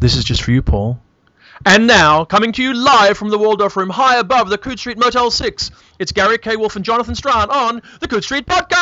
This 0.00 0.14
is 0.14 0.22
just 0.22 0.42
for 0.42 0.52
you, 0.52 0.62
Paul. 0.62 1.00
And 1.66 1.88
now, 1.88 2.24
coming 2.24 2.52
to 2.52 2.62
you 2.62 2.72
live 2.72 3.18
from 3.18 3.30
the 3.30 3.38
Waldorf 3.38 3.76
Room, 3.76 3.90
high 3.90 4.18
above 4.18 4.48
the 4.48 4.56
Coode 4.56 4.78
Street 4.78 4.96
Motel 4.96 5.28
6, 5.28 5.72
it's 5.98 6.12
Gary 6.12 6.38
K. 6.38 6.54
Wolfe 6.54 6.76
and 6.76 6.84
Jonathan 6.84 7.16
Strahan 7.16 7.50
on 7.50 7.82
the 7.98 8.06
Coode 8.06 8.22
Street 8.22 8.46
Podcast! 8.46 8.78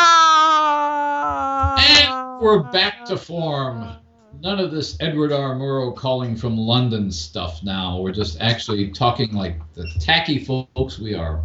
And 1.79 2.41
we're 2.43 2.65
back 2.65 3.07
to 3.07 3.17
form. 3.17 3.97
None 4.43 4.61
of 4.61 4.71
this 4.71 4.99
Edward 5.01 5.33
R. 5.33 5.55
Murrow 5.55 5.97
calling 5.97 6.37
from 6.37 6.59
London 6.59 7.11
stuff 7.11 7.63
now. 7.63 7.99
We're 7.99 8.13
just 8.13 8.39
actually 8.43 8.91
talking 8.91 9.33
like 9.33 9.59
the 9.73 9.91
tacky 9.99 10.45
folks 10.45 10.99
we 10.99 11.15
are. 11.15 11.43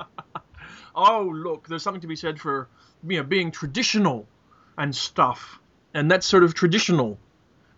oh, 0.96 1.30
look, 1.32 1.68
there's 1.68 1.84
something 1.84 2.00
to 2.00 2.08
be 2.08 2.16
said 2.16 2.40
for 2.40 2.68
you 3.06 3.18
know, 3.18 3.22
being 3.22 3.52
traditional 3.52 4.26
and 4.76 4.92
stuff. 4.92 5.60
And 5.94 6.10
that's 6.10 6.26
sort 6.26 6.42
of 6.42 6.54
traditional 6.54 7.18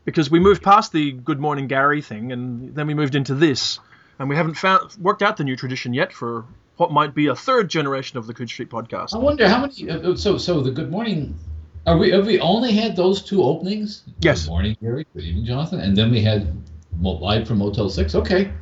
because 0.05 0.31
we 0.31 0.41
moved 0.41 0.63
past 0.63 0.93
the 0.93 1.13
Good 1.13 1.41
Morning 1.41 1.67
Gary 1.67 2.03
thing, 2.03 2.33
and 2.33 2.75
then 2.75 2.87
we 2.87 2.95
moved 2.95 3.15
into 3.15 3.35
this, 3.35 3.81
and 4.19 4.29
we 4.29 4.37
haven't 4.37 4.55
found 4.55 4.97
worked 5.01 5.23
out 5.23 5.37
the 5.37 5.45
new 5.45 5.57
tradition 5.57 5.95
yet 5.95 6.13
for 6.13 6.45
what 6.77 6.91
might 6.91 7.15
be 7.15 7.27
a 7.27 7.37
third 7.37 7.69
generation 7.69 8.19
of 8.19 8.27
the 8.27 8.35
Coode 8.35 8.49
Street 8.49 8.71
podcast. 8.71 9.15
I 9.15 9.19
wonder 9.19 9.49
how 9.49 9.61
many. 9.61 9.91
Uh, 9.91 10.17
so, 10.17 10.39
so 10.39 10.61
the 10.61 10.71
Good 10.71 10.91
Morning. 10.91 11.39
Are 11.87 11.97
we? 11.97 12.11
Have 12.11 12.27
we 12.27 12.41
only 12.41 12.73
had 12.73 12.97
those 12.97 13.23
two 13.23 13.43
openings? 13.43 14.05
Yes. 14.21 14.45
Good 14.45 14.51
morning, 14.51 14.77
Gary. 14.81 15.07
Good 15.15 15.25
evening, 15.25 15.45
Jonathan. 15.45 15.81
And 15.81 15.97
then 15.97 16.11
we 16.11 16.21
had 16.21 16.57
live 17.01 17.47
from 17.47 17.59
Motel 17.59 17.89
Six. 17.89 18.15
Okay. 18.15 18.53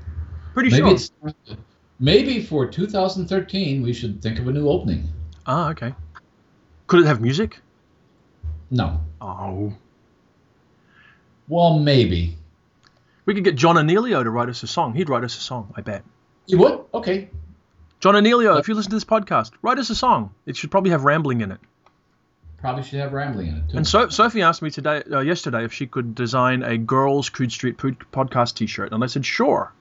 Pretty 0.55 0.71
maybe 0.71 0.83
sure. 0.83 0.93
It's, 0.95 1.13
maybe 1.99 2.43
for 2.43 2.67
2013 2.67 3.83
we 3.83 3.93
should 3.93 4.23
think 4.23 4.39
of 4.39 4.49
a 4.49 4.53
new 4.53 4.69
opening. 4.69 5.09
Ah, 5.47 5.71
okay. 5.71 5.95
Could 6.87 7.01
it 7.01 7.07
have 7.07 7.21
music? 7.21 7.61
No. 8.71 9.01
Oh. 9.21 9.75
Well, 11.51 11.81
maybe. 11.81 12.37
We 13.27 13.35
could 13.35 13.43
get 13.43 13.57
John 13.57 13.75
Anealio 13.75 14.23
to 14.23 14.31
write 14.31 14.49
us 14.49 14.63
a 14.63 14.69
song. 14.69 14.95
He'd 14.95 15.09
write 15.09 15.25
us 15.25 15.37
a 15.37 15.41
song, 15.41 15.75
I 15.77 15.81
bet. 15.81 16.05
He 16.47 16.55
would? 16.55 16.79
Okay. 16.95 17.29
John 17.99 18.15
Anealio, 18.15 18.61
if 18.61 18.69
you 18.69 18.75
listen 18.75 18.91
to 18.91 18.97
this 18.97 19.05
podcast, 19.05 19.51
write 19.61 19.79
us 19.79 19.91
a 19.91 19.97
song. 19.97 20.33
It 20.47 20.57
should 20.57 20.71
probably 20.71 20.93
have 20.93 21.03
rambling 21.03 21.41
in 21.41 21.51
it. 21.51 21.59
Probably 22.59 22.85
should 22.85 23.01
have 23.01 23.13
rambling 23.13 23.49
in 23.49 23.57
it 23.57 23.69
too. 23.69 23.77
And 23.79 23.87
so, 23.87 24.09
Sophie 24.11 24.43
asked 24.43 24.63
me 24.63 24.71
today, 24.71 25.03
uh, 25.11 25.21
yesterday, 25.21 25.65
if 25.65 25.73
she 25.73 25.89
could 25.89 26.15
design 26.15 26.63
a 26.63 26.79
girls' 26.79 27.29
Coode 27.31 27.51
Street 27.51 27.79
podcast 27.79 28.55
T-shirt, 28.55 28.93
and 28.93 29.03
I 29.03 29.09
said 29.09 29.27
sure. 29.27 29.73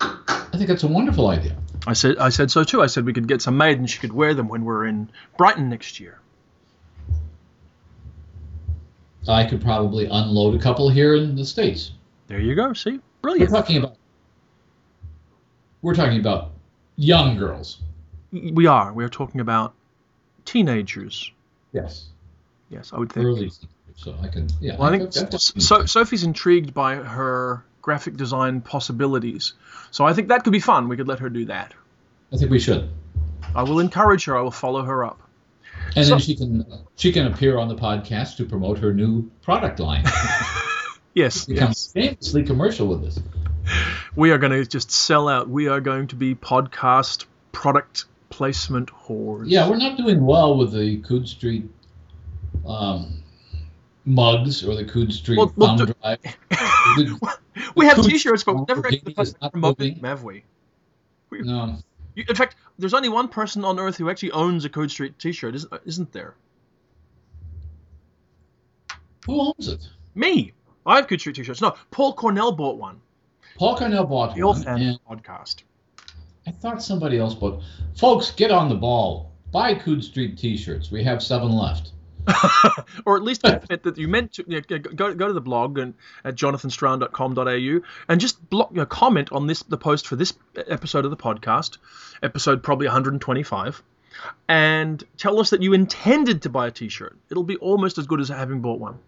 I 0.00 0.48
think 0.52 0.68
that's 0.68 0.84
a 0.84 0.88
wonderful 0.88 1.28
idea. 1.28 1.58
I 1.86 1.92
said, 1.92 2.16
I 2.16 2.30
said 2.30 2.50
so 2.50 2.64
too. 2.64 2.80
I 2.80 2.86
said 2.86 3.04
we 3.04 3.12
could 3.12 3.28
get 3.28 3.42
some 3.42 3.58
made, 3.58 3.78
and 3.78 3.90
she 3.90 3.98
could 3.98 4.14
wear 4.14 4.32
them 4.32 4.48
when 4.48 4.64
we're 4.64 4.86
in 4.86 5.10
Brighton 5.36 5.68
next 5.68 6.00
year. 6.00 6.18
I 9.28 9.44
could 9.44 9.60
probably 9.60 10.06
unload 10.06 10.54
a 10.54 10.58
couple 10.58 10.88
here 10.88 11.14
in 11.14 11.36
the 11.36 11.44
states. 11.44 11.92
There 12.26 12.40
you 12.40 12.54
go. 12.54 12.72
See, 12.72 13.00
brilliant. 13.22 13.50
We're 13.50 13.58
talking 13.58 13.76
about. 13.78 13.96
We're 15.82 15.94
talking 15.94 16.18
about 16.18 16.52
young 16.96 17.36
girls. 17.36 17.78
We 18.32 18.66
are. 18.66 18.92
We 18.92 19.04
are 19.04 19.08
talking 19.08 19.40
about 19.40 19.74
teenagers. 20.44 21.30
Yes. 21.72 22.06
Yes, 22.70 22.92
I 22.92 22.98
would 22.98 23.12
think. 23.12 23.26
Early. 23.26 23.50
So 23.94 24.14
I 24.20 24.28
can. 24.28 24.48
Yeah. 24.60 24.76
Well, 24.76 24.92
I 24.92 24.98
think 24.98 25.12
so, 25.12 25.86
Sophie's 25.86 26.24
intrigued 26.24 26.74
by 26.74 26.96
her 26.96 27.64
graphic 27.80 28.16
design 28.16 28.60
possibilities. 28.60 29.54
So 29.90 30.04
I 30.04 30.12
think 30.12 30.28
that 30.28 30.44
could 30.44 30.52
be 30.52 30.60
fun. 30.60 30.88
We 30.88 30.96
could 30.96 31.08
let 31.08 31.20
her 31.20 31.30
do 31.30 31.46
that. 31.46 31.72
I 32.32 32.36
think 32.36 32.50
we 32.50 32.58
should. 32.58 32.90
I 33.54 33.62
will 33.62 33.78
encourage 33.78 34.24
her. 34.24 34.36
I 34.36 34.40
will 34.42 34.50
follow 34.50 34.82
her 34.82 35.04
up. 35.04 35.20
And 35.94 36.04
so, 36.04 36.10
then 36.10 36.18
she 36.18 36.36
can 36.36 36.64
she 36.96 37.12
can 37.12 37.26
appear 37.26 37.58
on 37.58 37.68
the 37.68 37.76
podcast 37.76 38.36
to 38.36 38.44
promote 38.44 38.78
her 38.78 38.92
new 38.92 39.30
product 39.42 39.80
line. 39.80 40.04
yes, 41.14 41.46
become 41.46 41.68
yes. 41.68 41.92
famously 41.92 42.42
commercial 42.42 42.86
with 42.88 43.02
this. 43.02 43.20
We 44.14 44.30
are 44.30 44.38
going 44.38 44.52
to 44.52 44.64
just 44.64 44.90
sell 44.90 45.28
out. 45.28 45.48
We 45.48 45.68
are 45.68 45.80
going 45.80 46.08
to 46.08 46.16
be 46.16 46.34
podcast 46.34 47.26
product 47.52 48.04
placement 48.30 48.90
whores. 48.90 49.44
Yeah, 49.46 49.68
we're 49.68 49.76
not 49.76 49.96
doing 49.96 50.24
well 50.24 50.56
with 50.56 50.72
the 50.72 50.98
Coode 50.98 51.28
Street 51.28 51.68
um, 52.66 53.22
mugs 54.04 54.64
or 54.64 54.74
the 54.74 54.84
Coode 54.84 55.12
Street 55.12 55.38
well, 55.38 55.48
thumb 55.48 55.76
well, 55.76 55.86
drive. 55.86 56.18
the, 56.50 57.38
we 57.74 57.86
have 57.86 58.02
T-shirts, 58.02 58.44
but 58.44 58.56
we've 58.56 58.68
never 58.68 58.86
actually 58.86 59.14
promoted 59.50 59.96
them, 59.96 60.04
have 60.04 60.22
we? 60.22 60.44
we? 61.30 61.42
No. 61.42 61.78
In 62.16 62.34
fact, 62.34 62.56
there's 62.78 62.94
only 62.94 63.08
one 63.08 63.28
person 63.28 63.64
on 63.64 63.78
Earth 63.78 63.96
who 63.96 64.10
actually 64.10 64.32
owns 64.32 64.64
a 64.64 64.68
Coode 64.68 64.90
Street 64.90 65.18
T-shirt, 65.18 65.54
isn't, 65.54 65.72
isn't 65.84 66.12
there? 66.12 66.34
Who 69.26 69.40
owns 69.40 69.68
it? 69.68 69.88
Me. 70.14 70.52
I 70.84 70.96
have 70.96 71.08
Coode 71.08 71.20
Street 71.20 71.36
T-shirts. 71.36 71.60
No, 71.60 71.74
Paul 71.90 72.14
Cornell 72.14 72.52
bought 72.52 72.78
one. 72.78 73.00
Paul 73.56 73.76
Cornell 73.76 74.04
bought 74.04 74.34
the 74.34 74.42
one. 74.44 74.66
and 74.66 74.98
podcast. 75.10 75.62
I 76.46 76.52
thought 76.52 76.82
somebody 76.82 77.18
else 77.18 77.34
bought. 77.34 77.62
Folks, 77.96 78.30
get 78.30 78.50
on 78.50 78.68
the 78.68 78.74
ball. 78.74 79.32
Buy 79.50 79.74
Coode 79.74 80.04
Street 80.04 80.38
T-shirts. 80.38 80.90
We 80.90 81.02
have 81.04 81.22
seven 81.22 81.50
left. 81.50 81.92
or 83.06 83.16
at 83.16 83.22
least 83.22 83.42
that 83.42 83.94
you 83.96 84.08
meant 84.08 84.34
to 84.34 84.44
you 84.46 84.62
know, 84.68 84.78
go, 84.78 85.14
go 85.14 85.26
to 85.26 85.32
the 85.32 85.40
blog 85.40 85.78
and 85.78 85.94
at 86.24 86.34
jonathanstrahan.com.au 86.34 87.80
and 88.08 88.20
just 88.20 88.48
block, 88.50 88.70
you 88.70 88.78
know, 88.78 88.86
comment 88.86 89.30
on 89.32 89.46
this 89.46 89.62
the 89.64 89.76
post 89.76 90.06
for 90.06 90.16
this 90.16 90.34
episode 90.56 91.04
of 91.04 91.10
the 91.10 91.16
podcast, 91.16 91.78
episode 92.22 92.62
probably 92.62 92.86
125, 92.86 93.82
and 94.48 95.04
tell 95.16 95.38
us 95.40 95.50
that 95.50 95.62
you 95.62 95.72
intended 95.72 96.42
to 96.42 96.48
buy 96.48 96.66
a 96.66 96.70
T-shirt. 96.70 97.16
It'll 97.30 97.44
be 97.44 97.56
almost 97.56 97.98
as 97.98 98.06
good 98.06 98.20
as 98.20 98.28
having 98.28 98.60
bought 98.60 98.80
one. 98.80 98.98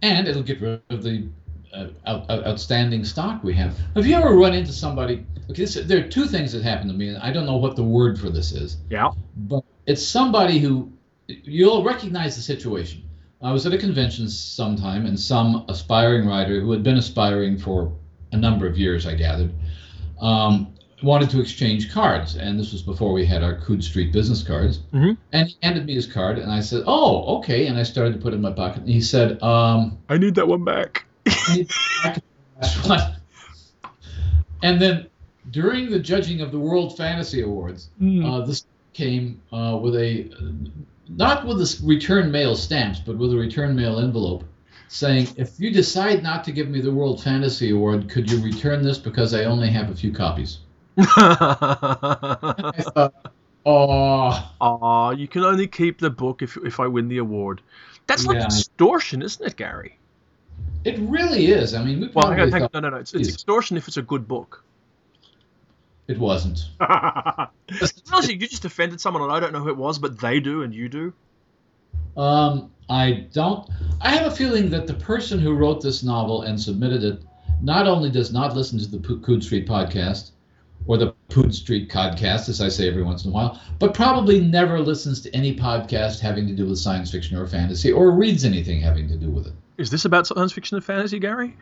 And 0.00 0.28
it'll 0.28 0.42
get 0.42 0.60
rid 0.60 0.80
of 0.90 1.02
the 1.02 1.28
uh, 1.72 1.88
out, 2.06 2.30
out, 2.30 2.46
outstanding 2.46 3.04
stock 3.04 3.44
we 3.44 3.54
have. 3.54 3.76
Have 3.94 4.06
you 4.06 4.16
ever 4.16 4.34
run 4.34 4.54
into 4.54 4.72
somebody? 4.72 5.26
Okay, 5.50 5.64
this, 5.64 5.74
there 5.74 5.98
are 5.98 6.08
two 6.08 6.26
things 6.26 6.52
that 6.52 6.62
happened 6.62 6.90
to 6.90 6.96
me, 6.96 7.08
and 7.08 7.18
I 7.18 7.32
don't 7.32 7.46
know 7.46 7.56
what 7.56 7.76
the 7.76 7.82
word 7.82 8.18
for 8.18 8.30
this 8.30 8.52
is. 8.52 8.78
Yeah. 8.88 9.10
But 9.36 9.64
it's 9.86 10.06
somebody 10.06 10.60
who 10.60 10.92
you'll 11.28 11.84
recognize 11.84 12.36
the 12.36 12.42
situation. 12.42 13.02
I 13.40 13.52
was 13.52 13.66
at 13.66 13.72
a 13.72 13.78
convention 13.78 14.28
sometime, 14.28 15.06
and 15.06 15.18
some 15.18 15.64
aspiring 15.68 16.26
writer 16.26 16.60
who 16.60 16.72
had 16.72 16.82
been 16.82 16.96
aspiring 16.96 17.56
for 17.56 17.92
a 18.32 18.36
number 18.36 18.66
of 18.66 18.76
years, 18.76 19.06
I 19.06 19.14
gathered, 19.14 19.52
um, 20.20 20.74
wanted 21.02 21.30
to 21.30 21.40
exchange 21.40 21.92
cards, 21.92 22.34
and 22.34 22.58
this 22.58 22.72
was 22.72 22.82
before 22.82 23.12
we 23.12 23.24
had 23.24 23.44
our 23.44 23.60
Coode 23.60 23.84
Street 23.84 24.12
business 24.12 24.42
cards. 24.42 24.78
Mm-hmm. 24.92 25.12
And 25.32 25.48
he 25.48 25.56
handed 25.62 25.86
me 25.86 25.94
his 25.94 26.06
card, 26.06 26.38
and 26.38 26.50
I 26.50 26.60
said, 26.60 26.82
"Oh, 26.86 27.38
okay." 27.38 27.68
And 27.68 27.78
I 27.78 27.84
started 27.84 28.14
to 28.14 28.18
put 28.18 28.32
it 28.32 28.36
in 28.36 28.42
my 28.42 28.52
pocket, 28.52 28.80
and 28.80 28.90
he 28.90 29.00
said, 29.00 29.40
um, 29.42 29.98
"I 30.08 30.18
need 30.18 30.34
that 30.34 30.48
one 30.48 30.64
back." 30.64 31.04
and 34.62 34.80
then 34.80 35.06
during 35.50 35.90
the 35.90 36.00
judging 36.00 36.40
of 36.40 36.50
the 36.50 36.58
World 36.58 36.96
Fantasy 36.96 37.42
Awards, 37.42 37.90
mm. 38.00 38.26
uh, 38.26 38.44
this 38.44 38.66
came 38.92 39.40
uh, 39.52 39.78
with 39.80 39.94
a 39.94 40.28
not 41.08 41.46
with 41.46 41.58
the 41.58 41.86
return 41.86 42.30
mail 42.30 42.54
stamps, 42.56 43.00
but 43.00 43.16
with 43.16 43.32
a 43.32 43.36
return 43.36 43.74
mail 43.74 43.98
envelope 43.98 44.44
saying, 44.88 45.28
if 45.36 45.58
you 45.60 45.70
decide 45.70 46.22
not 46.22 46.44
to 46.44 46.52
give 46.52 46.68
me 46.68 46.80
the 46.80 46.90
World 46.92 47.22
Fantasy 47.22 47.70
Award, 47.70 48.08
could 48.08 48.30
you 48.30 48.42
return 48.42 48.82
this 48.82 48.98
because 48.98 49.34
I 49.34 49.44
only 49.44 49.68
have 49.70 49.90
a 49.90 49.94
few 49.94 50.12
copies? 50.12 50.58
I 50.98 52.72
thought, 52.94 53.14
oh. 53.66 54.52
Aw, 54.60 55.10
you 55.10 55.28
can 55.28 55.44
only 55.44 55.66
keep 55.66 56.00
the 56.00 56.10
book 56.10 56.42
if, 56.42 56.56
if 56.64 56.80
I 56.80 56.86
win 56.86 57.08
the 57.08 57.18
award. 57.18 57.60
That's 58.06 58.26
like 58.26 58.38
Yeah. 58.38 58.46
extortion, 58.46 59.22
isn't 59.22 59.46
it, 59.46 59.56
Gary? 59.56 59.98
It 60.84 60.98
really 61.00 61.46
is. 61.48 61.74
I 61.74 61.84
mean, 61.84 62.00
we 62.00 62.08
Well, 62.08 62.26
on, 62.32 62.50
thought 62.50 62.72
no, 62.72 62.80
no, 62.80 62.90
no. 62.90 62.96
It's, 62.96 63.14
it's 63.14 63.28
extortion 63.28 63.76
if 63.76 63.88
it's 63.88 63.98
a 63.98 64.02
good 64.02 64.26
book. 64.26 64.64
It 66.08 66.18
wasn't. 66.18 66.70
Honestly, 66.80 68.34
you 68.34 68.48
just 68.48 68.64
offended 68.64 69.00
someone 69.00 69.22
and 69.22 69.30
I 69.30 69.38
don't 69.40 69.52
know 69.52 69.60
who 69.60 69.68
it 69.68 69.76
was, 69.76 69.98
but 69.98 70.18
they 70.18 70.40
do 70.40 70.62
and 70.62 70.74
you 70.74 70.88
do. 70.88 71.12
Um, 72.16 72.72
I 72.88 73.28
don't. 73.32 73.68
I 74.00 74.10
have 74.10 74.26
a 74.26 74.34
feeling 74.34 74.70
that 74.70 74.86
the 74.86 74.94
person 74.94 75.38
who 75.38 75.54
wrote 75.54 75.82
this 75.82 76.02
novel 76.02 76.42
and 76.42 76.60
submitted 76.60 77.04
it 77.04 77.22
not 77.62 77.86
only 77.86 78.10
does 78.10 78.32
not 78.32 78.56
listen 78.56 78.78
to 78.78 78.86
the 78.86 78.98
Coode 78.98 79.44
Street 79.44 79.68
podcast 79.68 80.30
or 80.86 80.96
the 80.96 81.12
Pood 81.28 81.54
Street 81.54 81.90
podcast, 81.90 82.48
as 82.48 82.60
I 82.60 82.68
say 82.68 82.88
every 82.88 83.02
once 83.02 83.24
in 83.24 83.30
a 83.30 83.34
while, 83.34 83.60
but 83.78 83.92
probably 83.92 84.40
never 84.40 84.80
listens 84.80 85.20
to 85.22 85.34
any 85.34 85.54
podcast 85.54 86.20
having 86.20 86.46
to 86.46 86.54
do 86.54 86.66
with 86.66 86.78
science 86.78 87.10
fiction 87.10 87.36
or 87.36 87.46
fantasy 87.46 87.92
or 87.92 88.10
reads 88.12 88.44
anything 88.44 88.80
having 88.80 89.08
to 89.08 89.16
do 89.16 89.28
with 89.28 89.46
it. 89.46 89.52
Is 89.76 89.90
this 89.90 90.06
about 90.06 90.26
science 90.26 90.52
fiction 90.52 90.76
and 90.76 90.84
fantasy, 90.84 91.18
Gary? 91.18 91.56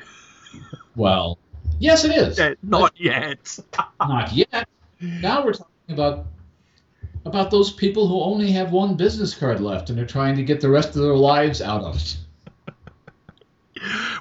Well, 0.95 1.39
yes, 1.79 2.05
it 2.05 2.13
is. 2.13 2.41
Not 2.63 2.93
yet. 2.97 3.59
Not 4.01 4.33
yet. 4.33 4.69
Now 5.01 5.45
we're 5.45 5.53
talking 5.53 5.73
about 5.89 6.27
about 7.25 7.51
those 7.51 7.73
people 7.73 8.07
who 8.07 8.21
only 8.21 8.53
have 8.53 8.71
one 8.73 8.97
business 8.97 9.35
card 9.35 9.61
left 9.61 9.91
and 9.91 9.99
are 9.99 10.07
trying 10.07 10.37
to 10.37 10.45
get 10.45 10.61
the 10.61 10.71
rest 10.71 10.91
of 10.91 11.03
their 11.03 11.17
lives 11.17 11.61
out 11.61 11.83
of 11.83 11.97
it. 11.97 12.17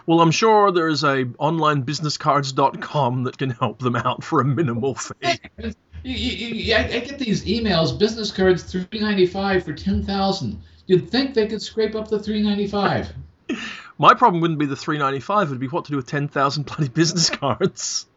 Well, 0.06 0.22
I'm 0.22 0.32
sure 0.32 0.72
there's 0.72 1.04
a 1.04 1.26
onlinebusinesscards.com 1.26 3.24
that 3.24 3.38
can 3.38 3.52
help 3.52 3.80
them 3.80 3.96
out 3.96 4.24
for 4.24 4.42
a 4.42 4.46
minimal 4.46 4.96
fee. 4.96 5.40
You, 5.58 5.74
you, 6.04 6.48
you, 6.56 6.76
I, 6.76 6.80
I 6.80 7.00
get 7.00 7.18
these 7.18 7.46
emails, 7.46 7.98
business 7.98 8.32
cards, 8.32 8.64
three 8.64 9.00
ninety 9.00 9.26
five 9.26 9.64
for 9.64 9.74
ten 9.74 10.04
thousand. 10.04 10.62
You'd 10.86 11.10
think 11.10 11.34
they 11.34 11.48
could 11.48 11.62
scrape 11.62 11.96
up 11.96 12.10
the 12.10 12.20
three 12.20 12.44
ninety 12.44 12.68
five. 12.68 13.12
My 13.98 14.14
problem 14.14 14.42
wouldn't 14.42 14.60
be 14.60 14.66
the 14.66 14.76
395. 14.76 15.48
It 15.48 15.52
would 15.52 15.60
be 15.60 15.68
what 15.68 15.86
to 15.86 15.92
do 15.92 15.98
with 15.98 16.08
10,000 16.08 16.64
bloody 16.66 16.90
business 16.90 17.30
cards. 17.32 18.08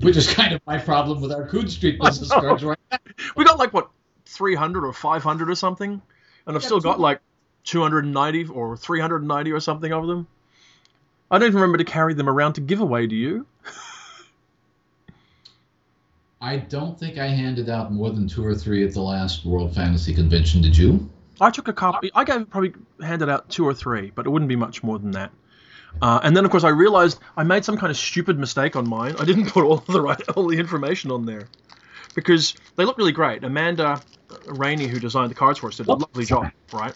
Which 0.00 0.16
is 0.16 0.32
kind 0.32 0.54
of 0.54 0.62
my 0.66 0.78
problem 0.78 1.20
with 1.20 1.30
our 1.30 1.46
Coode 1.46 1.70
Street 1.70 2.00
business 2.00 2.30
cards 2.30 2.64
right 2.64 2.78
now. 2.90 2.98
We 3.36 3.44
got 3.44 3.58
like 3.58 3.74
what 3.74 3.90
300 4.26 4.84
or 4.84 4.92
500 4.94 5.50
or 5.50 5.54
something, 5.54 6.00
and 6.46 6.56
I've 6.56 6.64
still 6.64 6.80
got 6.80 6.96
two- 6.96 7.02
like 7.02 7.20
290 7.64 8.46
or 8.46 8.76
390 8.78 9.52
or 9.52 9.60
something 9.60 9.92
of 9.92 10.06
them. 10.06 10.26
I 11.30 11.38
don't 11.38 11.48
even 11.48 11.60
remember 11.60 11.78
to 11.78 11.84
carry 11.84 12.14
them 12.14 12.28
around 12.28 12.54
to 12.54 12.60
give 12.62 12.80
away. 12.80 13.06
Do 13.06 13.14
you? 13.14 13.46
I 16.40 16.56
don't 16.56 16.98
think 16.98 17.18
I 17.18 17.26
handed 17.26 17.68
out 17.68 17.92
more 17.92 18.10
than 18.10 18.26
two 18.26 18.44
or 18.44 18.54
three 18.54 18.82
at 18.86 18.94
the 18.94 19.02
last 19.02 19.44
World 19.44 19.74
Fantasy 19.74 20.14
Convention. 20.14 20.62
Did 20.62 20.76
you? 20.76 21.10
I 21.40 21.50
took 21.50 21.68
a 21.68 21.72
copy. 21.72 22.10
I 22.14 22.24
gave 22.24 22.48
probably 22.50 22.74
handed 23.00 23.28
out 23.28 23.48
two 23.48 23.64
or 23.64 23.74
three, 23.74 24.12
but 24.14 24.26
it 24.26 24.30
wouldn't 24.30 24.48
be 24.48 24.56
much 24.56 24.82
more 24.82 24.98
than 24.98 25.12
that. 25.12 25.30
Uh, 26.00 26.20
and 26.22 26.36
then 26.36 26.44
of 26.44 26.50
course 26.50 26.64
I 26.64 26.68
realized 26.68 27.18
I 27.36 27.42
made 27.42 27.64
some 27.64 27.76
kind 27.76 27.90
of 27.90 27.96
stupid 27.96 28.38
mistake 28.38 28.76
on 28.76 28.88
mine. 28.88 29.16
I 29.18 29.24
didn't 29.24 29.46
put 29.52 29.64
all 29.64 29.78
the 29.78 30.00
right 30.00 30.20
all 30.30 30.46
the 30.48 30.58
information 30.58 31.10
on 31.10 31.26
there 31.26 31.48
because 32.14 32.54
they 32.76 32.84
look 32.84 32.98
really 32.98 33.12
great. 33.12 33.42
Amanda 33.44 34.00
Rainey, 34.46 34.86
who 34.86 35.00
designed 35.00 35.30
the 35.30 35.34
cards 35.34 35.58
for 35.58 35.68
us, 35.68 35.76
did 35.76 35.88
a 35.88 35.92
lovely 35.92 36.24
job, 36.24 36.50
right? 36.72 36.94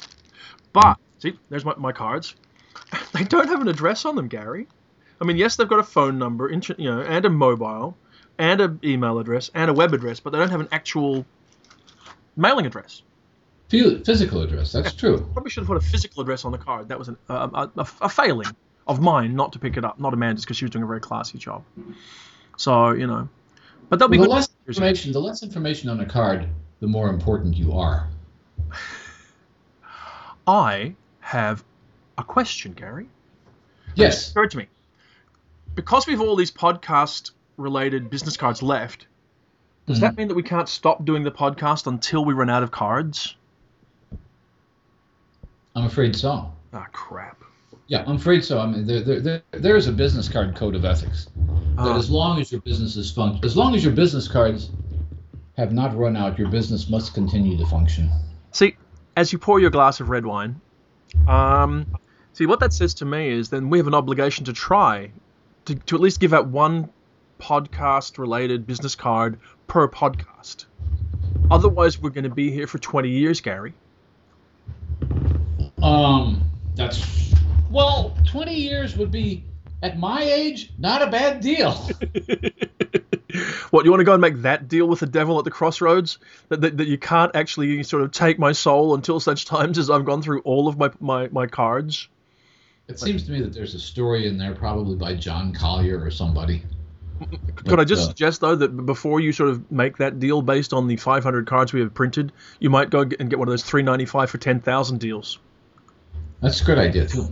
But 0.72 0.98
see, 1.18 1.38
there's 1.48 1.64
my, 1.64 1.74
my 1.76 1.92
cards. 1.92 2.34
They 3.12 3.24
don't 3.24 3.48
have 3.48 3.60
an 3.60 3.68
address 3.68 4.04
on 4.04 4.14
them, 4.14 4.28
Gary. 4.28 4.68
I 5.20 5.24
mean, 5.24 5.36
yes, 5.36 5.56
they've 5.56 5.68
got 5.68 5.78
a 5.78 5.84
phone 5.84 6.18
number, 6.18 6.50
you 6.50 6.90
know, 6.90 7.00
and 7.00 7.24
a 7.24 7.30
mobile, 7.30 7.96
and 8.38 8.60
an 8.60 8.80
email 8.84 9.18
address, 9.18 9.50
and 9.54 9.70
a 9.70 9.74
web 9.74 9.94
address, 9.94 10.20
but 10.20 10.30
they 10.30 10.38
don't 10.38 10.50
have 10.50 10.60
an 10.60 10.68
actual 10.70 11.24
mailing 12.36 12.66
address. 12.66 13.02
Phy- 13.68 14.02
Physical 14.04 14.42
address. 14.42 14.72
That's 14.72 14.92
true. 14.92 15.28
Probably 15.32 15.50
should 15.50 15.62
have 15.62 15.68
put 15.68 15.76
a 15.76 15.80
physical 15.80 16.22
address 16.22 16.44
on 16.44 16.52
the 16.52 16.58
card. 16.58 16.88
That 16.88 16.98
was 16.98 17.08
an, 17.08 17.16
a, 17.28 17.34
a, 17.34 17.70
a, 17.76 17.88
a 18.02 18.08
failing 18.08 18.48
of 18.86 19.00
mine 19.00 19.34
not 19.34 19.52
to 19.54 19.58
pick 19.58 19.76
it 19.76 19.84
up, 19.84 19.98
not 19.98 20.12
Amanda's, 20.12 20.44
because 20.44 20.56
she 20.56 20.64
was 20.64 20.70
doing 20.70 20.82
a 20.82 20.86
very 20.86 21.00
classy 21.00 21.38
job. 21.38 21.64
So 22.56 22.92
you 22.92 23.06
know, 23.06 23.28
but 23.88 23.98
they'll 23.98 24.08
be 24.08 24.18
the 24.18 24.24
good. 24.24 24.30
less 24.30 24.48
information, 24.66 25.12
the 25.12 25.20
less 25.20 25.42
information 25.42 25.88
on 25.90 26.00
a 26.00 26.06
card, 26.06 26.48
the 26.80 26.86
more 26.86 27.08
important 27.08 27.56
you 27.56 27.72
are. 27.72 28.08
I 30.46 30.94
have 31.20 31.64
a 32.18 32.24
question, 32.24 32.72
Gary. 32.72 33.08
Yes. 33.94 34.30
occurred 34.30 34.50
to 34.50 34.58
me 34.58 34.68
because 35.74 36.06
we've 36.06 36.20
all 36.20 36.36
these 36.36 36.50
podcast 36.50 37.30
related 37.56 38.10
business 38.10 38.36
cards 38.36 38.62
left. 38.62 39.06
Does 39.86 40.00
that 40.00 40.12
mm-hmm. 40.12 40.20
mean 40.20 40.28
that 40.28 40.34
we 40.34 40.42
can't 40.42 40.68
stop 40.68 41.04
doing 41.04 41.24
the 41.24 41.30
podcast 41.30 41.86
until 41.86 42.24
we 42.24 42.34
run 42.34 42.48
out 42.48 42.62
of 42.62 42.70
cards? 42.70 43.36
I'm 45.74 45.84
afraid 45.86 46.14
so. 46.16 46.50
Ah, 46.72 46.86
crap. 46.92 47.42
Yeah, 47.86 48.04
I'm 48.06 48.16
afraid 48.16 48.44
so. 48.44 48.60
I 48.60 48.66
mean, 48.66 48.86
there, 48.86 49.00
there, 49.02 49.20
there, 49.20 49.42
there 49.52 49.76
is 49.76 49.86
a 49.88 49.92
business 49.92 50.28
card 50.28 50.54
code 50.56 50.74
of 50.74 50.84
ethics 50.84 51.26
that 51.76 51.78
Ah. 51.78 51.96
as 51.98 52.08
long 52.10 52.40
as 52.40 52.50
your 52.52 52.60
business 52.62 52.96
is 52.96 53.12
func- 53.12 53.44
as 53.44 53.56
long 53.56 53.74
as 53.74 53.84
your 53.84 53.92
business 53.92 54.26
cards 54.28 54.70
have 55.56 55.72
not 55.72 55.96
run 55.96 56.16
out, 56.16 56.38
your 56.38 56.48
business 56.48 56.88
must 56.88 57.14
continue 57.14 57.56
to 57.58 57.66
function. 57.66 58.08
See, 58.52 58.76
as 59.16 59.32
you 59.32 59.38
pour 59.38 59.60
your 59.60 59.70
glass 59.70 60.00
of 60.00 60.08
red 60.08 60.24
wine, 60.24 60.60
um, 61.28 61.86
see 62.32 62.46
what 62.46 62.60
that 62.60 62.72
says 62.72 62.94
to 62.94 63.04
me 63.04 63.28
is 63.28 63.50
then 63.50 63.68
we 63.70 63.78
have 63.78 63.86
an 63.86 63.94
obligation 63.94 64.44
to 64.46 64.52
try 64.52 65.10
to, 65.66 65.74
to 65.74 65.94
at 65.94 66.00
least 66.00 66.20
give 66.20 66.32
out 66.32 66.46
one 66.46 66.88
podcast 67.40 68.18
related 68.18 68.66
business 68.66 68.94
card 68.94 69.38
per 69.66 69.88
podcast. 69.88 70.64
Otherwise, 71.50 72.00
we're 72.00 72.10
going 72.10 72.24
to 72.24 72.30
be 72.30 72.50
here 72.50 72.66
for 72.66 72.78
20 72.78 73.08
years, 73.10 73.40
Gary. 73.40 73.74
Um, 75.84 76.50
that's 76.74 77.34
well, 77.70 78.16
20 78.26 78.54
years 78.54 78.96
would 78.96 79.10
be 79.10 79.44
at 79.82 79.98
my 79.98 80.22
age 80.22 80.72
not 80.78 81.02
a 81.02 81.08
bad 81.08 81.42
deal. 81.42 81.72
what, 83.70 83.84
you 83.84 83.90
want 83.90 84.00
to 84.00 84.04
go 84.04 84.12
and 84.12 84.20
make 84.20 84.42
that 84.42 84.66
deal 84.66 84.86
with 84.86 85.00
the 85.00 85.06
devil 85.06 85.38
at 85.38 85.44
the 85.44 85.50
crossroads? 85.50 86.16
That, 86.48 86.62
that, 86.62 86.78
that 86.78 86.86
you 86.86 86.96
can't 86.96 87.36
actually 87.36 87.82
sort 87.82 88.02
of 88.02 88.12
take 88.12 88.38
my 88.38 88.52
soul 88.52 88.94
until 88.94 89.20
such 89.20 89.44
times 89.44 89.76
as 89.76 89.90
I've 89.90 90.06
gone 90.06 90.22
through 90.22 90.40
all 90.40 90.68
of 90.68 90.78
my, 90.78 90.90
my, 91.00 91.28
my 91.28 91.46
cards? 91.46 92.08
It 92.88 92.98
seems 92.98 93.24
to 93.24 93.32
me 93.32 93.42
that 93.42 93.52
there's 93.52 93.74
a 93.74 93.80
story 93.80 94.26
in 94.26 94.38
there, 94.38 94.54
probably 94.54 94.96
by 94.96 95.14
John 95.14 95.52
Collier 95.52 96.02
or 96.02 96.10
somebody. 96.10 96.62
Could 97.56 97.78
I 97.78 97.84
just 97.84 98.04
uh, 98.04 98.06
suggest 98.08 98.40
though 98.40 98.56
that 98.56 98.86
before 98.86 99.20
you 99.20 99.32
sort 99.32 99.50
of 99.50 99.70
make 99.70 99.98
that 99.98 100.18
deal 100.18 100.40
based 100.40 100.72
on 100.72 100.86
the 100.86 100.96
500 100.96 101.46
cards 101.46 101.72
we 101.74 101.80
have 101.80 101.92
printed, 101.92 102.32
you 102.58 102.70
might 102.70 102.88
go 102.88 103.00
and 103.00 103.30
get 103.30 103.38
one 103.38 103.48
of 103.48 103.52
those 103.52 103.62
395 103.62 104.30
for 104.30 104.38
10,000 104.38 104.98
deals. 104.98 105.38
That's 106.44 106.60
a 106.60 106.64
good 106.64 106.78
idea 106.78 107.06
too. 107.06 107.26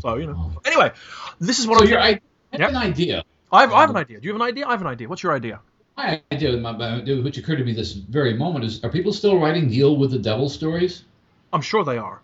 So 0.00 0.16
you 0.16 0.26
know. 0.26 0.52
Anyway, 0.64 0.92
this 1.40 1.58
is 1.58 1.66
what 1.66 1.78
So 1.78 1.84
I'm. 1.84 1.90
your, 1.90 2.00
I 2.00 2.10
have 2.52 2.60
Yep. 2.60 2.70
an 2.70 2.76
idea. 2.76 3.24
I 3.50 3.62
have, 3.62 3.72
I 3.72 3.80
have 3.80 3.90
an 3.90 3.96
idea. 3.96 4.20
Do 4.20 4.26
you 4.26 4.32
have 4.34 4.40
an 4.40 4.46
idea? 4.46 4.66
I 4.66 4.70
have 4.72 4.80
an 4.82 4.86
idea. 4.86 5.08
What's 5.08 5.22
your 5.22 5.32
idea? 5.34 5.60
My 5.96 6.22
idea, 6.30 6.56
my, 6.58 6.72
my, 6.72 7.00
which 7.00 7.38
occurred 7.38 7.56
to 7.58 7.64
me 7.64 7.72
this 7.72 7.92
very 7.94 8.34
moment, 8.34 8.64
is: 8.64 8.84
Are 8.84 8.90
people 8.90 9.12
still 9.12 9.38
writing 9.40 9.68
"Deal 9.68 9.96
with 9.96 10.10
the 10.12 10.18
Devil" 10.18 10.48
stories? 10.48 11.04
I'm 11.52 11.62
sure 11.62 11.82
they 11.82 11.96
are. 11.98 12.20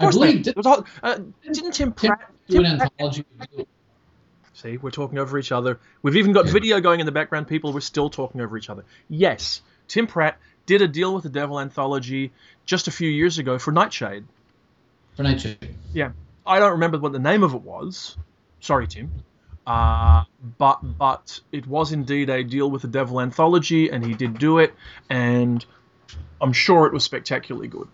I 0.00 0.10
believe 0.10 0.42
Did, 0.42 0.56
all, 0.66 0.84
uh, 1.02 1.18
didn't 1.42 1.72
Tim 1.72 1.92
Pratt? 1.92 2.32
do 2.48 2.58
an 2.64 2.78
Pratt- 2.78 2.92
anthology. 2.98 3.24
See, 4.54 4.76
we're 4.76 4.90
talking 4.90 5.18
over 5.18 5.38
each 5.38 5.52
other. 5.52 5.78
We've 6.02 6.16
even 6.16 6.32
got 6.32 6.46
Yeah. 6.46 6.52
video 6.52 6.80
going 6.80 7.00
in 7.00 7.06
the 7.06 7.12
background. 7.12 7.48
People, 7.48 7.72
we're 7.72 7.80
still 7.80 8.10
talking 8.10 8.40
over 8.40 8.58
each 8.58 8.68
other. 8.70 8.84
Yes, 9.08 9.62
Tim 9.88 10.06
Pratt 10.06 10.38
did 10.66 10.82
a 10.82 10.88
deal 10.88 11.14
with 11.14 11.22
the 11.22 11.30
Devil 11.30 11.60
anthology 11.60 12.32
just 12.66 12.88
a 12.88 12.90
few 12.90 13.08
years 13.08 13.38
ago 13.38 13.58
for 13.58 13.72
Nightshade. 13.72 14.24
For 15.14 15.22
Nightshade. 15.22 15.74
Yeah, 15.92 16.12
I 16.46 16.58
don't 16.58 16.72
remember 16.72 16.98
what 16.98 17.12
the 17.12 17.18
name 17.18 17.42
of 17.42 17.54
it 17.54 17.62
was. 17.62 18.16
Sorry, 18.60 18.86
Tim. 18.86 19.10
Uh, 19.66 20.24
but 20.58 20.80
but 20.98 21.40
it 21.52 21.66
was 21.66 21.92
indeed 21.92 22.30
a 22.30 22.42
deal 22.42 22.70
with 22.70 22.82
the 22.82 22.88
Devil 22.88 23.20
anthology, 23.20 23.90
and 23.90 24.04
he 24.04 24.14
did 24.14 24.38
do 24.38 24.58
it, 24.58 24.74
and 25.08 25.64
I'm 26.40 26.52
sure 26.52 26.86
it 26.86 26.92
was 26.92 27.04
spectacularly 27.04 27.68
good. 27.68 27.88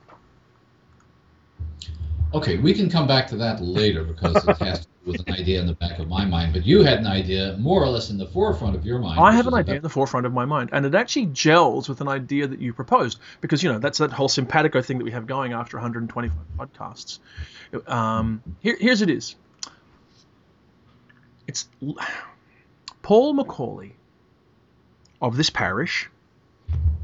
Okay, 2.34 2.58
we 2.58 2.75
can 2.75 2.90
come 2.90 3.06
back 3.06 3.26
to 3.28 3.37
that 3.37 3.61
later 3.62 4.05
because 4.05 4.37
it 4.46 4.58
has 4.58 4.81
to 4.81 4.87
do 5.05 5.12
with 5.12 5.26
an 5.26 5.34
idea 5.34 5.61
in 5.61 5.67
the 5.67 5.75
back 5.75 5.99
of 5.99 6.08
my 6.08 6.25
mind. 6.25 6.52
But 6.52 6.67
you 6.67 6.82
had 6.82 6.99
an 6.99 7.06
idea 7.06 7.56
more 7.58 7.82
or 7.82 7.88
less 7.88 8.11
in 8.11 8.19
the 8.19 8.26
forefront 8.26 8.75
of 8.75 8.84
your 8.84 8.99
mind. 8.99 9.20
I 9.20 9.32
have 9.32 9.46
an 9.46 9.55
idea 9.55 9.73
about- 9.75 9.76
in 9.76 9.82
the 9.82 9.88
forefront 9.88 10.26
of 10.26 10.32
my 10.32 10.44
mind, 10.44 10.70
and 10.73 10.84
it 10.84 10.94
actually 10.94 11.26
gels 11.26 11.88
with 11.88 12.00
an 12.00 12.08
idea 12.08 12.46
that 12.46 12.61
you 12.61 12.73
proposed 12.73 13.20
because 13.40 13.62
you 13.62 13.73
know 13.73 13.78
that's 13.78 13.99
that 13.99 14.12
whole 14.12 14.28
simpatico 14.28 14.82
thing 14.82 14.99
that 14.99 15.05
we 15.05 15.12
have 15.12 15.26
going 15.26 15.52
after 15.52 15.76
125 15.78 16.37
podcasts. 16.58 17.20
Um, 17.87 18.43
here, 18.61 18.76
here's 18.78 19.02
it 19.02 19.08
is. 19.11 19.37
It's 21.47 21.68
Paul 23.02 23.35
McAuley 23.35 23.92
of 25.23 25.37
this 25.37 25.49
parish 25.49 26.11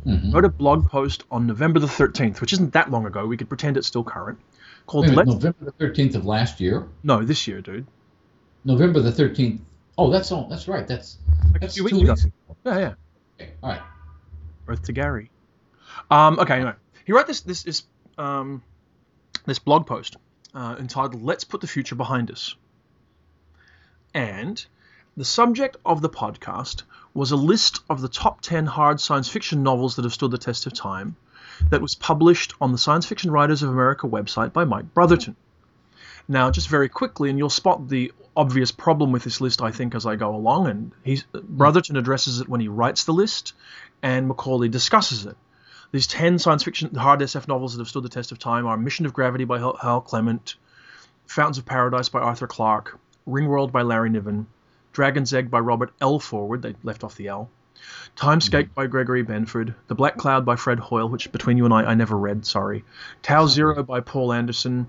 Mhm. 0.04 0.34
wrote 0.34 0.44
a 0.44 0.48
blog 0.48 0.88
post 0.88 1.22
on 1.30 1.46
November 1.46 1.78
the 1.78 1.86
13th, 1.86 2.40
which 2.40 2.52
isn't 2.52 2.72
that 2.72 2.90
long 2.90 3.06
ago. 3.06 3.24
We 3.24 3.36
could 3.36 3.48
pretend 3.48 3.76
it's 3.76 3.86
still 3.86 4.02
current. 4.02 4.38
Called 4.86 5.04
Wait 5.06 5.10
minute, 5.10 5.28
Let's 5.28 5.34
November 5.44 5.64
the 5.64 5.72
thirteenth 5.72 6.14
of 6.14 6.26
last 6.26 6.60
year. 6.60 6.88
No, 7.02 7.24
this 7.24 7.46
year, 7.46 7.60
dude. 7.60 7.86
November 8.64 9.00
the 9.00 9.12
thirteenth. 9.12 9.60
Oh, 9.98 10.10
that's 10.10 10.32
all. 10.32 10.48
That's 10.48 10.68
right. 10.68 10.86
That's 10.86 11.18
Like 11.52 11.56
a 11.56 11.58
that's 11.60 11.74
few 11.74 11.88
two 11.88 11.96
weeks 11.96 12.02
ago. 12.02 12.12
weeks. 12.12 12.24
ago. 12.24 12.32
Yeah, 12.64 12.78
yeah. 12.78 12.94
Okay, 13.40 13.52
all 13.62 13.70
right. 13.70 13.80
Earth 14.68 14.82
to 14.84 14.92
Gary. 14.92 15.30
Um, 16.10 16.38
okay, 16.38 16.54
anyway, 16.56 16.74
he 17.04 17.12
wrote 17.12 17.26
this 17.26 17.40
this 17.42 17.62
this 17.62 17.84
um, 18.18 18.62
this 19.46 19.58
blog 19.58 19.86
post 19.86 20.16
uh, 20.54 20.76
entitled 20.78 21.22
"Let's 21.22 21.44
Put 21.44 21.60
the 21.60 21.66
Future 21.66 21.94
Behind 21.94 22.30
Us," 22.30 22.54
and 24.14 24.64
the 25.16 25.24
subject 25.24 25.76
of 25.84 26.00
the 26.00 26.08
podcast 26.08 26.82
was 27.14 27.30
a 27.32 27.36
list 27.36 27.80
of 27.90 28.00
the 28.00 28.08
top 28.08 28.40
ten 28.40 28.66
hard 28.66 29.00
science 29.00 29.28
fiction 29.28 29.62
novels 29.62 29.96
that 29.96 30.04
have 30.04 30.12
stood 30.14 30.30
the 30.30 30.38
test 30.38 30.66
of 30.66 30.72
time, 30.72 31.16
that 31.70 31.80
was 31.80 31.94
published 31.94 32.54
on 32.60 32.72
the 32.72 32.78
Science 32.78 33.06
Fiction 33.06 33.30
Writers 33.30 33.62
of 33.62 33.70
America 33.70 34.08
website 34.08 34.52
by 34.52 34.64
Mike 34.64 34.92
Brotherton. 34.94 35.36
Now, 36.28 36.50
just 36.50 36.68
very 36.68 36.88
quickly, 36.88 37.30
and 37.30 37.38
you'll 37.38 37.50
spot 37.50 37.88
the 37.88 38.12
obvious 38.36 38.70
problem 38.70 39.12
with 39.12 39.24
this 39.24 39.40
list, 39.40 39.60
I 39.60 39.70
think, 39.70 39.94
as 39.94 40.06
I 40.06 40.16
go 40.16 40.34
along. 40.34 40.68
And 40.68 40.92
he's, 41.02 41.24
Brotherton 41.32 41.96
addresses 41.96 42.40
it 42.40 42.48
when 42.48 42.60
he 42.60 42.68
writes 42.68 43.04
the 43.04 43.12
list, 43.12 43.54
and 44.02 44.30
McAuley 44.30 44.70
discusses 44.70 45.26
it. 45.26 45.36
These 45.90 46.06
10 46.06 46.38
science 46.38 46.62
fiction 46.62 46.94
hard 46.94 47.20
SF 47.20 47.48
novels 47.48 47.74
that 47.74 47.80
have 47.80 47.88
stood 47.88 48.04
the 48.04 48.08
test 48.08 48.32
of 48.32 48.38
time 48.38 48.66
are 48.66 48.76
Mission 48.76 49.04
of 49.04 49.12
Gravity 49.12 49.44
by 49.44 49.58
Hal, 49.58 50.00
Clement, 50.00 50.54
Fountains 51.26 51.58
of 51.58 51.66
Paradise 51.66 52.08
by 52.08 52.20
Arthur 52.20 52.46
Clarke, 52.46 52.98
Ringworld 53.28 53.72
by 53.72 53.82
Larry 53.82 54.08
Niven, 54.08 54.46
Dragon's 54.92 55.34
Egg 55.34 55.50
by 55.50 55.60
Robert 55.60 55.92
L. 56.00 56.18
Forward, 56.18 56.62
they 56.62 56.74
left 56.82 57.04
off 57.04 57.16
the 57.16 57.28
L, 57.28 57.50
Timescape 58.16 58.74
by 58.74 58.86
Gregory 58.86 59.24
Benford, 59.24 59.74
The 59.88 59.94
Black 59.94 60.16
Cloud 60.16 60.44
by 60.44 60.56
Fred 60.56 60.78
Hoyle, 60.78 61.08
which 61.08 61.32
between 61.32 61.56
you 61.56 61.64
and 61.64 61.74
I, 61.74 61.84
I 61.84 61.94
never 61.94 62.16
read, 62.16 62.44
sorry, 62.46 62.84
Tau 63.22 63.46
Zero 63.46 63.82
by 63.82 64.00
Poul 64.00 64.32
Anderson, 64.32 64.88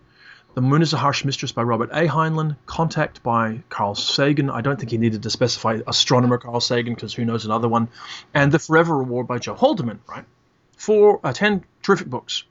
The 0.53 0.61
Moon 0.61 0.81
is 0.81 0.93
a 0.93 0.97
Harsh 0.97 1.23
Mistress 1.25 1.51
by 1.51 1.63
Robert 1.63 1.89
A. 1.91 2.07
Heinlein, 2.07 2.57
Contact 2.65 3.23
by 3.23 3.63
Carl 3.69 3.95
Sagan, 3.95 4.49
I 4.49 4.61
don't 4.61 4.77
think 4.79 4.91
he 4.91 4.97
needed 4.97 5.23
to 5.23 5.29
specify 5.29 5.79
astronomer 5.87 6.37
Carl 6.37 6.59
Sagan 6.59 6.93
because 6.93 7.13
who 7.13 7.25
knows 7.25 7.45
another 7.45 7.69
one, 7.69 7.89
and 8.33 8.51
The 8.51 8.59
Forever 8.59 8.97
Reward 8.97 9.27
by 9.27 9.39
Joe 9.39 9.55
Haldeman, 9.55 10.01
right? 10.07 10.25
Four, 10.77 11.19
uh, 11.23 11.33
ten 11.33 11.63
terrific 11.81 12.07
books. 12.07 12.43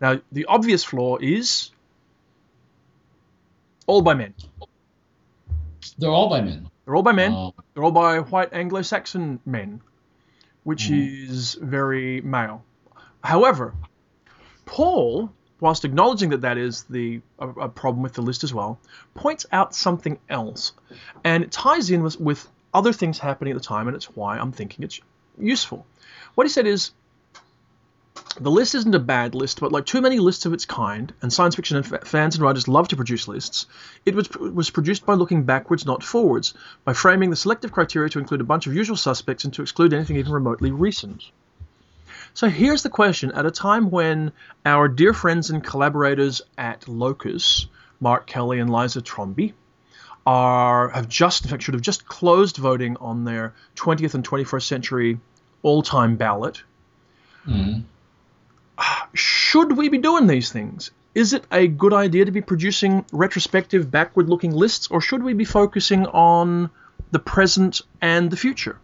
Now, 0.00 0.20
the 0.32 0.46
obvious 0.46 0.82
flaw 0.82 1.18
is 1.20 1.70
All 3.86 4.02
by 4.02 4.14
men. 4.14 4.34
They're 5.98 6.10
all 6.10 6.28
by 6.28 6.40
men. 6.40 6.68
They're 6.84 6.96
all 6.96 7.02
by 7.02 7.12
men. 7.12 7.32
Uh, 7.32 7.50
They're 7.74 7.84
all 7.84 7.92
by 7.92 8.18
white 8.20 8.52
Anglo-Saxon 8.52 9.40
men, 9.46 9.80
which 10.64 10.88
Mhm. 10.88 11.28
is 11.28 11.54
very 11.54 12.20
male. 12.22 12.64
However, 13.22 13.74
Paul, 14.66 15.32
whilst 15.60 15.84
acknowledging 15.84 16.30
that 16.30 16.40
that 16.42 16.58
is 16.58 16.84
the 16.84 17.20
a, 17.38 17.48
a 17.48 17.68
problem 17.68 18.02
with 18.02 18.14
the 18.14 18.22
list 18.22 18.42
as 18.44 18.52
well, 18.52 18.78
points 19.14 19.46
out 19.52 19.74
something 19.74 20.18
else, 20.28 20.72
and 21.24 21.44
it 21.44 21.52
ties 21.52 21.90
in 21.90 22.02
with, 22.02 22.20
with 22.20 22.48
other 22.74 22.92
things 22.92 23.18
happening 23.18 23.52
at 23.52 23.58
the 23.58 23.64
time, 23.64 23.86
and 23.86 23.96
it's 23.96 24.06
why 24.16 24.38
I'm 24.38 24.52
thinking 24.52 24.84
it's 24.84 25.00
useful. 25.38 25.86
What 26.34 26.46
he 26.46 26.50
said 26.50 26.66
is. 26.66 26.92
The 28.40 28.50
list 28.50 28.74
isn't 28.74 28.94
a 28.94 28.98
bad 28.98 29.34
list, 29.34 29.60
but 29.60 29.72
like 29.72 29.84
too 29.84 30.00
many 30.00 30.18
lists 30.18 30.46
of 30.46 30.52
its 30.52 30.64
kind, 30.64 31.12
and 31.20 31.32
science 31.32 31.54
fiction 31.54 31.76
and 31.76 31.86
fa- 31.86 32.04
fans 32.04 32.34
and 32.34 32.42
writers 32.42 32.66
love 32.66 32.88
to 32.88 32.96
produce 32.96 33.28
lists, 33.28 33.66
it 34.06 34.14
was, 34.14 34.28
was 34.30 34.70
produced 34.70 35.04
by 35.04 35.14
looking 35.14 35.44
backwards, 35.44 35.84
not 35.84 36.02
forwards, 36.02 36.54
by 36.84 36.94
framing 36.94 37.30
the 37.30 37.36
selective 37.36 37.72
criteria 37.72 38.08
to 38.10 38.18
include 38.18 38.40
a 38.40 38.44
bunch 38.44 38.66
of 38.66 38.74
usual 38.74 38.96
suspects 38.96 39.44
and 39.44 39.52
to 39.54 39.62
exclude 39.62 39.92
anything 39.92 40.16
even 40.16 40.32
remotely 40.32 40.70
recent. 40.70 41.30
So 42.34 42.48
here's 42.48 42.82
the 42.82 42.90
question 42.90 43.32
at 43.32 43.44
a 43.44 43.50
time 43.50 43.90
when 43.90 44.32
our 44.64 44.88
dear 44.88 45.12
friends 45.12 45.50
and 45.50 45.62
collaborators 45.62 46.40
at 46.56 46.88
Locus, 46.88 47.66
Mark 48.00 48.26
Kelly 48.26 48.58
and 48.58 48.72
Liza 48.72 49.02
Trombi, 49.02 49.52
are 50.26 50.88
have 50.90 51.08
just 51.08 51.44
in 51.44 51.50
fact 51.50 51.62
should 51.62 51.74
have 51.74 51.82
just 51.82 52.06
closed 52.06 52.56
voting 52.56 52.96
on 52.98 53.24
their 53.24 53.54
20th 53.76 54.14
and 54.14 54.26
21st 54.26 54.62
century 54.62 55.20
all-time 55.62 56.16
ballot. 56.16 56.62
mhm. 57.46 57.84
Should 59.14 59.76
we 59.76 59.88
be 59.88 59.98
doing 59.98 60.26
these 60.26 60.50
things? 60.50 60.90
Is 61.14 61.34
it 61.34 61.44
a 61.52 61.66
good 61.66 61.92
idea 61.92 62.24
to 62.24 62.30
be 62.30 62.40
producing 62.40 63.04
retrospective, 63.12 63.90
backward 63.90 64.28
looking 64.28 64.52
lists, 64.52 64.88
or 64.90 65.00
should 65.00 65.22
we 65.22 65.34
be 65.34 65.44
focusing 65.44 66.06
on 66.06 66.70
the 67.10 67.18
present 67.18 67.82
and 68.00 68.30
the 68.30 68.36
future? 68.36 68.78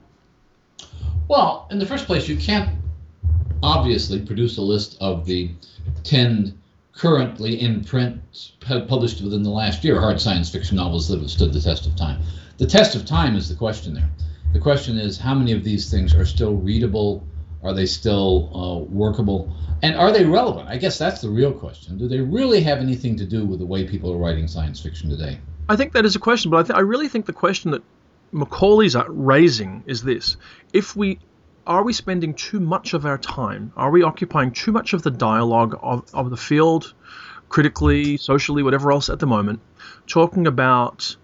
Well, 1.27 1.67
in 1.71 1.79
the 1.79 1.87
first 1.87 2.07
place, 2.07 2.29
you 2.29 2.37
can't 2.37 2.71
obviously 3.63 4.21
produce 4.21 4.59
a 4.59 4.63
list 4.63 4.97
of 5.01 5.25
the 5.25 5.51
10 6.05 6.59
currently 6.93 7.61
in 7.61 7.85
print, 7.85 8.21
published 8.89 9.23
within 9.23 9.43
the 9.43 9.51
last 9.51 9.85
year, 9.85 10.01
hard 10.01 10.21
science 10.21 10.51
fiction 10.51 10.77
novels 10.77 11.09
that 11.09 11.21
have 11.21 11.31
stood 11.31 11.53
the 11.53 11.61
test 11.61 11.87
of 11.87 11.97
time. 11.97 12.21
The 12.59 12.67
test 12.67 12.95
of 12.97 13.07
time 13.07 13.37
is 13.37 13.49
the 13.49 13.55
question 13.55 13.95
there. 13.95 14.11
The 14.53 14.59
question 14.59 14.99
is 14.99 15.19
how 15.19 15.35
many 15.35 15.53
of 15.53 15.63
these 15.63 15.91
things 15.91 16.15
are 16.15 16.27
still 16.27 16.55
readable? 16.55 17.25
Are 17.63 17.73
they 17.73 17.87
still 17.87 18.51
uh, 18.55 18.93
workable? 18.93 19.55
And 19.83 19.97
are 19.97 20.13
they 20.13 20.25
relevant? 20.25 20.69
I 20.69 20.77
guess 20.77 20.99
that's 20.99 21.21
the 21.21 21.31
real 21.31 21.53
question. 21.53 21.99
Do 21.99 22.09
they 22.09 22.21
really 22.21 22.61
have 22.63 22.79
anything 22.79 23.17
to 23.17 23.25
do 23.25 23.45
with 23.45 23.61
the 23.61 23.67
way 23.67 23.87
people 23.87 24.13
are 24.13 24.19
writing 24.19 24.49
science 24.49 24.81
fiction 24.81 25.09
today? 25.09 25.39
I 25.69 25.77
think 25.77 25.93
that 25.93 26.05
is 26.05 26.17
a 26.17 26.19
question, 26.19 26.51
but 26.51 26.59
I, 26.59 26.63
th- 26.63 26.77
I 26.77 26.81
really 26.81 27.09
think 27.09 27.27
the 27.27 27.33
question 27.33 27.71
that 27.73 27.83
McAuley's 28.33 28.97
raising 29.09 29.85
is 29.87 30.03
this: 30.03 30.37
If 30.73 30.97
we 30.97 31.19
are 31.67 31.83
we 31.83 31.93
spending 31.93 32.33
too 32.33 32.61
much 32.61 32.95
of 32.95 33.05
our 33.05 33.19
time? 33.19 33.73
Are 33.77 33.91
we 33.91 34.03
occupying 34.03 34.53
too 34.53 34.73
much 34.73 34.95
of 34.95 35.03
the 35.03 35.11
dialogue 35.11 35.79
of, 35.83 36.03
of 36.15 36.31
the 36.31 36.37
field, 36.37 36.95
critically, 37.51 38.17
socially, 38.17 38.63
whatever 38.63 38.91
else 38.91 39.11
at 39.11 39.19
the 39.19 39.27
moment, 39.27 39.61
talking 40.07 40.47
about 40.47 41.15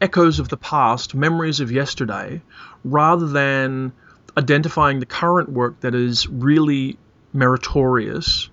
echoes 0.00 0.40
of 0.40 0.48
the 0.48 0.56
past, 0.56 1.14
memories 1.14 1.60
of 1.60 1.70
yesterday, 1.70 2.42
rather 2.84 3.28
than 3.28 3.92
identifying 4.36 4.98
the 4.98 5.06
current 5.06 5.48
work 5.48 5.78
that 5.80 5.94
is 5.94 6.26
really 6.28 6.98
meritorious 7.32 8.50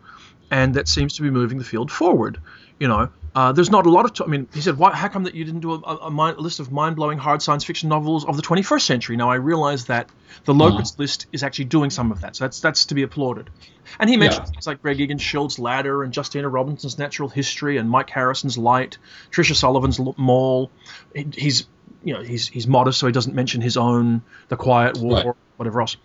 and 0.51 0.75
that 0.75 0.88
seems 0.88 1.15
to 1.15 1.22
be 1.22 1.29
moving 1.29 1.58
the 1.58 1.63
field 1.63 1.91
forward? 1.91 2.39
You 2.79 2.88
know, 2.89 3.10
uh, 3.34 3.51
there's 3.53 3.70
not 3.72 3.86
a 3.86 3.89
lot 3.89 4.03
of. 4.05 4.13
T- 4.13 4.24
I 4.25 4.27
mean, 4.27 4.48
he 4.53 4.60
said, 4.60 4.77
"Why? 4.77 4.94
How 4.94 5.08
come 5.08 5.24
that 5.24 5.34
you 5.34 5.46
didn't 5.46 5.62
do 5.62 5.74
a, 5.74 5.79
a, 5.79 5.96
a 6.08 6.12
mind, 6.12 6.38
list 6.39 6.60
of 6.60 6.72
mind-blowing 6.74 7.17
hard 7.17 7.41
science 7.41 7.63
fiction 7.63 7.88
novels 7.88 8.25
of 8.25 8.36
the 8.36 8.41
21st 8.44 8.82
century?" 8.82 9.15
Now 9.15 9.29
I 9.29 9.36
realize 9.36 9.86
that 9.86 10.10
the 10.44 10.53
Locus 10.53 11.00
list 11.00 11.27
is 11.32 11.41
actually 11.41 11.65
doing 11.65 11.89
some 11.89 12.12
of 12.12 12.20
that, 12.22 12.36
so 12.36 12.44
that's 12.44 12.60
that's 12.60 12.86
to 12.88 12.96
be 12.96 13.03
applauded. 13.03 13.50
And 13.98 14.10
he 14.10 14.17
mentions 14.17 14.48
Yeah. 14.50 14.51
things 14.51 14.67
like 14.67 14.82
Greg 14.82 15.00
Egan 15.00 15.20
Schild's 15.20 15.58
Ladder 15.58 16.03
and 16.03 16.13
Justina 16.15 16.50
Robson's 16.50 16.98
Natural 16.98 17.29
History 17.29 17.77
and 17.77 17.89
Mike 17.89 18.10
Harrison's 18.10 18.58
Light, 18.58 18.98
Tricia 19.32 19.55
Sullivan's 19.55 19.98
L- 20.00 20.15
Maul. 20.17 20.70
He- 21.13 21.27
He's 21.34 21.67
you 22.03 22.13
know 22.13 22.22
he's 22.24 22.46
he's 22.48 22.67
modest, 22.67 23.00
so 23.00 23.05
he 23.08 23.13
doesn't 23.13 23.36
mention 23.36 23.62
his 23.62 23.77
own 23.77 24.22
The 24.50 24.58
Quiet 24.58 24.98
War, 24.98 25.15
Right. 25.24 25.36
whatever 25.55 25.79
else. 25.82 25.96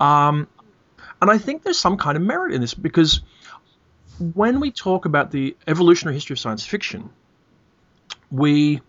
Um, 0.00 0.46
and 1.20 1.30
I 1.30 1.38
think 1.38 1.62
there's 1.62 1.78
some 1.78 1.96
kind 1.96 2.16
of 2.16 2.22
merit 2.22 2.52
in 2.52 2.60
this 2.60 2.74
because 2.74 3.20
when 4.34 4.60
we 4.60 4.70
talk 4.70 5.04
about 5.04 5.30
the 5.30 5.56
evolutionary 5.66 6.14
history 6.14 6.34
of 6.34 6.38
science 6.38 6.64
fiction, 6.64 7.10
we 8.30 8.80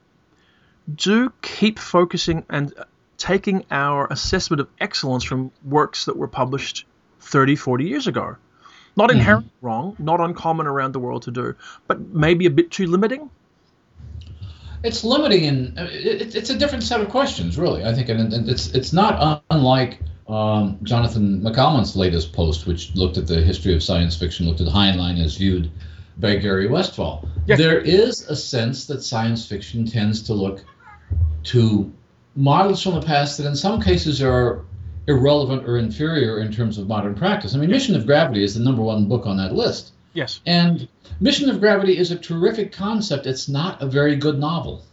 do 0.93 1.31
keep 1.41 1.79
focusing 1.79 2.45
and 2.49 2.73
taking 3.17 3.65
our 3.71 4.07
assessment 4.07 4.61
of 4.61 4.69
excellence 4.79 5.23
from 5.23 5.51
works 5.63 6.05
that 6.05 6.15
were 6.15 6.27
published 6.27 6.85
30, 7.21 7.55
40 7.55 7.85
years 7.85 8.07
ago. 8.07 8.37
Not 8.95 9.11
hmm. 9.11 9.17
inherently 9.17 9.51
wrong, 9.61 9.95
not 9.99 10.19
uncommon 10.19 10.67
around 10.67 10.93
the 10.93 10.99
world 10.99 11.23
to 11.23 11.31
do, 11.31 11.55
but 11.87 11.99
maybe 11.99 12.45
a 12.45 12.49
bit 12.49 12.71
too 12.71 12.87
limiting. 12.87 13.29
It's 14.83 15.03
limiting, 15.03 15.45
and 15.45 15.73
it's 15.77 16.51
a 16.51 16.57
different 16.57 16.83
set 16.83 17.01
of 17.01 17.09
questions, 17.09 17.57
really. 17.57 17.83
I 17.83 17.93
think, 17.93 18.09
and 18.09 18.47
it's 18.47 18.67
it's 18.67 18.93
not 18.93 19.43
unlike 19.49 19.99
um, 20.27 20.79
Jonathan 20.83 21.41
McCalmont's 21.41 21.95
latest 21.95 22.33
post, 22.33 22.67
which 22.67 22.93
looked 22.95 23.17
at 23.17 23.27
the 23.27 23.41
history 23.41 23.73
of 23.73 23.83
science 23.83 24.15
fiction, 24.17 24.45
looked 24.45 24.61
at 24.61 24.67
Heinlein 24.67 25.23
as 25.23 25.37
viewed 25.37 25.71
by 26.17 26.35
Gary 26.35 26.67
Westfahl. 26.67 27.27
Yes. 27.45 27.59
There 27.59 27.79
is 27.79 28.21
a 28.27 28.35
sense 28.35 28.85
that 28.87 29.01
science 29.01 29.45
fiction 29.45 29.85
tends 29.85 30.21
to 30.23 30.33
look 30.33 30.63
to 31.43 31.91
models 32.35 32.83
from 32.83 32.95
the 32.95 33.01
past 33.01 33.37
that, 33.37 33.47
in 33.47 33.55
some 33.55 33.81
cases, 33.81 34.21
are 34.21 34.65
irrelevant 35.07 35.67
or 35.67 35.77
inferior 35.77 36.41
in 36.41 36.51
terms 36.51 36.77
of 36.77 36.87
modern 36.87 37.15
practice. 37.15 37.55
I 37.55 37.57
mean, 37.57 37.69
Mission 37.69 37.95
of 37.95 38.05
Gravity 38.05 38.43
is 38.43 38.55
the 38.55 38.63
number 38.63 38.81
one 38.81 39.07
book 39.07 39.25
on 39.25 39.37
that 39.37 39.53
list. 39.53 39.93
Yes. 40.13 40.41
And 40.45 40.87
Mission 41.19 41.49
of 41.49 41.59
Gravity 41.59 41.97
is 41.97 42.11
a 42.11 42.17
terrific 42.17 42.73
concept. 42.73 43.25
It's 43.25 43.47
not 43.47 43.81
a 43.81 43.87
very 43.87 44.15
good 44.15 44.39
novel. 44.39 44.83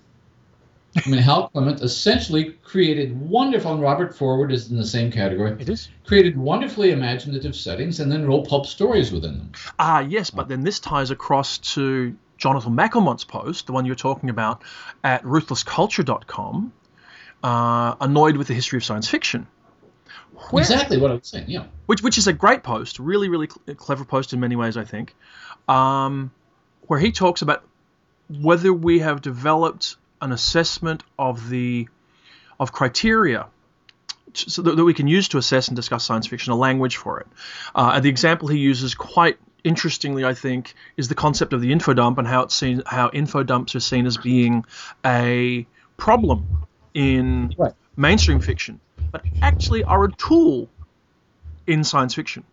I 0.96 1.08
mean, 1.08 1.20
Hal 1.20 1.48
Clement 1.48 1.80
essentially 1.80 2.52
created 2.62 3.18
wonderful, 3.20 3.72
and 3.72 3.82
Robert 3.82 4.16
Forward 4.16 4.52
is 4.52 4.70
in 4.70 4.76
the 4.76 4.86
same 4.86 5.10
category, 5.10 5.56
It 5.60 5.68
is. 5.68 5.88
created 6.06 6.36
wonderfully 6.36 6.92
imaginative 6.92 7.56
settings 7.56 7.98
and 8.00 8.10
then 8.12 8.26
wrote 8.26 8.46
pulp 8.48 8.66
stories 8.66 9.10
within 9.10 9.38
them. 9.38 9.52
Ah, 9.78 10.00
yes, 10.00 10.30
but 10.30 10.48
then 10.48 10.62
this 10.62 10.78
ties 10.78 11.10
across 11.10 11.58
to 11.74 12.16
Jonathan 12.38 12.74
McCalmont's 12.76 13.24
post, 13.24 13.66
the 13.66 13.72
one 13.72 13.84
you're 13.86 13.94
talking 13.96 14.30
about 14.30 14.62
at 15.02 15.22
ruthlessculture.com, 15.24 16.72
uh, 17.42 17.94
annoyed 18.00 18.36
with 18.36 18.46
the 18.48 18.54
history 18.54 18.76
of 18.76 18.84
science 18.84 19.08
fiction. 19.08 19.46
Where- 20.50 20.62
Exactly 20.62 20.98
what 20.98 21.10
I 21.10 21.14
was 21.14 21.26
saying, 21.26 21.46
yeah. 21.48 21.64
which 21.86 22.02
which 22.02 22.18
is 22.18 22.26
a 22.26 22.32
great 22.32 22.62
post, 22.62 22.98
really 22.98 23.28
really 23.28 23.48
cl- 23.48 23.76
clever 23.76 24.04
post 24.04 24.32
in 24.32 24.40
many 24.40 24.56
ways, 24.56 24.76
I 24.76 24.84
think, 24.84 25.14
um, 25.68 26.32
where 26.86 26.98
he 26.98 27.12
talks 27.12 27.40
about 27.42 27.64
whether 28.28 28.72
we 28.72 28.98
have 29.00 29.22
developed 29.22 29.96
an 30.20 30.32
assessment 30.32 31.02
of 31.18 31.48
the 31.48 31.88
of 32.60 32.72
criteria 32.72 33.46
so 34.34 34.62
that, 34.62 34.76
that 34.76 34.84
we 34.84 34.94
can 34.94 35.06
use 35.06 35.28
to 35.28 35.38
assess 35.38 35.68
and 35.68 35.76
discuss 35.76 36.04
science 36.04 36.26
fiction, 36.26 36.52
a 36.52 36.56
language 36.56 36.96
for 36.96 37.20
it. 37.20 37.26
Uh, 37.74 37.92
and 37.94 38.04
the 38.04 38.08
example 38.08 38.48
he 38.48 38.58
uses 38.58 38.94
quite 38.94 39.38
interestingly, 39.62 40.24
I 40.24 40.34
think, 40.34 40.74
is 40.96 41.08
the 41.08 41.14
concept 41.14 41.52
of 41.52 41.60
the 41.60 41.72
infodump 41.72 42.18
and 42.18 42.26
how 42.26 42.42
it's 42.42 42.54
seen 42.54 42.82
how 42.86 43.08
infodumps 43.10 43.74
are 43.74 43.80
seen 43.80 44.06
as 44.06 44.16
being 44.16 44.64
a 45.04 45.66
problem 45.96 46.46
in 46.92 47.54
Right. 47.56 47.72
mainstream 47.96 48.40
fiction, 48.40 48.80
but 49.10 49.24
actually 49.42 49.84
are 49.84 50.04
a 50.04 50.12
tool 50.12 50.68
in 51.66 51.84
science 51.84 52.14
fiction. 52.14 52.44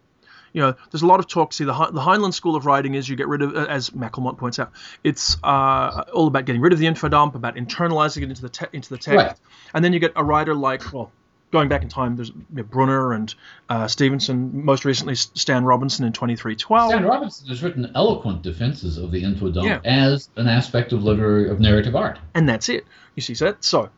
You 0.54 0.62
know, 0.62 0.76
there's 0.92 1.02
a 1.02 1.08
lot 1.08 1.20
of 1.20 1.28
talk. 1.28 1.54
See, 1.54 1.64
the, 1.64 1.74
Hi- 1.74 1.92
the 1.92 2.02
Heinlein 2.02 2.34
school 2.34 2.56
of 2.56 2.66
writing 2.66 2.94
is 2.96 3.08
you 3.08 3.16
get 3.16 3.28
rid 3.28 3.42
of, 3.42 3.56
uh, 3.56 3.66
as 3.70 3.90
McCalmont 3.92 4.38
points 4.38 4.60
out, 4.60 4.72
it's 5.04 5.38
uh, 5.44 6.04
all 6.14 6.28
about 6.28 6.46
getting 6.46 6.62
rid 6.62 6.74
of 6.74 6.80
the 6.80 6.86
infodump, 6.88 7.36
about 7.36 7.56
internalizing 7.56 8.24
it 8.24 8.30
into 8.30 8.42
the 8.42 8.50
te- 8.50 8.66
into 8.74 8.90
the 8.90 8.98
text, 8.98 9.16
Right. 9.26 9.36
and 9.74 9.84
then 9.86 9.94
you 9.94 10.00
get 10.00 10.12
a 10.16 10.24
writer 10.24 10.54
like, 10.54 10.92
well, 10.94 11.12
going 11.52 11.68
back 11.68 11.84
in 11.84 11.90
time, 11.90 12.16
there's 12.16 12.30
you 12.30 12.36
know, 12.52 12.64
Brunner 12.64 13.12
and 13.14 13.34
uh, 13.70 13.88
Stevenson, 13.88 14.64
most 14.66 14.86
recently 14.86 15.16
Stan 15.16 15.66
Robinson 15.66 16.06
in 16.06 16.14
2312. 16.14 16.90
Stan 16.92 17.04
Robinson 17.04 17.48
has 17.50 17.62
written 17.62 17.92
eloquent 17.96 18.42
defenses 18.42 18.98
of 18.98 19.12
the 19.12 19.22
infodump 19.24 19.66
Yeah. 19.66 19.80
as 19.84 20.30
an 20.38 20.48
aspect 20.48 20.94
of 20.94 21.04
literary 21.04 21.50
of 21.50 21.60
narrative 21.60 21.96
art. 21.96 22.20
and 22.34 22.48
that's 22.48 22.70
it. 22.70 22.86
You 23.16 23.22
see, 23.22 23.34
so 23.36 23.46
that, 23.46 23.64
so 23.66 23.90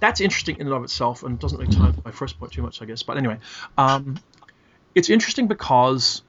that's 0.00 0.20
interesting 0.20 0.56
in 0.58 0.66
and 0.68 0.74
of 0.74 0.82
itself, 0.84 1.22
and 1.24 1.38
doesn't 1.38 1.58
really 1.58 1.72
tie 1.72 1.88
into 1.88 2.02
my 2.04 2.10
first 2.12 2.38
point 2.38 2.52
too 2.52 2.62
much, 2.62 2.82
I 2.82 2.84
guess. 2.84 3.02
But 3.04 3.16
anyway, 3.16 3.38
um, 3.76 4.16
it's 4.98 5.08
interesting 5.08 5.46
because 5.46 6.22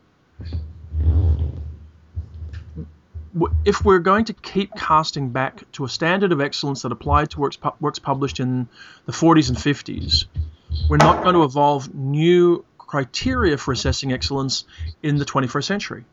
if 3.65 3.83
we're 3.83 3.99
going 3.99 4.25
to 4.25 4.33
keep 4.33 4.75
casting 4.75 5.29
back 5.29 5.63
to 5.71 5.85
a 5.85 5.89
standard 5.89 6.31
of 6.31 6.39
excellence 6.39 6.83
that 6.83 6.91
applied 6.91 7.31
to 7.31 7.39
works 7.39 7.57
pu- 7.57 7.73
works 7.79 7.97
published 7.97 8.39
in 8.39 8.67
the 9.07 9.11
40s 9.11 9.49
and 9.49 9.57
50s, 9.57 10.25
we're 10.87 10.97
not 10.97 11.23
going 11.23 11.33
to 11.33 11.43
evolve 11.43 11.93
new 11.95 12.63
criteria 12.77 13.57
for 13.57 13.71
assessing 13.71 14.13
excellence 14.13 14.65
in 15.01 15.17
the 15.17 15.25
21st 15.25 15.63
century. 15.63 16.05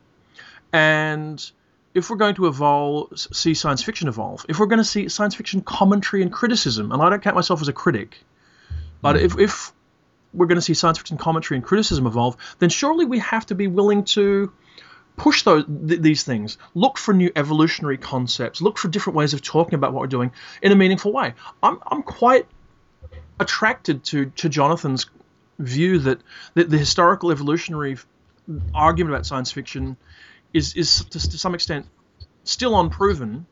And 0.73 1.51
if 1.93 2.09
we're 2.09 2.17
going 2.17 2.35
to 2.35 2.47
evolve, 2.47 3.19
see 3.19 3.53
science 3.53 3.83
fiction 3.83 4.07
evolve, 4.07 4.47
if 4.49 4.59
we're 4.59 4.65
going 4.65 4.79
to 4.79 4.83
see 4.83 5.09
science 5.09 5.35
fiction 5.35 5.61
commentary 5.61 6.23
and 6.23 6.31
criticism, 6.31 6.91
and 6.91 7.03
I 7.03 7.09
don't 7.09 7.21
count 7.21 7.35
myself 7.35 7.61
as 7.61 7.67
a 7.67 7.73
critic, 7.73 8.17
but 9.01 9.15
if, 9.17 9.37
if 9.37 9.73
we're 10.33 10.45
going 10.45 10.57
to 10.57 10.61
see 10.61 10.73
science 10.73 10.97
fiction 10.97 11.17
commentary 11.17 11.57
and 11.57 11.65
criticism 11.65 12.07
evolve, 12.07 12.37
then 12.59 12.69
surely 12.69 13.05
we 13.05 13.19
have 13.19 13.45
to 13.47 13.55
be 13.55 13.67
willing 13.67 14.03
to 14.03 14.51
push 15.15 15.43
those 15.43 15.65
th- 15.65 16.01
these 16.01 16.23
things. 16.23 16.57
Look 16.75 16.97
for 16.97 17.13
new 17.13 17.31
evolutionary 17.35 17.97
concepts. 17.97 18.61
Look 18.61 18.77
for 18.77 18.87
different 18.87 19.17
ways 19.17 19.33
of 19.33 19.41
talking 19.41 19.75
about 19.75 19.93
what 19.93 20.01
we're 20.01 20.07
doing 20.07 20.31
in 20.61 20.71
a 20.71 20.75
meaningful 20.75 21.11
way. 21.11 21.33
I'm 21.61 21.79
I'm 21.85 22.03
quite 22.03 22.47
attracted 23.39 24.03
to 24.05 24.27
to 24.27 24.49
Jonathan's 24.49 25.07
view 25.59 25.99
that, 25.99 26.21
that 26.53 26.69
the 26.69 26.77
historical 26.77 27.31
evolutionary 27.31 27.97
argument 28.73 29.15
about 29.15 29.25
science 29.25 29.51
fiction 29.51 29.97
is 30.53 30.75
is 30.75 31.03
to, 31.05 31.19
to 31.19 31.37
some 31.37 31.55
extent 31.55 31.87
still 32.43 32.79
unproven, 32.79 33.45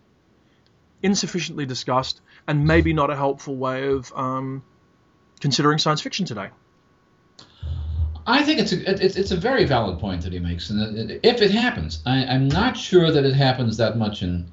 insufficiently 1.04 1.66
discussed, 1.66 2.22
and 2.48 2.66
maybe 2.66 2.94
not 2.94 3.10
a 3.10 3.16
helpful 3.16 3.56
way 3.56 3.88
of 3.88 4.14
um, 4.16 4.64
considering 5.42 5.78
science 5.80 6.02
fiction 6.02 6.26
today. 6.26 6.50
I 8.28 8.44
think 8.44 8.60
it's 8.60 8.72
a 8.72 9.04
it's, 9.06 9.16
it's 9.16 9.32
a 9.32 9.38
very 9.38 9.66
valid 9.66 10.00
point 10.00 10.24
that 10.24 10.34
he 10.34 10.40
makes, 10.40 10.70
and 10.70 11.12
if 11.24 11.42
it 11.42 11.52
happens, 11.52 12.02
I, 12.06 12.24
am 12.24 12.48
not 12.48 12.76
sure 12.76 13.12
that 13.12 13.24
it 13.24 13.36
happens 13.36 13.78
that 13.78 13.98
much 13.98 14.24
in 14.24 14.52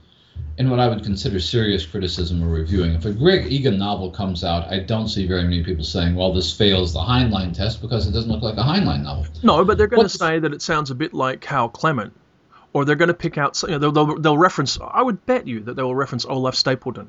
in 0.59 0.69
what 0.69 0.79
I 0.79 0.89
would 0.89 1.03
consider 1.03 1.41
serious 1.41 1.87
criticism 1.87 2.43
or 2.43 2.49
reviewing. 2.49 2.93
If 2.93 3.07
a 3.07 3.13
Greg 3.13 3.51
Egan 3.51 3.79
novel 3.79 4.11
comes 4.11 4.45
out, 4.45 4.71
I 4.71 4.81
don't 4.81 5.09
see 5.09 5.27
very 5.27 5.45
many 5.45 5.65
people 5.65 5.85
saying, 5.85 6.15
"Well, 6.15 6.35
this 6.35 6.53
fails 6.53 6.93
the 6.93 7.01
Heinlein 7.01 7.55
test 7.55 7.81
because 7.81 8.07
it 8.07 8.13
doesn't 8.13 8.31
look 8.31 8.43
like 8.43 8.59
a 8.59 8.63
Heinlein 8.63 9.05
novel." 9.05 9.27
No, 9.43 9.65
but 9.65 9.79
they're 9.79 9.87
going 9.87 10.03
to 10.03 10.09
say 10.09 10.39
that 10.39 10.53
it 10.53 10.61
sounds 10.61 10.91
a 10.91 10.95
bit 10.95 11.15
like 11.15 11.43
Hal 11.45 11.71
Clement, 11.71 12.13
or 12.75 12.85
they're 12.85 12.97
going 12.97 13.09
to 13.09 13.15
pick 13.15 13.39
out. 13.39 13.63
You 13.63 13.79
know, 13.79 13.79
they'll, 13.79 13.93
they'll, 13.93 14.19
they'll 14.19 14.39
reference. 14.39 14.79
I 14.81 15.01
would 15.01 15.25
bet 15.25 15.47
you 15.47 15.61
that 15.61 15.77
they 15.77 15.83
will 15.83 15.97
reference 15.97 16.27
Olaf 16.27 16.55
Stapledon, 16.57 17.07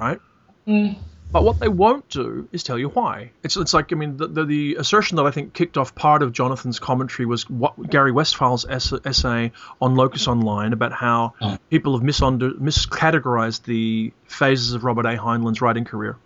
right? 0.00 0.20
Mm. 0.66 0.96
But 1.34 1.42
what 1.42 1.58
they 1.58 1.66
won't 1.66 2.08
do 2.10 2.48
is 2.52 2.62
tell 2.62 2.78
you 2.78 2.90
why. 2.90 3.32
It's, 3.42 3.56
it's 3.56 3.74
like, 3.74 3.92
I 3.92 3.96
mean, 3.96 4.18
the, 4.18 4.28
the, 4.28 4.44
the 4.44 4.76
assertion 4.76 5.16
that 5.16 5.26
I 5.26 5.32
think 5.32 5.52
kicked 5.52 5.76
off 5.76 5.92
part 5.96 6.22
of 6.22 6.32
Jonathan's 6.32 6.78
commentary 6.78 7.26
was 7.26 7.50
what 7.50 7.90
Gary 7.90 8.12
Westfahl's 8.12 8.64
essay 8.66 9.50
on 9.80 9.96
Locus 9.96 10.28
Online 10.28 10.72
about 10.72 10.92
how 10.92 11.34
oh. 11.40 11.58
people 11.70 11.98
have 11.98 12.06
misunder, 12.06 12.52
miscategorized 12.52 13.64
the 13.64 14.12
phases 14.28 14.74
of 14.74 14.84
Robert 14.84 15.06
A. 15.06 15.16
Heinlein's 15.16 15.60
writing 15.60 15.84
career. 15.84 16.16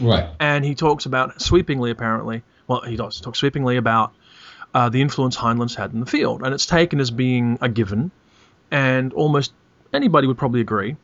Right. 0.00 0.28
And 0.40 0.64
he 0.64 0.74
talks 0.74 1.06
about, 1.06 1.40
sweepingly 1.40 1.92
apparently, 1.92 2.42
well, 2.66 2.80
he 2.80 2.96
does 2.96 3.20
talk 3.20 3.36
sweepingly 3.36 3.76
about 3.76 4.12
uh, 4.74 4.88
the 4.88 5.00
influence 5.00 5.36
Heinlein's 5.36 5.76
had 5.76 5.92
in 5.92 6.00
the 6.00 6.06
field. 6.06 6.42
And 6.42 6.52
it's 6.52 6.66
taken 6.66 6.98
as 6.98 7.12
being 7.12 7.58
a 7.60 7.68
given, 7.68 8.10
and 8.72 9.12
almost 9.12 9.52
anybody 9.92 10.26
would 10.26 10.36
probably 10.36 10.62
agree 10.62 10.96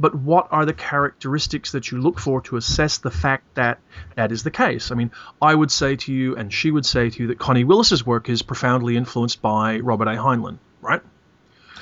but 0.00 0.14
what 0.14 0.48
are 0.50 0.64
the 0.64 0.72
characteristics 0.72 1.72
that 1.72 1.90
you 1.90 2.00
look 2.00 2.18
for 2.18 2.40
to 2.42 2.56
assess 2.56 2.98
the 2.98 3.10
fact 3.10 3.54
that 3.54 3.78
that 4.16 4.32
is 4.32 4.42
the 4.42 4.50
case? 4.50 4.90
I 4.90 4.94
mean, 4.94 5.10
I 5.40 5.54
would 5.54 5.70
say 5.70 5.96
to 5.96 6.12
you, 6.12 6.36
and 6.36 6.52
she 6.52 6.70
would 6.70 6.86
say 6.86 7.10
to 7.10 7.22
you, 7.22 7.26
that 7.28 7.38
Connie 7.38 7.64
Willis's 7.64 8.04
work 8.04 8.28
is 8.28 8.42
profoundly 8.42 8.96
influenced 8.96 9.42
by 9.42 9.78
Robert 9.78 10.08
A. 10.08 10.16
Heinlein, 10.16 10.58
right? 10.80 11.02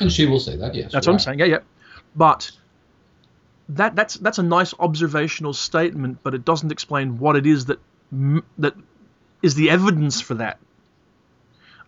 And 0.01 0.13
she 0.13 0.27
will 0.27 0.41
say 0.41 0.57
that, 0.57 0.75
yes. 0.75 0.93
That's 0.93 1.07
right. 1.07 1.13
what 1.13 1.15
I'm 1.15 1.19
saying. 1.21 1.39
Yeah, 1.39 1.47
yeah. 1.47 1.59
But 2.17 2.51
that 3.71 3.95
that's 3.95 4.15
that's 4.15 4.39
a 4.39 4.43
nice 4.43 4.75
observational 4.79 5.53
statement, 5.53 6.19
but 6.23 6.35
it 6.35 6.45
doesn't 6.45 6.73
explain 6.73 7.19
what 7.19 7.37
it 7.37 7.47
is 7.47 7.67
that 7.67 7.79
that 8.59 8.75
is 9.43 9.55
the 9.55 9.71
evidence 9.71 10.21
for 10.21 10.35
that 10.35 10.59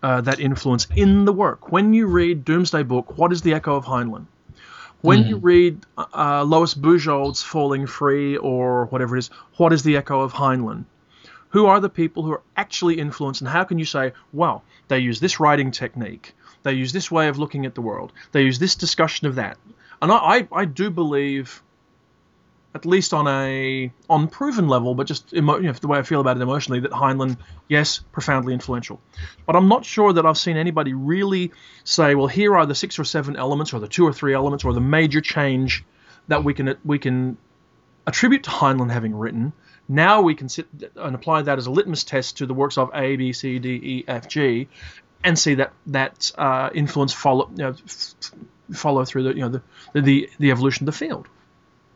uh, 0.02 0.20
that 0.20 0.40
influence 0.40 0.86
in 0.94 1.24
the 1.24 1.32
work. 1.32 1.72
When 1.72 1.92
you 1.94 2.06
read 2.06 2.44
Doomsday 2.44 2.84
Book, 2.84 3.18
what 3.18 3.32
is 3.32 3.42
the 3.42 3.54
echo 3.54 3.76
of 3.76 3.84
Heinlein? 3.84 4.26
When 5.02 5.25
mm. 5.25 5.28
you 5.28 5.37
read 5.37 5.85
uh, 5.99 6.44
Lois 6.44 6.75
Bujold's 6.75 7.42
Falling 7.42 7.88
Free 7.88 8.37
or 8.37 8.87
whatever 8.87 9.16
it 9.16 9.18
is, 9.18 9.31
what 9.57 9.72
is 9.72 9.83
the 9.83 9.96
echo 9.96 10.20
of 10.20 10.33
Heinlein? 10.33 10.85
Who 11.50 11.66
are 11.66 11.81
the 11.81 11.88
people 11.88 12.22
who 12.22 12.33
are 12.33 12.42
actually 12.57 12.98
influenced, 12.98 13.40
and 13.40 13.50
how 13.50 13.64
can 13.64 13.81
you 13.81 13.85
say, 13.85 14.12
well, 14.33 14.62
they 14.87 15.00
use 15.00 15.18
this 15.18 15.40
writing 15.40 15.72
technique, 15.72 16.35
they 16.62 16.72
use 16.72 16.92
this 16.92 17.11
way 17.11 17.29
of 17.29 17.38
looking 17.38 17.66
at 17.66 17.74
the 17.74 17.83
world, 17.83 18.12
they 18.31 18.42
use 18.42 18.61
this 18.61 18.76
discussion 18.76 19.26
of 19.26 19.35
that? 19.35 19.59
And 20.00 20.11
I, 20.12 20.16
I, 20.16 20.48
I 20.53 20.64
do 20.64 20.88
believe 20.88 21.62
at 22.74 22.87
least 22.87 23.12
on 23.12 23.28
a 23.28 23.92
unproven 24.08 24.66
level, 24.66 24.94
but 24.94 25.06
just 25.06 25.32
emo- 25.35 25.56
you 25.56 25.64
know, 25.64 25.72
the 25.72 25.88
way 25.88 25.98
I 25.98 26.02
feel 26.02 26.20
about 26.20 26.37
it 26.38 26.42
emotionally, 26.42 26.80
that 26.80 26.90
Heinlein, 26.90 27.37
yes, 27.68 27.98
profoundly 28.12 28.54
influential. 28.54 29.00
But 29.46 29.56
I'm 29.56 29.68
not 29.68 29.85
sure 29.85 30.12
that 30.12 30.24
I've 30.24 30.38
seen 30.38 30.56
anybody 30.56 30.94
really 30.94 31.52
say, 31.85 32.14
well, 32.14 32.28
here 32.28 32.56
are 32.56 32.64
the 32.64 32.74
six 32.74 32.98
or 32.98 33.04
seven 33.04 33.37
elements, 33.37 33.72
or 33.74 33.80
the 33.80 33.88
two 33.88 34.06
or 34.06 34.12
three 34.12 34.35
elements, 34.35 34.64
or 34.64 34.72
the 34.72 34.80
major 34.80 35.20
change 35.20 35.85
that 36.28 36.44
we 36.44 36.54
can 36.54 36.76
we 36.85 36.98
can 36.98 37.37
attribute 38.06 38.44
to 38.44 38.50
Heinlein 38.50 38.90
having 38.90 39.14
written. 39.14 39.52
Now 39.88 40.22
we 40.22 40.35
can 40.35 40.48
sit 40.48 40.66
and 40.96 41.14
apply 41.14 41.42
that 41.42 41.58
as 41.58 41.66
a 41.66 41.70
litmus 41.70 42.04
test 42.04 42.38
to 42.38 42.46
the 42.46 42.54
works 42.54 42.78
of 42.78 42.90
A, 42.94 43.16
B, 43.16 43.32
C, 43.32 43.58
D, 43.58 43.68
E, 43.68 44.04
F, 44.08 44.28
G, 44.28 44.68
and 45.22 45.38
see 45.38 45.54
that 45.54 45.72
that 45.88 46.32
uh, 46.38 46.70
influence 46.74 47.12
follow 47.12 47.50
you 47.50 47.64
know, 47.64 47.70
f- 47.70 48.14
follow 48.72 49.04
through 49.04 49.24
the 49.24 49.35
you 49.35 49.40
know 49.40 49.48
the, 49.48 50.00
the 50.00 50.30
the 50.38 50.50
evolution 50.50 50.85
of 50.85 50.94
the 50.94 50.98
field. 50.98 51.28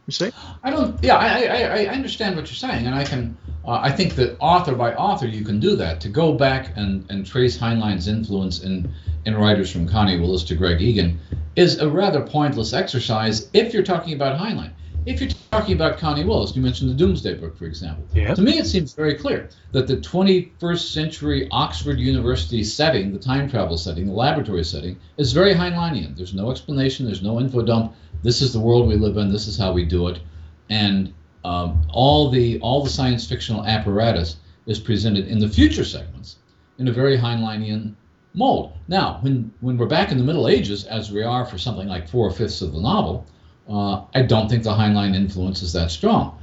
You 0.06 0.12
see? 0.12 0.30
I 0.62 0.70
don't. 0.70 1.02
Yeah, 1.02 1.16
I, 1.16 1.44
I, 1.44 1.84
I 1.84 1.86
understand 1.86 2.36
what 2.36 2.46
you're 2.46 2.54
saying, 2.54 2.86
and 2.86 2.94
I 2.94 3.04
can. 3.04 3.36
Uh, 3.64 3.80
I 3.82 3.90
think 3.90 4.14
that 4.14 4.36
author 4.38 4.76
by 4.76 4.94
author, 4.94 5.26
you 5.26 5.44
can 5.44 5.58
do 5.58 5.74
that. 5.76 6.00
To 6.02 6.08
go 6.08 6.32
back 6.32 6.76
and, 6.76 7.04
and 7.10 7.26
trace 7.26 7.58
Heinlein's 7.58 8.06
influence 8.06 8.62
in 8.62 8.92
in 9.24 9.34
writers 9.34 9.70
from 9.70 9.88
Connie 9.88 10.20
Willis 10.20 10.44
to 10.44 10.54
Greg 10.54 10.80
Egan 10.80 11.18
is 11.56 11.78
a 11.78 11.88
rather 11.88 12.20
pointless 12.20 12.72
exercise 12.72 13.50
if 13.52 13.74
you're 13.74 13.82
talking 13.82 14.14
about 14.14 14.38
Heinlein. 14.38 14.70
If 15.06 15.20
you're 15.20 15.30
talking 15.52 15.74
about 15.74 15.98
Connie 15.98 16.24
Willis, 16.24 16.56
you 16.56 16.62
mentioned 16.62 16.90
the 16.90 16.94
Doomsday 16.94 17.34
Book, 17.34 17.56
for 17.56 17.64
example. 17.64 18.04
Yeah. 18.12 18.34
To 18.34 18.42
me, 18.42 18.58
it 18.58 18.66
seems 18.66 18.92
very 18.92 19.14
clear 19.14 19.48
that 19.70 19.86
the 19.86 19.98
21st 19.98 20.92
century 20.92 21.48
Oxford 21.52 22.00
University 22.00 22.64
setting, 22.64 23.12
the 23.12 23.18
time 23.18 23.48
travel 23.48 23.78
setting, 23.78 24.06
the 24.06 24.12
laboratory 24.12 24.64
setting, 24.64 24.98
is 25.16 25.32
very 25.32 25.54
Heinleinian. 25.54 26.16
There's 26.16 26.34
no 26.34 26.50
explanation, 26.50 27.06
there's 27.06 27.22
no 27.22 27.38
info 27.38 27.62
dump 27.62 27.94
this 28.22 28.42
is 28.42 28.52
the 28.52 28.60
world 28.60 28.88
we 28.88 28.96
live 28.96 29.16
in. 29.16 29.32
This 29.32 29.46
is 29.46 29.58
how 29.58 29.72
we 29.72 29.84
do 29.84 30.08
it, 30.08 30.20
and 30.68 31.12
um, 31.44 31.86
all 31.90 32.30
the 32.30 32.58
all 32.60 32.82
the 32.82 32.90
science 32.90 33.26
fictional 33.26 33.64
apparatus 33.64 34.36
is 34.66 34.78
presented 34.78 35.28
in 35.28 35.38
the 35.38 35.48
future 35.48 35.84
segments 35.84 36.36
in 36.78 36.88
a 36.88 36.92
very 36.92 37.16
Heinleinian 37.16 37.94
mold. 38.34 38.72
Now, 38.88 39.18
when 39.22 39.52
when 39.60 39.78
we're 39.78 39.86
back 39.86 40.10
in 40.10 40.18
the 40.18 40.24
Middle 40.24 40.48
Ages, 40.48 40.84
as 40.84 41.10
we 41.10 41.22
are 41.22 41.46
for 41.46 41.58
something 41.58 41.88
like 41.88 42.08
four 42.08 42.30
fifths 42.30 42.62
of 42.62 42.72
the 42.72 42.80
novel, 42.80 43.26
uh, 43.68 44.02
I 44.14 44.22
don't 44.22 44.48
think 44.48 44.62
the 44.62 44.70
Heinlein 44.74 45.14
influence 45.14 45.62
is 45.62 45.72
that 45.72 45.90
strong. 45.90 46.38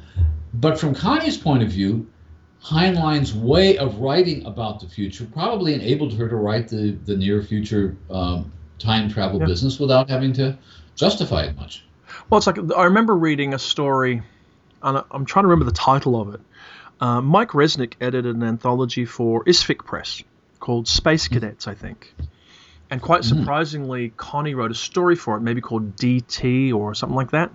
But 0.54 0.80
from 0.80 0.94
Connie's 0.94 1.38
point 1.38 1.64
of 1.64 1.70
view, 1.70 2.08
Heinlein's 2.64 3.34
way 3.34 3.78
of 3.78 4.00
writing 4.00 4.46
about 4.46 4.80
the 4.80 4.88
future 4.88 5.26
probably 5.26 5.74
enabled 5.74 6.14
her 6.14 6.30
to 6.30 6.36
write 6.36 6.70
the, 6.70 6.92
the 7.06 7.18
near 7.18 7.42
future 7.42 7.98
um, 8.10 8.52
time 8.80 9.10
travel 9.10 9.40
yeah. 9.40 9.46
business 9.46 9.80
without 9.80 10.10
having 10.10 10.32
to 10.34 10.58
justify 10.96 11.44
it 11.44 11.56
much. 11.56 11.84
Well, 12.30 12.38
it's 12.38 12.48
like 12.48 12.58
I 12.76 12.86
remember 12.86 13.16
reading 13.16 13.54
a 13.54 13.60
story, 13.60 14.22
and 14.82 15.04
I'm 15.12 15.26
trying 15.26 15.44
to 15.44 15.48
remember 15.48 15.66
the 15.66 15.78
title 15.78 16.20
of 16.20 16.34
it. 16.34 16.42
Uh, 17.00 17.22
Mike 17.22 17.50
Resnick 17.50 17.94
edited 18.00 18.36
an 18.36 18.44
anthology 18.44 19.06
for 19.06 19.44
ISFIC 19.44 19.80
Press 19.80 20.24
called 20.60 20.88
Space 20.88 21.26
mm-hmm. 21.26 21.34
Cadets, 21.34 21.68
I 21.68 21.74
think. 21.74 22.14
And 22.90 23.02
quite 23.02 23.22
mm-hmm. 23.22 23.40
surprisingly, 23.40 24.10
mm. 24.10 24.18
Connie 24.18 24.54
wrote 24.54 24.72
a 24.72 24.76
story 24.76 25.16
for 25.16 25.36
it, 25.36 25.42
maybe 25.42 25.62
called 25.62 25.96
DT 25.96 26.74
or 26.74 26.94
something 26.94 27.16
like 27.16 27.32
that. 27.32 27.52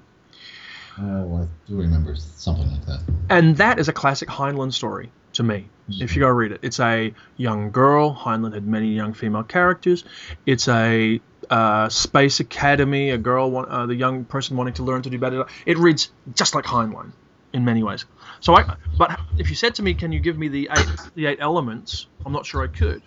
Oh, 1.01 1.43
I 1.43 1.69
do 1.69 1.77
remember 1.77 2.17
something 2.17 2.69
like 2.71 2.85
that. 2.87 3.01
And 3.31 3.57
that 3.59 3.79
is 3.79 3.89
a 3.89 3.93
classic 3.93 4.29
Heinlein 4.29 4.73
story 4.73 5.11
to 5.35 5.43
me. 5.43 5.69
Mm-hmm. 5.89 6.03
If 6.03 6.17
you 6.17 6.23
go 6.23 6.29
read 6.29 6.53
it, 6.53 6.61
it's 6.63 6.81
a 6.81 7.15
young 7.37 7.71
girl. 7.71 8.15
Heinlein 8.15 8.53
had 8.53 8.67
many 8.67 8.89
young 8.95 9.15
female 9.15 9.45
characters. 9.45 10.05
It's 10.45 10.67
a 10.67 11.21
uh, 11.51 11.89
Space 11.89 12.41
Academy, 12.41 13.11
a 13.11 13.19
girl, 13.19 13.57
uh, 13.57 13.87
the 13.87 13.95
young 13.95 14.25
person 14.25 14.57
wanting 14.57 14.75
to 14.75 14.83
learn 14.83 15.03
to 15.03 15.11
do 15.11 15.19
better. 15.19 15.47
It 15.67 15.79
reads 15.79 16.11
just 16.35 16.55
like 16.55 16.65
Heinlein 16.65 17.13
in 17.53 17.65
many 17.65 17.83
ways. 17.83 18.05
So, 18.41 18.55
I, 18.55 18.77
but 18.97 19.19
if 19.39 19.51
you 19.51 19.57
said 19.57 19.75
to 19.77 19.83
me, 19.83 19.95
"Can 19.95 20.13
you 20.13 20.21
give 20.21 20.39
me 20.39 20.49
the 20.49 20.69
eight, 20.71 20.89
the 21.15 21.27
eight 21.27 21.39
elements?" 21.41 22.07
I'm 22.25 22.33
not 22.33 22.47
sure 22.47 22.63
I 22.63 22.69
could. 22.69 23.03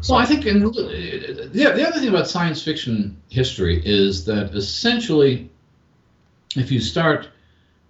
So, 0.00 0.12
well, 0.14 0.22
I 0.22 0.26
think 0.26 0.44
in, 0.44 0.60
the, 0.60 1.50
the 1.52 1.88
other 1.88 1.98
thing 1.98 2.10
about 2.10 2.28
science 2.28 2.62
fiction 2.62 3.16
history 3.30 3.80
is 3.84 4.26
that 4.26 4.54
essentially, 4.54 5.50
if 6.56 6.70
you 6.70 6.78
start, 6.80 7.28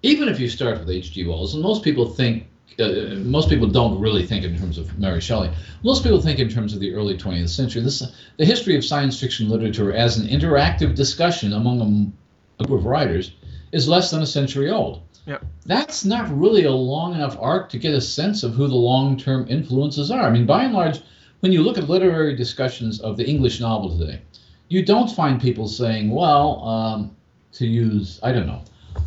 even 0.03 0.29
if 0.29 0.39
you 0.39 0.49
start 0.49 0.79
with 0.79 0.91
H.G. 0.91 1.27
Wells, 1.27 1.55
and 1.55 1.63
most 1.63 1.83
people 1.83 2.07
think 2.07 2.47
uh, 2.79 3.15
most 3.17 3.49
people 3.49 3.69
don't 3.69 4.01
really 4.01 4.27
think 4.27 4.45
in 4.45 4.59
terms 4.59 4.79
of 4.79 4.99
Mary 4.99 5.21
Shelley. 5.21 5.51
Most 5.83 6.03
people 6.03 6.21
think 6.21 6.39
in 6.39 6.49
terms 6.49 6.75
of 6.75 6.81
the 6.81 6.93
early 6.95 7.17
20th 7.17 7.51
century. 7.51 7.83
This, 7.83 8.03
the 8.37 8.45
history 8.45 8.77
of 8.77 8.85
science 8.85 9.19
fiction 9.19 9.49
literature 9.49 9.93
as 9.93 10.17
an 10.17 10.27
interactive 10.27 10.95
discussion 10.95 11.53
among 11.53 12.13
a, 12.59 12.65
group 12.65 12.81
of 12.81 12.87
writers 12.87 13.33
is 13.73 13.89
less 13.89 14.11
than 14.11 14.23
a 14.23 14.27
century 14.27 14.71
old. 14.71 15.03
Yep. 15.27 15.45
That's 15.67 16.05
not 16.05 16.37
really 16.37 16.65
a 16.65 16.73
long 16.73 17.15
enough 17.15 17.37
arc 17.41 17.69
to 17.71 17.79
get 17.79 17.95
a 17.95 18.01
sense 18.01 18.43
of 18.43 18.55
who 18.55 18.67
the 18.67 18.75
long-term 18.75 19.47
influences 19.49 20.11
are. 20.11 20.21
I 20.21 20.31
mean, 20.31 20.47
by 20.47 20.65
and 20.65 20.75
large, 20.75 21.01
when 21.41 21.53
you 21.53 21.63
look 21.63 21.79
at 21.79 21.89
literary 21.89 22.37
discussions 22.37 23.01
of 23.01 23.17
the 23.17 23.27
English 23.27 23.61
novel 23.61 23.99
today, 23.99 24.23
you 24.69 24.85
don't 24.85 25.11
find 25.11 25.41
people 25.41 25.69
saying, 25.69 26.11
well, 26.11 26.63
um, 26.67 27.17
to 27.53 27.67
use, 27.67 28.21
I 28.23 28.33
don't 28.33 28.47
know, 28.47 28.63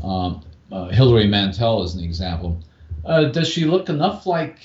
um, 0.08 0.42
uh, 0.72 0.90
Hilary 0.90 1.28
Mantel 1.28 1.84
as 1.84 1.96
an 1.96 2.04
example, 2.04 2.62
uh, 3.06 3.26
does 3.26 3.48
she 3.48 3.66
look 3.66 3.90
enough 3.90 4.26
like 4.26 4.60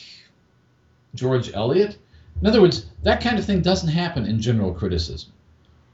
George 1.14 1.52
Eliot? 1.52 1.98
In 2.40 2.46
other 2.46 2.60
words, 2.60 2.86
that 3.02 3.22
kind 3.22 3.38
of 3.38 3.44
thing 3.44 3.60
doesn't 3.60 3.88
happen 3.88 4.26
in 4.26 4.40
general 4.40 4.72
criticism. 4.72 5.32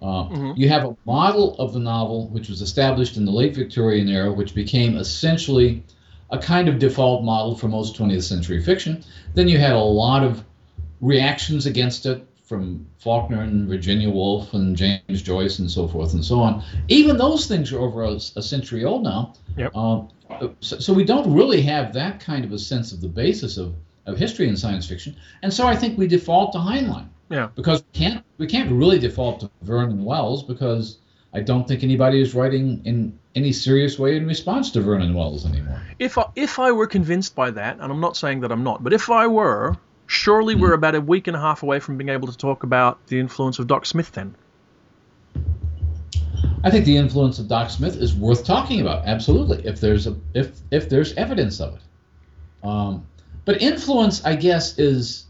Uh, 0.00 0.24
mm-hmm. 0.28 0.52
You 0.56 0.68
have 0.68 0.84
a 0.84 0.96
model 1.04 1.56
of 1.58 1.72
the 1.72 1.80
novel 1.80 2.28
which 2.28 2.48
was 2.48 2.62
established 2.62 3.16
in 3.16 3.24
the 3.24 3.32
late 3.32 3.54
Victorian 3.54 4.08
era, 4.08 4.32
which 4.32 4.54
became 4.54 4.96
essentially 4.96 5.82
a 6.30 6.38
kind 6.38 6.68
of 6.68 6.78
default 6.78 7.24
model 7.24 7.56
for 7.56 7.68
most 7.68 7.96
20th 7.96 8.22
century 8.22 8.62
fiction. 8.62 9.02
Then 9.34 9.48
you 9.48 9.58
had 9.58 9.72
a 9.72 9.78
lot 9.78 10.22
of 10.22 10.44
reactions 11.00 11.66
against 11.66 12.06
it 12.06 12.24
from 12.44 12.86
Faulkner 12.98 13.42
and 13.42 13.68
Virginia 13.68 14.08
Woolf 14.08 14.54
and 14.54 14.74
James 14.74 15.22
Joyce 15.22 15.58
and 15.58 15.70
so 15.70 15.86
forth 15.86 16.14
and 16.14 16.24
so 16.24 16.40
on. 16.40 16.62
Even 16.88 17.18
those 17.18 17.46
things 17.46 17.72
are 17.72 17.80
over 17.80 18.04
a, 18.04 18.14
a 18.36 18.42
century 18.42 18.84
old 18.84 19.02
now. 19.02 19.34
Yep. 19.56 19.72
Uh, 19.74 20.02
so, 20.60 20.78
so, 20.78 20.92
we 20.92 21.04
don't 21.04 21.32
really 21.32 21.62
have 21.62 21.92
that 21.94 22.20
kind 22.20 22.44
of 22.44 22.52
a 22.52 22.58
sense 22.58 22.92
of 22.92 23.00
the 23.00 23.08
basis 23.08 23.56
of, 23.56 23.74
of 24.06 24.18
history 24.18 24.48
in 24.48 24.56
science 24.56 24.86
fiction. 24.86 25.16
And 25.42 25.52
so 25.52 25.66
I 25.66 25.76
think 25.76 25.98
we 25.98 26.06
default 26.06 26.52
to 26.52 26.58
Heinlein. 26.58 27.08
Yeah. 27.30 27.48
Because 27.54 27.82
we 27.82 27.98
can't 27.98 28.24
we 28.38 28.46
can't 28.46 28.70
really 28.70 28.98
default 28.98 29.40
to 29.40 29.50
Vernon 29.62 30.04
Wells 30.04 30.42
because 30.42 30.98
I 31.32 31.40
don't 31.40 31.68
think 31.68 31.82
anybody 31.82 32.20
is 32.20 32.34
writing 32.34 32.80
in 32.84 33.18
any 33.34 33.52
serious 33.52 33.98
way 33.98 34.16
in 34.16 34.26
response 34.26 34.70
to 34.72 34.80
Vernon 34.80 35.14
Wells 35.14 35.44
anymore. 35.46 35.82
If 35.98 36.16
I, 36.16 36.24
if 36.34 36.58
I 36.58 36.72
were 36.72 36.86
convinced 36.86 37.34
by 37.34 37.50
that, 37.50 37.78
and 37.80 37.92
I'm 37.92 38.00
not 38.00 38.16
saying 38.16 38.40
that 38.40 38.50
I'm 38.50 38.64
not, 38.64 38.82
but 38.82 38.92
if 38.92 39.10
I 39.10 39.26
were, 39.26 39.76
surely 40.06 40.54
mm. 40.54 40.60
we're 40.60 40.72
about 40.72 40.94
a 40.94 41.00
week 41.00 41.26
and 41.26 41.36
a 41.36 41.40
half 41.40 41.62
away 41.62 41.80
from 41.80 41.98
being 41.98 42.08
able 42.08 42.28
to 42.28 42.36
talk 42.36 42.62
about 42.62 43.06
the 43.08 43.20
influence 43.20 43.58
of 43.58 43.66
Doc 43.66 43.84
Smith 43.84 44.12
then. 44.12 44.34
I 46.64 46.70
think 46.70 46.84
the 46.84 46.96
influence 46.96 47.38
of 47.38 47.48
Doc 47.48 47.70
Smith 47.70 47.96
is 47.96 48.14
worth 48.14 48.44
talking 48.44 48.80
about. 48.80 49.06
Absolutely, 49.06 49.66
if 49.66 49.80
there's 49.80 50.06
a 50.06 50.16
if 50.34 50.52
if 50.70 50.88
there's 50.88 51.14
evidence 51.14 51.60
of 51.60 51.74
it. 51.74 52.66
Um, 52.66 53.06
but 53.44 53.62
influence, 53.62 54.24
I 54.24 54.36
guess, 54.36 54.78
is 54.78 55.26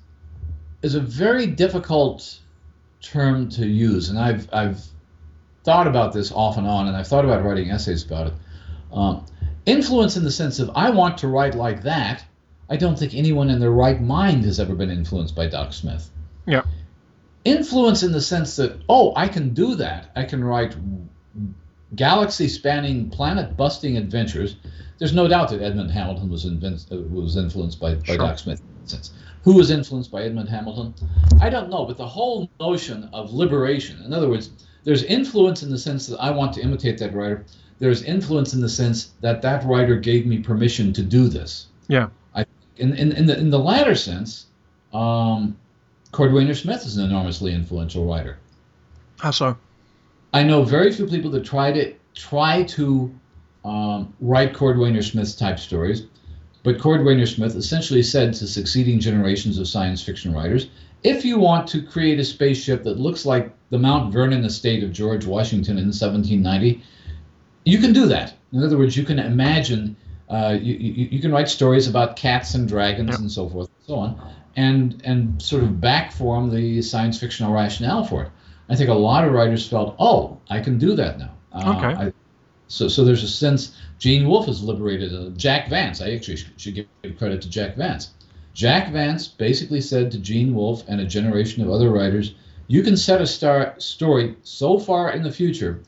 is 0.83 0.95
a 0.95 1.01
very 1.01 1.47
difficult 1.47 2.38
term 3.03 3.49
to 3.51 3.67
use, 3.67 4.09
and 4.09 4.19
I've 4.19 4.49
I've 4.53 4.85
thought 5.64 5.87
about 5.87 6.12
this 6.12 6.33
off 6.33 6.57
and 6.57 6.67
on, 6.67 6.88
and 6.88 6.97
I've 6.97 7.07
thought 7.07 7.25
about 7.25 7.45
writing 7.45 7.71
essays 7.71 8.05
about 8.05 8.29
it. 8.29 8.33
Um, 8.93 9.27
influence 9.67 10.17
in 10.17 10.25
the 10.25 10.31
sense 10.31 10.59
of 10.61 10.71
I 10.75 10.91
want 10.91 11.19
to 11.19 11.29
write 11.29 11.55
like 11.55 11.83
that. 11.83 12.25
I 12.71 12.77
don't 12.77 12.99
think 12.99 13.14
anyone 13.14 13.51
in 13.51 13.61
their 13.61 13.71
right 13.71 14.01
mind 14.01 14.45
has 14.45 14.61
ever 14.61 14.75
been 14.75 14.91
influenced 14.91 15.35
by 15.35 15.49
Doc 15.49 15.73
Smith. 15.73 16.11
Yeah. 16.47 16.62
Influence 17.45 18.03
in 18.03 18.12
the 18.12 18.21
sense 18.21 18.57
that 18.57 18.81
oh, 18.88 19.12
I 19.14 19.29
can 19.29 19.55
do 19.55 19.75
that. 19.77 20.11
I 20.17 20.25
can 20.25 20.43
write 20.43 20.75
galaxy-spanning, 21.94 23.11
planet-busting 23.11 23.96
adventures. 23.96 24.57
There's 24.98 25.14
no 25.14 25.29
doubt 25.29 25.51
that 25.51 25.62
Edmund 25.62 25.90
Hamilton 25.90 26.29
was, 26.29 26.44
uh, 26.44 26.96
was 27.11 27.37
influenced 27.37 27.81
by, 27.81 27.94
by 27.94 28.05
sure. 28.05 28.18
Doc 28.18 28.38
Smith. 28.38 28.62
Who 29.44 29.55
was 29.55 29.70
influenced 29.70 30.11
by 30.11 30.22
Edmund 30.22 30.48
Hamilton? 30.48 30.94
I 31.40 31.48
don't 31.48 31.70
know, 31.70 31.85
but 31.87 31.96
the 31.96 32.07
whole 32.07 32.51
notion 32.61 33.09
of 33.12 33.33
liberation, 33.33 34.03
in 34.05 34.12
other 34.12 34.29
words, 34.29 34.51
there's 34.85 35.05
influence 35.05 35.62
in 35.62 35.70
the 35.70 35.79
sense 35.79 36.07
that 36.09 36.18
I 36.18 36.31
want 36.31 36.53
to 36.55 36.61
imitate 36.61 36.98
that 36.98 37.14
writer. 37.14 37.44
There's 37.79 38.03
influence 38.03 38.55
in 38.55 38.61
the 38.61 38.68
sense 38.68 39.12
that 39.20 39.40
that 39.42 39.64
writer 39.64 39.96
gave 39.96 40.27
me 40.27 40.38
permission 40.38 40.92
to 40.94 41.03
do 41.03 41.29
this. 41.29 41.68
Yeah. 41.87 42.09
I, 42.35 42.44
in, 42.77 42.94
in, 42.94 43.12
in, 43.12 43.27
the, 43.27 43.38
in 43.38 43.51
the 43.51 43.59
latter 43.59 43.94
sense, 43.94 44.46
um, 44.92 45.57
Cordwainer 46.12 46.57
Smith 46.57 46.85
is 46.85 46.96
an 46.96 47.05
enormously 47.05 47.55
influential 47.55 48.05
writer. 48.05 48.38
How 49.18 49.31
so? 49.31 49.57
I 50.33 50.43
know 50.43 50.62
very 50.62 50.93
few 50.93 51.07
people 51.07 51.31
that 51.33 51.45
try 51.45 51.73
to 51.73 51.95
try 52.14 52.64
to 52.64 53.14
um, 53.64 54.14
write 54.21 54.53
Cordwainer 54.53 55.05
Smith 55.05 55.38
type 55.38 55.59
stories. 55.59 56.07
But 56.64 56.79
Cordwainer 56.79 57.27
Smith 57.27 57.55
essentially 57.55 58.03
said 58.03 58.35
to 58.35 58.47
succeeding 58.47 58.99
generations 59.01 59.59
of 59.59 59.69
science 59.69 60.03
fiction 60.03 60.35
writers 60.35 60.69
if 61.03 61.25
you 61.25 61.38
want 61.38 61.69
to 61.69 61.83
create 61.83 62.19
a 62.19 62.25
spaceship 62.25 62.83
that 62.85 62.99
looks 62.99 63.25
like 63.25 63.53
the 63.71 63.79
Mount 63.79 64.12
Vernon 64.12 64.45
estate 64.45 64.83
of 64.83 64.93
George 64.93 65.27
Washington 65.27 65.79
in 65.79 65.87
1790, 65.87 66.83
you 67.64 67.79
can 67.79 67.93
do 67.93 68.07
that. 68.07 68.35
In 68.53 68.62
other 68.62 68.79
words, 68.79 68.97
you 68.97 69.05
can 69.05 69.19
imagine, 69.19 69.97
uh, 70.29 70.59
you, 70.61 70.75
you, 70.75 71.09
you, 71.12 71.21
can 71.21 71.31
write 71.31 71.49
stories 71.49 71.87
about 71.87 72.17
cats 72.17 72.55
and 72.55 72.67
dragons 72.67 73.11
yep. 73.11 73.19
and 73.21 73.31
so 73.31 73.49
forth 73.49 73.69
and 73.69 73.87
so 73.87 73.95
on, 73.97 74.35
and, 74.57 75.01
and 75.05 75.41
sort 75.41 75.62
of 75.62 75.81
back 75.81 76.12
form 76.12 76.51
the 76.51 76.83
science 76.83 77.21
fictional 77.21 77.53
rationale 77.53 78.05
for 78.05 78.25
it. 78.25 78.31
I 78.69 78.77
think 78.77 78.91
a 78.91 78.95
lot 78.95 79.25
of 79.25 79.33
writers 79.33 79.67
felt, 79.67 79.97
oh, 79.99 80.39
I 80.51 80.61
can 80.61 80.79
do 80.79 80.95
that 80.95 81.19
now. 81.19 81.31
Uh, 81.53 81.75
okay. 81.77 82.07
I, 82.07 82.13
so, 82.69 82.87
so 82.89 83.05
there's 83.05 83.23
a 83.23 83.29
sense 83.29 83.77
Gene 83.99 84.29
Wolfe 84.29 84.47
has 84.47 84.63
liberated 84.63 85.15
uh, 85.15 85.31
Jack 85.37 85.69
Vance. 85.69 86.01
I 86.01 86.13
actually 86.13 86.37
should, 86.37 86.61
should 86.61 86.75
give 86.75 87.19
credit 87.19 87.43
to 87.43 87.51
Jack 87.51 87.77
Vance. 87.77 88.11
Jack 88.55 88.93
Vance 88.93 89.29
basically 89.29 89.81
said 89.81 90.11
to 90.11 90.19
Gene 90.19 90.55
Wolfe 90.55 90.85
and 90.89 91.01
a 91.01 91.07
generation 91.07 91.63
of 91.63 91.71
other 91.71 91.91
writers, 91.91 92.35
you 92.67 92.83
can 92.83 92.97
set 92.97 93.21
a 93.21 93.27
star 93.27 93.75
story 93.79 94.37
so 94.43 94.79
far 94.79 95.13
in 95.13 95.23
the 95.23 95.31
future 95.31 95.81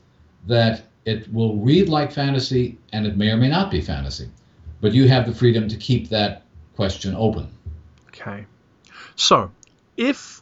that 0.47 0.83
it 1.05 1.31
will 1.31 1.57
read 1.57 1.89
like 1.89 2.11
fantasy 2.11 2.77
and 2.93 3.05
it 3.05 3.17
may 3.17 3.29
or 3.29 3.37
may 3.37 3.49
not 3.49 3.71
be 3.71 3.81
fantasy. 3.81 4.29
But 4.81 4.93
you 4.93 5.07
have 5.07 5.27
the 5.27 5.33
freedom 5.33 5.67
to 5.67 5.77
keep 5.77 6.09
that 6.09 6.43
question 6.75 7.13
open. 7.15 7.47
Okay. 8.07 8.45
So, 9.15 9.51
if 9.97 10.40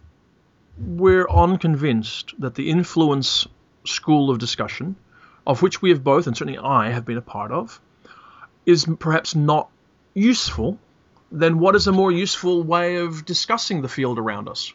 we're 0.80 1.28
unconvinced 1.30 2.34
that 2.40 2.56
the 2.56 2.70
influence 2.70 3.48
school 3.86 4.30
of 4.30 4.40
discussion 4.40 4.96
of 5.50 5.64
which 5.64 5.82
we 5.82 5.90
have 5.90 6.04
both, 6.04 6.28
and 6.28 6.38
certainly 6.38 6.60
I 6.60 6.92
have 6.92 7.06
been 7.06 7.18
a 7.18 7.24
part 7.24 7.52
of, 7.52 7.82
is 8.68 8.86
perhaps 9.00 9.36
not 9.36 9.70
useful, 10.14 10.78
then 11.32 11.58
what 11.60 11.76
is 11.76 11.88
a 11.88 11.92
more 11.92 12.12
useful 12.12 12.62
way 12.62 12.98
of 12.98 13.26
discussing 13.26 13.82
the 13.82 13.88
field 13.88 14.20
around 14.20 14.48
us? 14.48 14.72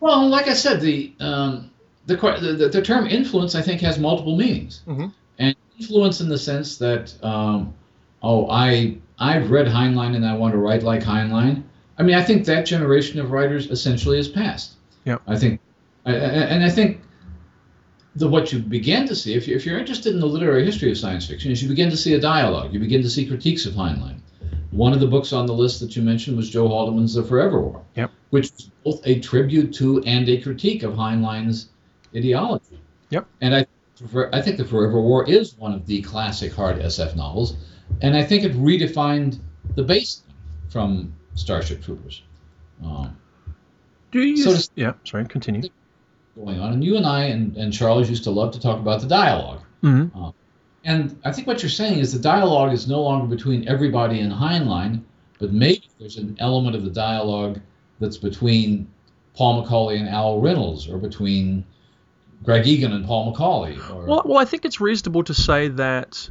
Well, 0.00 0.26
like 0.28 0.48
I 0.48 0.54
said, 0.54 0.80
the 0.80 1.12
um, 1.20 1.70
the, 2.06 2.16
the, 2.16 2.68
the 2.68 2.82
term 2.82 3.06
influence 3.06 3.54
I 3.54 3.60
think 3.60 3.82
has 3.82 3.98
multiple 3.98 4.36
meanings, 4.36 4.82
mm-hmm. 4.86 5.08
and 5.38 5.54
influence 5.78 6.22
in 6.22 6.30
the 6.30 6.38
sense 6.38 6.78
that 6.78 7.12
um, 7.22 7.74
oh 8.22 8.48
I 8.50 8.96
I've 9.18 9.50
read 9.50 9.66
Heinlein 9.66 10.16
and 10.16 10.24
I 10.24 10.34
want 10.34 10.52
to 10.52 10.58
write 10.58 10.82
like 10.82 11.02
Heinlein. 11.02 11.64
I 11.98 12.02
mean 12.02 12.14
I 12.14 12.22
think 12.22 12.46
that 12.46 12.66
generation 12.66 13.20
of 13.20 13.30
writers 13.30 13.70
essentially 13.70 14.18
is 14.18 14.28
past. 14.28 14.72
Yeah. 15.04 15.18
I 15.26 15.36
think, 15.36 15.60
and 16.04 16.64
I 16.64 16.70
think 16.70 17.00
the 18.14 18.28
what 18.28 18.52
you 18.52 18.58
begin 18.58 19.06
to 19.08 19.16
see, 19.16 19.34
if, 19.34 19.48
you, 19.48 19.56
if 19.56 19.64
you're 19.64 19.78
interested 19.78 20.14
in 20.14 20.20
the 20.20 20.26
literary 20.26 20.64
history 20.64 20.90
of 20.90 20.98
science 20.98 21.26
fiction, 21.26 21.50
is 21.50 21.62
you 21.62 21.68
begin 21.68 21.90
to 21.90 21.96
see 21.96 22.14
a 22.14 22.20
dialogue. 22.20 22.72
You 22.72 22.78
begin 22.78 23.02
to 23.02 23.10
see 23.10 23.26
critiques 23.26 23.66
of 23.66 23.74
Heinlein. 23.74 24.20
One 24.70 24.92
of 24.92 25.00
the 25.00 25.06
books 25.06 25.32
on 25.32 25.46
the 25.46 25.52
list 25.52 25.80
that 25.80 25.96
you 25.96 26.02
mentioned 26.02 26.36
was 26.36 26.50
Joe 26.50 26.68
Haldeman's 26.68 27.14
The 27.14 27.22
Forever 27.22 27.60
War, 27.60 27.82
yep. 27.94 28.10
which 28.30 28.46
is 28.46 28.70
both 28.84 29.06
a 29.06 29.18
tribute 29.20 29.72
to 29.74 30.02
and 30.04 30.28
a 30.28 30.40
critique 30.40 30.82
of 30.82 30.94
Heinlein's 30.94 31.68
ideology. 32.14 32.80
Yep. 33.10 33.26
And 33.40 33.54
I, 33.54 33.66
I 34.32 34.40
think 34.40 34.56
The 34.56 34.64
Forever 34.64 35.00
War 35.00 35.28
is 35.28 35.56
one 35.58 35.72
of 35.72 35.86
the 35.86 36.02
classic 36.02 36.52
hard 36.52 36.78
SF 36.78 37.16
novels, 37.16 37.56
and 38.00 38.16
I 38.16 38.24
think 38.24 38.44
it 38.44 38.52
redefined 38.52 39.40
the 39.74 39.82
base 39.82 40.22
from 40.70 41.12
Starship 41.34 41.82
Troopers. 41.82 42.22
Um, 42.84 43.16
Do 44.10 44.20
you? 44.20 44.36
So 44.36 44.54
to, 44.54 44.68
yeah. 44.74 44.92
Sorry. 45.04 45.24
Continue 45.26 45.68
going 46.36 46.60
on. 46.60 46.72
And 46.74 46.84
you 46.84 46.96
and 46.96 47.06
I 47.06 47.24
and, 47.24 47.56
and 47.56 47.72
Charles 47.72 48.08
used 48.08 48.24
to 48.24 48.30
love 48.30 48.52
to 48.52 48.60
talk 48.60 48.78
about 48.78 49.02
the 49.02 49.06
dialog 49.06 49.60
mm-hmm. 49.82 50.18
uh, 50.18 50.32
and 50.84 51.18
I 51.24 51.32
think 51.32 51.46
what 51.46 51.62
you're 51.62 51.70
saying 51.70 51.98
is 51.98 52.12
the 52.12 52.18
dialogue 52.18 52.72
is 52.72 52.88
no 52.88 53.02
longer 53.02 53.26
between 53.26 53.68
everybody 53.68 54.20
and 54.20 54.32
Heinlein, 54.32 55.02
but 55.38 55.52
maybe 55.52 55.88
there's 55.98 56.16
an 56.16 56.36
element 56.40 56.74
of 56.74 56.84
the 56.84 56.90
dialogue 56.90 57.60
that's 58.00 58.16
between 58.16 58.88
Paul 59.34 59.64
McAuley 59.64 60.00
and 60.00 60.08
Al 60.08 60.40
Reynolds, 60.40 60.88
or 60.88 60.98
between 60.98 61.64
Greg 62.42 62.66
Egan 62.66 62.92
and 62.92 63.06
Paul 63.06 63.32
McAuley. 63.32 63.78
Or... 63.90 64.04
Well, 64.04 64.22
well, 64.24 64.38
I 64.38 64.44
think 64.44 64.64
it's 64.64 64.80
reasonable 64.80 65.22
to 65.24 65.34
say 65.34 65.68
that 65.68 66.28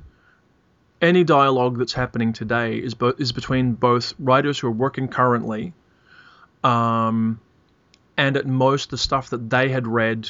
any 1.01 1.23
dialogue 1.23 1.77
that's 1.77 1.93
happening 1.93 2.33
today 2.33 2.77
is 2.77 2.95
is 3.17 3.31
between 3.31 3.73
both 3.73 4.13
writers 4.19 4.59
who 4.59 4.67
are 4.67 4.71
working 4.71 5.07
currently, 5.07 5.73
um, 6.63 7.39
and 8.17 8.37
at 8.37 8.45
most 8.45 8.91
the 8.91 8.97
stuff 8.97 9.31
that 9.31 9.49
they 9.49 9.69
had 9.69 9.87
read 9.87 10.29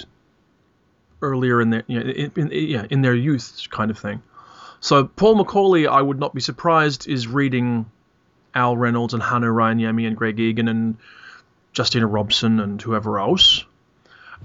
earlier 1.21 1.61
in 1.61 1.69
their 1.69 1.83
you 1.87 1.99
know, 1.99 2.09
in, 2.09 2.31
in, 2.35 2.49
yeah, 2.51 2.85
in 2.89 3.01
their 3.01 3.13
youth 3.13 3.67
kind 3.69 3.91
of 3.91 3.99
thing. 3.99 4.21
So 4.79 5.05
Paul 5.05 5.43
McAuley, 5.43 5.87
I 5.87 6.01
would 6.01 6.19
not 6.19 6.33
be 6.33 6.41
surprised, 6.41 7.07
is 7.07 7.27
reading 7.27 7.85
Al 8.55 8.75
Reynolds 8.75 9.13
and 9.13 9.21
Hannu 9.21 9.53
Rajaniemi 9.53 10.07
and 10.07 10.17
Greg 10.17 10.39
Egan 10.39 10.67
and 10.67 10.97
Justina 11.77 12.07
Robson 12.07 12.59
and 12.59 12.81
whoever 12.81 13.19
else, 13.19 13.65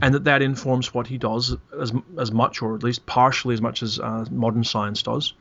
and 0.00 0.14
that 0.14 0.24
that 0.24 0.42
informs 0.42 0.92
what 0.92 1.06
he 1.06 1.18
does 1.18 1.56
as 1.80 1.92
as 2.18 2.32
much 2.32 2.62
or 2.62 2.74
at 2.74 2.82
least 2.82 3.06
partially 3.06 3.54
as 3.54 3.62
much 3.62 3.82
as 3.82 4.00
uh, 4.00 4.24
modern 4.30 4.64
science 4.64 5.02
does. 5.02 5.32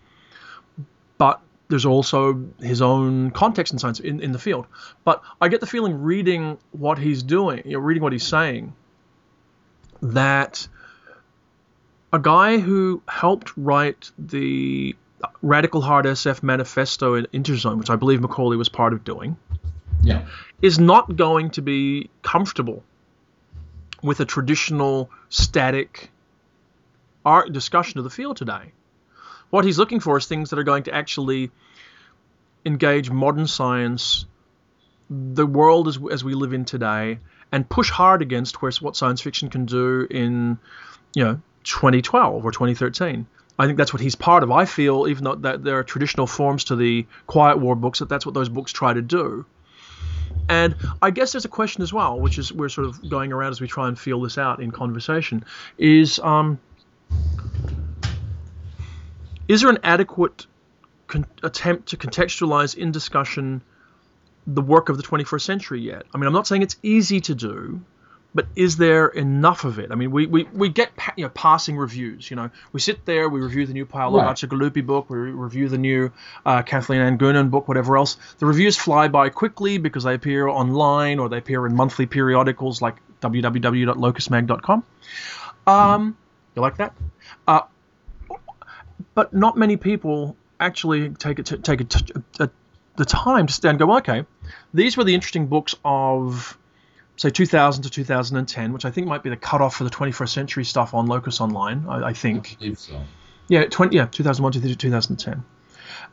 But 1.17 1.41
there's 1.67 1.85
also 1.85 2.45
his 2.59 2.81
own 2.81 3.31
context 3.31 3.73
in 3.73 3.79
science 3.79 3.99
in, 3.99 4.19
in 4.21 4.31
the 4.31 4.39
field. 4.39 4.67
But 5.03 5.23
I 5.41 5.47
get 5.47 5.61
the 5.61 5.67
feeling 5.67 6.01
reading 6.01 6.57
what 6.71 6.97
he's 6.97 7.23
doing, 7.23 7.61
you 7.65 7.73
know, 7.73 7.79
reading 7.79 8.03
what 8.03 8.11
he's 8.13 8.27
saying, 8.27 8.73
that 10.01 10.67
a 12.13 12.19
guy 12.19 12.59
who 12.59 13.01
helped 13.07 13.51
write 13.57 14.11
the 14.17 14.95
Radical 15.41 15.81
Hard 15.81 16.05
SF 16.05 16.43
Manifesto 16.43 17.15
in 17.15 17.25
Interzone, 17.33 17.77
which 17.77 17.89
I 17.89 17.95
believe 17.95 18.19
McAuley 18.19 18.57
was 18.57 18.69
part 18.69 18.93
of 18.93 19.03
doing, 19.03 19.37
Yeah. 20.03 20.25
is 20.61 20.77
not 20.77 21.15
going 21.15 21.49
to 21.51 21.61
be 21.61 22.09
comfortable 22.21 22.83
with 24.03 24.19
a 24.19 24.25
traditional 24.25 25.09
static 25.29 26.11
art 27.25 27.51
discussion 27.51 27.97
of 27.97 28.03
the 28.03 28.09
field 28.11 28.37
today. 28.37 28.71
What 29.55 29.63
he's 29.63 29.79
looking 29.79 30.01
for 30.01 30.17
is 30.17 30.25
things 30.25 30.49
that 30.49 30.59
are 30.59 30.63
going 30.63 30.83
to 30.83 30.93
actually 30.93 31.49
engage 32.65 33.09
modern 33.09 33.47
science, 33.47 34.25
the 35.09 35.45
world 35.45 35.87
as, 35.87 35.97
as 36.11 36.25
we 36.25 36.33
live 36.33 36.51
in 36.51 36.65
today, 36.65 37.19
and 37.53 37.69
push 37.69 37.89
hard 37.89 38.21
against 38.21 38.61
where, 38.61 38.73
what 38.81 38.97
science 38.97 39.21
fiction 39.21 39.49
can 39.49 39.65
do 39.65 40.07
in, 40.11 40.59
you 41.13 41.23
know, 41.23 41.41
2012 41.63 42.43
or 42.43 42.51
2013. 42.51 43.25
I 43.57 43.65
think 43.65 43.77
that's 43.77 43.93
what 43.93 44.01
he's 44.01 44.15
part 44.15 44.43
of. 44.43 44.51
I 44.51 44.65
feel, 44.65 45.07
even 45.07 45.23
though 45.23 45.35
that 45.35 45.63
there 45.63 45.79
are 45.79 45.85
traditional 45.85 46.27
forms 46.27 46.65
to 46.65 46.75
the 46.75 47.07
Quiet 47.25 47.57
War 47.57 47.77
books, 47.77 47.99
that 47.99 48.09
that's 48.09 48.25
what 48.25 48.35
those 48.35 48.49
books 48.49 48.73
try 48.73 48.91
to 48.91 49.01
do. 49.01 49.45
And 50.49 50.75
I 51.01 51.11
guess 51.11 51.31
there's 51.31 51.45
a 51.45 51.47
question 51.47 51.81
as 51.81 51.93
well, 51.93 52.19
which 52.19 52.37
is 52.37 52.51
we're 52.51 52.67
sort 52.67 52.87
of 52.87 53.09
going 53.09 53.31
around 53.31 53.51
as 53.51 53.61
we 53.61 53.69
try 53.69 53.87
and 53.87 53.97
feel 53.97 54.19
this 54.19 54.37
out 54.37 54.61
in 54.61 54.71
conversation, 54.71 55.45
is 55.77 56.19
um, 56.19 56.59
is 59.47 59.61
there 59.61 59.69
an 59.69 59.79
adequate 59.83 60.45
con- 61.07 61.25
attempt 61.43 61.89
to 61.89 61.97
contextualize 61.97 62.75
in 62.75 62.91
discussion 62.91 63.61
the 64.47 64.61
work 64.61 64.89
of 64.89 64.97
the 64.97 65.03
21st 65.03 65.41
century 65.41 65.81
yet? 65.81 66.03
I 66.13 66.17
mean, 66.17 66.27
I'm 66.27 66.33
not 66.33 66.47
saying 66.47 66.61
it's 66.61 66.77
easy 66.83 67.21
to 67.21 67.35
do, 67.35 67.81
but 68.33 68.47
is 68.55 68.77
there 68.77 69.07
enough 69.07 69.63
of 69.63 69.79
it? 69.79 69.91
I 69.91 69.95
mean, 69.95 70.11
we, 70.11 70.25
we, 70.27 70.43
we 70.43 70.69
get 70.69 70.95
pa- 70.95 71.13
you 71.15 71.23
know 71.23 71.29
passing 71.29 71.77
reviews. 71.77 72.29
You 72.29 72.35
know, 72.35 72.49
we 72.73 72.79
sit 72.79 73.05
there, 73.05 73.29
we 73.29 73.39
review 73.39 73.65
the 73.65 73.73
new 73.73 73.85
Paolo 73.85 74.19
Right. 74.19 74.35
Bacigalupi 74.35 74.85
book, 74.85 75.09
we 75.09 75.17
re- 75.17 75.31
review 75.31 75.69
the 75.69 75.77
new 75.77 76.11
uh, 76.45 76.61
Kathleen 76.63 77.01
Ann 77.01 77.17
Goonan 77.17 77.49
book, 77.49 77.67
whatever 77.67 77.97
else. 77.97 78.17
The 78.39 78.45
reviews 78.45 78.77
fly 78.77 79.07
by 79.07 79.29
quickly 79.29 79.77
because 79.77 80.03
they 80.03 80.13
appear 80.15 80.47
online 80.47 81.19
or 81.19 81.29
they 81.29 81.37
appear 81.37 81.65
in 81.65 81.75
monthly 81.75 82.05
periodicals 82.07 82.81
like 82.81 82.95
www.locusmag.com. 83.21 84.83
Um, 85.67 86.17
you 86.55 86.61
like 86.61 86.77
that? 86.77 86.93
Uh, 87.47 87.61
but 89.15 89.33
not 89.33 89.57
many 89.57 89.77
people 89.77 90.37
actually 90.59 91.09
take 91.09 91.39
it 91.39 91.45
take 91.63 91.81
it 91.81 91.95
the 92.95 93.05
time 93.05 93.47
to 93.47 93.53
stand 93.53 93.81
and 93.81 93.89
go, 93.89 93.97
okay, 93.97 94.25
these 94.73 94.97
were 94.97 95.03
the 95.03 95.13
interesting 95.13 95.47
books 95.47 95.75
of 95.83 96.57
say 97.17 97.29
2000 97.29 97.83
to 97.83 97.89
2010, 97.89 98.73
which 98.73 98.85
I 98.85 98.91
think 98.91 99.07
might 99.07 99.23
be 99.23 99.29
the 99.29 99.37
cutoff 99.37 99.75
for 99.75 99.83
the 99.83 99.89
21st 99.89 100.29
century 100.29 100.65
stuff 100.65 100.93
on 100.93 101.07
Locus 101.07 101.41
Online. 101.41 101.85
I, 101.87 102.07
I 102.07 102.13
think. 102.13 102.53
I 102.53 102.59
believe 102.59 102.79
so. 102.79 103.01
Yeah, 103.47 103.65
20, 103.65 103.95
yeah, 103.95 104.07
2001 104.07 104.53
to 104.53 104.75
2010. 104.75 105.43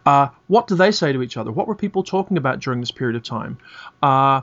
Uh, 0.04 0.28
what 0.48 0.66
do 0.66 0.74
they 0.74 0.90
say 0.90 1.12
to 1.12 1.22
each 1.22 1.36
other? 1.36 1.50
What 1.50 1.66
were 1.66 1.74
people 1.74 2.02
talking 2.02 2.36
about 2.36 2.60
during 2.60 2.80
this 2.80 2.90
period 2.90 3.16
of 3.16 3.22
time? 3.22 3.58
Uh, 4.02 4.42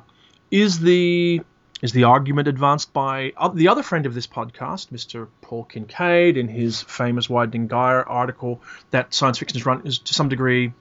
is 0.50 0.80
the 0.80 1.42
is 1.82 1.92
the 1.92 2.04
argument 2.04 2.48
advanced 2.48 2.92
by 2.94 3.34
the 3.54 3.68
other 3.68 3.84
friend 3.84 4.06
of 4.06 4.14
this 4.14 4.28
podcast, 4.28 4.90
Mr. 4.90 5.28
Paul 5.42 5.64
Kincaid, 5.64 6.38
in 6.38 6.48
his 6.48 6.82
famous 6.82 7.30
Widening 7.30 7.68
Gyre 7.68 8.08
article 8.08 8.62
that 8.92 9.14
science 9.14 9.38
fiction 9.40 9.58
is 9.58 9.66
run 9.66 9.86
is 9.86 10.00
to 10.00 10.14
some 10.14 10.30
degree 10.30 10.74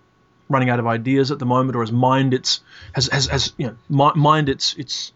running 0.49 0.71
out 0.71 0.79
of 0.79 0.87
ideas 0.87 1.31
at 1.31 1.39
the 1.39 1.47
moment, 1.47 1.77
or 1.77 1.81
has 1.81 1.93
mined 1.93 2.35
its 2.35 2.61
has 2.93 3.09
has, 3.09 3.27
has 3.27 3.53
you 3.57 3.67
know 3.67 3.77
mi- 3.89 4.21
mined 4.21 4.49
its 4.49 4.75
its 4.75 5.13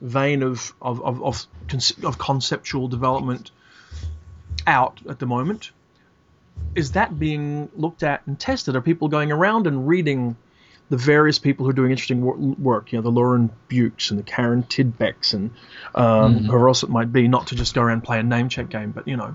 vein 0.00 0.42
of 0.42 0.74
of 0.80 1.00
of 1.02 1.22
of, 1.22 1.46
of 2.04 2.18
conceptual 2.18 2.88
development 2.88 3.50
out 4.66 5.00
at 5.08 5.18
the 5.18 5.26
moment 5.26 5.72
is 6.74 6.92
that 6.92 7.18
being 7.18 7.70
looked 7.76 8.02
at 8.02 8.22
and 8.26 8.38
tested? 8.38 8.76
Are 8.76 8.80
people 8.80 9.08
going 9.08 9.30
around 9.30 9.66
and 9.66 9.86
reading 9.86 10.36
the 10.92 10.98
various 10.98 11.38
people 11.38 11.64
who 11.64 11.70
are 11.70 11.72
doing 11.80 11.90
interesting 11.90 12.20
wor- 12.20 12.36
work? 12.36 12.92
You 12.92 12.98
know, 12.98 13.02
the 13.02 13.10
Lauren 13.10 13.50
Beukes 13.70 14.10
and 14.10 14.18
the 14.18 14.22
Karin 14.22 14.62
Tidbecks 14.64 15.32
and 15.32 15.50
um, 15.94 16.04
Mhm. 16.40 16.46
whoever 16.46 16.68
else 16.68 16.82
it 16.82 16.90
might 16.90 17.10
be, 17.10 17.28
not 17.28 17.46
to 17.46 17.54
just 17.56 17.74
go 17.74 17.80
around 17.80 17.94
and 17.94 18.04
play 18.04 18.18
a 18.20 18.22
name 18.22 18.50
check 18.50 18.68
game, 18.68 18.90
but 18.92 19.08
you 19.08 19.16
know. 19.16 19.34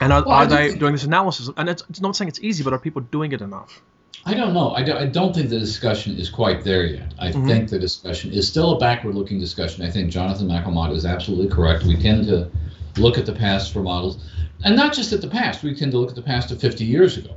And 0.00 0.12
are, 0.12 0.22
Well, 0.24 0.30
are 0.34 0.46
they 0.46 0.74
doing 0.74 0.92
this 0.92 1.04
analysis? 1.04 1.50
And 1.58 1.68
it's, 1.68 1.82
it's 1.90 2.00
not 2.00 2.16
saying 2.16 2.28
it's 2.28 2.40
easy, 2.40 2.62
but 2.64 2.72
are 2.72 2.78
people 2.78 3.02
doing 3.02 3.32
it 3.32 3.42
enough? 3.42 3.82
I 4.24 4.32
don't 4.34 4.54
know. 4.54 4.70
I 4.70 4.82
don't, 4.82 4.96
I 4.96 5.06
don't 5.06 5.34
think 5.34 5.50
the 5.50 5.58
discussion 5.58 6.16
is 6.16 6.30
quite 6.30 6.64
there 6.64 6.86
yet. 6.86 7.12
I 7.18 7.32
Mhm. 7.32 7.46
think 7.46 7.68
the 7.68 7.78
discussion 7.78 8.32
is 8.32 8.48
still 8.48 8.72
a 8.76 8.78
backward 8.78 9.14
looking 9.14 9.38
discussion. 9.38 9.84
I 9.84 9.90
think 9.90 10.10
Jonathan 10.10 10.48
McCalmont 10.48 10.94
is 10.94 11.04
absolutely 11.04 11.48
correct. 11.48 11.84
We 11.84 11.96
tend 11.96 12.26
to 12.28 12.48
look 12.96 13.18
at 13.18 13.26
the 13.26 13.32
past 13.32 13.72
for 13.72 13.82
models, 13.82 14.18
and 14.64 14.74
not 14.74 14.94
just 14.94 15.12
at 15.12 15.20
the 15.20 15.28
past. 15.28 15.62
We 15.62 15.74
tend 15.74 15.92
to 15.92 15.98
look 15.98 16.10
at 16.10 16.16
the 16.16 16.22
past 16.22 16.50
of 16.50 16.60
50 16.60 16.84
years 16.84 17.16
ago, 17.18 17.34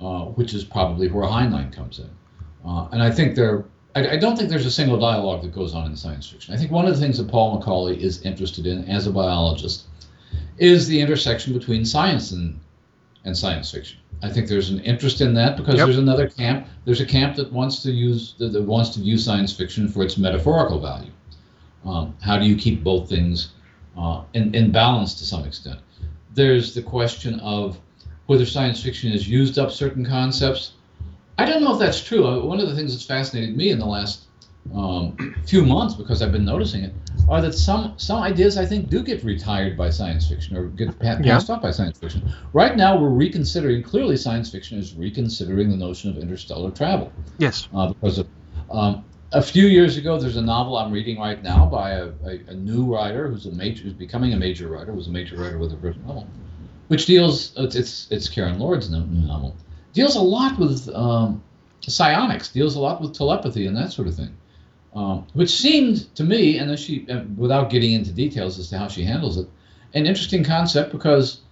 uh, 0.00 0.24
which 0.26 0.54
is 0.54 0.64
probably 0.64 1.08
where 1.08 1.26
Heinlein 1.26 1.72
comes 1.72 1.98
in. 1.98 2.10
Uh, 2.64 2.88
and 2.92 3.02
I 3.02 3.10
think 3.10 3.34
there, 3.36 3.64
I, 3.94 4.10
I 4.10 4.16
don't 4.16 4.36
think 4.36 4.50
there's 4.50 4.66
a 4.66 4.70
single 4.70 4.98
dialogue 4.98 5.42
that 5.42 5.52
goes 5.54 5.74
on 5.74 5.86
in 5.86 5.96
science 5.96 6.28
fiction. 6.28 6.54
I 6.54 6.56
think 6.56 6.70
one 6.70 6.86
of 6.86 6.94
the 6.94 7.00
things 7.00 7.18
that 7.18 7.28
Paul 7.28 7.60
McAuley 7.60 7.98
is 7.98 8.22
interested 8.22 8.66
in 8.66 8.84
as 8.88 9.06
a 9.06 9.10
biologist 9.12 9.84
is 10.58 10.86
the 10.88 11.00
intersection 11.00 11.52
between 11.52 11.84
science 11.84 12.32
and, 12.32 12.58
and 13.24 13.36
science 13.36 13.70
fiction. 13.70 13.98
I 14.22 14.28
think 14.28 14.48
there's 14.48 14.68
an 14.70 14.80
interest 14.80 15.20
in 15.22 15.32
that 15.34 15.56
because 15.56 15.76
Yep. 15.76 15.86
there's 15.86 15.98
another 15.98 16.28
camp. 16.28 16.66
There's 16.84 17.00
a 17.00 17.06
camp 17.06 17.36
that 17.36 17.50
wants 17.50 17.82
to 17.84 17.90
use 17.90 18.34
that, 18.38 18.52
that 18.52 18.62
wants 18.62 18.90
to 18.90 19.00
view 19.00 19.16
science 19.16 19.52
fiction 19.52 19.88
for 19.88 20.02
its 20.02 20.18
metaphorical 20.18 20.78
value. 20.78 21.10
Um, 21.86 22.14
how 22.20 22.38
do 22.38 22.44
you 22.44 22.56
keep 22.56 22.84
both 22.84 23.08
things 23.08 23.52
uh, 23.96 24.22
in, 24.34 24.54
in 24.54 24.70
balance 24.70 25.14
to 25.14 25.24
some 25.24 25.44
extent? 25.46 25.80
There's 26.34 26.74
the 26.74 26.82
question 26.82 27.40
of 27.40 27.78
whether 28.30 28.46
science 28.46 28.80
fiction 28.80 29.10
has 29.10 29.28
used 29.28 29.58
up 29.58 29.72
certain 29.72 30.06
concepts. 30.06 30.74
I 31.36 31.44
don't 31.46 31.64
know 31.64 31.72
if 31.72 31.80
that's 31.80 32.00
true. 32.00 32.46
One 32.46 32.60
of 32.60 32.68
the 32.68 32.76
things 32.76 32.92
that's 32.92 33.04
fascinated 33.04 33.56
me 33.56 33.70
in 33.70 33.80
the 33.80 33.86
last 33.86 34.26
um, 34.72 35.16
few 35.48 35.66
months, 35.66 35.94
because 35.94 36.22
I've 36.22 36.30
been 36.30 36.44
noticing 36.44 36.84
it, 36.84 36.94
are 37.28 37.42
that 37.42 37.54
some 37.54 37.94
some 37.96 38.22
ideas 38.22 38.56
I 38.56 38.64
think 38.66 38.88
do 38.88 39.02
get 39.02 39.24
retired 39.24 39.76
by 39.76 39.90
science 39.90 40.28
fiction 40.28 40.56
or 40.56 40.66
get 40.66 40.96
pa- 41.00 41.16
Yeah. 41.20 41.22
passed 41.22 41.50
off 41.50 41.60
by 41.60 41.72
science 41.72 41.98
fiction. 41.98 42.32
Right 42.52 42.76
now, 42.76 42.96
we're 43.00 43.08
reconsidering. 43.08 43.82
Clearly, 43.82 44.16
science 44.16 44.48
fiction 44.48 44.78
is 44.78 44.94
reconsidering 44.94 45.68
the 45.68 45.76
notion 45.76 46.08
of 46.08 46.16
interstellar 46.18 46.70
travel 46.70 47.10
Yes. 47.38 47.66
uh, 47.74 47.88
because 47.88 48.18
of 48.18 48.28
um, 48.70 49.04
a 49.32 49.42
few 49.42 49.66
years 49.66 49.96
ago. 49.96 50.20
There's 50.20 50.36
a 50.36 50.42
novel 50.42 50.78
I'm 50.78 50.92
reading 50.92 51.18
right 51.18 51.42
now 51.42 51.66
by 51.66 51.94
a, 51.94 52.10
a, 52.24 52.38
a 52.46 52.54
new 52.54 52.84
writer 52.94 53.26
who's 53.28 53.46
a 53.46 53.50
major, 53.52 53.82
who's 53.82 53.92
becoming 53.92 54.34
a 54.34 54.36
major 54.36 54.68
writer, 54.68 54.92
was 54.92 55.08
a 55.08 55.10
major 55.10 55.36
writer 55.36 55.58
with 55.58 55.72
a 55.72 55.76
British 55.76 56.00
novel, 56.06 56.28
which 56.90 57.06
deals. 57.06 57.52
It's 57.56 57.76
it's, 57.76 58.10
it's 58.10 58.28
Karen 58.28 58.58
Lord's 58.58 58.90
novel. 58.90 59.54
Deals 59.92 60.16
a 60.16 60.20
lot 60.20 60.58
with 60.58 60.88
um, 60.92 61.40
psionics. 61.82 62.48
Deals 62.48 62.74
a 62.74 62.80
lot 62.80 63.00
with 63.00 63.14
telepathy 63.14 63.66
and 63.68 63.76
that 63.76 63.92
sort 63.92 64.08
of 64.08 64.16
thing. 64.16 64.36
Um, 64.92 65.24
which 65.34 65.50
seemed 65.50 66.12
to 66.16 66.24
me, 66.24 66.58
and 66.58 66.68
as 66.68 66.80
she, 66.80 67.08
uh, 67.08 67.22
without 67.36 67.70
getting 67.70 67.92
into 67.92 68.10
details 68.10 68.58
as 68.58 68.70
to 68.70 68.78
how 68.78 68.88
she 68.88 69.04
handles 69.04 69.38
it, 69.38 69.48
an 69.94 70.04
interesting 70.04 70.42
concept 70.42 70.90
because 70.90 71.42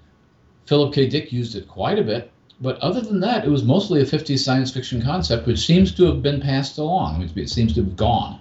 Philip 0.67 0.93
K. 0.93 1.09
Dick 1.09 1.33
used 1.33 1.55
it 1.55 1.69
quite 1.69 2.01
a 2.01 2.03
bit. 2.03 2.33
But 2.61 2.77
other 2.81 3.01
than 3.01 3.21
that, 3.21 3.45
it 3.45 3.49
was 3.49 3.63
mostly 3.63 4.01
a 4.01 4.05
50s 4.05 4.41
science 4.41 4.73
fiction 4.73 5.01
concept, 5.01 5.47
which 5.47 5.65
seems 5.65 5.95
to 5.95 6.07
have 6.07 6.21
been 6.21 6.41
passed 6.41 6.79
along. 6.79 7.15
I 7.15 7.19
mean, 7.19 7.31
it 7.37 7.49
seems 7.49 7.75
to 7.75 7.85
have 7.85 7.95
gone. 7.95 8.41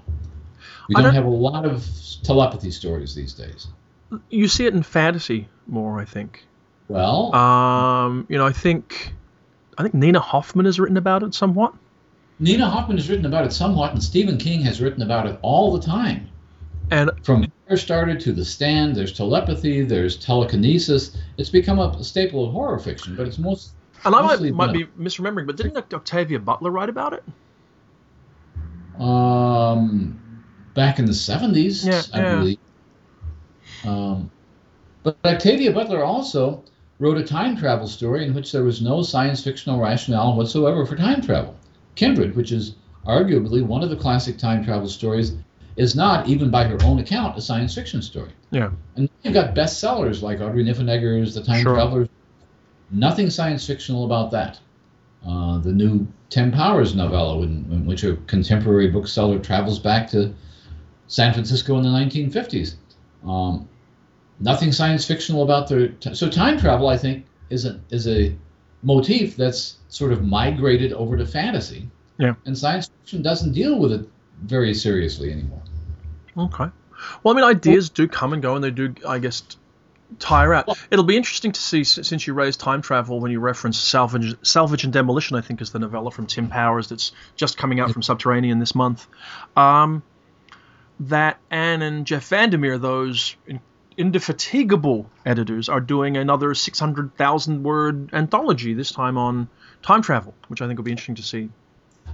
We 0.90 0.96
don't 0.96 1.04
don't- 1.04 1.14
have 1.14 1.26
a 1.26 1.30
lot 1.30 1.64
of 1.64 1.88
telepathy 2.24 2.72
stories 2.72 3.14
these 3.14 3.34
days. 3.34 3.68
You 4.32 4.48
see 4.48 4.66
it 4.66 4.74
in 4.74 4.82
fantasy 4.82 5.48
more, 5.68 6.00
I 6.00 6.06
think. 6.06 6.48
Well, 6.88 7.36
Um, 7.36 8.26
you 8.30 8.38
know, 8.38 8.46
I 8.46 8.52
think 8.52 9.14
I 9.78 9.84
think 9.84 9.94
Nina 9.94 10.20
Hoffman 10.20 10.66
has 10.66 10.80
written 10.80 10.98
about 10.98 11.24
it 11.24 11.34
somewhat. 11.34 11.74
Nina 12.40 12.70
Hoffman 12.70 12.98
has 12.98 13.10
written 13.10 13.26
about 13.26 13.46
it 13.46 13.52
somewhat, 13.54 13.94
and 13.94 14.02
Stephen 14.02 14.38
King 14.38 14.62
has 14.62 14.80
written 14.80 15.02
about 15.02 15.28
it 15.28 15.40
all 15.42 15.78
the 15.78 15.86
time. 15.86 16.30
And 16.92 17.12
From 17.24 17.46
Firestarter 17.70 18.18
to 18.20 18.32
The 18.32 18.46
Stand, 18.46 18.96
there's 18.96 19.12
telepathy, 19.12 19.82
there's 19.84 20.18
telekinesis. 20.18 21.18
It's 21.38 21.50
become 21.50 21.80
a 21.80 22.04
staple 22.04 22.46
of 22.46 22.54
horror 22.54 22.80
fiction, 22.80 23.16
but 23.16 23.28
it's 23.28 23.38
most 23.38 23.72
and 24.06 24.16
I 24.16 24.22
might, 24.22 24.54
might 24.54 24.74
be 24.74 24.86
misremembering, 24.98 25.48
but 25.48 25.58
didn't 25.58 25.78
Octavia 25.94 26.40
Butler 26.40 26.72
write 26.72 26.90
about 26.90 27.14
it? 27.14 27.24
um, 29.00 30.18
back 30.74 31.00
in 31.00 31.06
the 31.06 31.14
70s, 31.14 31.86
Yeah, 31.86 32.04
I 32.14 32.22
yeah. 32.22 32.40
believe. 32.40 32.58
Um, 33.84 34.32
but 35.04 35.18
Octavia 35.26 35.72
Butler 35.72 36.04
also 36.04 36.64
wrote 37.00 37.18
a 37.18 37.24
time 37.24 37.56
travel 37.56 37.88
story 37.88 38.26
in 38.26 38.34
which 38.34 38.52
there 38.52 38.64
was 38.64 38.82
no 38.82 39.02
science 39.04 39.44
fictional 39.44 39.80
rationale 39.80 40.36
whatsoever 40.36 40.86
for 40.86 40.96
time 40.96 41.22
travel. 41.22 41.56
Kindred, 41.96 42.36
which 42.36 42.52
is 42.52 42.76
arguably 43.06 43.64
one 43.64 43.84
of 43.84 43.90
the 43.90 43.96
classic 43.96 44.38
time 44.38 44.64
travel 44.64 44.90
stories, 44.90 45.34
is 45.76 45.96
not, 45.96 46.28
even 46.28 46.50
by 46.50 46.64
her 46.64 46.78
own 46.84 47.00
account, 47.00 47.38
a 47.38 47.42
science 47.42 47.76
fiction 47.76 48.02
story. 48.02 48.32
Yeah. 48.50 48.72
And 48.96 49.10
you've 49.22 49.34
got 49.34 49.54
bestsellers 49.56 50.22
like 50.24 50.42
Audrey 50.42 50.64
Niffenegger's 50.64 51.36
The 51.36 51.44
Time 51.44 51.62
Sure. 51.62 51.76
Travelers. 51.76 52.10
Nothing 52.90 53.30
science 53.30 53.66
fictional 53.68 54.06
about 54.06 54.32
that. 54.32 54.60
uh, 55.28 55.58
the 55.60 55.72
new 55.74 56.08
Tim 56.30 56.52
Powers 56.52 56.96
novella, 56.96 57.42
in, 57.44 57.66
in, 57.72 57.86
which 57.86 58.04
a 58.04 58.16
contemporary 58.28 58.90
bookseller 58.90 59.40
travels 59.40 59.78
back 59.80 60.10
to 60.12 60.34
San 61.08 61.34
Francisco 61.34 61.78
in 61.78 61.84
the 61.84 61.90
1950s. 61.90 62.76
Um, 63.26 63.68
nothing 64.40 64.72
science 64.72 65.06
fictional 65.06 65.44
about 65.44 65.68
their 65.68 65.90
t- 65.90 66.14
so 66.14 66.30
time 66.30 66.60
travel. 66.60 66.88
I 66.88 66.98
think 66.98 67.26
is 67.50 67.66
a 67.66 67.80
is 67.90 68.08
a 68.08 68.36
motif 68.84 69.36
that's 69.36 69.78
sort 69.90 70.12
of 70.12 70.24
migrated 70.24 70.94
over 70.94 71.18
to 71.18 71.26
fantasy. 71.26 71.90
Yeah. 72.18 72.36
And 72.46 72.58
science 72.58 72.90
fiction 73.02 73.22
doesn't 73.22 73.54
deal 73.54 73.80
with 73.80 73.92
it 73.92 74.10
very 74.42 74.74
seriously 74.74 75.32
anymore. 75.32 75.62
Okay. 76.38 76.70
Well, 77.24 77.34
I 77.34 77.36
mean, 77.36 77.46
ideas 77.46 77.90
do 77.90 78.08
come 78.08 78.34
and 78.34 78.42
go, 78.42 78.56
and 78.56 78.64
they 78.64 78.72
do, 78.72 78.94
I 79.08 79.20
guess, 79.20 79.44
tire 80.20 80.54
out. 80.54 80.68
Well, 80.68 80.78
It'll 80.90 81.06
be 81.06 81.18
interesting 81.18 81.52
to 81.52 81.60
see 81.60 81.84
since 81.84 82.26
you 82.26 82.34
raised 82.34 82.60
time 82.60 82.82
travel 82.82 83.20
when 83.20 83.32
you 83.32 83.40
reference 83.40 83.78
salvage, 83.78 84.36
salvage 84.42 84.84
and 84.84 84.94
demolition. 84.94 85.36
I 85.36 85.42
think 85.42 85.62
is 85.62 85.72
the 85.72 85.80
novella 85.80 86.12
from 86.12 86.26
Tim 86.28 86.48
Powers 86.48 86.90
that's 86.90 87.12
just 87.36 87.58
coming 87.58 87.80
out 87.80 87.92
from 87.92 88.02
Subterranean 88.02 88.60
this 88.60 88.74
month. 88.74 89.08
Um, 89.56 90.02
that 91.02 91.40
Anne 91.52 91.84
and 91.84 92.08
Jeff 92.08 92.28
Vandermeer, 92.28 92.80
those 92.80 93.36
indefatigable 93.98 95.10
editors, 95.26 95.70
are 95.70 95.80
doing 95.80 96.18
another 96.18 96.54
600,000 96.54 97.64
word 97.64 98.10
anthology 98.14 98.74
this 98.74 98.92
time 98.92 99.18
on 99.18 99.50
time 99.82 100.02
travel, 100.02 100.34
which 100.48 100.62
I 100.62 100.68
think 100.68 100.78
will 100.78 100.84
be 100.84 100.92
interesting 100.92 101.16
to 101.16 101.24
see. 101.24 101.50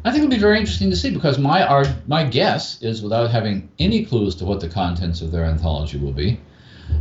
I 0.05 0.11
think 0.11 0.23
it'll 0.23 0.35
be 0.35 0.39
very 0.39 0.59
interesting 0.59 0.89
to 0.89 0.95
see 0.95 1.11
because 1.11 1.37
my 1.37 1.85
my 2.07 2.23
guess 2.25 2.81
is, 2.81 3.01
without 3.01 3.31
having 3.31 3.69
any 3.79 4.05
clues 4.05 4.35
to 4.35 4.45
what 4.45 4.59
the 4.59 4.69
contents 4.69 5.21
of 5.21 5.31
their 5.31 5.45
anthology 5.45 5.97
will 5.97 6.11
be, 6.11 6.39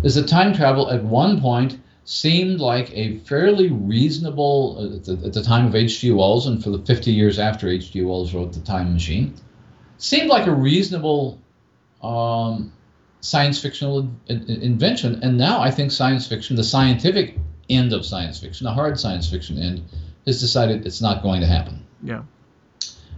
is 0.02 0.14
that 0.16 0.28
time 0.28 0.52
travel 0.54 0.90
at 0.90 1.02
one 1.02 1.40
point 1.40 1.78
seemed 2.04 2.60
like 2.60 2.90
a 2.96 3.18
fairly 3.18 3.70
reasonable 3.70 4.76
uh, 4.78 4.96
at 4.96 5.04
the, 5.04 5.26
at 5.26 5.32
the 5.32 5.42
time 5.42 5.66
of 5.66 5.74
H.G. 5.74 6.10
Wells 6.12 6.46
and 6.46 6.62
for 6.62 6.70
the 6.70 6.78
50 6.78 7.12
years 7.12 7.38
after 7.38 7.68
H.G. 7.68 8.02
Wells 8.02 8.34
wrote 8.34 8.52
The 8.52 8.60
Time 8.60 8.92
Machine, 8.92 9.34
seemed 9.98 10.28
like 10.28 10.46
a 10.46 10.52
reasonable 10.52 11.40
um, 12.02 12.72
science 13.22 13.61
fictional 13.61 14.00
in, 14.26 14.44
in, 14.48 14.62
invention. 14.62 15.20
And 15.22 15.38
now 15.38 15.61
I 15.61 15.70
think 15.70 15.90
science 15.90 16.26
fiction, 16.26 16.56
the 16.56 16.64
scientific 16.64 17.38
end 17.70 17.92
of 17.92 18.04
science 18.04 18.38
fiction, 18.38 18.66
the 18.66 18.72
hard 18.72 19.00
science 19.00 19.30
fiction 19.30 19.58
end, 19.58 19.82
has 20.26 20.40
decided 20.40 20.87
it's 20.87 21.00
not 21.00 21.22
going 21.22 21.40
to 21.40 21.46
happen. 21.46 21.87
Yeah. 22.02 22.22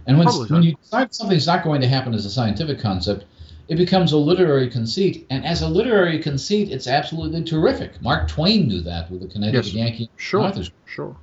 And 0.07 0.19
when, 0.19 0.27
when 0.27 0.63
you 0.63 0.75
decide 0.75 1.13
something's 1.13 1.47
not 1.47 1.63
going 1.63 1.81
to 1.81 1.87
happen 1.87 2.13
as 2.13 2.25
a 2.25 2.29
scientific 2.29 2.79
concept, 2.79 3.25
it 3.67 3.75
becomes 3.75 4.11
a 4.11 4.17
literary 4.17 4.69
conceit. 4.69 5.25
And 5.31 5.43
as 5.43 5.63
a 5.63 5.67
literary 5.67 6.19
conceit, 6.19 6.71
it's 6.71 6.85
absolutely 6.87 7.43
terrific. 7.43 7.99
Mark 8.01 8.27
Twain 8.27 8.67
knew 8.67 8.81
that 8.81 9.09
with 9.09 9.21
the 9.21 9.27
Connecticut 9.27 9.65
yes. 9.65 9.73
Yankee. 9.73 10.11
Sure. 10.17 10.41
Authors. 10.41 10.71
Sure. 10.85 11.15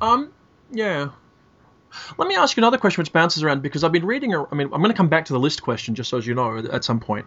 Um, 0.00 0.32
yeah. 0.72 1.10
Let 2.18 2.28
me 2.28 2.36
ask 2.36 2.56
you 2.56 2.60
another 2.60 2.78
question 2.78 3.02
which 3.02 3.12
bounces 3.12 3.42
around 3.42 3.62
because 3.62 3.84
I've 3.84 3.92
been 3.92 4.06
reading. 4.06 4.34
I 4.34 4.54
mean, 4.54 4.68
I'm 4.72 4.80
going 4.80 4.90
to 4.90 4.94
come 4.94 5.08
back 5.08 5.26
to 5.26 5.32
the 5.32 5.40
list 5.40 5.62
question 5.62 5.94
just 5.94 6.10
so 6.10 6.18
as 6.18 6.26
you 6.26 6.34
know 6.34 6.58
at 6.58 6.84
some 6.84 7.00
point. 7.00 7.26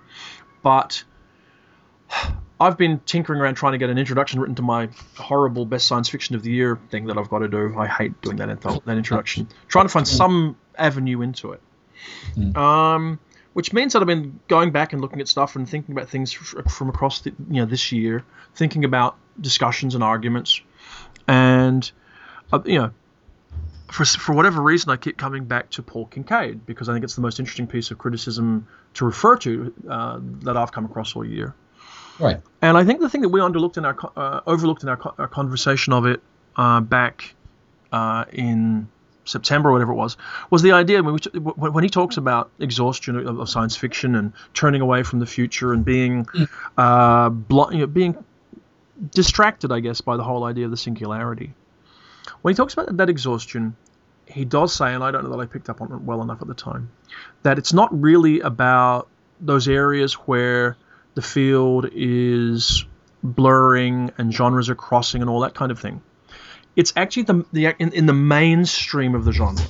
But 0.61 1.03
I've 2.59 2.77
been 2.77 2.99
tinkering 3.05 3.39
around 3.39 3.55
trying 3.55 3.71
to 3.71 3.77
get 3.77 3.89
an 3.89 3.97
introduction 3.97 4.39
written 4.39 4.55
to 4.55 4.61
my 4.61 4.89
horrible 5.17 5.65
best 5.65 5.87
science 5.87 6.09
fiction 6.09 6.35
of 6.35 6.43
the 6.43 6.51
year 6.51 6.79
thing 6.89 7.05
that 7.07 7.17
I've 7.17 7.29
got 7.29 7.39
to 7.39 7.47
do. 7.47 7.77
I 7.77 7.87
hate 7.87 8.21
doing 8.21 8.37
that 8.37 8.61
that 8.61 8.97
introduction. 8.97 9.47
Trying 9.67 9.85
to 9.85 9.89
find 9.89 10.07
some 10.07 10.57
avenue 10.77 11.21
into 11.21 11.53
it. 11.53 11.61
Um, 12.55 13.19
which 13.53 13.73
means 13.73 13.93
that 13.93 14.01
I've 14.01 14.07
been 14.07 14.39
going 14.47 14.71
back 14.71 14.93
and 14.93 15.01
looking 15.01 15.21
at 15.21 15.27
stuff 15.27 15.55
and 15.55 15.67
thinking 15.67 15.93
about 15.93 16.09
things 16.09 16.31
from 16.31 16.89
across 16.89 17.21
the, 17.21 17.33
you 17.49 17.61
know 17.61 17.65
this 17.65 17.91
year, 17.91 18.23
thinking 18.55 18.85
about 18.85 19.17
discussions 19.39 19.95
and 19.95 20.03
arguments, 20.03 20.61
and 21.27 21.89
uh, 22.51 22.59
you 22.65 22.79
know, 22.79 22.91
for 23.91 24.05
for 24.05 24.33
whatever 24.33 24.61
reason, 24.61 24.91
I 24.91 24.97
keep 24.97 25.17
coming 25.17 25.45
back 25.45 25.69
to 25.71 25.83
Paul 25.83 26.05
Kincaid 26.05 26.65
because 26.65 26.89
I 26.89 26.93
think 26.93 27.03
it's 27.03 27.15
the 27.15 27.21
most 27.21 27.39
interesting 27.39 27.67
piece 27.67 27.91
of 27.91 27.97
criticism 27.97 28.67
to 28.95 29.05
refer 29.05 29.37
to 29.37 29.73
uh, 29.89 30.19
that 30.43 30.57
I've 30.57 30.71
come 30.71 30.85
across 30.85 31.15
all 31.15 31.25
year. 31.25 31.55
Right. 32.19 32.41
And 32.61 32.77
I 32.77 32.83
think 32.83 32.99
the 32.99 33.09
thing 33.09 33.21
that 33.21 33.29
we 33.29 33.39
underlooked 33.39 33.77
in 33.77 33.85
our 33.85 33.97
uh, 34.15 34.41
overlooked 34.45 34.83
in 34.83 34.89
our, 34.89 34.99
our, 35.17 35.27
conversation 35.27 35.93
of 35.93 36.05
it 36.05 36.21
uh, 36.55 36.81
back 36.81 37.33
uh, 37.91 38.25
in 38.31 38.89
September 39.23 39.69
or 39.69 39.73
whatever 39.73 39.93
it 39.93 39.95
was 39.95 40.17
was 40.49 40.61
the 40.61 40.73
idea 40.73 41.01
when, 41.01 41.17
we, 41.33 41.41
when 41.69 41.83
he 41.83 41.89
talks 41.89 42.17
about 42.17 42.51
exhaustion 42.59 43.15
of, 43.15 43.39
of, 43.39 43.49
science 43.49 43.75
fiction 43.75 44.15
and 44.15 44.33
turning 44.53 44.81
away 44.81 45.03
from 45.03 45.19
the 45.19 45.25
future 45.25 45.71
and 45.71 45.85
being 45.85 46.27
uh, 46.77 47.29
bl- 47.29 47.71
you 47.71 47.79
know, 47.79 47.87
being 47.87 48.23
distracted, 49.11 49.71
I 49.71 49.79
guess, 49.79 50.01
by 50.01 50.17
the 50.17 50.23
whole 50.23 50.43
idea 50.43 50.65
of 50.65 50.71
the 50.71 50.77
singularity. 50.77 51.53
When 52.41 52.53
he 52.53 52.55
talks 52.55 52.73
about 52.73 52.95
that 52.97 53.09
exhaustion, 53.09 53.75
he 54.25 54.45
does 54.45 54.73
say, 54.73 54.93
and 54.93 55.03
I 55.03 55.11
don't 55.11 55.23
know 55.23 55.31
that 55.31 55.39
I 55.39 55.45
picked 55.45 55.69
up 55.69 55.81
on 55.81 55.91
it 55.91 56.01
well 56.01 56.21
enough 56.21 56.41
at 56.41 56.47
the 56.47 56.53
time, 56.53 56.91
that 57.43 57.57
it's 57.57 57.73
not 57.73 57.89
really 57.99 58.39
about 58.41 59.07
those 59.41 59.67
areas 59.67 60.13
where 60.13 60.77
the 61.15 61.21
field 61.21 61.89
is 61.91 62.85
blurring 63.23 64.11
and 64.17 64.33
genres 64.33 64.69
are 64.69 64.75
crossing 64.75 65.21
and 65.21 65.29
all 65.29 65.41
that 65.41 65.53
kind 65.53 65.71
of 65.71 65.79
thing. 65.79 66.01
It's 66.75 66.93
actually 66.95 67.23
the, 67.23 67.45
the 67.51 67.75
in, 67.79 67.91
in 67.93 68.05
the 68.05 68.13
mainstream 68.13 69.15
of 69.15 69.25
the 69.25 69.33
genre. 69.33 69.65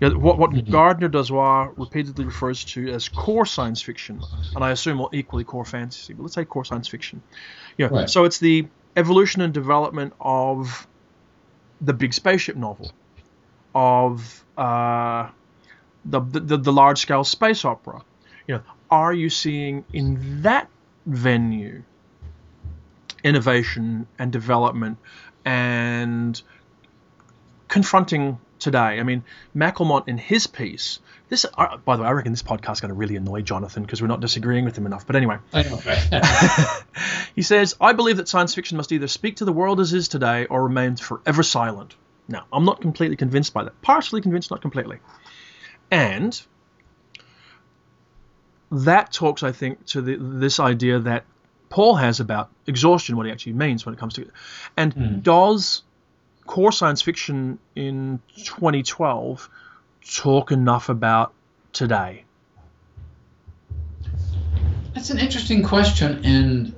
You 0.00 0.10
know, 0.10 0.18
what 0.18 0.36
what 0.36 0.50
mm-hmm. 0.50 0.70
Gardner 0.70 1.08
Dozois 1.08 1.72
repeatedly 1.78 2.24
refers 2.24 2.64
to 2.64 2.88
as 2.92 3.08
core 3.08 3.46
science 3.46 3.80
fiction, 3.80 4.20
and 4.54 4.64
I 4.64 4.72
assume 4.72 5.00
or 5.00 5.08
equally 5.12 5.44
core 5.44 5.64
fantasy, 5.64 6.12
but 6.12 6.24
let's 6.24 6.34
say 6.34 6.44
core 6.44 6.64
science 6.64 6.88
fiction. 6.88 7.22
Yeah. 7.78 7.86
right. 7.86 8.10
So 8.10 8.24
it's 8.24 8.38
the 8.38 8.66
evolution 8.96 9.40
and 9.40 9.54
development 9.54 10.12
of 10.20 10.86
the 11.82 11.92
big 11.92 12.14
spaceship 12.14 12.56
novel, 12.56 12.92
of 13.74 14.44
uh, 14.56 15.28
the, 16.04 16.20
the 16.20 16.56
the 16.56 16.72
large 16.72 16.98
scale 16.98 17.24
space 17.24 17.64
opera. 17.64 18.02
You 18.46 18.56
know, 18.56 18.62
are 18.90 19.12
you 19.12 19.28
seeing 19.28 19.84
in 19.92 20.42
that 20.42 20.68
venue 21.06 21.82
innovation 23.24 24.06
and 24.18 24.32
development 24.32 24.98
and 25.44 26.40
confronting 27.68 28.38
today. 28.62 28.78
I 29.00 29.02
mean, 29.02 29.24
McCalmont 29.54 30.08
in 30.08 30.18
his 30.18 30.46
piece, 30.46 31.00
this, 31.28 31.46
uh, 31.56 31.76
by 31.78 31.96
the 31.96 32.02
way, 32.02 32.08
I 32.08 32.12
reckon 32.12 32.32
this 32.32 32.42
podcast 32.42 32.72
is 32.72 32.80
going 32.80 32.90
to 32.90 32.94
really 32.94 33.16
annoy 33.16 33.42
Jonathan 33.42 33.82
because 33.82 34.00
we're 34.00 34.08
not 34.08 34.20
disagreeing 34.20 34.64
with 34.64 34.76
him 34.76 34.86
enough. 34.86 35.06
But 35.06 35.16
anyway, 35.16 35.38
he 37.34 37.42
says, 37.42 37.76
I 37.80 37.92
believe 37.92 38.18
that 38.18 38.28
science 38.28 38.54
fiction 38.54 38.76
must 38.76 38.92
either 38.92 39.08
speak 39.08 39.36
to 39.36 39.44
the 39.44 39.52
world 39.52 39.80
as 39.80 39.92
is 39.92 40.08
today 40.08 40.46
or 40.46 40.64
remain 40.64 40.96
forever 40.96 41.42
silent. 41.42 41.94
Now, 42.28 42.46
I'm 42.52 42.64
not 42.64 42.80
completely 42.80 43.16
convinced 43.16 43.52
by 43.52 43.64
that. 43.64 43.80
Partially 43.82 44.20
convinced, 44.20 44.50
not 44.50 44.62
completely. 44.62 44.98
And 45.90 46.40
that 48.70 49.12
talks, 49.12 49.42
I 49.42 49.52
think, 49.52 49.84
to 49.86 50.00
the, 50.00 50.16
this 50.16 50.58
idea 50.60 50.98
that 51.00 51.24
Paul 51.68 51.96
has 51.96 52.20
about 52.20 52.50
exhaustion, 52.66 53.16
what 53.16 53.26
he 53.26 53.32
actually 53.32 53.54
means 53.54 53.84
when 53.84 53.94
it 53.94 53.98
comes 53.98 54.14
to 54.14 54.22
it. 54.22 54.30
And 54.76 54.94
mm. 54.94 55.22
does 55.22 55.82
core 56.46 56.72
science 56.72 57.02
fiction 57.02 57.58
in 57.74 58.20
2012 58.44 59.48
talk 60.14 60.52
enough 60.52 60.88
about 60.88 61.32
today? 61.72 62.24
That's 64.94 65.10
an 65.10 65.18
interesting 65.18 65.62
question, 65.62 66.24
and 66.24 66.74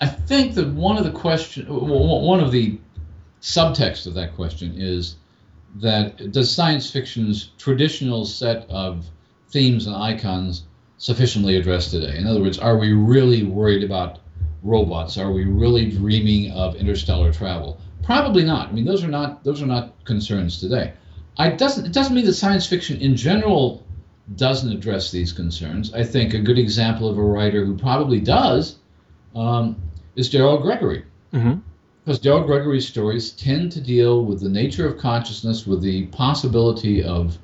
I 0.00 0.06
think 0.06 0.54
that 0.54 0.68
one 0.68 0.98
of 0.98 1.04
the 1.04 1.10
question, 1.10 1.66
one 1.68 2.40
of 2.40 2.52
the 2.52 2.78
subtext 3.40 4.06
of 4.06 4.14
that 4.14 4.34
question 4.34 4.74
is 4.76 5.16
that 5.76 6.32
does 6.32 6.54
science 6.54 6.90
fiction's 6.90 7.50
traditional 7.58 8.24
set 8.24 8.68
of 8.68 9.06
themes 9.50 9.86
and 9.86 9.96
icons 9.96 10.64
sufficiently 10.98 11.56
address 11.56 11.90
today? 11.90 12.16
In 12.16 12.26
other 12.26 12.40
words, 12.40 12.58
are 12.58 12.76
we 12.76 12.92
really 12.92 13.42
worried 13.44 13.84
about 13.84 14.20
robots? 14.62 15.16
Are 15.18 15.32
we 15.32 15.44
really 15.44 15.90
dreaming 15.90 16.52
of 16.52 16.76
interstellar 16.76 17.32
travel? 17.32 17.80
Probably 18.06 18.44
not. 18.44 18.68
I 18.68 18.72
mean, 18.72 18.84
those 18.84 19.02
are 19.02 19.08
not 19.08 19.42
those 19.42 19.60
are 19.60 19.66
not 19.66 20.04
concerns 20.04 20.60
today. 20.60 20.92
I 21.36 21.50
doesn't 21.50 21.86
it 21.86 21.92
doesn't 21.92 22.14
mean 22.14 22.24
that 22.26 22.34
science 22.34 22.64
fiction 22.64 23.00
in 23.00 23.16
general 23.16 23.84
doesn't 24.36 24.72
address 24.72 25.10
these 25.10 25.32
concerns. 25.32 25.92
I 25.92 26.04
think 26.04 26.32
a 26.32 26.38
good 26.38 26.58
example 26.58 27.08
of 27.08 27.18
a 27.18 27.22
writer 27.22 27.64
who 27.64 27.76
probably 27.76 28.20
does 28.20 28.76
um, 29.34 29.76
is 30.14 30.30
Daryl 30.30 30.62
Gregory. 30.62 31.04
Mm-hmm. 31.34 31.58
Because 32.04 32.20
Daryl 32.20 32.46
Gregory's 32.46 32.86
stories 32.86 33.32
tend 33.32 33.72
to 33.72 33.80
deal 33.80 34.24
with 34.24 34.40
the 34.40 34.48
nature 34.48 34.86
of 34.86 34.98
consciousness, 34.98 35.66
with 35.66 35.82
the 35.82 36.06
possibility 36.06 37.02
of 37.02 37.36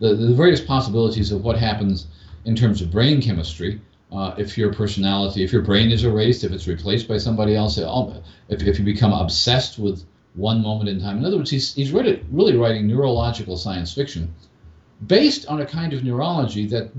the, 0.00 0.16
the 0.16 0.34
various 0.34 0.60
possibilities 0.60 1.30
of 1.30 1.44
what 1.44 1.56
happens 1.56 2.08
in 2.44 2.56
terms 2.56 2.82
of 2.82 2.90
brain 2.90 3.22
chemistry. 3.22 3.80
Uh, 4.10 4.34
if 4.38 4.56
your 4.56 4.72
personality, 4.72 5.44
if 5.44 5.52
your 5.52 5.62
brain 5.62 5.90
is 5.90 6.04
erased, 6.04 6.42
if 6.42 6.52
it's 6.52 6.66
replaced 6.66 7.06
by 7.06 7.18
somebody 7.18 7.54
else, 7.54 7.76
if, 7.76 8.62
if 8.62 8.78
you 8.78 8.84
become 8.84 9.12
obsessed 9.12 9.78
with 9.78 10.04
one 10.34 10.62
moment 10.62 10.88
in 10.88 11.00
time. 11.00 11.18
In 11.18 11.24
other 11.24 11.36
words, 11.36 11.50
he's, 11.50 11.74
he's 11.74 11.90
really, 11.90 12.24
really 12.30 12.56
writing 12.56 12.86
neurological 12.86 13.56
science 13.56 13.92
fiction 13.92 14.32
based 15.06 15.46
on 15.46 15.60
a 15.60 15.66
kind 15.66 15.92
of 15.92 16.04
neurology 16.04 16.66
that 16.66 16.90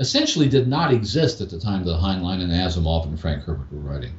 essentially 0.00 0.48
did 0.48 0.66
not 0.66 0.92
exist 0.92 1.40
at 1.40 1.50
the 1.50 1.60
time 1.60 1.84
that 1.84 2.00
Heinlein 2.00 2.40
and 2.40 2.50
Asimov 2.50 3.04
and 3.04 3.18
Frank 3.18 3.44
Herbert 3.44 3.72
were 3.72 3.80
writing. 3.80 4.12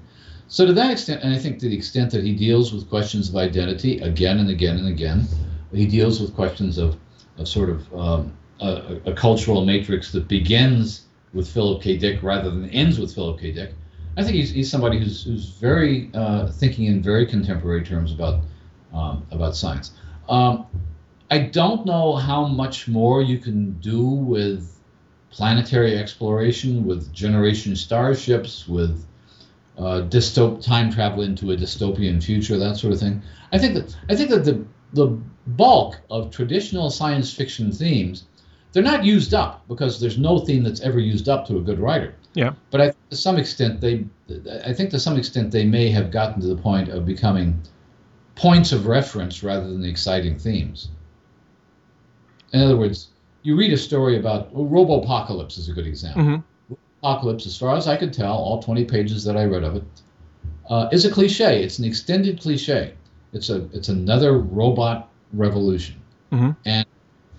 So 0.47 0.65
to 0.65 0.74
that 0.74 0.91
extent, 0.91 1.24
and 1.24 1.34
I 1.34 1.38
think 1.38 1.59
to 1.59 1.69
the 1.69 1.76
extent 1.76 2.11
that 2.11 2.24
he 2.24 2.36
deals 2.36 2.74
with 2.74 2.89
questions 2.89 3.30
of 3.30 3.36
identity 3.36 3.99
again 3.99 4.39
and 4.39 4.49
again 4.49 4.78
and 4.78 4.88
again, 4.88 5.28
he 5.74 5.88
deals 5.88 6.21
with 6.21 6.36
questions 6.36 6.78
of, 6.78 6.97
of 7.38 7.47
sort 7.47 7.69
of 7.69 7.93
um, 7.93 8.34
a, 8.59 8.99
a, 9.05 9.13
cultural 9.13 9.65
matrix 9.65 10.11
that 10.11 10.28
begins 10.28 11.05
with 11.34 11.47
Philip 11.47 11.81
K. 11.81 11.97
Dick 11.97 12.21
rather 12.23 12.49
than 12.49 12.69
ends 12.69 12.99
with 12.99 13.13
Philip 13.13 13.39
K. 13.39 13.51
Dick. 13.51 13.73
I 14.15 14.23
think 14.23 14.36
he's, 14.36 14.51
he's 14.51 14.69
somebody 14.69 14.99
who's, 14.99 15.23
who's 15.23 15.49
very 15.49 16.11
uh, 16.13 16.51
thinking 16.51 16.86
in 16.86 17.01
very 17.01 17.25
contemporary 17.25 17.84
terms 17.84 18.11
about 18.11 18.43
um, 18.93 19.25
about 19.31 19.55
science. 19.55 19.91
Um, 20.29 20.67
I 21.31 21.39
don't 21.39 21.84
know 21.86 22.15
how 22.15 22.45
much 22.45 22.88
more 22.88 23.23
you 23.23 23.39
can 23.39 23.71
do 23.79 24.03
with 24.03 24.79
planetary 25.31 25.97
exploration, 25.97 26.86
with 26.86 27.11
generation 27.11 27.75
starships, 27.75 28.67
with 28.67 29.03
uh, 29.79 30.03
dystop 30.07 30.63
time 30.63 30.91
travel 30.91 31.23
into 31.23 31.51
a 31.51 31.57
dystopian 31.57 32.23
future, 32.23 32.59
that 32.59 32.77
sort 32.77 32.93
of 32.93 32.99
thing. 32.99 33.19
I 33.51 33.57
think 33.57 33.73
that 33.73 33.97
I 34.09 34.15
think 34.15 34.29
that 34.29 34.45
the 34.45 34.63
the 34.93 35.07
bulk 35.47 35.99
of 36.11 36.29
traditional 36.29 36.91
science 36.91 37.34
fiction 37.34 37.71
themes 37.71 38.25
they're 38.74 38.84
not 38.84 39.05
used 39.05 39.34
up 39.34 39.65
because 39.67 39.99
there's 39.99 40.17
no 40.17 40.39
theme 40.39 40.63
that's 40.63 40.82
ever 40.82 40.99
used 40.99 41.30
up 41.30 41.47
to 41.47 41.57
a 41.57 41.61
good 41.61 41.80
writer. 41.80 42.15
Yeah. 42.34 42.53
But 42.71 42.82
I, 42.82 42.93
to 43.11 43.15
some 43.15 43.38
extent, 43.38 43.80
they, 43.80 44.05
I 44.65 44.74
think 44.74 44.89
to 44.89 44.99
some 44.99 45.17
extent 45.17 45.51
they 45.51 45.63
may 45.63 45.89
have 45.89 46.11
gotten 46.11 46.41
to 46.41 46.47
the 46.47 46.57
point 46.57 46.89
of 46.89 47.05
becoming 47.05 47.61
points 48.36 48.71
of 48.71 48.88
reference 48.88 49.43
rather 49.43 49.67
than 49.67 49.82
the 49.82 49.89
exciting 49.89 50.39
themes. 50.39 50.89
In 52.51 52.61
other 52.61 52.76
words, 52.76 53.09
you 53.43 53.55
read 53.55 53.71
a 53.74 53.78
story 53.78 54.17
about 54.17 54.51
well, 54.51 54.65
Robopocalypse 54.65 55.57
is 55.59 55.69
a 55.69 55.74
good 55.74 55.86
example. 55.86 56.24
Mm-hmm. 56.24 56.74
Apocalypse, 57.03 57.45
as 57.45 57.57
far 57.57 57.76
as 57.76 57.88
I 57.88 57.97
could 57.97 58.13
tell, 58.13 58.34
all 58.34 58.63
20 58.63 58.86
pages 58.86 59.24
that 59.26 59.38
I 59.38 59.45
read 59.45 59.63
of 59.63 59.76
it, 59.76 59.84
uh, 60.69 60.89
is 60.91 61.05
a 61.05 61.11
cliche. 61.11 61.63
It's 61.63 61.78
an 61.78 61.86
extended 61.86 62.41
cliche. 62.41 62.93
It's 63.34 63.49
a 63.49 63.65
it's 63.74 63.89
another 63.89 64.38
robot 64.39 65.09
revolution. 65.34 66.01
Mm-hmm. 66.32 66.51
And 66.65 66.86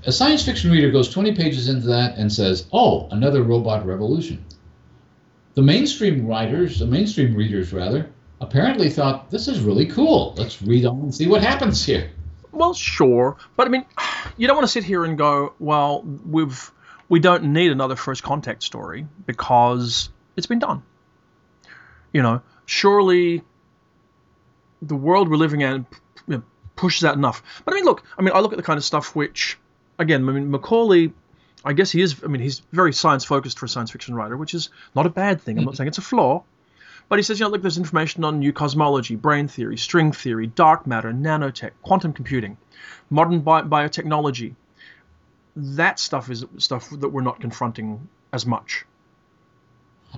a 0.07 0.13
science 0.13 0.45
fiction 0.45 0.71
reader 0.71 0.91
goes 0.91 1.09
20 1.09 1.35
pages 1.35 1.69
into 1.69 1.87
that 1.89 2.17
and 2.17 2.33
says, 2.33 2.67
"Oh, 2.73 3.09
another 3.11 3.43
robot 3.43 3.87
revolution." 3.87 4.45
The 5.55 5.63
mainstream 5.63 6.27
writers, 6.27 6.79
the 6.79 6.87
mainstream 6.87 7.35
readers 7.35 7.73
rather, 7.73 8.11
apparently 8.41 8.91
thought 8.91 9.31
this 9.31 9.49
is 9.49 9.61
really 9.61 9.87
cool. 9.87 10.35
Let's 10.37 10.61
read 10.61 10.85
on 10.85 11.01
and 11.01 11.15
see 11.15 11.27
what 11.27 11.43
happens 11.43 11.85
here. 11.85 12.11
Well, 12.53 12.75
sure, 12.75 13.37
but 13.57 13.67
I 13.67 13.71
mean, 13.71 13.85
you 14.37 14.47
don't 14.47 14.57
want 14.57 14.67
to 14.67 14.73
sit 14.73 14.85
here 14.85 15.05
and 15.05 15.17
go, 15.17 15.55
"Well, 15.59 16.03
we've 16.03 16.71
we 17.09 17.21
don't 17.21 17.45
need 17.53 17.73
another 17.73 17.97
first 17.97 18.23
contact 18.23 18.63
story 18.63 19.07
because 19.27 20.11
it's 20.37 20.47
been 20.47 20.59
done." 20.59 20.83
You 22.13 22.23
know, 22.23 22.43
surely 22.67 23.43
the 24.83 24.97
world 24.97 25.29
we're 25.29 25.37
living 25.37 25.63
in 25.63 25.87
pushes 26.77 27.05
out 27.05 27.15
enough. 27.15 27.43
But 27.65 27.75
I 27.75 27.77
mean, 27.77 27.85
look, 27.85 28.05
I 28.19 28.23
mean, 28.23 28.35
I 28.35 28.41
look 28.41 28.53
at 28.53 28.57
the 28.57 28.63
kind 28.63 28.77
of 28.77 28.85
stuff 28.85 29.15
which 29.15 29.59
again, 29.99 30.29
I 30.29 30.33
mean, 30.33 30.51
McAuley, 30.51 31.13
I 31.65 31.73
guess 31.73 31.91
he 31.91 32.01
is, 32.01 32.17
I 32.25 32.27
mean, 32.29 32.43
he's 32.43 32.61
very 32.73 32.93
science 32.93 33.25
focused 33.25 33.59
for 33.59 33.67
a 33.67 33.69
science 33.69 33.91
fiction 33.91 34.15
writer, 34.15 34.37
which 34.37 34.55
is 34.55 34.71
not 34.95 35.07
a 35.07 35.11
bad 35.11 35.41
thing. 35.41 35.59
I'm 35.59 35.65
not 35.65 35.77
saying 35.77 35.89
it's 35.89 35.99
a 35.99 36.03
flaw. 36.03 36.45
But 37.09 37.19
he 37.19 37.23
says, 37.23 37.39
you 37.39 37.45
know, 37.45 37.51
look, 37.51 37.63
there's 37.63 37.77
information 37.77 38.25
on 38.25 38.39
new 38.39 38.53
cosmology, 38.53 39.15
brain 39.17 39.47
theory, 39.47 39.77
string 39.77 40.13
theory, 40.13 40.47
dark 40.47 40.87
matter, 40.87 41.13
nanotech, 41.13 41.73
quantum 41.83 42.13
computing, 42.15 42.57
modern 43.11 43.41
bi- 43.41 43.63
biotechnology. 43.63 44.55
That 45.57 45.99
stuff 45.99 46.31
is 46.31 46.45
stuff 46.59 46.89
that 46.91 47.11
we're 47.11 47.23
not 47.23 47.41
confronting 47.41 48.09
as 48.33 48.47
much. 48.47 48.87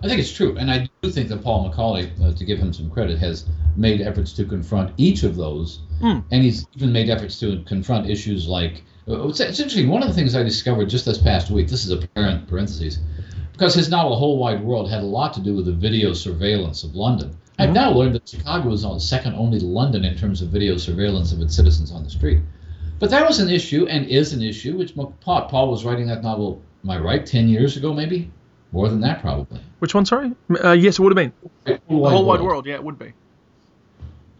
I 0.02 0.08
think 0.08 0.20
it's 0.20 0.32
true, 0.32 0.56
and 0.58 0.70
I 0.70 0.88
do 1.00 1.10
think 1.10 1.28
that 1.30 1.42
Paul 1.42 1.70
McAuley, 1.70 2.10
uh, 2.22 2.36
to 2.36 2.44
give 2.44 2.58
him 2.58 2.72
some 2.72 2.90
credit, 2.90 3.18
has 3.18 3.46
made 3.76 4.00
efforts 4.02 4.32
to 4.34 4.44
confront 4.44 4.92
each 4.98 5.22
of 5.22 5.36
those, 5.36 5.80
mm. 6.00 6.22
and 6.30 6.42
he's 6.42 6.66
even 6.74 6.92
made 6.92 7.08
efforts 7.08 7.40
to 7.40 7.62
confront 7.64 8.10
issues 8.10 8.46
like 8.46 8.84
it's, 9.06 9.40
it's 9.40 9.60
interesting. 9.60 9.88
One 9.88 10.02
of 10.02 10.08
the 10.08 10.14
things 10.14 10.34
I 10.34 10.42
discovered 10.42 10.88
just 10.88 11.04
this 11.04 11.18
past 11.18 11.50
week, 11.50 11.68
this 11.68 11.84
is 11.84 11.90
a 11.90 12.06
parent 12.08 12.48
parentheses, 12.48 12.98
because 13.52 13.74
his 13.74 13.88
novel 13.88 14.12
A 14.12 14.16
Whole 14.16 14.38
Wide 14.38 14.62
World 14.62 14.90
had 14.90 15.02
a 15.02 15.06
lot 15.06 15.32
to 15.34 15.40
do 15.40 15.54
with 15.54 15.66
the 15.66 15.72
video 15.72 16.12
surveillance 16.12 16.84
of 16.84 16.94
London. 16.94 17.30
Mm-hmm. 17.30 17.62
I've 17.62 17.72
now 17.72 17.90
learned 17.92 18.14
that 18.16 18.28
Chicago 18.28 18.72
is 18.72 18.84
on 18.84 19.00
second 19.00 19.34
only 19.34 19.58
to 19.60 19.66
London 19.66 20.04
in 20.04 20.16
terms 20.16 20.42
of 20.42 20.48
video 20.48 20.76
surveillance 20.76 21.32
of 21.32 21.40
its 21.40 21.54
citizens 21.54 21.92
on 21.92 22.04
the 22.04 22.10
street. 22.10 22.40
But 22.98 23.10
that 23.10 23.26
was 23.26 23.40
an 23.40 23.50
issue 23.50 23.86
and 23.86 24.06
is 24.06 24.32
an 24.32 24.42
issue, 24.42 24.76
which 24.76 24.94
Paul 25.20 25.70
was 25.70 25.84
writing 25.84 26.06
that 26.08 26.22
novel, 26.22 26.62
am 26.82 26.90
I 26.90 26.98
right, 26.98 27.24
10 27.24 27.48
years 27.48 27.76
ago 27.76 27.92
maybe? 27.92 28.30
More 28.72 28.88
than 28.88 29.00
that, 29.02 29.20
probably. 29.20 29.60
Which 29.78 29.94
one, 29.94 30.04
sorry? 30.04 30.32
Uh, 30.64 30.72
yes, 30.72 30.98
it 30.98 31.02
would 31.02 31.16
have 31.16 31.32
been. 31.32 31.78
Whole 31.88 32.00
Wide, 32.00 32.10
whole 32.10 32.24
wide 32.24 32.40
world. 32.40 32.42
world, 32.42 32.66
yeah, 32.66 32.74
it 32.74 32.84
would 32.84 32.98
be. 32.98 33.12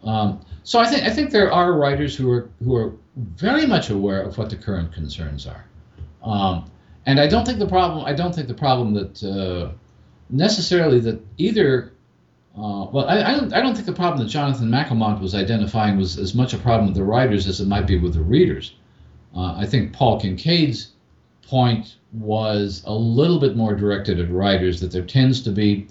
Um, 0.07 0.39
so 0.63 0.79
I 0.79 0.85
think 0.87 1.03
I 1.03 1.09
think 1.09 1.31
there 1.31 1.51
are 1.51 1.73
writers 1.73 2.15
who 2.15 2.31
are 2.31 2.49
who 2.63 2.75
are 2.75 2.93
very 3.35 3.65
much 3.67 3.89
aware 3.89 4.21
of 4.21 4.37
what 4.37 4.49
the 4.49 4.55
current 4.55 4.93
concerns 4.93 5.45
are, 5.45 5.65
um, 6.23 6.71
and 7.05 7.19
I 7.19 7.27
don't 7.27 7.45
think 7.45 7.59
the 7.59 7.67
problem 7.67 8.05
I 8.05 8.13
don't 8.13 8.33
think 8.33 8.47
the 8.47 8.53
problem 8.53 8.93
that 8.93 9.23
uh, 9.23 9.71
necessarily 10.29 10.99
that 11.01 11.19
either. 11.37 11.93
Uh, 12.57 12.89
well, 12.91 13.07
I, 13.07 13.21
I, 13.21 13.31
don't, 13.37 13.53
I 13.53 13.61
don't 13.61 13.75
think 13.75 13.85
the 13.85 13.93
problem 13.93 14.25
that 14.25 14.31
Jonathan 14.31 14.67
McCalmont 14.69 15.21
was 15.21 15.35
identifying 15.35 15.95
was 15.95 16.17
as 16.17 16.33
much 16.33 16.55
a 16.55 16.57
problem 16.57 16.87
with 16.87 16.95
the 16.95 17.03
writers 17.03 17.45
as 17.45 17.61
it 17.61 17.67
might 17.67 17.85
be 17.85 17.99
with 17.99 18.15
the 18.15 18.21
readers. 18.21 18.73
Uh, 19.35 19.53
I 19.55 19.67
think 19.67 19.93
Paul 19.93 20.19
Kincaid's 20.19 20.93
point 21.43 21.97
was 22.13 22.81
a 22.87 22.93
little 22.93 23.39
bit 23.39 23.55
more 23.55 23.75
directed 23.75 24.19
at 24.19 24.31
writers 24.31 24.79
that 24.81 24.91
there 24.91 25.03
tends 25.03 25.41
to 25.41 25.51
be 25.51 25.87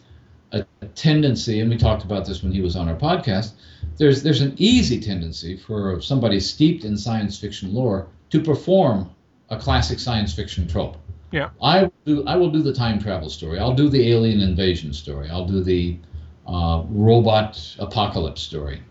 a, 0.57 0.67
a 0.83 0.87
tendency, 0.89 1.61
and 1.61 1.71
we 1.71 1.77
talked 1.77 2.05
about 2.05 2.27
this 2.27 2.43
when 2.43 2.53
he 2.53 2.61
was 2.61 2.77
on 2.77 2.89
our 2.89 2.97
podcast, 2.97 3.53
there's 3.97 4.23
there's 4.23 4.41
an 4.41 4.55
easy 4.57 5.01
tendency 5.01 5.57
for 5.57 6.01
somebody 6.01 6.41
steeped 6.41 6.85
in 6.85 6.97
science 6.97 7.39
fiction 7.39 7.75
lore 7.75 8.09
to 8.31 8.41
perform 8.41 9.11
a 9.51 9.59
classic 9.59 9.99
science 9.99 10.35
fiction 10.35 10.67
trope. 10.67 10.97
Yeah. 11.33 11.51
I 11.63 11.83
will 11.83 11.93
do 12.05 12.25
I 12.27 12.37
will 12.37 12.51
do 12.51 12.63
the 12.63 12.73
time 12.73 12.99
travel 12.99 13.31
story. 13.31 13.59
I'll 13.59 13.75
do 13.75 13.89
the 13.89 14.11
alien 14.13 14.41
invasion 14.41 14.93
story. 14.93 15.29
I'll 15.31 15.47
do 15.47 15.63
the 15.63 15.99
uh, 16.47 16.85
robot 16.89 17.77
apocalypse 17.79 18.43
story. 18.43 18.83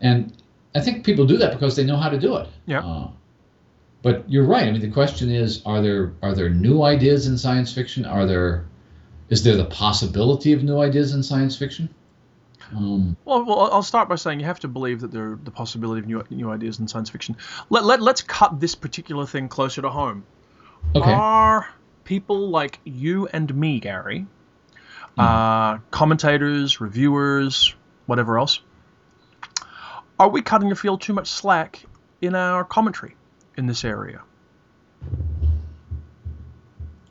And 0.00 0.32
I 0.74 0.80
think 0.80 1.04
people 1.04 1.26
do 1.26 1.36
that 1.38 1.52
because 1.52 1.76
they 1.76 1.84
know 1.84 1.96
how 1.96 2.08
to 2.08 2.18
do 2.18 2.36
it. 2.36 2.48
Yeah. 2.66 2.80
Uh, 2.80 3.08
but 4.02 4.28
you're 4.30 4.44
right. 4.44 4.64
I 4.68 4.70
mean, 4.70 4.82
the 4.82 4.90
question 4.90 5.30
is: 5.30 5.62
Are 5.64 5.80
there 5.80 6.12
are 6.22 6.34
there 6.34 6.50
new 6.50 6.82
ideas 6.82 7.26
in 7.26 7.38
science 7.38 7.72
fiction? 7.72 8.04
Are 8.04 8.26
there 8.26 8.66
is 9.28 9.42
there 9.42 9.56
the 9.56 9.64
possibility 9.64 10.52
of 10.52 10.62
new 10.62 10.78
ideas 10.78 11.12
in 11.14 11.22
science 11.22 11.56
fiction? 11.56 11.88
Um, 12.74 13.16
well, 13.24 13.44
well, 13.44 13.72
I'll 13.72 13.82
start 13.82 14.08
by 14.08 14.16
saying 14.16 14.40
you 14.40 14.46
have 14.46 14.60
to 14.60 14.68
believe 14.68 15.00
that 15.00 15.12
there 15.12 15.32
are 15.32 15.38
the 15.42 15.50
possibility 15.50 16.00
of 16.00 16.06
new, 16.06 16.24
new 16.30 16.50
ideas 16.50 16.78
in 16.78 16.88
science 16.88 17.10
fiction. 17.10 17.36
Let, 17.70 17.84
let, 17.84 18.00
let's 18.00 18.22
cut 18.22 18.58
this 18.60 18.74
particular 18.74 19.26
thing 19.26 19.48
closer 19.48 19.82
to 19.82 19.90
home. 19.90 20.24
Okay. 20.94 21.12
Are 21.12 21.68
people 22.04 22.48
like 22.50 22.78
you 22.84 23.26
and 23.28 23.54
me, 23.54 23.80
Gary, 23.80 24.26
mm. 25.16 25.22
uh, 25.22 25.78
commentators, 25.90 26.80
reviewers, 26.80 27.74
whatever 28.06 28.38
else, 28.38 28.60
are 30.18 30.28
we 30.28 30.42
cutting 30.42 30.68
the 30.68 30.76
field 30.76 31.00
too 31.00 31.12
much 31.12 31.28
slack 31.28 31.84
in 32.20 32.34
our 32.34 32.64
commentary 32.64 33.16
in 33.56 33.66
this 33.66 33.84
area? 33.84 34.22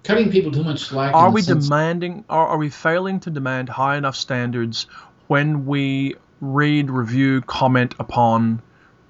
Cutting 0.03 0.29
people 0.31 0.51
too 0.51 0.63
much 0.63 0.81
slack. 0.81 1.13
Are 1.13 1.31
we 1.31 1.41
demanding? 1.41 2.25
Are, 2.29 2.47
are 2.47 2.57
we 2.57 2.69
failing 2.69 3.21
to 3.21 3.29
demand 3.29 3.69
high 3.69 3.95
enough 3.95 4.15
standards 4.15 4.87
when 5.27 5.65
we 5.65 6.15
read, 6.41 6.89
review, 6.89 7.41
comment 7.41 7.95
upon 7.99 8.61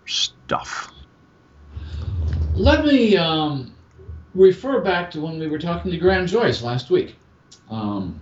stuff? 0.05 0.91
Let 2.53 2.85
me 2.85 3.17
um, 3.17 3.73
refer 4.35 4.81
back 4.81 5.09
to 5.11 5.21
when 5.21 5.39
we 5.39 5.47
were 5.47 5.57
talking 5.57 5.91
to 5.91 5.97
Graham 5.97 6.27
Joyce 6.27 6.61
last 6.61 6.91
week. 6.91 7.15
Um, 7.71 8.21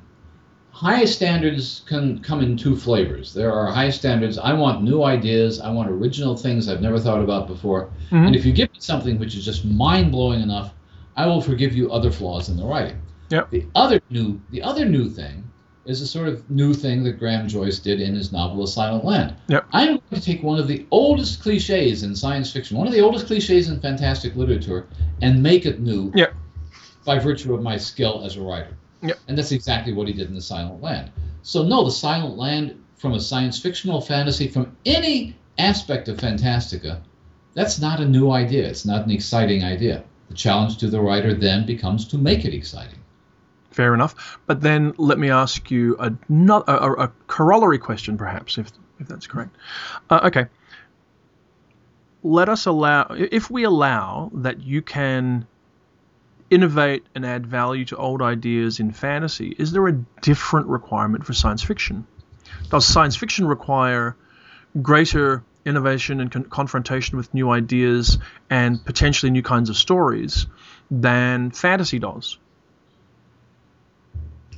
high 0.72 1.04
standards 1.04 1.84
can 1.86 2.24
come 2.24 2.42
in 2.42 2.56
two 2.56 2.78
flavors. 2.78 3.34
There 3.34 3.52
are 3.52 3.68
high 3.68 3.90
standards. 3.90 4.38
I 4.38 4.54
want 4.54 4.82
new 4.82 5.04
ideas. 5.04 5.60
I 5.60 5.70
want 5.72 5.90
original 5.90 6.38
things 6.38 6.70
I've 6.70 6.82
never 6.82 7.00
thought 7.00 7.22
about 7.22 7.48
before. 7.48 7.90
Mm-hmm. 8.06 8.28
And 8.28 8.36
if 8.36 8.46
you 8.46 8.54
give 8.54 8.72
me 8.72 8.80
something 8.80 9.20
which 9.20 9.36
is 9.36 9.44
just 9.44 9.66
mind 9.66 10.14
blowing 10.14 10.42
enough, 10.42 10.74
I 11.22 11.28
will 11.28 11.40
forgive 11.40 11.76
you 11.76 11.92
other 11.92 12.10
flaws 12.10 12.50
in 12.50 12.58
the 12.58 12.66
writing. 12.66 13.00
Yep. 13.30 13.52
The 13.52 13.68
other 13.76 14.02
new, 14.10 14.42
the 14.50 14.64
other 14.64 14.86
new 14.86 15.08
thing 15.08 15.44
is 15.86 16.02
a 16.02 16.08
sort 16.08 16.28
of 16.28 16.50
new 16.50 16.74
thing 16.74 17.04
that 17.04 17.20
Graham 17.20 17.48
Joyce 17.48 17.78
did 17.78 18.02
in 18.02 18.16
his 18.16 18.32
novel 18.32 18.64
*A 18.64 18.68
Silent 18.68 19.06
Land*. 19.06 19.36
Yep. 19.48 19.68
I'm 19.72 19.88
going 19.88 20.02
to 20.16 20.20
take 20.20 20.42
one 20.42 20.58
of 20.58 20.68
the 20.68 20.88
oldest 20.90 21.44
cliches 21.44 22.02
in 22.02 22.16
science 22.16 22.52
fiction, 22.52 22.76
one 22.76 22.88
of 22.88 22.94
the 22.94 23.02
oldest 23.02 23.28
cliches 23.28 23.70
in 23.70 23.80
fantastic 23.80 24.36
literature, 24.36 24.88
and 25.22 25.44
make 25.44 25.68
it 25.68 25.80
new. 25.80 26.12
Yep. 26.16 26.34
By 27.06 27.20
virtue 27.20 27.54
of 27.54 27.62
my 27.62 27.78
skill 27.78 28.24
as 28.26 28.36
a 28.36 28.42
writer. 28.42 28.76
Yep. 29.04 29.20
And 29.28 29.38
that's 29.38 29.52
exactly 29.52 29.94
what 29.94 30.08
he 30.08 30.14
did 30.14 30.28
in 30.28 30.34
*The 30.34 30.42
Silent 30.42 30.82
Land*. 30.82 31.12
So 31.44 31.62
no, 31.62 31.84
*The 31.86 31.92
Silent 31.92 32.36
Land*, 32.36 32.84
from 32.96 33.14
a 33.14 33.20
science 33.20 33.60
fictional 33.60 34.02
fantasy, 34.02 34.48
from 34.48 34.76
any 34.88 35.36
aspect 35.60 36.08
of 36.08 36.18
Fantastica, 36.18 37.00
that's 37.54 37.80
not 37.80 38.00
a 38.00 38.06
new 38.06 38.32
idea. 38.32 38.68
It's 38.68 38.86
not 38.86 39.06
an 39.06 39.12
exciting 39.12 39.64
idea. 39.64 40.04
The 40.32 40.38
challenge 40.38 40.78
to 40.78 40.88
the 40.88 41.02
writer 41.02 41.34
then 41.34 41.66
becomes 41.66 42.08
to 42.08 42.18
make 42.18 42.46
it 42.46 42.54
exciting. 42.54 43.00
Fair 43.72 43.94
enough. 43.94 44.40
But 44.46 44.62
then 44.62 44.94
let 44.98 45.20
me 45.20 45.30
ask 45.30 45.70
you 45.70 45.98
a, 46.00 46.14
not, 46.30 46.64
a, 46.70 47.04
a 47.04 47.12
corollary 47.28 47.80
question, 47.80 48.18
perhaps, 48.18 48.58
if, 48.58 48.72
if 49.02 49.10
that's 49.10 49.28
correct. 49.28 49.54
Uh, 50.10 50.22
okay. 50.24 50.46
let 52.24 52.48
us 52.48 52.66
allow 52.66 53.08
if 53.10 53.52
we 53.52 53.64
allow 53.64 54.32
that 54.36 54.62
you 54.62 54.82
can 54.82 55.46
innovate 56.50 57.04
and 57.14 57.26
add 57.26 57.46
value 57.46 57.84
to 57.86 57.98
old 57.98 58.22
ideas 58.22 58.80
in 58.80 58.94
fantasy, 58.94 59.54
is 59.60 59.74
there 59.74 59.86
a 59.88 59.94
different 60.22 60.68
requirement 60.68 61.26
for 61.26 61.34
science 61.34 61.62
fiction? 61.62 62.08
Does 62.70 62.86
science 62.86 63.18
fiction 63.18 63.48
require 63.48 64.16
greater 64.82 65.44
innovation 65.66 66.20
and 66.22 66.32
con- 66.32 66.46
confrontation 66.46 67.18
with 67.18 67.34
new 67.34 67.50
ideas 67.50 68.18
and 68.50 68.84
potentially 68.84 69.32
new 69.32 69.44
kinds 69.44 69.70
of 69.70 69.78
stories 69.78 70.48
than 70.90 71.52
fantasy 71.52 72.00
does? 72.00 72.38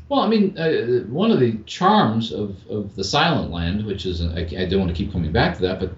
Well, 0.10 0.22
I 0.22 0.28
mean, 0.28 0.58
uh, 0.58 1.08
one 1.12 1.32
of 1.32 1.40
the 1.40 1.58
charms 1.66 2.32
of, 2.32 2.56
of 2.70 2.96
the 2.96 3.04
Silent 3.04 3.52
Land, 3.52 3.86
which 3.86 4.06
is, 4.06 4.22
I, 4.22 4.42
I 4.42 4.66
don't 4.66 4.80
want 4.80 4.90
to 4.90 4.96
keep 4.96 5.12
coming 5.12 5.32
back 5.32 5.56
to 5.56 5.62
that, 5.64 5.80
but 5.80 5.94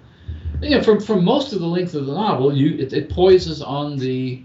you 0.61 0.69
know, 0.71 0.81
for, 0.81 0.99
for 0.99 1.21
most 1.21 1.53
of 1.53 1.59
the 1.59 1.65
length 1.65 1.95
of 1.95 2.05
the 2.05 2.13
novel, 2.13 2.55
you 2.55 2.77
it, 2.77 2.93
it 2.93 3.09
poises 3.09 3.61
on 3.61 3.97
the 3.97 4.43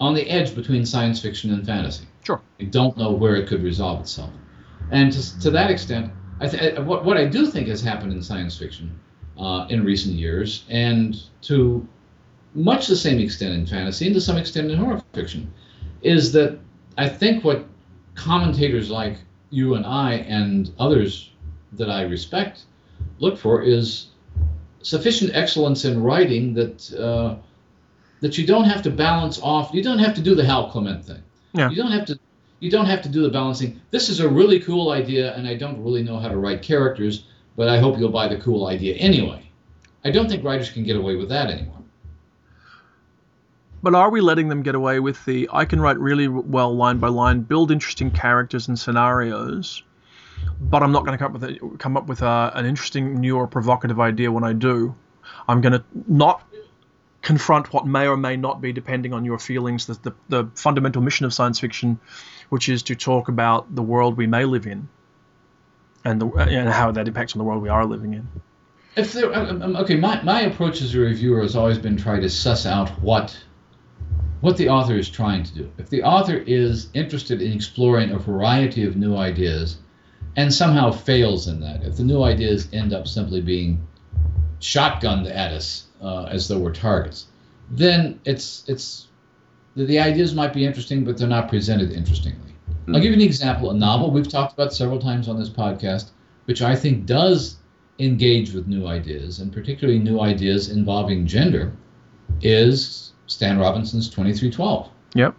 on 0.00 0.14
the 0.14 0.28
edge 0.28 0.54
between 0.54 0.84
science 0.84 1.20
fiction 1.20 1.52
and 1.52 1.64
fantasy. 1.64 2.06
Sure. 2.24 2.40
You 2.58 2.66
don't 2.66 2.96
know 2.96 3.12
where 3.12 3.36
it 3.36 3.46
could 3.46 3.62
resolve 3.62 4.00
itself, 4.00 4.30
and 4.90 5.12
to, 5.12 5.40
to 5.40 5.50
that 5.52 5.70
extent, 5.70 6.12
I 6.40 6.48
th- 6.48 6.78
what 6.80 7.04
what 7.04 7.16
I 7.16 7.26
do 7.26 7.46
think 7.46 7.68
has 7.68 7.80
happened 7.80 8.12
in 8.12 8.22
science 8.22 8.58
fiction 8.58 8.98
uh, 9.40 9.66
in 9.70 9.84
recent 9.84 10.14
years, 10.14 10.64
and 10.68 11.22
to 11.42 11.86
much 12.54 12.86
the 12.86 12.96
same 12.96 13.18
extent 13.18 13.54
in 13.54 13.66
fantasy, 13.66 14.06
and 14.06 14.14
to 14.14 14.20
some 14.20 14.36
extent 14.36 14.70
in 14.70 14.78
horror 14.78 15.02
fiction, 15.14 15.52
is 16.02 16.32
that 16.32 16.58
I 16.98 17.08
think 17.08 17.42
what 17.42 17.64
commentators 18.14 18.90
like 18.90 19.18
you 19.50 19.74
and 19.74 19.86
I 19.86 20.14
and 20.14 20.70
others 20.78 21.30
that 21.72 21.88
I 21.88 22.02
respect 22.02 22.64
look 23.18 23.38
for 23.38 23.62
is 23.62 24.08
sufficient 24.82 25.34
excellence 25.34 25.84
in 25.84 26.02
writing 26.02 26.54
that 26.54 26.92
uh, 26.94 27.36
that 28.20 28.36
you 28.36 28.46
don't 28.46 28.64
have 28.64 28.82
to 28.82 28.90
balance 28.90 29.40
off. 29.40 29.70
You 29.72 29.82
don't 29.82 29.98
have 29.98 30.14
to 30.14 30.20
do 30.20 30.34
the 30.34 30.44
Hal 30.44 30.70
Clement 30.70 31.04
thing. 31.04 31.22
Yeah. 31.52 31.70
You 31.70 31.76
don't 31.76 31.92
have 31.92 32.06
to. 32.06 32.18
You 32.60 32.70
don't 32.70 32.84
have 32.84 33.00
to 33.02 33.08
do 33.08 33.22
the 33.22 33.30
balancing. 33.30 33.80
This 33.90 34.10
is 34.10 34.20
a 34.20 34.28
really 34.28 34.60
cool 34.60 34.90
idea, 34.90 35.34
and 35.34 35.48
I 35.48 35.54
don't 35.54 35.82
really 35.82 36.02
know 36.02 36.18
how 36.18 36.28
to 36.28 36.36
write 36.36 36.60
characters, 36.60 37.24
but 37.56 37.68
I 37.68 37.78
hope 37.78 37.98
you'll 37.98 38.10
buy 38.10 38.28
the 38.28 38.38
cool 38.38 38.66
idea 38.66 38.94
anyway. 38.94 39.50
I 40.04 40.10
don't 40.10 40.28
think 40.28 40.44
writers 40.44 40.70
can 40.70 40.84
get 40.84 40.96
away 40.96 41.16
with 41.16 41.28
that 41.28 41.50
anymore. 41.50 41.76
But 43.82 43.94
are 43.94 44.10
we 44.10 44.20
letting 44.20 44.48
them 44.48 44.62
get 44.62 44.74
away 44.74 45.00
with 45.00 45.24
the 45.24 45.48
I 45.52 45.64
can 45.64 45.80
write 45.80 45.98
really 45.98 46.28
well 46.28 46.74
line 46.74 46.98
by 46.98 47.08
line, 47.08 47.40
build 47.40 47.70
interesting 47.70 48.10
characters 48.10 48.68
and 48.68 48.78
scenarios, 48.78 49.82
but 50.60 50.82
I'm 50.82 50.92
not 50.92 51.06
going 51.06 51.16
to 51.16 51.24
come 51.24 51.34
up 51.34 51.40
with 51.40 51.50
a, 51.50 51.76
come 51.78 51.96
up 51.96 52.06
with 52.06 52.22
a, 52.22 52.52
an 52.54 52.66
interesting 52.66 53.20
new 53.20 53.36
or 53.36 53.46
provocative 53.46 53.98
idea 53.98 54.30
when 54.30 54.44
I 54.44 54.52
do. 54.52 54.94
I'm 55.48 55.60
going 55.60 55.72
to 55.72 55.84
not 56.06 56.46
confront 57.22 57.72
what 57.72 57.86
may 57.86 58.06
or 58.06 58.16
may 58.16 58.36
not 58.36 58.60
be 58.60 58.72
depending 58.72 59.12
on 59.12 59.24
your 59.24 59.38
feelings 59.38 59.86
the, 59.86 59.94
the, 60.02 60.14
the 60.28 60.50
fundamental 60.54 61.02
mission 61.02 61.26
of 61.26 61.34
science 61.34 61.60
fiction 61.60 62.00
which 62.48 62.68
is 62.68 62.82
to 62.84 62.94
talk 62.94 63.28
about 63.28 63.74
the 63.74 63.82
world 63.82 64.16
we 64.16 64.26
may 64.26 64.44
live 64.44 64.66
in 64.66 64.88
and 66.04 66.20
the, 66.20 66.26
and 66.28 66.68
how 66.68 66.90
that 66.90 67.06
impacts 67.06 67.34
on 67.34 67.38
the 67.38 67.44
world 67.44 67.62
we 67.62 67.68
are 67.68 67.84
living 67.84 68.14
in 68.14 68.28
If 68.96 69.12
there, 69.12 69.34
um, 69.34 69.62
um, 69.62 69.76
okay, 69.76 69.96
my, 69.96 70.22
my 70.22 70.42
approach 70.42 70.80
as 70.82 70.94
a 70.94 70.98
reviewer 70.98 71.42
has 71.42 71.56
always 71.56 71.78
been 71.78 71.96
try 71.96 72.20
to 72.20 72.28
suss 72.28 72.66
out 72.66 72.88
what 73.02 73.36
what 74.40 74.56
the 74.56 74.70
author 74.70 74.94
is 74.94 75.10
trying 75.10 75.42
to 75.44 75.54
do. 75.54 75.70
If 75.76 75.90
the 75.90 76.02
author 76.02 76.36
is 76.36 76.88
interested 76.94 77.42
in 77.42 77.52
exploring 77.52 78.10
a 78.10 78.18
variety 78.18 78.84
of 78.84 78.96
new 78.96 79.14
ideas 79.14 79.76
and 80.36 80.52
somehow 80.52 80.92
fails 80.92 81.46
in 81.46 81.60
that, 81.60 81.82
if 81.82 81.96
the 81.96 82.04
new 82.04 82.22
ideas 82.22 82.66
end 82.72 82.94
up 82.94 83.06
simply 83.06 83.42
being 83.42 83.86
shotgunned 84.60 85.28
at 85.30 85.52
us 85.52 85.88
uh, 86.02 86.24
as 86.24 86.48
though 86.48 86.58
we're 86.58 86.72
targets, 86.72 87.26
then 87.70 88.18
it's 88.24 88.64
it's 88.66 89.08
the, 89.76 89.84
the 89.84 89.98
ideas 89.98 90.34
might 90.34 90.52
be 90.52 90.64
interesting, 90.64 91.04
but 91.04 91.18
they're 91.18 91.28
not 91.28 91.48
presented 91.48 91.92
interestingly. 91.92 92.49
I'll 92.94 93.00
give 93.00 93.12
you 93.12 93.18
an 93.18 93.20
example. 93.20 93.70
A 93.70 93.74
novel 93.74 94.10
we've 94.10 94.28
talked 94.28 94.52
about 94.52 94.72
several 94.72 94.98
times 94.98 95.28
on 95.28 95.38
this 95.38 95.50
podcast, 95.50 96.10
which 96.46 96.62
I 96.62 96.74
think 96.74 97.06
does 97.06 97.56
engage 97.98 98.52
with 98.52 98.66
new 98.66 98.86
ideas, 98.86 99.40
and 99.40 99.52
particularly 99.52 99.98
new 99.98 100.20
ideas 100.20 100.70
involving 100.70 101.26
gender, 101.26 101.72
is 102.40 103.12
Stan 103.26 103.58
Robinson's 103.58 104.08
2312. 104.08 104.88
yep 105.14 105.34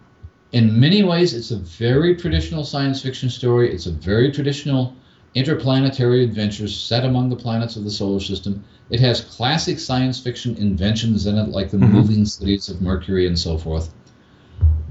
In 0.52 0.78
many 0.78 1.02
ways, 1.02 1.34
it's 1.34 1.50
a 1.50 1.56
very 1.56 2.14
traditional 2.14 2.64
science 2.64 3.02
fiction 3.02 3.28
story. 3.28 3.72
It's 3.72 3.86
a 3.86 3.92
very 3.92 4.30
traditional 4.30 4.94
interplanetary 5.34 6.22
adventure 6.22 6.68
set 6.68 7.04
among 7.04 7.30
the 7.30 7.36
planets 7.36 7.76
of 7.76 7.84
the 7.84 7.90
solar 7.90 8.20
system. 8.20 8.62
It 8.90 9.00
has 9.00 9.22
classic 9.22 9.78
science 9.78 10.20
fiction 10.20 10.54
inventions 10.56 11.26
in 11.26 11.38
it, 11.38 11.48
like 11.48 11.70
the 11.70 11.78
Mhm. 11.78 11.90
moving 11.90 12.24
cities 12.26 12.68
of 12.68 12.82
Mercury 12.82 13.26
and 13.26 13.38
so 13.38 13.56
forth. 13.56 13.94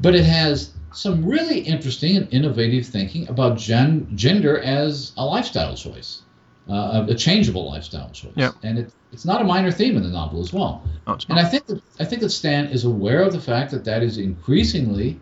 But 0.02 0.16
it 0.16 0.26
has 0.26 0.72
some 0.92 1.26
really 1.26 1.60
interesting 1.60 2.18
and 2.18 2.28
innovative 2.32 2.86
thinking 2.86 3.28
about 3.30 3.58
gen- 3.58 4.08
gender 4.16 4.60
as 4.60 5.14
a 5.18 5.26
lifestyle 5.26 5.76
choice, 5.76 6.24
uh, 6.70 7.06
a 7.08 7.16
changeable 7.16 7.70
lifestyle 7.70 8.10
choice. 8.10 8.34
Yeah. 8.36 8.52
And 8.64 8.80
it, 8.80 8.94
it's 9.12 9.26
not 9.26 9.42
a 9.42 9.46
minor 9.46 9.72
theme 9.72 9.98
in 9.98 10.04
the 10.04 10.10
novel 10.10 10.42
as 10.42 10.54
well. 10.54 10.84
no, 11.08 11.18
And. 11.30 11.40
I 11.40 11.46
think 11.46 11.66
that 11.68 11.82
I 12.00 12.06
think 12.06 12.22
that 12.22 12.30
Stan 12.30 12.68
is 12.68 12.86
aware 12.86 13.24
of 13.24 13.34
the 13.34 13.40
fact 13.40 13.72
that 13.72 13.86
that 13.86 14.04
is 14.04 14.18
increasingly 14.18 15.20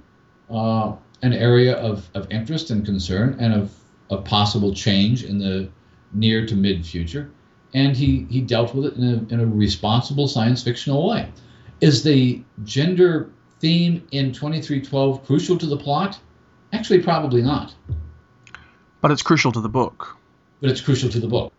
uh, 0.50 0.94
an 1.22 1.34
area 1.34 1.76
of, 1.76 2.10
of 2.14 2.32
interest 2.32 2.72
and 2.72 2.86
concern 2.86 3.36
and 3.40 3.54
of, 3.54 3.74
of 4.10 4.26
possible 4.26 4.74
change 4.74 5.24
in 5.24 5.38
the 5.38 5.70
near 6.14 6.46
to 6.46 6.56
mid 6.56 6.86
future. 6.86 7.32
And 7.74 7.96
he, 7.96 8.26
he 8.30 8.42
dealt 8.42 8.74
with 8.74 8.86
it 8.86 8.96
in 8.96 9.04
a, 9.04 9.34
in 9.34 9.40
a 9.40 9.46
responsible 9.46 10.28
science 10.28 10.64
fictional 10.64 11.08
way. 11.08 11.32
Is 11.82 12.04
the 12.04 12.44
gender 12.64 13.30
theme 13.60 14.08
in 14.12 14.32
2312 14.32 15.26
crucial 15.26 15.58
to 15.58 15.66
the 15.66 15.78
plot? 15.78 16.20
Actually, 16.72 17.02
probably 17.02 17.42
not. 17.42 17.74
but 19.02 19.12
it's 19.12 19.22
crucial 19.22 19.52
to 19.52 19.62
the 19.62 19.70
book 19.70 20.18
But 20.62 20.70
it's 20.70 20.82
crucial 20.82 21.10
to 21.10 21.20
the 21.20 21.28
book. 21.28 21.54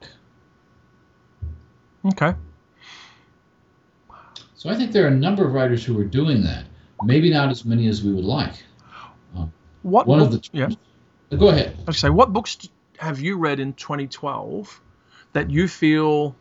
okay 2.06 2.34
So 4.54 4.70
I 4.70 4.76
think 4.76 4.92
there 4.92 5.04
are 5.04 5.08
a 5.08 5.16
number 5.26 5.46
of 5.46 5.54
writers 5.54 5.84
who 5.84 5.98
are 5.98 6.04
doing 6.04 6.42
that. 6.44 6.64
Maybe 7.02 7.30
not 7.30 7.50
as 7.50 7.64
many 7.64 7.88
as 7.88 8.02
we 8.04 8.12
would 8.12 8.24
like. 8.24 8.62
Um, 9.34 9.52
what 9.82 10.06
One 10.06 10.20
of 10.20 10.30
the 10.32 10.46
yeah 10.52 10.68
uh, 11.32 11.36
Go 11.36 11.48
ahead. 11.48 11.76
I 11.88 11.92
say, 11.92 12.10
what 12.10 12.32
books 12.32 12.58
have 12.98 13.20
you 13.20 13.38
read 13.38 13.60
in 13.60 13.72
2012 13.72 14.80
that 15.32 15.48
you 15.50 15.68
feel 15.68 16.36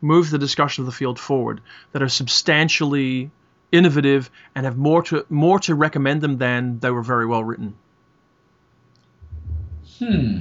move 0.00 0.30
the 0.30 0.38
discussion 0.38 0.82
of 0.82 0.86
the 0.86 0.92
field 0.92 1.18
forward, 1.18 1.60
that 1.92 2.02
are 2.02 2.08
substantially 2.08 3.30
innovative 3.76 4.30
and 4.54 4.64
have 4.64 4.76
more 4.76 5.02
to 5.02 5.24
more 5.28 5.58
to 5.60 5.74
recommend 5.74 6.20
them 6.20 6.38
than 6.38 6.78
they 6.78 6.90
were 6.90 7.02
very 7.02 7.26
well 7.26 7.44
written? 7.44 7.74
Hmm. 9.98 10.38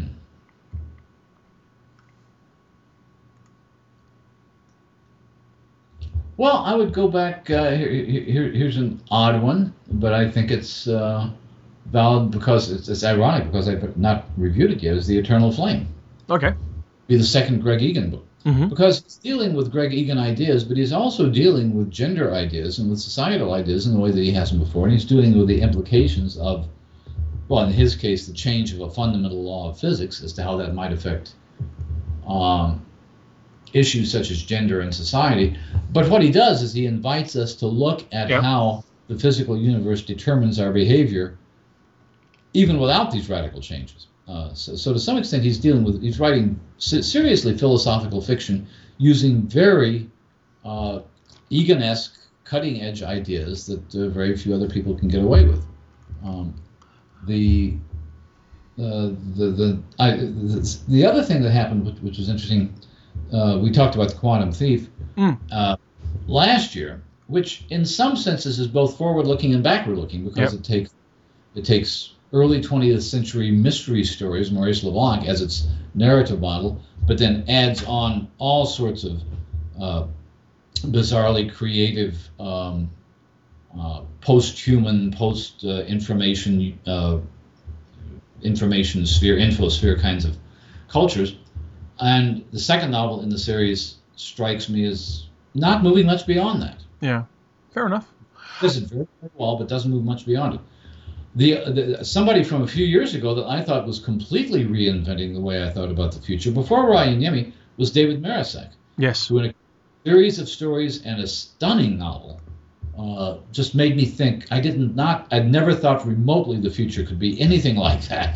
Well, 6.38 6.58
I 6.58 6.76
would 6.76 6.92
go 6.94 7.08
back. 7.08 7.50
Uh, 7.50 7.72
here, 7.72 7.90
here, 7.90 8.52
here's 8.52 8.76
an 8.76 9.02
odd 9.10 9.42
one, 9.42 9.74
but 9.90 10.14
I 10.14 10.30
think 10.30 10.52
it's 10.52 10.86
uh, 10.88 11.30
valid 11.86 12.32
because 12.32 12.72
it's, 12.72 12.90
it's 12.90 13.06
ironic 13.06 13.46
because 13.46 13.70
I've 13.70 13.96
not 13.96 14.26
reviewed 14.36 14.72
it 14.72 14.84
yet. 14.84 14.98
Is 14.98 15.08
the 15.08 15.18
Eternal 15.18 15.52
Flame? 15.52 15.88
Okay. 16.30 16.54
Be 17.08 17.16
the 17.16 17.24
second 17.24 17.62
Greg 17.62 17.82
Egan 17.82 18.10
book 18.10 18.26
hmm 18.46 18.68
because 18.68 19.02
he's 19.04 19.16
dealing 19.18 19.54
with 19.54 19.72
Greg 19.72 19.94
Egan 19.94 20.18
ideas, 20.20 20.64
but 20.64 20.78
he's 20.78 20.94
also 20.94 21.30
dealing 21.30 21.76
with 21.76 21.90
gender 21.92 22.34
ideas 22.34 22.78
and 22.80 22.90
with 22.90 23.00
societal 23.00 23.54
ideas 23.54 23.88
in 23.88 23.94
the 23.94 24.00
way 24.00 24.12
that 24.12 24.22
he 24.22 24.32
hasn't 24.32 24.60
before, 24.60 24.86
and 24.86 24.94
he's 24.94 25.06
dealing 25.06 25.38
with 25.38 25.48
the 25.48 25.60
implications 25.62 26.38
of, 26.38 26.68
well, 27.48 27.66
in 27.66 27.74
his 27.74 27.96
case, 27.96 28.28
the 28.28 28.34
change 28.34 28.72
of 28.74 28.82
a 28.82 28.90
fundamental 28.90 29.42
law 29.44 29.70
of 29.70 29.80
physics 29.80 30.22
as 30.24 30.32
to 30.34 30.44
how 30.44 30.56
that 30.58 30.76
might 30.76 30.94
affect 30.94 31.34
um, 32.28 32.86
issues 33.74 34.12
such 34.12 34.30
as 34.32 34.42
gender 34.44 34.82
and 34.82 34.94
society. 34.94 35.58
But 35.92 36.10
what 36.10 36.22
he 36.22 36.32
does 36.32 36.62
is 36.62 36.72
he 36.74 36.86
invites 36.86 37.36
us 37.36 37.56
to 37.56 37.68
look 37.68 38.06
at 38.12 38.30
Yeah. 38.30 38.42
how 38.42 38.84
the 39.08 39.18
physical 39.18 39.58
universe 39.58 40.02
determines 40.02 40.60
our 40.60 40.72
behavior, 40.72 41.38
even 42.54 42.80
without 42.80 43.12
these 43.12 43.30
radical 43.30 43.62
changes. 43.62 44.08
Uh, 44.28 44.54
so, 44.54 44.76
so 44.76 44.92
to 44.94 45.00
some 45.00 45.18
extent, 45.18 45.44
he's 45.44 45.60
dealing 45.60 45.84
with 45.84 46.02
he's 46.02 46.20
writing 46.20 46.60
seriously 46.78 47.56
philosophical 47.58 48.22
fiction 48.22 48.68
using 48.98 49.44
very 49.44 50.10
uh, 50.64 51.00
Egan-esque, 51.52 52.18
cutting-edge 52.44 53.04
ideas 53.04 53.68
that 53.68 53.96
uh, 53.96 54.10
very 54.10 54.36
few 54.36 54.54
other 54.56 54.68
people 54.68 54.96
can 54.96 55.08
get 55.10 55.22
away 55.22 55.46
with. 55.46 55.64
Um, 56.24 56.56
the 57.28 57.76
uh, 58.80 59.10
the 59.38 59.52
the, 59.56 59.84
I, 60.00 60.12
the 60.18 60.78
the 60.90 61.06
other 61.06 61.24
thing 61.24 61.42
that 61.44 61.52
happened, 61.52 61.86
which, 61.86 61.98
which 62.02 62.18
was 62.18 62.30
interesting, 62.30 62.74
uh, 63.32 63.60
we 63.62 63.72
talked 63.72 63.96
about 63.96 64.10
the 64.10 64.16
quantum 64.16 64.52
thief 64.52 64.90
Mm. 65.18 65.38
uh, 65.50 65.78
last 66.28 66.76
year, 66.76 67.02
which 67.28 67.64
in 67.70 67.86
some 67.86 68.18
senses 68.18 68.60
is 68.60 68.68
both 68.68 68.98
forward-looking 68.98 69.54
and 69.54 69.64
backward-looking 69.64 70.26
because 70.26 70.52
Yep. 70.52 70.60
it 70.62 70.64
takes 70.66 70.90
it 71.56 71.64
takes 71.64 72.15
early 72.36 72.62
20th 72.62 73.02
century 73.02 73.50
mystery 73.50 74.04
stories, 74.04 74.52
Maurice 74.52 74.84
LeBlanc, 74.84 75.26
as 75.26 75.42
its 75.42 75.68
narrative 75.94 76.42
model, 76.42 76.82
but 77.08 77.18
then 77.18 77.46
adds 77.48 77.84
on 77.86 78.28
all 78.38 78.66
sorts 78.66 79.06
of 79.06 79.22
uh, 79.82 80.06
bizarrely 80.82 81.52
creative, 81.52 82.30
um, 82.38 82.92
uh, 83.80 84.02
post-human, 84.20 85.12
post-information, 85.12 86.78
uh, 86.86 87.20
information 88.44 89.06
sphere, 89.06 89.38
infosphere 89.38 90.00
kinds 90.00 90.26
of 90.26 90.38
cultures. 90.90 91.38
And 92.02 92.44
the 92.52 92.60
second 92.60 92.92
novel 92.92 93.22
in 93.22 93.30
the 93.30 93.40
series 93.40 93.96
strikes 94.18 94.68
me 94.68 94.86
as 94.86 95.28
not 95.54 95.84
moving 95.84 96.06
much 96.06 96.28
beyond 96.28 96.62
that. 96.62 96.84
Yeah, 97.00 97.24
fair 97.72 97.86
enough. 97.86 98.12
Does 98.60 98.76
it 98.76 98.90
very 98.90 99.08
well, 99.36 99.56
but 99.56 99.70
doesn't 99.70 99.90
move 99.90 100.04
much 100.04 100.26
beyond 100.26 100.56
it. 100.56 100.60
The, 101.36 101.98
the, 101.98 102.06
somebody 102.06 102.44
from 102.44 102.62
a 102.62 102.68
few 102.68 102.86
years 102.86 103.14
ago 103.14 103.36
that 103.36 103.46
I 103.46 103.62
thought 103.62 103.86
was 103.86 104.00
completely 104.00 104.64
reinventing 104.64 105.34
the 105.34 105.42
way 105.42 105.64
I 105.64 105.70
thought 105.70 105.92
about 105.92 106.14
the 106.14 106.22
future 106.22 106.52
before 106.52 106.86
Rajaniemi 106.86 107.52
was 107.78 107.92
David 107.92 108.22
Marusek. 108.22 108.70
Yes. 108.98 109.28
Who 109.28 109.40
in 109.40 109.46
a 109.48 109.54
series 110.06 110.40
of 110.40 110.48
stories 110.48 111.04
and 111.04 111.22
a 111.22 111.28
stunning 111.28 111.98
novel 111.98 112.40
uh, 112.98 113.38
just 113.52 113.76
made 113.76 113.98
me 113.98 114.06
think. 114.06 114.46
I 114.52 114.62
didn't 114.62 114.96
not. 114.96 115.28
I'd 115.32 115.52
never 115.52 115.74
thought 115.74 116.06
remotely 116.08 116.60
the 116.60 116.70
future 116.70 117.04
could 117.04 117.20
be 117.20 117.40
anything 117.42 117.76
like 117.76 118.02
that. 118.08 118.36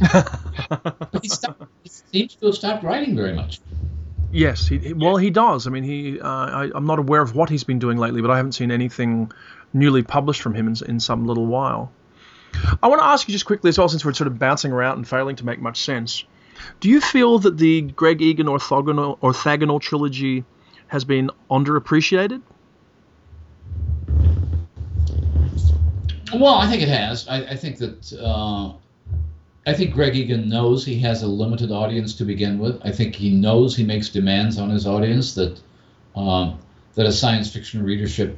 but 0.69 1.19
he, 1.21 1.29
stopped, 1.29 1.63
he 1.83 1.89
seems 1.89 2.35
to 2.35 2.47
have 2.47 2.55
stopped 2.55 2.83
writing 2.83 3.15
very 3.15 3.33
much. 3.33 3.61
Yes, 4.31 4.67
he, 4.67 4.93
well, 4.93 5.15
he 5.15 5.29
does. 5.29 5.65
I 5.65 5.69
mean, 5.69 5.83
he. 5.83 6.19
Uh, 6.19 6.27
I, 6.27 6.71
am 6.75 6.85
not 6.85 6.99
aware 6.99 7.21
of 7.21 7.35
what 7.35 7.49
he's 7.49 7.63
been 7.63 7.79
doing 7.79 7.97
lately, 7.97 8.21
but 8.21 8.31
I 8.31 8.37
haven't 8.37 8.51
seen 8.51 8.69
anything 8.69 9.31
newly 9.73 10.03
published 10.03 10.41
from 10.41 10.53
him 10.53 10.67
in, 10.67 10.75
in 10.87 10.99
some 10.99 11.25
little 11.25 11.45
while. 11.45 11.91
I 12.81 12.87
want 12.87 13.01
to 13.01 13.05
ask 13.05 13.27
you 13.27 13.31
just 13.31 13.45
quickly 13.45 13.69
as 13.69 13.77
well, 13.77 13.89
since 13.89 14.03
we're 14.03 14.13
sort 14.13 14.27
of 14.27 14.39
bouncing 14.39 14.71
around 14.71 14.97
and 14.97 15.07
failing 15.07 15.35
to 15.37 15.45
make 15.45 15.59
much 15.59 15.81
sense. 15.83 16.23
Do 16.79 16.89
you 16.89 17.01
feel 17.01 17.39
that 17.39 17.57
the 17.57 17.81
Greg 17.81 18.21
Egan 18.21 18.47
orthogonal, 18.47 19.19
orthogonal 19.19 19.79
trilogy 19.79 20.43
has 20.87 21.05
been 21.05 21.31
underappreciated? 21.49 22.41
Well, 26.33 26.55
I 26.55 26.69
think 26.69 26.83
it 26.83 26.89
has. 26.89 27.27
I, 27.27 27.37
I 27.37 27.55
think 27.55 27.77
that 27.79 28.13
uh, 28.13 28.73
I 29.65 29.73
think 29.73 29.93
Greg 29.93 30.15
Egan 30.15 30.47
knows 30.47 30.85
he 30.85 30.99
has 30.99 31.23
a 31.23 31.27
limited 31.27 31.71
audience 31.71 32.13
to 32.15 32.25
begin 32.25 32.59
with. 32.59 32.79
I 32.83 32.91
think 32.91 33.15
he 33.15 33.31
knows 33.31 33.75
he 33.75 33.83
makes 33.83 34.09
demands 34.09 34.59
on 34.59 34.69
his 34.69 34.85
audience 34.85 35.33
that 35.35 35.59
um, 36.15 36.59
that 36.95 37.05
a 37.05 37.11
science 37.11 37.51
fiction 37.51 37.83
readership. 37.83 38.37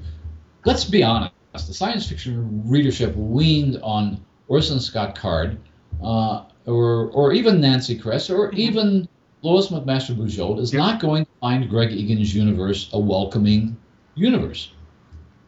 Let's 0.63 0.85
be 0.85 1.03
honest. 1.03 1.33
The 1.53 1.73
science 1.73 2.07
fiction 2.07 2.63
readership 2.65 3.15
weaned 3.15 3.79
on 3.83 4.23
Orson 4.47 4.79
Scott 4.79 5.15
Card, 5.15 5.59
uh, 6.01 6.45
or 6.65 7.09
or 7.11 7.33
even 7.33 7.61
Nancy 7.61 7.97
Kress, 7.97 8.29
or 8.29 8.49
mm-hmm. 8.49 8.59
even 8.59 9.09
Lois 9.41 9.67
McMaster 9.67 10.15
Bujold 10.15 10.59
is 10.59 10.73
not 10.73 10.99
going 10.99 11.25
to 11.25 11.31
find 11.39 11.69
Greg 11.69 11.91
Egan's 11.91 12.33
universe 12.33 12.89
a 12.93 12.99
welcoming 12.99 13.77
universe. 14.15 14.71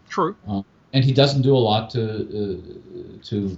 True. 0.09 0.35
Uh, 0.47 0.61
and 0.93 1.03
he 1.03 1.11
doesn't 1.11 1.41
do 1.41 1.55
a 1.55 1.57
lot 1.57 1.89
to 1.91 2.03
uh, 2.03 3.23
to 3.23 3.57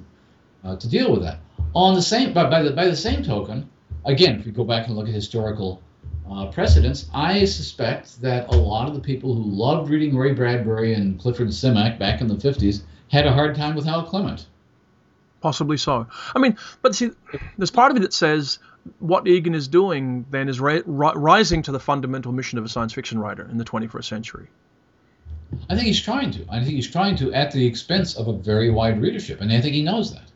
uh, 0.63 0.75
to 0.77 0.89
deal 0.89 1.11
with 1.11 1.21
that. 1.23 1.39
On 1.73 1.93
the 1.93 2.01
same, 2.01 2.33
but 2.33 2.49
by 2.49 2.61
the 2.61 2.71
by 2.71 2.85
the 2.85 2.95
same 2.95 3.23
token, 3.23 3.69
again, 4.05 4.39
if 4.39 4.45
we 4.45 4.51
go 4.51 4.63
back 4.63 4.87
and 4.87 4.95
look 4.95 5.07
at 5.07 5.13
historical 5.13 5.81
uh, 6.29 6.47
precedents, 6.47 7.07
I 7.13 7.45
suspect 7.45 8.21
that 8.21 8.47
a 8.47 8.57
lot 8.57 8.87
of 8.87 8.95
the 8.95 9.01
people 9.01 9.33
who 9.35 9.43
loved 9.43 9.89
reading 9.89 10.17
Ray 10.17 10.33
Bradbury 10.33 10.93
and 10.93 11.19
Clifford 11.19 11.49
Simak 11.49 11.99
back 11.99 12.21
in 12.21 12.27
the 12.27 12.35
50s 12.35 12.81
had 13.09 13.25
a 13.25 13.33
hard 13.33 13.55
time 13.55 13.75
with 13.75 13.85
Hal 13.85 14.03
Clement. 14.03 14.47
Possibly 15.41 15.77
so. 15.77 16.07
I 16.35 16.39
mean, 16.39 16.57
but 16.81 16.95
see, 16.95 17.11
there's 17.57 17.71
part 17.71 17.91
of 17.91 17.97
it 17.97 17.99
that 17.99 18.13
says 18.13 18.59
what 18.99 19.27
Egan 19.27 19.53
is 19.53 19.67
doing 19.67 20.25
then 20.31 20.49
is 20.49 20.59
ri- 20.59 20.83
rising 20.85 21.61
to 21.63 21.71
the 21.71 21.79
fundamental 21.79 22.31
mission 22.31 22.57
of 22.57 22.65
a 22.65 22.69
science 22.69 22.93
fiction 22.93 23.19
writer 23.19 23.47
in 23.49 23.57
the 23.57 23.65
21st 23.65 24.05
century. 24.05 24.47
I 25.69 25.75
think 25.75 25.87
he's 25.87 26.01
trying 26.01 26.31
to. 26.31 26.45
I 26.49 26.59
think 26.59 26.71
he's 26.71 26.89
trying 26.89 27.15
to 27.17 27.31
at 27.33 27.51
the 27.51 27.65
expense 27.65 28.15
of 28.15 28.27
a 28.27 28.33
very 28.33 28.69
wide 28.71 28.99
readership, 29.01 29.41
and 29.41 29.51
I 29.51 29.61
think 29.61 29.75
he 29.75 29.83
knows 29.83 30.13
that. 30.13 30.31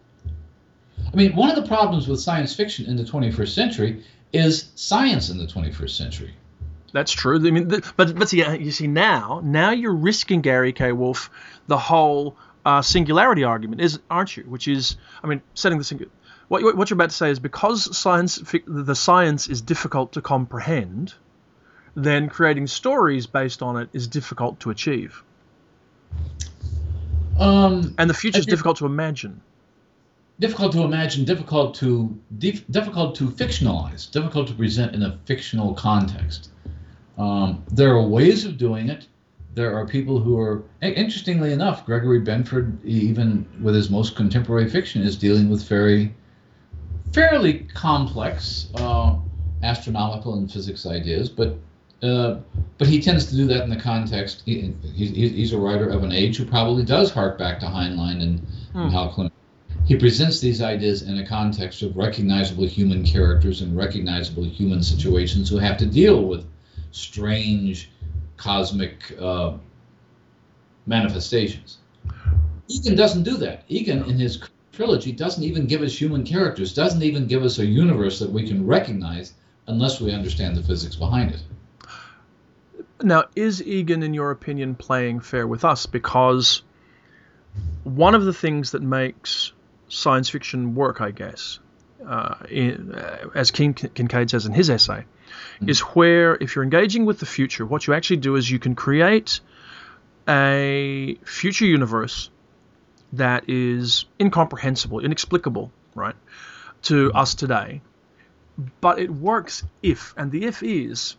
I 1.12 1.16
mean, 1.16 1.36
one 1.36 1.50
of 1.50 1.56
the 1.56 1.68
problems 1.68 2.08
with 2.08 2.20
science 2.20 2.56
fiction 2.56 2.86
in 2.86 2.96
the 2.96 3.04
21st 3.04 3.50
century 3.50 4.04
is 4.32 4.70
science 4.76 5.30
in 5.30 5.38
the 5.38 5.46
21st 5.46 5.90
century. 5.90 6.34
That's 6.92 7.12
true. 7.12 7.36
I 7.36 7.52
mean, 7.52 7.68
the, 7.68 7.94
but 7.96 8.18
but 8.18 8.30
see, 8.30 8.44
you 8.58 8.72
see 8.72 8.88
now, 8.88 9.42
now 9.44 9.72
you're 9.72 9.94
risking 9.94 10.42
Gary 10.42 10.74
K. 10.74 10.92
Wolfe 10.92 11.30
the 11.68 11.78
whole 11.78 12.36
uh, 12.66 12.82
singularity 12.82 13.44
argument, 13.44 13.82
is 13.82 14.00
aren't 14.10 14.36
you? 14.36 14.44
Which 14.44 14.68
is, 14.68 14.98
I 15.24 15.28
mean, 15.28 15.42
setting 15.54 15.78
the 15.78 15.84
singular. 15.84 16.12
What, 16.48 16.76
what 16.76 16.90
you're 16.90 16.96
about 16.96 17.12
to 17.12 17.16
say 17.16 17.30
is 17.30 17.40
because 17.40 17.96
science, 17.96 18.42
the 18.66 18.96
science 18.96 19.48
is 19.48 19.62
difficult 19.62 20.14
to 20.14 20.22
comprehend 20.22 21.14
then 21.96 22.30
creating 22.30 22.68
stories 22.68 23.28
based 23.28 23.62
on 23.62 23.78
it 23.78 23.90
is 23.94 24.08
difficult 24.08 24.60
to 24.62 24.70
achieve. 24.70 25.24
Um, 27.40 27.96
and 27.98 28.10
the 28.10 28.14
future 28.14 28.40
is 28.40 28.46
difficult 28.46 28.78
to 28.78 28.86
imagine. 28.86 29.42
Difficult 30.40 30.72
to 30.72 30.84
imagine, 30.84 31.26
difficult 31.26 31.76
to 31.76 32.18
dif- 32.38 32.66
difficult 32.72 33.16
to 33.16 33.30
fictionalize, 33.30 34.10
difficult 34.10 34.48
to 34.48 34.54
present 34.54 34.96
in 34.96 35.04
a 35.04 35.20
fictional 35.26 35.74
context. 35.74 36.52
Um, 37.18 37.64
there 37.72 37.94
are 37.94 38.02
ways 38.02 38.46
of 38.46 38.58
doing 38.58 38.90
it. 38.90 39.08
There 39.56 39.76
are 39.76 39.86
people 39.86 40.20
who 40.20 40.40
are, 40.40 40.64
interestingly 40.82 41.52
enough, 41.52 41.86
Gregory 41.86 42.22
Benford, 42.22 42.84
even 42.86 43.46
with 43.62 43.76
his 43.76 43.90
most 43.90 44.16
contemporary 44.16 44.70
fiction, 44.70 45.02
is 45.02 45.18
dealing 45.18 45.50
with 45.50 45.68
very, 45.68 46.16
fairly 47.12 47.68
complex 47.74 48.70
uh, 48.76 49.18
astronomical 49.64 50.36
and 50.36 50.50
physics 50.50 50.86
ideas, 50.86 51.28
but 51.28 51.58
uh, 52.02 52.40
but 52.78 52.88
he 52.88 53.02
tends 53.02 53.26
to 53.26 53.36
do 53.36 53.46
that 53.46 53.64
in 53.64 53.70
the 53.70 53.76
context. 53.76 54.44
He, 54.46 54.74
he's 54.96 55.52
a 55.52 55.58
writer 55.58 55.90
of 55.90 56.04
an 56.04 56.14
age 56.14 56.38
who 56.38 56.46
probably 56.46 56.86
does 56.86 57.12
hark 57.12 57.38
back 57.38 57.60
to 57.60 57.66
Heinlein 57.66 58.22
and, 58.22 58.40
hmm. 58.72 58.80
and 58.80 58.92
Hal 58.94 59.10
Clement. 59.10 59.34
He 59.90 59.96
presents 59.96 60.40
these 60.40 60.62
ideas 60.62 61.02
in 61.02 61.18
a 61.18 61.26
context 61.26 61.82
of 61.82 61.98
recognizable 61.98 62.68
human 62.68 63.04
characters 63.04 63.64
and 63.64 63.76
recognizable 63.76 64.44
human 64.44 64.84
situations 64.84 65.50
who 65.50 65.58
have 65.58 65.78
to 65.78 65.88
deal 65.88 66.26
with 66.26 66.46
strange 66.92 67.90
cosmic 68.38 69.12
uh, 69.20 69.54
manifestations. 70.86 71.80
Egan 72.68 72.96
doesn't 72.96 73.24
do 73.24 73.36
that. 73.38 73.64
Egan, 73.68 74.04
in 74.04 74.20
his 74.20 74.40
trilogy, 74.72 75.12
doesn't 75.12 75.44
even 75.44 75.66
give 75.66 75.82
us 75.82 76.00
human 76.00 76.24
characters, 76.24 76.76
doesn't 76.76 77.02
even 77.02 77.26
give 77.26 77.42
us 77.42 77.58
a 77.58 77.66
universe 77.66 78.20
that 78.20 78.30
we 78.30 78.48
can 78.48 78.68
recognize 78.68 79.34
unless 79.66 80.00
we 80.00 80.12
understand 80.12 80.56
the 80.56 80.62
physics 80.62 80.98
behind 80.98 81.32
it. 81.32 81.42
Now, 83.02 83.24
is 83.36 83.64
Egan, 83.64 84.04
in 84.04 84.14
your 84.14 84.30
opinion, 84.30 84.76
playing 84.76 85.22
fair 85.22 85.48
with 85.48 85.66
us? 85.66 85.88
Because 85.88 86.62
one 87.84 88.14
of 88.14 88.26
the 88.26 88.34
things 88.34 88.70
that 88.74 88.84
makes 88.84 89.52
science 89.90 90.30
fiction 90.30 90.76
work, 90.76 91.02
I 91.02 91.12
guess, 91.12 91.60
uh, 92.06 92.36
in, 92.50 92.94
uh, 92.94 93.30
as 93.36 93.52
King 93.52 93.74
Kincaid 93.74 94.30
says 94.30 94.46
in 94.46 94.54
his 94.54 94.70
essay, 94.70 95.04
mm-hmm. 95.04 95.70
is 95.70 95.82
where 95.82 96.36
if 96.36 96.56
you're 96.56 96.64
engaging 96.64 97.06
with 97.06 97.20
the 97.20 97.26
future, 97.26 97.66
what 97.66 97.88
you 97.88 97.94
actually 97.94 98.18
do 98.18 98.36
is 98.36 98.50
you 98.50 98.60
can 98.60 98.76
create 98.76 99.42
a 100.28 101.18
future 101.26 101.66
universe 101.66 102.30
that 103.14 103.50
is 103.50 104.06
incomprehensible, 104.20 105.00
inexplicable, 105.00 105.72
right, 105.96 106.16
to 106.84 107.12
us 107.14 107.36
today. 107.36 107.82
But 108.82 109.00
it 109.00 109.10
works 109.10 109.64
if, 109.82 110.14
and 110.16 110.32
the 110.32 110.46
if 110.46 110.62
is, 110.64 111.18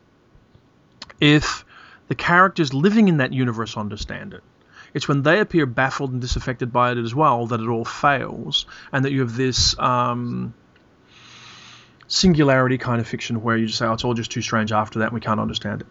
if 1.21 1.65
the 2.09 2.15
characters 2.15 2.73
living 2.73 3.09
in 3.09 3.19
that 3.19 3.33
universe 3.33 3.77
understand 3.77 4.35
it. 4.35 4.43
It's 4.95 5.07
when 5.09 5.23
they 5.23 5.41
appear 5.41 5.67
baffled 5.67 6.13
and 6.13 6.21
disaffected 6.21 6.73
by 6.73 6.93
it 6.93 6.99
as 6.99 7.15
well 7.15 7.47
that 7.47 7.61
it 7.61 7.69
all 7.69 7.85
fails, 7.85 8.67
and 8.93 9.05
that 9.05 9.13
you 9.13 9.21
have 9.21 9.37
this 9.37 9.79
um, 9.79 10.55
singularity 12.09 12.79
kind 12.79 13.01
of 13.01 13.07
fiction 13.07 13.43
where 13.43 13.57
you 13.57 13.67
just 13.67 13.79
say, 13.79 13.87
"Oh, 13.87 13.93
it's 13.93 14.05
all 14.05 14.15
just 14.15 14.31
too 14.31 14.43
strange." 14.43 14.73
After 14.73 15.01
that, 15.01 15.07
and 15.07 15.15
we 15.15 15.21
can't 15.21 15.41
understand 15.41 15.83
it. 15.83 15.87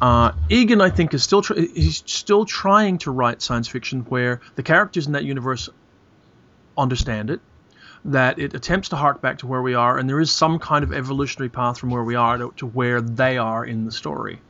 Uh, 0.00 0.32
Egan, 0.48 0.80
I 0.80 0.90
think, 0.90 1.14
is 1.14 1.22
still 1.22 1.42
tr- 1.42 1.54
he's 1.54 2.02
still 2.06 2.44
trying 2.44 2.98
to 2.98 3.10
write 3.10 3.42
science 3.42 3.68
fiction 3.68 4.00
where 4.02 4.40
the 4.54 4.62
characters 4.62 5.06
in 5.06 5.12
that 5.12 5.24
universe 5.24 5.68
understand 6.76 7.30
it, 7.30 7.40
that 8.04 8.38
it 8.38 8.54
attempts 8.54 8.90
to 8.90 8.96
hark 8.96 9.20
back 9.20 9.38
to 9.38 9.46
where 9.46 9.62
we 9.62 9.74
are, 9.74 9.98
and 9.98 10.08
there 10.08 10.20
is 10.20 10.30
some 10.30 10.58
kind 10.58 10.84
of 10.84 10.92
evolutionary 10.92 11.48
path 11.48 11.78
from 11.78 11.90
where 11.90 12.04
we 12.04 12.14
are 12.14 12.38
to, 12.38 12.52
to 12.56 12.66
where 12.66 13.00
they 13.00 13.38
are 13.38 13.64
in 13.64 13.84
the 13.84 13.92
story. 13.92 14.40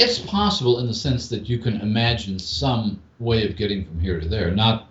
It's 0.00 0.18
possible 0.18 0.78
in 0.78 0.86
the 0.86 0.94
sense 0.94 1.28
that 1.28 1.48
you 1.48 1.58
can 1.58 1.80
imagine 1.80 2.38
some 2.38 3.00
way 3.18 3.46
of 3.46 3.56
getting 3.56 3.84
from 3.84 4.00
here 4.00 4.20
to 4.20 4.28
there, 4.28 4.50
not 4.50 4.88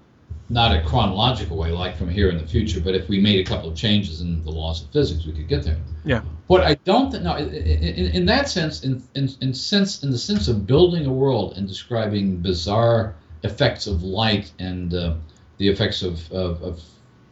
not 0.52 0.76
a 0.76 0.82
chronological 0.84 1.58
way 1.58 1.72
like 1.72 1.96
from 1.96 2.10
here 2.10 2.30
in 2.30 2.38
the 2.38 2.46
future, 2.46 2.82
but 2.82 2.96
if 2.96 3.08
we 3.08 3.20
made 3.20 3.40
a 3.40 3.48
couple 3.48 3.70
of 3.70 3.76
changes 3.76 4.22
in 4.22 4.44
the 4.44 4.50
laws 4.50 4.84
of 4.84 4.90
physics, 4.90 5.26
we 5.26 5.32
could 5.32 5.48
get 5.48 5.64
there. 5.64 5.78
Yeah. 6.04 6.22
What 6.48 6.64
I 6.64 6.74
don't 6.86 7.12
think, 7.12 7.24
no, 7.24 7.36
in, 7.36 7.54
in, 7.54 8.06
in, 8.16 8.26
that 8.26 8.50
sense, 8.50 8.84
in, 8.84 9.04
in, 9.14 9.30
in 9.42 9.54
sense, 9.54 10.02
in 10.04 10.10
the 10.10 10.18
sense 10.18 10.48
of 10.48 10.66
building 10.66 11.06
a 11.06 11.14
world 11.14 11.56
and 11.56 11.68
describing 11.68 12.38
bizarre 12.38 13.14
effects 13.44 13.86
of 13.86 14.02
light 14.02 14.52
and 14.58 14.92
uh, 14.94 15.14
the 15.58 15.68
effects 15.68 16.02
of, 16.02 16.32
of, 16.32 16.64
of 16.64 16.84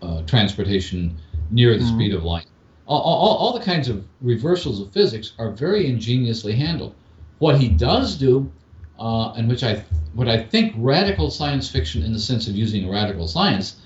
uh, 0.03 0.21
transportation 0.27 1.17
near 1.49 1.75
the 1.75 1.83
mm-hmm. 1.83 1.95
speed 1.95 2.13
of 2.13 2.23
light, 2.23 2.45
all, 2.85 3.01
all, 3.01 3.37
all, 3.37 3.57
the 3.57 3.65
kinds 3.65 3.89
of 3.89 4.05
reversals 4.21 4.79
of 4.79 4.91
physics 4.93 5.33
are 5.39 5.49
very 5.51 5.87
ingeniously 5.87 6.53
handled. 6.53 6.93
What 7.39 7.59
he 7.59 7.69
does 7.69 8.17
do, 8.17 8.51
uh, 8.99 9.33
and 9.33 9.47
which 9.47 9.63
I 9.63 9.83
what 10.13 10.27
I 10.27 10.43
think 10.43 10.73
radical 10.77 11.29
science 11.29 11.69
fiction, 11.69 12.03
in 12.03 12.11
the 12.11 12.19
sense 12.19 12.47
of 12.47 12.55
using 12.55 12.89
radical 12.89 13.27
science, 13.27 13.77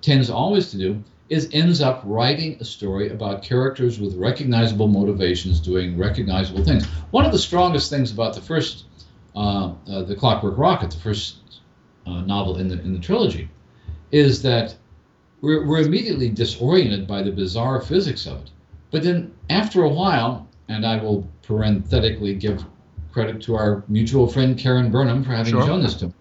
tends 0.00 0.28
always 0.30 0.70
to 0.72 0.78
do, 0.78 1.02
is 1.28 1.48
ends 1.52 1.80
up 1.80 2.02
writing 2.04 2.56
a 2.60 2.64
story 2.64 3.10
about 3.10 3.42
characters 3.42 4.00
with 4.00 4.14
recognizable 4.16 4.88
motivations 4.88 5.60
doing 5.60 5.96
recognizable 5.96 6.64
things. 6.64 6.84
One 7.10 7.24
of 7.24 7.32
the 7.32 7.38
strongest 7.38 7.90
things 7.90 8.10
about 8.10 8.34
the 8.34 8.40
first, 8.40 8.84
uh, 9.34 9.72
uh, 9.88 10.02
the 10.02 10.14
Clockwork 10.14 10.58
Rocket, 10.58 10.90
the 10.90 10.98
first 10.98 11.36
uh, 12.06 12.22
novel 12.22 12.58
in 12.58 12.68
the 12.68 12.80
in 12.80 12.92
the 12.92 13.00
trilogy, 13.00 13.48
is 14.10 14.42
that 14.42 14.74
we're, 15.40 15.66
we're 15.66 15.82
immediately 15.82 16.28
disoriented 16.28 17.06
by 17.06 17.22
the 17.22 17.30
bizarre 17.30 17.80
physics 17.80 18.26
of 18.26 18.42
it. 18.42 18.50
But 18.90 19.02
then 19.02 19.32
after 19.50 19.82
a 19.82 19.88
while, 19.88 20.48
and 20.68 20.84
I 20.84 21.02
will 21.02 21.28
parenthetically 21.42 22.34
give 22.34 22.64
credit 23.16 23.40
to 23.40 23.56
our 23.56 23.82
mutual 23.88 24.26
friend 24.26 24.58
Karen 24.58 24.90
Burnham 24.90 25.24
for 25.24 25.30
having 25.30 25.50
Sure. 25.54 25.64
shown 25.64 25.82
this 25.82 25.94
to 25.94 26.08
me. 26.08 26.12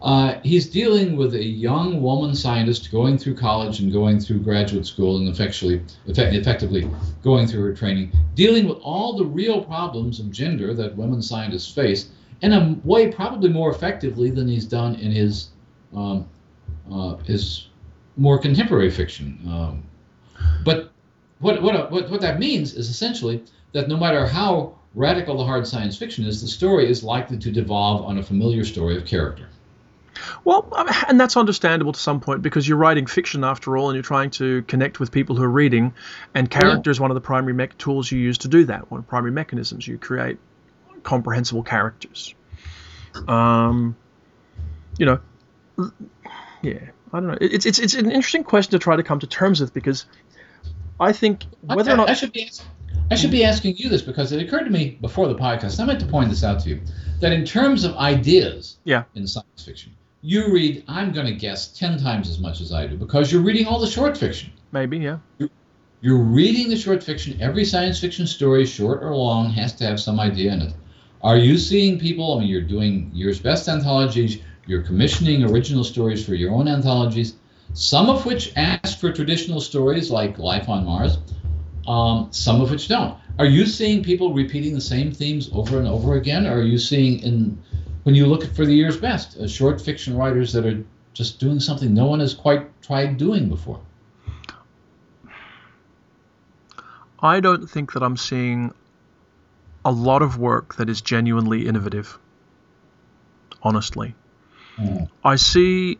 Uh, 0.00 0.34
he's 0.44 0.68
dealing 0.70 1.16
with 1.16 1.34
a 1.34 1.44
young 1.44 2.00
woman 2.00 2.32
scientist 2.32 2.92
going 2.92 3.18
through 3.18 3.34
college 3.34 3.80
and 3.80 3.92
going 3.92 4.20
through 4.20 4.38
graduate 4.38 4.86
school 4.86 5.16
and 5.16 5.28
effectively, 5.28 5.82
effect- 6.06 6.32
effectively 6.32 6.88
going 7.24 7.48
through 7.48 7.62
her 7.62 7.74
training, 7.74 8.12
dealing 8.36 8.68
with 8.68 8.78
all 8.82 9.16
the 9.16 9.24
real 9.24 9.64
problems 9.64 10.20
of 10.20 10.30
gender 10.30 10.72
that 10.74 10.96
women 10.96 11.20
scientists 11.20 11.74
face 11.74 12.10
in 12.42 12.52
a 12.52 12.76
way 12.84 13.10
probably 13.10 13.48
more 13.48 13.72
effectively 13.72 14.30
than 14.30 14.46
he's 14.46 14.64
done 14.64 14.94
in 14.96 15.10
his 15.10 15.48
um, 15.92 16.24
uh, 16.90 17.16
his 17.16 17.66
more 18.16 18.38
contemporary 18.38 18.90
fiction. 18.90 19.40
Um, 19.48 19.82
but 20.64 20.92
what, 21.40 21.60
what, 21.62 21.90
what, 21.90 22.08
what 22.10 22.20
that 22.20 22.38
means 22.38 22.74
is 22.74 22.88
essentially 22.88 23.42
that 23.72 23.88
no 23.88 23.96
matter 23.96 24.24
how 24.26 24.78
radical 24.94 25.36
the 25.36 25.44
hard 25.44 25.66
science 25.66 25.96
fiction 25.96 26.24
is, 26.24 26.40
the 26.40 26.48
story 26.48 26.90
is 26.90 27.02
likely 27.02 27.38
to 27.38 27.50
devolve 27.50 28.04
on 28.04 28.18
a 28.18 28.22
familiar 28.22 28.64
story 28.64 28.96
of 28.96 29.04
character. 29.04 29.48
Well, 30.44 30.68
and 31.08 31.18
that's 31.18 31.36
understandable 31.36 31.92
to 31.92 32.00
some 32.00 32.20
point 32.20 32.42
because 32.42 32.68
you're 32.68 32.78
writing 32.78 33.06
fiction 33.06 33.44
after 33.44 33.76
all, 33.76 33.88
and 33.88 33.96
you're 33.96 34.02
trying 34.02 34.30
to 34.32 34.62
connect 34.62 35.00
with 35.00 35.10
people 35.10 35.36
who 35.36 35.42
are 35.42 35.50
reading, 35.50 35.94
and 36.34 36.50
character 36.50 36.90
is 36.90 37.00
one 37.00 37.10
of 37.10 37.14
the 37.14 37.20
primary 37.20 37.54
me- 37.54 37.68
tools 37.78 38.10
you 38.12 38.18
use 38.18 38.38
to 38.38 38.48
do 38.48 38.64
that. 38.66 38.90
One 38.90 39.00
of 39.00 39.06
the 39.06 39.08
primary 39.08 39.32
mechanisms 39.32 39.86
you 39.86 39.98
create 39.98 40.38
comprehensible 41.02 41.62
characters. 41.62 42.34
Um, 43.26 43.96
you 44.98 45.06
know, 45.06 45.20
yeah, 46.62 46.90
I 47.12 47.20
don't 47.20 47.28
know. 47.28 47.38
It's 47.40 47.66
it's 47.66 47.78
it's 47.78 47.94
an 47.94 48.10
interesting 48.10 48.44
question 48.44 48.72
to 48.72 48.78
try 48.78 48.96
to 48.96 49.02
come 49.02 49.20
to 49.20 49.26
terms 49.26 49.60
with 49.60 49.72
because 49.72 50.04
I 51.00 51.12
think 51.12 51.44
whether 51.62 51.90
I, 51.90 51.94
or 51.94 51.96
not 51.96 52.10
I 52.10 52.14
should 52.14 52.32
be 52.32 52.50
I 53.12 53.14
should 53.14 53.30
be 53.30 53.40
mm-hmm. 53.40 53.50
asking 53.50 53.76
you 53.76 53.88
this 53.90 54.00
because 54.02 54.32
it 54.32 54.42
occurred 54.42 54.64
to 54.64 54.70
me 54.70 54.96
before 55.02 55.28
the 55.28 55.34
podcast. 55.34 55.78
I 55.78 55.84
meant 55.84 56.00
to 56.00 56.06
point 56.06 56.30
this 56.30 56.42
out 56.42 56.60
to 56.60 56.70
you 56.70 56.80
that 57.20 57.30
in 57.32 57.44
terms 57.44 57.84
of 57.84 57.94
ideas 57.96 58.78
Yeah. 58.84 59.04
in 59.14 59.26
science 59.26 59.64
fiction, 59.64 59.92
you 60.22 60.50
read 60.52 60.82
I'm 60.88 61.12
going 61.12 61.26
to 61.26 61.34
guess 61.34 61.68
ten 61.68 61.98
times 61.98 62.30
as 62.30 62.38
much 62.38 62.60
as 62.62 62.72
I 62.72 62.86
do 62.86 62.96
because 62.96 63.30
you're 63.30 63.42
reading 63.42 63.66
all 63.66 63.78
the 63.78 63.86
short 63.86 64.16
fiction. 64.16 64.50
maybe 64.72 64.98
yeah 64.98 65.18
You're 66.00 66.24
reading 66.40 66.68
the 66.70 66.76
short 66.76 67.02
fiction. 67.02 67.40
Every 67.40 67.64
science 67.64 68.00
fiction 68.00 68.26
story, 68.26 68.64
short 68.66 69.02
or 69.04 69.14
long, 69.14 69.50
has 69.50 69.72
to 69.74 69.84
have 69.84 70.00
some 70.00 70.18
idea 70.18 70.52
in 70.52 70.62
it. 70.62 70.74
Are 71.22 71.36
you 71.36 71.58
seeing 71.58 71.98
people? 72.00 72.34
I 72.34 72.40
mean, 72.40 72.48
you're 72.48 72.62
doing 72.62 73.10
year's 73.14 73.38
best 73.38 73.68
anthologies. 73.68 74.38
You're 74.66 74.82
commissioning 74.82 75.44
original 75.44 75.84
stories 75.84 76.24
for 76.24 76.34
your 76.34 76.50
own 76.52 76.66
anthologies, 76.66 77.34
some 77.74 78.08
of 78.08 78.24
which 78.26 78.52
ask 78.56 78.98
for 78.98 79.12
traditional 79.12 79.60
stories 79.60 80.10
like 80.10 80.38
Life 80.38 80.68
on 80.68 80.84
Mars, 80.84 81.18
um, 81.86 82.28
some 82.30 82.60
of 82.60 82.70
which 82.70 82.88
don't. 82.88 83.16
Are 83.38 83.46
you 83.46 83.66
seeing 83.66 84.02
people 84.02 84.32
repeating 84.32 84.74
the 84.74 84.80
same 84.80 85.12
themes 85.12 85.50
over 85.52 85.78
and 85.78 85.88
over 85.88 86.14
again? 86.14 86.46
Or 86.46 86.58
are 86.58 86.62
you 86.62 86.78
seeing 86.78 87.20
in 87.20 87.62
when 88.04 88.14
you 88.14 88.26
look 88.26 88.44
for 88.54 88.66
the 88.66 88.74
year's 88.74 88.96
best, 88.96 89.38
uh, 89.38 89.46
short 89.46 89.80
fiction 89.80 90.16
writers 90.16 90.52
that 90.52 90.66
are 90.66 90.84
just 91.12 91.38
doing 91.38 91.60
something 91.60 91.94
no 91.94 92.06
one 92.06 92.20
has 92.20 92.34
quite 92.34 92.82
tried 92.82 93.16
doing 93.16 93.48
before? 93.48 93.80
I 97.20 97.40
don't 97.40 97.68
think 97.68 97.92
that 97.92 98.02
I'm 98.02 98.16
seeing 98.16 98.74
a 99.84 99.92
lot 99.92 100.22
of 100.22 100.38
work 100.38 100.76
that 100.76 100.88
is 100.88 101.00
genuinely 101.00 101.66
innovative. 101.66 102.18
Honestly. 103.62 104.14
Mm. 104.76 105.08
I 105.24 105.36
see 105.36 105.98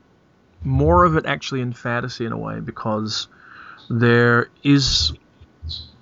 more 0.65 1.05
of 1.05 1.17
it 1.17 1.27
actually 1.27 1.61
in 1.61 1.73
fantasy 1.73 2.25
in 2.25 2.33
a 2.33 2.39
way 2.39 2.61
because 2.61 3.29
there 3.89 4.49
is 4.63 5.13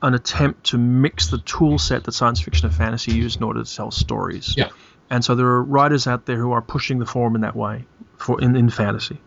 an 0.02 0.14
attempt 0.14 0.64
to 0.64 0.78
mix 0.78 1.28
the 1.28 1.38
tool 1.38 1.78
set 1.78 2.04
that 2.04 2.12
science 2.12 2.40
fiction 2.40 2.66
and 2.66 2.74
fantasy 2.74 3.12
use 3.12 3.36
in 3.36 3.42
order 3.42 3.62
to 3.62 3.74
tell 3.74 3.90
stories. 3.90 4.54
Yeah. 4.56 4.70
And 5.10 5.24
so 5.24 5.34
there 5.34 5.46
are 5.46 5.62
writers 5.62 6.06
out 6.06 6.26
there 6.26 6.36
who 6.36 6.52
are 6.52 6.62
pushing 6.62 6.98
the 6.98 7.06
form 7.06 7.34
in 7.34 7.40
that 7.42 7.56
way 7.56 7.84
for 8.16 8.40
in, 8.40 8.56
in 8.56 8.70
fantasy. 8.70 9.20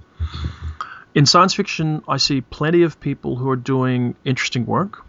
In 1.14 1.26
science 1.26 1.54
fiction, 1.54 2.04
I 2.08 2.18
see 2.18 2.42
plenty 2.42 2.84
of 2.84 3.00
people 3.00 3.36
who 3.36 3.50
are 3.50 3.56
doing 3.56 4.16
interesting 4.26 4.66
work, 4.66 5.06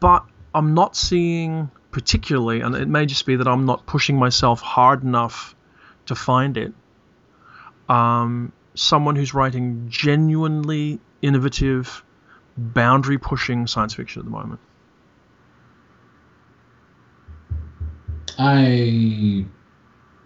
but 0.00 0.24
I'm 0.54 0.74
not 0.74 0.96
seeing 0.96 1.70
particularly, 1.90 2.60
and 2.60 2.74
it 2.74 2.88
may 2.88 3.06
just 3.06 3.24
be 3.24 3.36
that 3.36 3.48
I'm 3.48 3.64
not 3.64 3.86
pushing 3.86 4.18
myself 4.18 4.60
hard 4.60 5.02
enough 5.02 5.54
to 6.06 6.14
find 6.14 6.56
it. 6.56 6.74
Um, 7.88 8.52
someone 8.74 9.16
who's 9.16 9.32
writing 9.32 9.86
genuinely 9.88 10.98
innovative, 11.22 12.04
boundary 12.56 13.18
pushing 13.18 13.66
science 13.66 13.94
fiction 13.94 14.20
at 14.20 14.24
the 14.24 14.30
moment. 14.30 14.60
I 18.38 19.46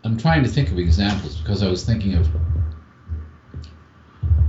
I'm 0.05 0.17
trying 0.17 0.43
to 0.43 0.49
think 0.49 0.71
of 0.71 0.79
examples 0.79 1.37
because 1.37 1.63
I 1.63 1.69
was 1.69 1.85
thinking 1.85 2.15
of 2.15 2.29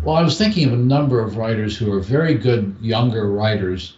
well, 0.04 0.16
I 0.16 0.22
was 0.22 0.38
thinking 0.38 0.66
of 0.66 0.74
a 0.74 0.78
number 0.78 1.20
of 1.20 1.36
writers 1.36 1.78
who 1.78 1.92
are 1.92 2.00
very 2.00 2.34
good 2.36 2.76
younger 2.80 3.30
writers. 3.30 3.98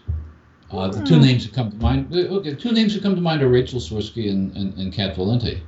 Uh, 0.72 0.88
the 0.88 1.04
two 1.04 1.20
names 1.20 1.46
that 1.46 1.54
come 1.54 1.70
to 1.70 1.78
mind, 1.78 2.14
okay, 2.16 2.56
two 2.56 2.72
names 2.72 2.94
that 2.94 3.04
come 3.04 3.14
to 3.14 3.22
mind 3.22 3.44
are 3.44 3.50
Rachel 3.50 3.80
Swirsky 3.80 4.30
and, 4.30 4.56
and, 4.56 4.74
and 4.78 4.94
Kat 4.94 5.16
Valente, 5.16 5.60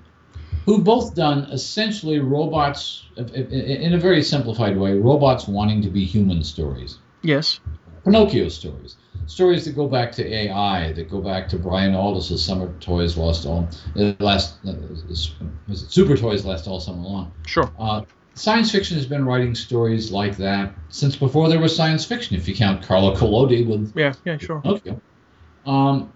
who 0.66 0.82
both 0.82 1.14
done 1.14 1.44
essentially 1.52 2.20
robots 2.20 3.06
in 3.18 3.94
a 3.94 3.98
very 3.98 4.24
simplified 4.24 4.78
way, 4.78 4.98
robots 4.98 5.48
wanting 5.48 5.82
to 5.82 5.90
be 5.90 6.06
human 6.06 6.44
stories. 6.44 6.98
Yes. 7.22 7.60
Pinocchio 8.04 8.50
stories, 8.50 8.98
stories 9.28 9.64
that 9.66 9.76
go 9.76 9.88
back 9.88 10.12
to 10.14 10.34
AI, 10.34 10.92
that 10.94 11.10
go 11.10 11.22
back 11.22 11.48
to 11.50 11.58
Brian 11.58 11.94
Aldiss' 11.94 12.38
Summer 12.40 12.74
Toys 12.80 13.16
Lost 13.18 13.46
All 13.46 13.70
uh, 13.96 14.14
last 14.20 14.56
uh, 14.68 14.74
was 15.68 15.84
it 15.84 15.92
Super 15.92 16.18
Toys 16.18 16.44
Last 16.46 16.68
All 16.68 16.80
Summer 16.80 17.02
Long. 17.02 17.32
Sure. 17.48 17.72
Uh, 17.80 18.02
science 18.34 18.72
fiction 18.72 18.98
has 18.98 19.06
been 19.06 19.26
writing 19.26 19.56
stories 19.56 20.12
like 20.12 20.36
that 20.38 20.74
since 20.90 21.16
before 21.16 21.48
there 21.48 21.60
was 21.60 21.74
science 21.76 22.04
fiction. 22.04 22.36
If 22.36 22.48
you 22.48 22.56
count 22.56 22.84
Carlo 22.84 23.16
Collodi 23.16 23.66
with 23.66 23.94
Yeah. 23.96 24.14
Yeah. 24.26 24.38
Sure. 24.38 24.60
Pinocchio. 24.60 25.00
Um, 25.66 26.12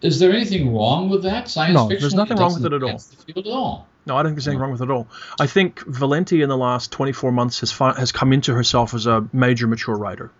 is 0.00 0.18
there 0.18 0.32
anything 0.32 0.74
wrong 0.74 1.10
with 1.10 1.24
that 1.24 1.50
science 1.50 1.74
No, 1.74 1.88
fiction? 1.88 2.00
there's 2.02 2.14
nothing 2.14 2.38
wrong 2.38 2.54
with 2.54 2.64
it 2.64 2.72
at 2.72 2.82
all. 2.82 2.98
field 2.98 3.46
at 3.46 3.52
all. 3.52 3.88
No, 4.06 4.16
I 4.16 4.22
don't 4.22 4.30
think 4.30 4.36
there's 4.36 4.48
anything 4.48 4.62
wrong 4.62 4.70
with 4.72 4.80
it 4.80 4.84
at 4.84 4.90
all. 4.90 5.08
I 5.38 5.46
think 5.46 5.80
Valente 5.80 6.42
in 6.42 6.48
the 6.48 6.56
last 6.56 6.90
24 6.92 7.30
months 7.32 7.60
has 7.60 7.70
fi- 7.70 7.92
has 7.98 8.12
come 8.12 8.32
into 8.32 8.54
herself 8.54 8.94
as 8.94 9.04
a 9.06 9.28
major 9.34 9.66
mature 9.66 9.96
writer. 9.96 10.30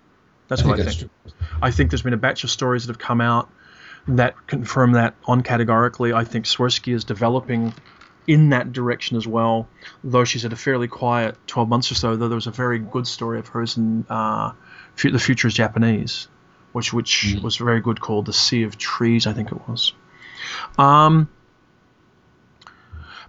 That's 0.49 0.63
I 0.63 0.65
think 0.65 0.79
what 0.79 0.87
I 0.89 0.91
think. 0.91 1.11
I 1.63 1.71
think 1.71 1.91
there's 1.91 2.03
been 2.03 2.15
a 2.15 2.19
batch 2.19 2.45
of 2.45 2.51
stories 2.51 2.87
that 2.87 2.93
have 2.93 2.99
come 2.99 3.21
out 3.21 3.49
that 4.09 4.47
confirm 4.47 4.93
that 4.93 5.15
on 5.27 5.43
categorically. 5.43 6.13
I 6.13 6.25
think 6.25 6.47
Swirsky 6.47 6.95
is 6.95 7.05
developing 7.05 7.75
in 8.27 8.51
that 8.51 8.73
direction 8.73 9.17
as 9.17 9.27
well, 9.27 9.69
though 10.05 10.25
she's 10.25 10.43
had 10.43 10.53
a 10.53 10.57
fairly 10.57 10.89
quiet 10.89 11.37
12 11.47 11.69
months 11.69 11.91
or 11.91 11.95
so, 11.95 12.17
though 12.17 12.29
there 12.29 12.37
was 12.37 12.47
a 12.47 12.51
very 12.51 12.79
good 12.79 13.07
story 13.07 13.39
of 13.39 13.49
hers 13.49 13.77
in 13.77 14.07
uh, 14.09 14.53
The 15.03 15.19
Future 15.19 15.49
is 15.49 15.55
Japanese, 15.55 16.29
which 16.73 16.93
which 16.93 17.35
Mhm. 17.37 17.43
was 17.43 17.57
very 17.57 17.81
good 17.81 18.01
called 18.01 18.27
The 18.27 18.33
Sea 18.33 18.63
of 18.65 18.77
Trees, 18.79 19.27
I 19.27 19.33
think 19.33 19.51
it 19.53 19.69
was. 19.69 19.93
Um, 20.79 21.29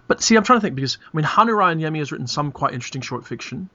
but 0.06 0.22
see, 0.22 0.36
I'm 0.36 0.42
trying 0.44 0.58
to 0.58 0.62
think 0.62 0.74
because, 0.74 0.98
I 1.12 1.16
mean, 1.16 1.24
Hannu 1.26 1.52
Rajaniemi 1.54 1.98
has 1.98 2.12
written 2.12 2.26
some 2.26 2.52
quite 2.52 2.72
interesting 2.74 3.00
short 3.02 3.26
fiction, 3.26 3.68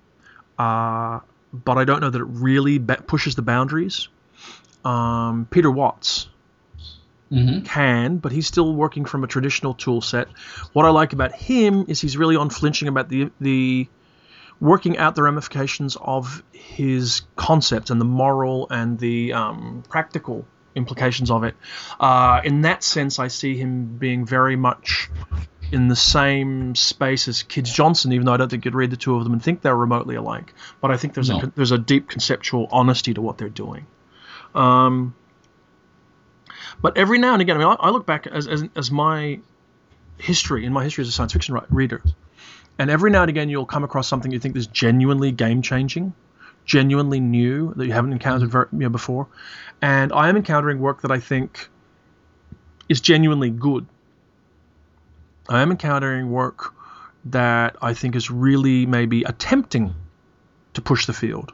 uh, 0.60 1.20
but 1.64 1.78
I 1.78 1.86
don't 1.86 2.02
know 2.02 2.10
that 2.10 2.22
it 2.22 2.28
really 2.28 2.78
ba- 2.78 3.04
pushes 3.06 3.36
the 3.36 3.42
boundaries. 3.42 4.08
Um, 4.84 5.48
Peter 5.50 5.72
Watts 5.72 6.28
hmm 7.30 7.60
can, 7.62 8.18
but 8.18 8.32
he's 8.32 8.46
still 8.46 8.76
working 8.76 9.06
from 9.06 9.24
a 9.24 9.28
traditional 9.28 9.74
tool 9.74 10.02
set. 10.02 10.28
What 10.74 10.86
I 10.86 10.90
like 10.90 11.14
about 11.14 11.34
him 11.34 11.86
is 11.88 12.00
he's 12.00 12.18
really 12.18 12.36
unflinching 12.36 12.88
about 12.88 13.10
the 13.10 13.32
the 13.42 13.88
working 14.60 14.98
out 14.98 15.16
the 15.16 15.24
ramifications 15.24 15.98
of 16.00 16.44
his 16.54 17.22
concept 17.36 17.90
and 17.90 18.00
the 18.00 18.06
moral 18.06 18.68
and 18.70 19.00
the 19.00 19.34
um, 19.34 19.84
practical 19.90 20.46
implications 20.76 21.32
of 21.32 21.44
it. 21.44 21.56
Uh, 22.00 22.42
in 22.44 22.62
that 22.62 22.84
sense, 22.84 23.20
I 23.20 23.28
see 23.28 23.58
him 23.58 23.98
being 23.98 24.26
very 24.26 24.56
much 24.56 25.10
in 25.76 25.90
the 25.90 25.96
same 25.96 26.74
space 26.74 27.28
as 27.28 27.44
Kij 27.44 27.66
Johnson, 27.66 28.14
even 28.14 28.26
though 28.26 28.34
I 28.34 28.38
don't 28.38 28.50
think 28.50 28.64
you'd 28.64 28.76
read 28.76 28.92
the 28.92 28.98
two 28.98 29.16
of 29.16 29.24
them 29.26 29.34
and 29.34 29.44
think 29.44 29.62
they're 29.62 29.76
remotely 29.76 30.16
alike. 30.16 30.54
But 30.82 30.92
I 30.92 30.98
think 30.98 31.14
there's 31.14 31.30
No. 31.30 31.40
a 31.42 31.52
there's 31.56 31.72
a 31.72 31.78
deep 31.78 32.08
conceptual 32.08 32.68
honesty 32.72 33.14
to 33.14 33.22
what 33.22 33.38
they're 33.38 33.50
doing. 33.50 33.86
Um, 34.56 35.14
But 36.82 36.98
every 36.98 37.20
now 37.20 37.34
and 37.34 37.42
again, 37.42 37.58
I 37.58 37.60
mean, 37.60 37.68
I, 37.68 37.88
I 37.88 37.90
look 37.90 38.06
back 38.06 38.26
as, 38.26 38.48
as 38.48 38.64
as 38.76 38.90
my 38.90 39.40
history 40.18 40.66
in 40.66 40.72
my 40.72 40.84
history 40.84 41.02
as 41.02 41.10
a 41.10 41.12
science 41.12 41.34
fiction 41.34 41.60
reader, 41.70 42.02
and 42.80 42.90
every 42.90 43.12
now 43.12 43.22
and 43.24 43.30
again 43.30 43.50
you'll 43.50 43.66
come 43.66 43.84
across 43.84 44.08
something 44.08 44.32
you 44.32 44.40
think 44.40 44.56
is 44.56 44.68
genuinely 44.68 45.32
game 45.32 45.62
changing, 45.62 46.14
genuinely 46.66 47.20
new 47.20 47.74
that 47.76 47.86
you 47.86 47.92
haven't 47.92 48.14
encountered 48.14 48.50
very, 48.50 48.68
you 48.72 48.80
know, 48.80 48.90
before, 48.90 49.28
and 49.82 50.14
I 50.14 50.30
am 50.30 50.38
encountering 50.38 50.80
work 50.80 51.02
that 51.02 51.12
I 51.12 51.20
think 51.20 51.68
is 52.88 53.02
genuinely 53.02 53.50
good. 53.50 53.86
I 55.50 55.62
am 55.62 55.72
encountering 55.72 56.32
work 56.32 56.74
that 57.26 57.76
I 57.82 57.94
think 57.94 58.16
is 58.16 58.30
really 58.30 58.86
maybe 58.86 59.24
attempting 59.24 59.96
to 60.74 60.82
push 60.82 61.06
the 61.06 61.14
field. 61.14 61.54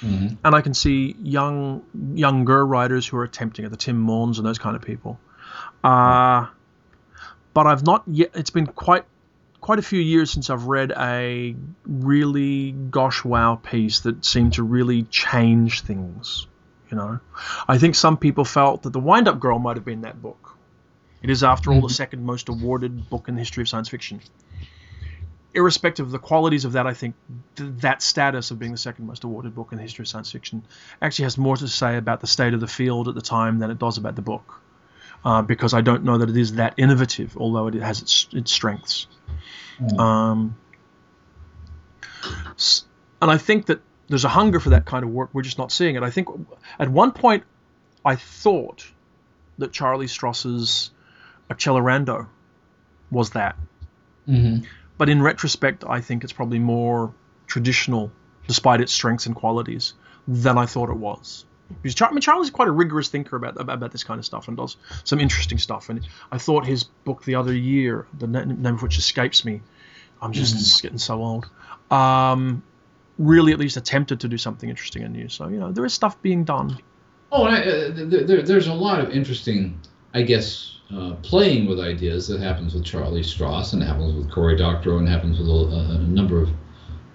Mhm. 0.00 0.36
And 0.44 0.54
I 0.54 0.60
can 0.60 0.74
see 0.74 1.16
young 1.22 1.82
younger 2.14 2.66
writers 2.66 3.06
who 3.06 3.16
are 3.16 3.24
attempting 3.24 3.64
it, 3.64 3.70
the 3.70 3.76
Tim 3.76 4.04
Maughans 4.04 4.38
and 4.38 4.46
those 4.46 4.58
kind 4.58 4.76
of 4.76 4.82
people. 4.82 5.18
Uh, 5.82 6.46
but 7.54 7.66
I've 7.66 7.84
not 7.84 8.02
yet. 8.06 8.30
It's 8.34 8.50
been 8.50 8.66
quite 8.66 9.04
quite 9.60 9.78
a 9.78 9.82
few 9.82 10.00
years 10.00 10.30
since 10.30 10.50
I've 10.50 10.64
read 10.64 10.92
a 10.94 11.56
really 11.86 12.72
gosh 12.72 13.24
wow 13.24 13.54
piece 13.54 14.00
that 14.00 14.24
seemed 14.24 14.54
to 14.54 14.62
really 14.62 15.04
change 15.04 15.82
things. 15.82 16.46
You 16.90 16.98
know, 16.98 17.20
I 17.66 17.78
think 17.78 17.94
some 17.94 18.18
people 18.18 18.44
felt 18.44 18.82
that 18.82 18.92
the 18.92 19.00
Wind 19.00 19.26
Up 19.26 19.40
Girl 19.40 19.58
might 19.58 19.76
have 19.76 19.84
been 19.84 20.02
that 20.02 20.20
book. 20.20 20.43
It 21.24 21.30
is, 21.30 21.42
after 21.42 21.72
all, 21.72 21.80
the 21.80 21.88
second 21.88 22.22
most 22.22 22.50
awarded 22.50 23.08
book 23.08 23.28
in 23.28 23.34
the 23.34 23.40
history 23.40 23.62
of 23.62 23.68
science 23.70 23.88
fiction. 23.88 24.20
Irrespective 25.54 26.04
of 26.04 26.12
the 26.12 26.18
qualities 26.18 26.66
of 26.66 26.72
that, 26.72 26.86
I 26.86 26.92
think 26.92 27.14
th- 27.56 27.70
that 27.76 28.02
status 28.02 28.50
of 28.50 28.58
being 28.58 28.72
the 28.72 28.78
second 28.78 29.06
most 29.06 29.24
awarded 29.24 29.54
book 29.54 29.68
in 29.72 29.78
the 29.78 29.82
history 29.82 30.02
of 30.02 30.08
science 30.08 30.30
fiction 30.30 30.66
actually 31.00 31.22
has 31.22 31.38
more 31.38 31.56
to 31.56 31.66
say 31.66 31.96
about 31.96 32.20
the 32.20 32.26
state 32.26 32.52
of 32.52 32.60
the 32.60 32.66
field 32.66 33.08
at 33.08 33.14
the 33.14 33.22
time 33.22 33.58
than 33.58 33.70
it 33.70 33.78
does 33.78 33.96
about 33.96 34.16
the 34.16 34.22
book. 34.22 34.60
Uh, 35.24 35.40
because 35.40 35.72
I 35.72 35.80
don't 35.80 36.04
know 36.04 36.18
that 36.18 36.28
it 36.28 36.36
is 36.36 36.56
that 36.56 36.74
innovative, 36.76 37.38
although 37.38 37.68
it 37.68 37.74
has 37.76 38.02
its, 38.02 38.28
its 38.32 38.52
strengths. 38.52 39.06
Mm. 39.80 39.98
Um, 39.98 40.56
and 43.22 43.30
I 43.30 43.38
think 43.38 43.64
that 43.66 43.80
there's 44.08 44.26
a 44.26 44.28
hunger 44.28 44.60
for 44.60 44.70
that 44.70 44.84
kind 44.84 45.02
of 45.02 45.10
work. 45.10 45.30
We're 45.32 45.40
just 45.40 45.56
not 45.56 45.72
seeing 45.72 45.94
it. 45.94 46.02
I 46.02 46.10
think 46.10 46.28
at 46.78 46.90
one 46.90 47.12
point 47.12 47.44
I 48.04 48.16
thought 48.16 48.86
that 49.56 49.72
Charlie 49.72 50.08
Stross's 50.08 50.90
Accelerando 51.50 52.26
was 53.10 53.30
that. 53.30 53.56
Mhm. 54.28 54.64
But 54.96 55.08
in 55.08 55.22
retrospect, 55.22 55.84
I 55.88 56.00
think 56.00 56.24
it's 56.24 56.32
probably 56.32 56.58
more 56.58 57.12
traditional, 57.46 58.10
despite 58.46 58.80
its 58.80 58.92
strengths 58.92 59.26
and 59.26 59.34
qualities, 59.34 59.94
than 60.26 60.56
I 60.56 60.66
thought 60.66 60.88
it 60.88 60.96
was. 60.96 61.44
Because 61.82 61.94
Char- 61.94 62.08
I 62.08 62.12
mean, 62.12 62.20
Charlie's 62.20 62.50
quite 62.50 62.68
a 62.68 62.72
rigorous 62.72 63.08
thinker 63.08 63.36
about, 63.36 63.58
about 63.60 63.90
this 63.90 64.04
kind 64.04 64.18
of 64.18 64.24
stuff 64.26 64.48
and 64.48 64.56
does 64.56 64.76
some 65.02 65.18
interesting 65.18 65.58
stuff. 65.58 65.88
And 65.88 66.06
I 66.30 66.38
thought 66.38 66.66
his 66.66 66.84
book 66.84 67.24
the 67.24 67.34
other 67.36 67.54
year, 67.54 68.06
the 68.18 68.26
name 68.26 68.66
of 68.66 68.82
which 68.82 68.98
escapes 68.98 69.44
me, 69.44 69.62
I'm 70.20 70.32
just 70.32 70.82
getting 70.82 70.98
so 70.98 71.22
old, 71.22 71.48
um, 71.90 72.62
really 73.18 73.52
at 73.52 73.58
least 73.58 73.76
attempted 73.76 74.20
to 74.20 74.28
do 74.28 74.38
something 74.38 74.68
interesting 74.68 75.02
and 75.02 75.12
new. 75.12 75.28
So 75.28 75.48
you 75.48 75.58
know, 75.58 75.72
there 75.72 75.84
is 75.84 75.92
stuff 75.92 76.20
being 76.22 76.44
done. 76.44 76.78
Oh, 77.32 77.44
I, 77.44 77.62
uh, 77.62 77.90
there, 77.94 78.42
there's 78.42 78.68
a 78.68 78.74
lot 78.74 79.00
of 79.00 79.10
interesting, 79.10 79.80
I 80.14 80.22
guess, 80.22 80.76
uh, 80.94 81.14
playing 81.22 81.66
with 81.66 81.80
ideas 81.80 82.28
that 82.28 82.40
happens 82.40 82.72
with 82.72 82.84
Charlie 82.84 83.22
Stross 83.22 83.72
and 83.72 83.82
happens 83.82 84.14
with 84.14 84.30
Cory 84.30 84.56
Doctorow 84.56 84.98
and 84.98 85.08
happens 85.08 85.38
with 85.38 85.48
a, 85.48 85.96
a 85.96 85.98
number 85.98 86.40
of 86.40 86.50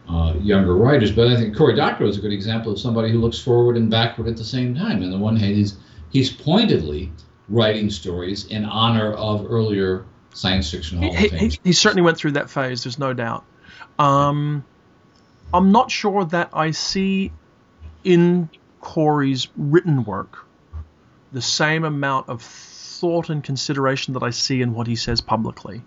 uh, 0.09 0.33
younger 0.39 0.75
writers. 0.75 1.11
But 1.11 1.27
I 1.27 1.37
think 1.37 1.55
Cory 1.55 1.75
Doctorow 1.75 2.07
is 2.07 2.17
a 2.17 2.21
good 2.21 2.33
example 2.33 2.73
of 2.73 2.79
somebody 2.79 3.11
who 3.11 3.19
looks 3.19 3.39
forward 3.39 3.77
and 3.77 3.89
backward 3.89 4.27
at 4.27 4.35
the 4.35 4.43
same 4.43 4.75
time. 4.75 5.01
On 5.01 5.09
the 5.09 5.17
one 5.17 5.37
hand, 5.37 5.55
he's 5.55 5.77
he's 6.09 6.31
pointedly 6.31 7.11
writing 7.47 7.89
stories 7.89 8.45
in 8.47 8.65
honor 8.65 9.13
of 9.13 9.45
earlier 9.49 10.05
science 10.33 10.69
fiction 10.69 11.01
He, 11.01 11.27
he, 11.29 11.59
he 11.63 11.73
certainly 11.73 12.01
went 12.01 12.17
through 12.17 12.31
that 12.31 12.49
phase. 12.49 12.83
There's 12.83 12.99
no 12.99 13.13
doubt. 13.13 13.45
Um, 13.97 14.63
I'm 15.53 15.71
not 15.71 15.89
sure 15.89 16.25
that 16.25 16.49
I 16.53 16.71
see 16.71 17.31
in 18.03 18.49
Cory's 18.81 19.47
written 19.57 20.03
work 20.03 20.45
the 21.31 21.41
same 21.41 21.83
amount 21.83 22.29
of 22.29 22.41
thought 22.99 23.29
and 23.29 23.43
consideration 23.43 24.13
that 24.13 24.23
I 24.23 24.31
see 24.31 24.61
in 24.61 24.73
what 24.73 24.87
he 24.87 24.95
says 24.95 25.21
publicly. 25.21 25.81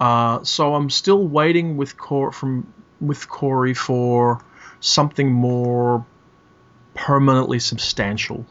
Uh, 0.00 0.44
so 0.44 0.74
I'm 0.74 0.90
still 0.90 1.26
waiting 1.26 1.76
with 1.76 1.96
Cor- 1.96 2.32
from 2.32 2.72
with 3.00 3.28
Cory 3.28 3.74
for 3.74 4.44
something 4.80 5.32
more 5.32 6.06
permanently 6.94 7.58
substantial. 7.58 8.46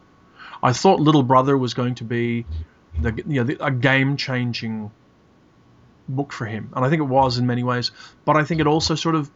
I 0.62 0.74
thought 0.74 1.00
Little 1.00 1.24
Brother 1.24 1.58
was 1.58 1.74
going 1.74 1.96
to 1.96 2.04
be 2.04 2.46
the, 3.00 3.14
you 3.28 3.42
know, 3.42 3.44
the, 3.44 3.66
a 3.66 3.72
game-changing 3.72 4.92
book 6.10 6.34
for 6.34 6.46
him, 6.46 6.72
and 6.76 6.86
I 6.86 6.90
think 6.90 7.02
it 7.02 7.06
was 7.06 7.38
in 7.38 7.46
many 7.46 7.64
ways. 7.64 7.92
But 8.26 8.38
I 8.38 8.44
think 8.44 8.62
it 8.62 8.68
also 8.68 8.96
sort 8.96 9.16
of 9.16 9.30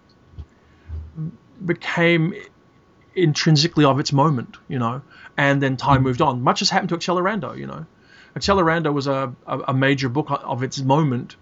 became 1.64 2.34
intrinsically 3.16 3.86
of 3.86 4.00
its 4.00 4.12
moment, 4.14 4.58
you 4.68 4.80
know, 4.80 5.02
and 5.38 5.62
then 5.62 5.78
time 5.78 6.04
moved 6.04 6.22
on. 6.22 6.42
Much 6.42 6.60
has 6.60 6.70
happened 6.70 6.90
to 6.90 6.98
Accelerando, 6.98 7.58
you 7.58 7.68
know. 7.68 7.86
Accelerando 8.36 8.94
was 8.94 9.08
a, 9.08 9.34
a, 9.46 9.60
a 9.70 9.74
major 9.74 10.10
book 10.10 10.28
of 10.30 10.64
its 10.64 10.80
moment, 10.80 11.36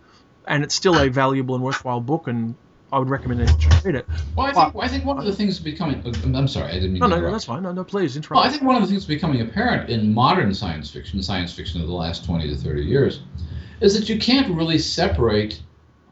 and 0.48 0.64
it's 0.64 0.76
still 0.76 1.00
a 1.00 1.10
valuable 1.10 1.56
and 1.56 1.64
worthwhile 1.64 2.02
book, 2.02 2.28
and 2.28 2.56
I 2.92 2.98
would 2.98 3.10
recommend 3.10 3.42
anyone 3.42 3.60
to 3.60 3.82
read 3.86 3.96
it. 3.96 4.08
Well, 4.36 4.48
I 4.48 4.54
think, 4.54 4.84
I 4.84 4.88
think 4.88 5.06
one 5.06 5.20
of 5.20 5.26
the 5.26 5.34
things 5.34 5.60
becoming. 5.60 6.04
I'm 6.36 6.48
sorry, 6.48 6.72
I 6.72 6.74
didn't 6.76 6.94
mean 6.94 7.00
No, 7.02 7.08
to 7.08 7.16
no, 7.18 7.22
no, 7.22 7.32
that's 7.32 7.46
fine. 7.46 7.64
No, 7.64 7.72
no, 7.72 7.84
please 7.84 8.16
interrupt. 8.16 8.40
Well, 8.40 8.44
I 8.44 8.50
think 8.50 8.64
one 8.64 8.76
of 8.76 8.82
the 8.82 8.88
things 8.88 9.06
becoming 9.06 9.42
apparent 9.42 9.90
in 9.90 10.14
modern 10.14 10.54
science 10.54 10.90
fiction, 10.90 11.22
science 11.22 11.54
fiction 11.54 11.82
of 11.82 11.88
the 11.88 11.94
last 11.94 12.26
20 12.26 12.50
to 12.50 12.56
30 12.56 12.84
years, 12.84 13.22
is 13.82 13.98
that 13.98 14.10
you 14.10 14.18
can't 14.18 14.56
really 14.56 14.80
separate 14.80 15.62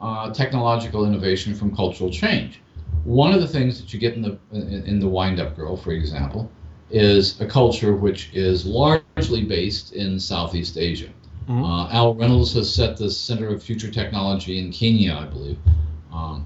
uh, 0.00 0.32
technological 0.32 1.04
innovation 1.04 1.54
from 1.54 1.74
cultural 1.74 2.10
change. 2.10 2.60
One 3.02 3.32
of 3.32 3.40
the 3.40 3.48
things 3.48 3.80
that 3.80 3.92
you 3.92 3.98
get 3.98 4.14
in 4.14 4.22
the 4.22 4.38
in, 4.52 4.84
in 4.84 5.00
the 5.00 5.08
Wind 5.08 5.40
Up 5.40 5.56
Girl, 5.56 5.76
for 5.76 5.90
example, 5.90 6.50
is 6.90 7.40
a 7.40 7.46
culture 7.46 7.94
which 7.94 8.30
is 8.32 8.64
largely 8.64 9.44
based 9.44 9.92
in 9.92 10.18
Southeast 10.18 10.78
Asia. 10.78 11.08
Mhm. 11.48 11.64
Uh, 11.64 11.88
Al 11.90 12.14
Reynolds 12.14 12.52
has 12.54 12.72
set 12.72 12.96
the 12.96 13.10
center 13.10 13.48
of 13.48 13.62
future 13.62 13.90
technology 13.90 14.58
in 14.58 14.70
Kenya, 14.70 15.14
I 15.14 15.24
believe. 15.24 15.58
Um, 16.12 16.44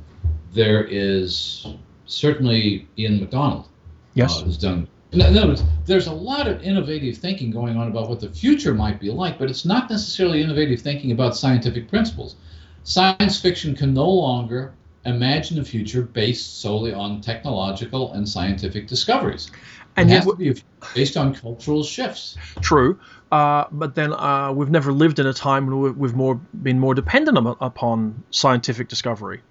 there 0.53 0.85
is 0.85 1.67
certainly 2.07 2.87
Ian 2.99 3.21
McDonald 3.21 3.69
yes. 4.15 4.41
uh, 4.41 4.45
has 4.45 4.57
done. 4.57 4.87
In 5.13 5.21
other 5.21 5.49
words, 5.49 5.63
there's 5.85 6.07
a 6.07 6.13
lot 6.13 6.49
of 6.49 6.63
innovative 6.63 7.19
thinking 7.19 7.51
going 7.51 7.77
on 7.77 7.89
about 7.89 8.09
what 8.09 8.21
the 8.21 8.31
future 8.31 8.73
might 8.73 8.99
be 8.99 9.11
like, 9.11 9.39
but 9.39 9.51
it's 9.51 9.65
not 9.65 9.91
necessarily 9.91 10.41
innovative 10.41 10.81
thinking 10.81 11.13
about 11.13 11.37
scientific 11.37 11.89
principles. 11.89 12.37
Science 12.85 13.39
fiction 13.39 13.77
can 13.77 13.93
no 13.93 14.09
longer 14.09 14.73
imagine 15.05 15.59
a 15.59 15.65
future 15.65 16.03
based 16.03 16.61
solely 16.61 16.95
on 16.95 17.21
technological 17.21 18.13
and 18.13 18.27
scientific 18.27 18.87
discoveries. 18.87 19.51
And 19.97 20.09
it 20.11 20.15
yet, 20.15 20.25
has 20.25 20.33
to 20.33 20.37
be 20.37 20.63
based 20.95 21.17
on 21.17 21.35
cultural 21.35 21.85
shifts. 21.85 22.37
True, 22.61 22.99
uh, 23.31 23.65
but 23.71 23.95
then 23.95 24.13
uh, 24.13 24.53
we've 24.53 24.71
never 24.71 24.93
lived 24.93 25.19
in 25.19 25.27
a 25.27 25.33
time 25.33 25.67
when 25.67 25.81
we've, 25.81 25.97
we've 25.97 26.15
more 26.15 26.35
been 26.35 26.79
more 26.79 26.95
dependent 26.95 27.39
upon 27.61 28.23
scientific 28.31 28.89
discovery 28.89 29.43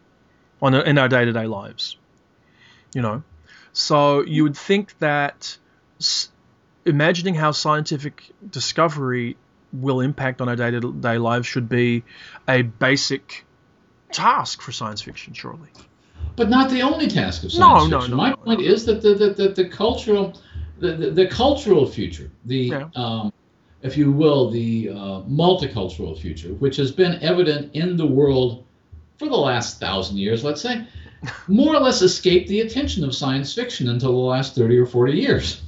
on 0.62 0.74
in 0.76 0.98
our 0.98 1.08
day 1.08 1.26
to 1.26 1.34
day 1.34 1.46
lives. 1.46 1.98
You 2.94 3.02
know, 3.02 3.24
so 3.74 4.22
you 4.22 4.44
would 4.44 4.58
think 4.58 4.98
that 5.00 5.58
s- 6.00 6.30
imagining 6.86 7.36
how 7.36 7.52
scientific 7.52 8.24
discovery 8.50 9.38
will 9.72 10.02
impact 10.02 10.42
on 10.42 10.50
our 10.50 10.56
day 10.56 10.72
to 10.72 10.94
day 10.94 11.18
lives 11.18 11.48
should 11.48 11.70
be 11.70 12.04
a 12.48 12.62
basic 12.62 13.46
task 14.12 14.62
for 14.62 14.72
science 14.72 15.02
fiction, 15.02 15.34
surely. 15.34 15.70
But 16.36 16.50
not 16.50 16.70
the 16.70 16.82
only 16.82 17.08
task 17.08 17.44
of 17.44 17.52
science 17.52 17.90
no, 17.90 17.98
fiction. 17.98 18.12
no, 18.12 18.18
My 18.18 18.30
no, 18.32 18.36
point 18.38 18.62
is 18.62 18.86
that 18.86 19.02
the, 19.02 19.14
the, 19.16 19.30
the, 19.32 19.50
the 19.50 19.66
cultural 19.70 20.40
the, 20.80 20.94
the, 20.94 21.12
the 21.12 21.28
cultural 21.28 21.86
future, 21.86 22.32
the 22.46 22.58
Yeah. 22.58 22.90
um, 22.96 23.32
if 23.84 23.98
you 23.98 24.12
will, 24.12 24.50
the 24.52 24.90
uh, 24.90 25.22
multicultural 25.30 26.18
future, 26.20 26.50
which 26.56 26.76
has 26.78 26.92
been 26.92 27.20
evident 27.22 27.76
in 27.76 27.98
the 27.98 28.06
world 28.06 28.64
for 29.18 29.28
the 29.28 29.36
last 29.36 29.80
thousand 29.80 30.18
years, 30.18 30.44
let's 30.44 30.62
say, 30.62 30.86
more 31.48 31.76
or 31.76 31.80
less 31.80 32.02
escaped 32.02 32.48
the 32.48 32.62
attention 32.62 33.04
of 33.04 33.14
science 33.16 33.54
fiction 33.54 33.90
until 33.90 34.12
the 34.12 34.18
last 34.18 34.56
thirty 34.56 34.78
or 34.78 34.86
forty 34.86 35.14
years. 35.20 35.62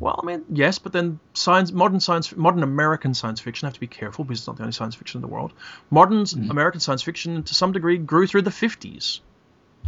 Well, 0.00 0.18
I 0.22 0.26
mean, 0.26 0.44
yes, 0.52 0.78
but 0.78 0.92
then 0.92 1.18
science, 1.34 1.72
modern 1.72 1.98
science, 1.98 2.34
modern 2.36 2.62
American 2.62 3.14
science 3.14 3.40
fiction. 3.40 3.66
I 3.66 3.68
have 3.68 3.74
to 3.74 3.80
be 3.80 3.88
careful 3.88 4.24
because 4.24 4.40
it's 4.40 4.46
not 4.46 4.56
the 4.56 4.62
only 4.62 4.72
science 4.72 4.94
fiction 4.94 5.18
in 5.18 5.22
the 5.22 5.28
world. 5.28 5.52
Modern 5.90 6.22
s- 6.22 6.34
American 6.34 6.80
science 6.80 7.02
fiction, 7.02 7.42
to 7.42 7.54
some 7.54 7.72
degree, 7.72 7.98
grew 7.98 8.26
through 8.28 8.42
the 8.42 8.50
'50s, 8.50 9.20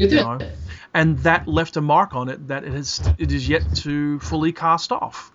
It 0.01 0.09
did. 0.09 0.22
know, 0.22 0.38
and 0.94 1.18
that 1.20 1.46
left 1.46 1.76
a 1.76 1.80
mark 1.80 2.14
on 2.14 2.28
it 2.28 2.48
that 2.48 2.64
it 2.64 2.72
has 2.72 3.01
it 3.18 3.32
is 3.32 3.48
yet 3.48 3.62
to 3.76 4.18
fully 4.20 4.53
cast 4.53 4.92
off. 4.92 5.32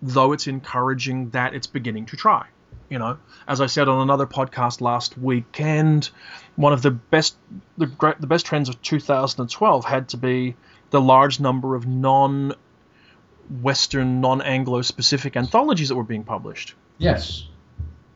Though 0.00 0.32
it's 0.32 0.46
encouraging 0.46 1.30
that 1.30 1.54
it's 1.54 1.66
beginning 1.66 2.06
to 2.06 2.16
try. 2.16 2.46
You 2.88 2.98
know, 2.98 3.18
as 3.48 3.60
I 3.60 3.66
said 3.66 3.88
on 3.88 4.02
another 4.02 4.26
podcast 4.26 4.80
last 4.80 5.16
weekend, 5.16 6.10
one 6.56 6.72
of 6.72 6.82
the 6.82 6.90
best 6.90 7.36
the 7.78 7.86
great 7.86 8.20
the 8.20 8.26
best 8.26 8.44
trends 8.44 8.68
of 8.68 8.80
2012 8.82 9.84
had 9.84 10.08
to 10.10 10.16
be 10.16 10.56
the 10.90 11.00
large 11.00 11.40
number 11.40 11.74
of 11.74 11.86
non 11.86 12.54
Western, 13.60 14.20
non-Anglo 14.20 14.82
specific 14.82 15.36
anthologies 15.36 15.88
that 15.88 15.94
were 15.94 16.04
being 16.04 16.24
published. 16.24 16.74
Yes. 16.98 17.48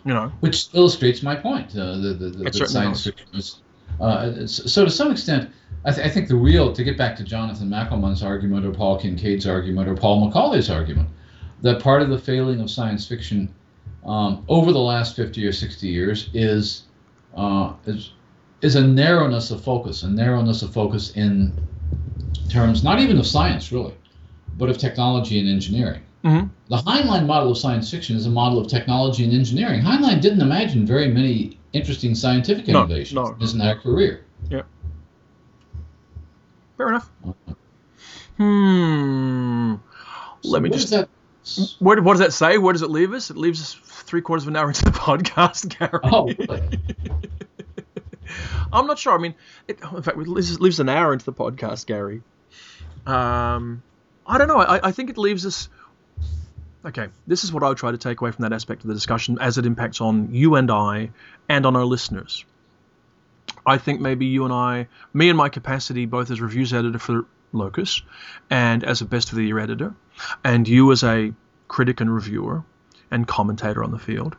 You 0.05 0.14
know, 0.14 0.32
which 0.40 0.68
illustrates 0.72 1.22
my 1.22 1.34
point. 1.34 1.70
Uh, 1.76 1.97
the, 1.97 2.14
the, 2.14 2.28
the, 2.30 2.53
certainly 2.53 2.66
science 2.66 3.05
fiction 3.05 3.28
is. 3.34 3.61
Uh, 4.01 4.47
so 4.47 4.84
to 4.84 4.90
some 4.90 5.11
extent, 5.11 5.51
I, 5.87 5.93
th- 5.93 6.05
I 6.05 6.11
think 6.11 6.26
the 6.26 6.34
real 6.37 6.72
to 6.72 6.82
get 6.84 6.99
back 6.99 7.14
to 7.16 7.22
Jonathan 7.24 7.70
McCalmont's 7.70 8.22
argument 8.22 8.66
or 8.66 8.72
Paul 8.72 8.99
Kincaid's 9.01 9.47
argument 9.47 9.89
or 9.89 9.95
Paul 9.95 10.28
McAuley's 10.30 10.68
argument, 10.68 11.09
that 11.62 11.80
part 11.80 12.03
of 12.03 12.09
the 12.11 12.18
failing 12.18 12.61
of 12.61 12.68
science 12.70 13.07
fiction 13.07 13.55
um, 14.05 14.45
over 14.49 14.72
the 14.72 14.80
last 14.80 15.14
50 15.16 15.47
or 15.47 15.53
60 15.53 15.87
years 15.87 16.28
is 16.34 16.82
uh, 17.37 17.72
is 17.87 18.12
is 18.62 18.74
a 18.74 18.84
narrowness 18.87 19.51
of 19.51 19.62
focus, 19.62 20.03
a 20.03 20.09
narrowness 20.09 20.62
of 20.62 20.72
focus 20.72 21.12
in 21.16 21.53
terms 22.49 22.82
not 22.82 22.99
even 22.99 23.18
of 23.18 23.26
science 23.26 23.70
really, 23.70 23.95
but 24.59 24.68
of 24.68 24.78
technology 24.78 25.39
and 25.39 25.49
engineering. 25.49 26.03
Mhm. 26.24 26.51
The 26.68 26.78
Heinlein 26.78 27.26
model 27.26 27.53
of 27.53 27.59
science 27.59 27.89
fiction 27.91 28.16
is 28.16 28.26
a 28.26 28.30
model 28.30 28.59
of 28.59 28.66
technology 28.66 29.22
and 29.22 29.32
engineering. 29.32 29.82
Heinlein 29.82 30.20
didn't 30.20 30.41
imagine 30.41 30.84
very 30.84 31.09
many 31.12 31.59
interesting 31.72 32.14
scientific 32.16 32.66
No, 32.66 32.80
innovations 32.84 33.14
no. 33.14 33.26
in 33.34 33.41
his 33.41 33.55
entire 33.55 33.76
career. 33.76 34.24
Fair 36.77 36.89
enough. 36.89 37.11
Hmm. 38.37 39.74
Let 40.43 40.62
me 40.62 40.70
just. 40.70 40.91
that? 40.91 41.09
What, 41.79 42.03
what 42.03 42.14
does 42.14 42.20
that 42.20 42.33
say? 42.33 42.59
Where 42.59 42.72
does 42.72 42.83
it 42.83 42.91
leave 42.91 43.12
us? 43.12 43.31
It 43.31 43.37
leaves 43.37 43.61
us 43.61 43.74
three 43.74 44.20
quarters 44.20 44.45
of 44.45 44.49
an 44.49 44.57
hour 44.57 44.68
into 44.68 44.85
the 44.85 44.91
podcast, 44.93 45.79
Gary. 45.79 46.01
Oh, 46.03 46.27
really? 46.39 46.81
I'm 48.72 48.87
not 48.87 48.99
sure. 48.99 49.14
I 49.14 49.18
mean, 49.18 49.35
it, 49.68 49.81
in 49.81 50.03
fact, 50.03 50.18
it 50.18 50.29
leaves, 50.29 50.61
leaves 50.61 50.81
an 50.81 50.89
hour 50.89 51.12
into 51.12 51.24
the 51.24 51.33
podcast, 51.33 51.87
Gary. 51.87 52.22
Um, 53.07 53.83
I 54.27 54.39
don't 54.39 54.49
know. 54.49 54.59
I, 54.59 54.89
I 54.89 54.93
think 54.93 55.11
it 55.11 55.18
leaves 55.18 55.47
us. 55.47 55.68
Okay, 56.85 57.09
this 57.27 57.45
is 57.45 57.53
what 57.53 57.62
I 57.62 57.68
would 57.68 57.79
try 57.79 57.91
to 57.91 57.99
take 57.99 58.20
away 58.20 58.31
from 58.31 58.43
that 58.43 58.53
aspect 58.53 58.83
of 58.83 58.89
the 58.89 58.95
discussion 58.95 59.39
as 59.41 59.59
it 59.59 59.66
impacts 59.66 60.01
on 60.01 60.33
you 60.33 60.55
and 60.57 60.70
I 60.70 61.11
and 61.49 61.66
on 61.66 61.74
our 61.74 61.85
listeners. 61.85 62.45
I 63.66 63.78
think 63.78 64.00
maybe 64.00 64.26
you 64.26 64.44
and 64.44 64.52
I, 64.52 64.88
me 65.12 65.28
and 65.28 65.36
my 65.36 65.48
capacity 65.48 66.06
both 66.06 66.30
as 66.30 66.40
reviews 66.40 66.72
editor 66.72 66.98
for 66.98 67.26
Locus 67.52 68.02
and 68.48 68.84
as 68.84 69.00
a 69.00 69.04
best 69.04 69.30
of 69.30 69.36
the 69.36 69.44
year 69.44 69.58
editor, 69.58 69.94
and 70.44 70.66
you 70.68 70.92
as 70.92 71.02
a 71.02 71.32
critic 71.68 72.00
and 72.00 72.14
reviewer 72.14 72.64
and 73.10 73.26
commentator 73.26 73.82
on 73.82 73.90
the 73.90 73.98
field, 73.98 74.36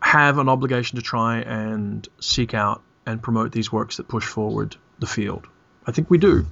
have 0.00 0.38
an 0.38 0.48
obligation 0.48 0.96
to 0.96 1.02
try 1.02 1.38
and 1.40 2.08
seek 2.20 2.54
out 2.54 2.82
and 3.06 3.22
promote 3.22 3.52
these 3.52 3.70
works 3.70 3.98
that 3.98 4.08
push 4.08 4.24
forward 4.24 4.76
the 4.98 5.06
field. 5.06 5.46
I 5.86 5.92
think 5.92 6.10
we 6.10 6.18
do. 6.18 6.46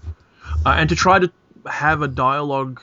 Uh, 0.65 0.71
and 0.79 0.89
to 0.89 0.97
try 0.97 1.19
to 1.19 1.31
have 1.67 2.03
a 2.03 2.09
dialogue 2.09 2.81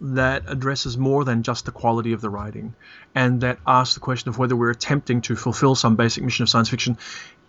that 0.00 0.44
addresses 0.46 0.96
more 0.96 1.24
than 1.24 1.42
just 1.42 1.64
the 1.64 1.72
quality 1.72 2.12
of 2.12 2.20
the 2.20 2.30
writing 2.30 2.74
and 3.14 3.40
that 3.40 3.58
asks 3.66 3.94
the 3.94 4.00
question 4.00 4.28
of 4.28 4.38
whether 4.38 4.54
we're 4.54 4.70
attempting 4.70 5.22
to 5.22 5.34
fulfill 5.34 5.74
some 5.74 5.96
basic 5.96 6.22
mission 6.22 6.44
of 6.44 6.48
science 6.48 6.68
fiction, 6.68 6.96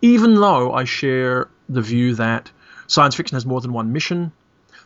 even 0.01 0.35
though 0.35 0.73
I 0.73 0.85
share 0.85 1.49
the 1.67 1.81
view 1.81 2.15
that 2.15 2.51
science 2.87 3.15
fiction 3.15 3.35
has 3.35 3.45
more 3.45 3.61
than 3.61 3.73
one 3.73 3.91
mission, 3.93 4.31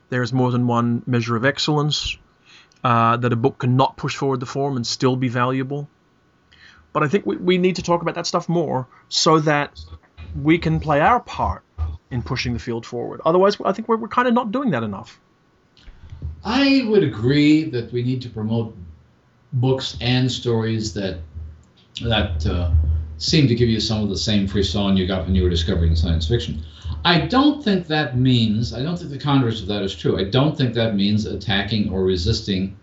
there 0.09 0.21
is 0.21 0.33
more 0.33 0.51
than 0.51 0.67
one 0.67 1.03
measure 1.05 1.35
of 1.35 1.45
excellence, 1.45 2.17
uh, 2.83 3.17
that 3.17 3.31
a 3.31 3.35
book 3.35 3.59
cannot 3.59 3.97
push 3.97 4.15
forward 4.15 4.39
the 4.39 4.45
form 4.45 4.75
and 4.75 4.85
still 4.85 5.15
be 5.15 5.29
valuable. 5.29 5.87
But 6.91 7.03
I 7.03 7.07
think 7.07 7.25
we, 7.25 7.37
we 7.37 7.57
need 7.57 7.77
to 7.77 7.81
talk 7.81 8.01
about 8.01 8.15
that 8.15 8.27
stuff 8.27 8.47
more 8.49 8.87
so 9.09 9.39
that 9.39 9.79
we 10.41 10.57
can 10.57 10.79
play 10.79 10.99
our 10.99 11.19
part 11.19 11.63
in 12.11 12.21
pushing 12.21 12.53
the 12.53 12.59
field 12.59 12.85
forward. 12.85 13.21
Otherwise, 13.25 13.57
I 13.63 13.71
think 13.71 13.87
we're, 13.87 13.97
we're 13.97 14.07
kind 14.07 14.27
of 14.27 14.33
not 14.33 14.51
doing 14.51 14.71
that 14.71 14.83
enough. 14.83 15.19
I 16.43 16.85
would 16.87 17.03
agree 17.03 17.63
that 17.65 17.91
we 17.91 18.03
need 18.03 18.21
to 18.23 18.29
promote 18.29 18.75
books 19.51 19.97
and 20.01 20.31
stories 20.31 20.93
that 20.93 21.19
that 22.01 22.45
uh, 22.45 22.71
seem 23.17 23.47
to 23.47 23.55
give 23.55 23.69
you 23.69 23.79
some 23.79 24.03
of 24.03 24.09
the 24.09 24.17
same 24.17 24.47
frisson 24.47 24.97
you 24.97 25.07
got 25.07 25.25
when 25.25 25.35
you 25.35 25.43
were 25.43 25.49
discovering 25.49 25.95
science 25.95 26.27
fiction. 26.27 26.63
I 27.05 27.19
don't 27.19 27.63
think 27.63 27.87
that 27.87 28.17
means, 28.17 28.73
I 28.73 28.81
don't 28.81 28.97
think 28.97 29.11
the 29.11 29.17
converse 29.17 29.61
of 29.61 29.67
that 29.67 29.83
is 29.83 29.95
true. 29.95 30.19
I 30.19 30.23
don't 30.25 30.57
think 30.57 30.73
that 30.73 30.95
means 30.95 31.25
attacking 31.25 31.91
or 31.91 32.03
resisting 32.03 32.77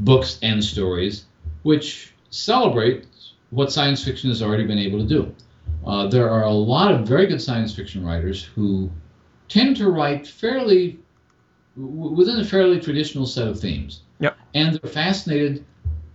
books 0.00 0.38
and 0.42 0.62
stories 0.62 1.26
which 1.62 2.12
celebrate 2.30 3.06
what 3.50 3.72
science 3.72 4.04
fiction 4.04 4.28
has 4.28 4.42
already 4.42 4.66
been 4.66 4.78
able 4.78 4.98
to 4.98 5.06
do. 5.06 5.34
Uh, 5.86 6.06
there 6.08 6.28
are 6.30 6.44
a 6.44 6.50
lot 6.50 6.92
of 6.92 7.06
very 7.06 7.26
good 7.26 7.40
science 7.40 7.74
fiction 7.74 8.04
writers 8.04 8.42
who 8.42 8.90
tend 9.48 9.76
to 9.76 9.90
write 9.90 10.26
fairly 10.26 10.98
within 11.76 12.38
a 12.40 12.44
fairly 12.44 12.80
traditional 12.80 13.26
set 13.26 13.48
of 13.48 13.58
themes. 13.58 14.02
Yep. 14.20 14.36
And 14.54 14.74
they're 14.74 14.90
fascinated 14.90 15.64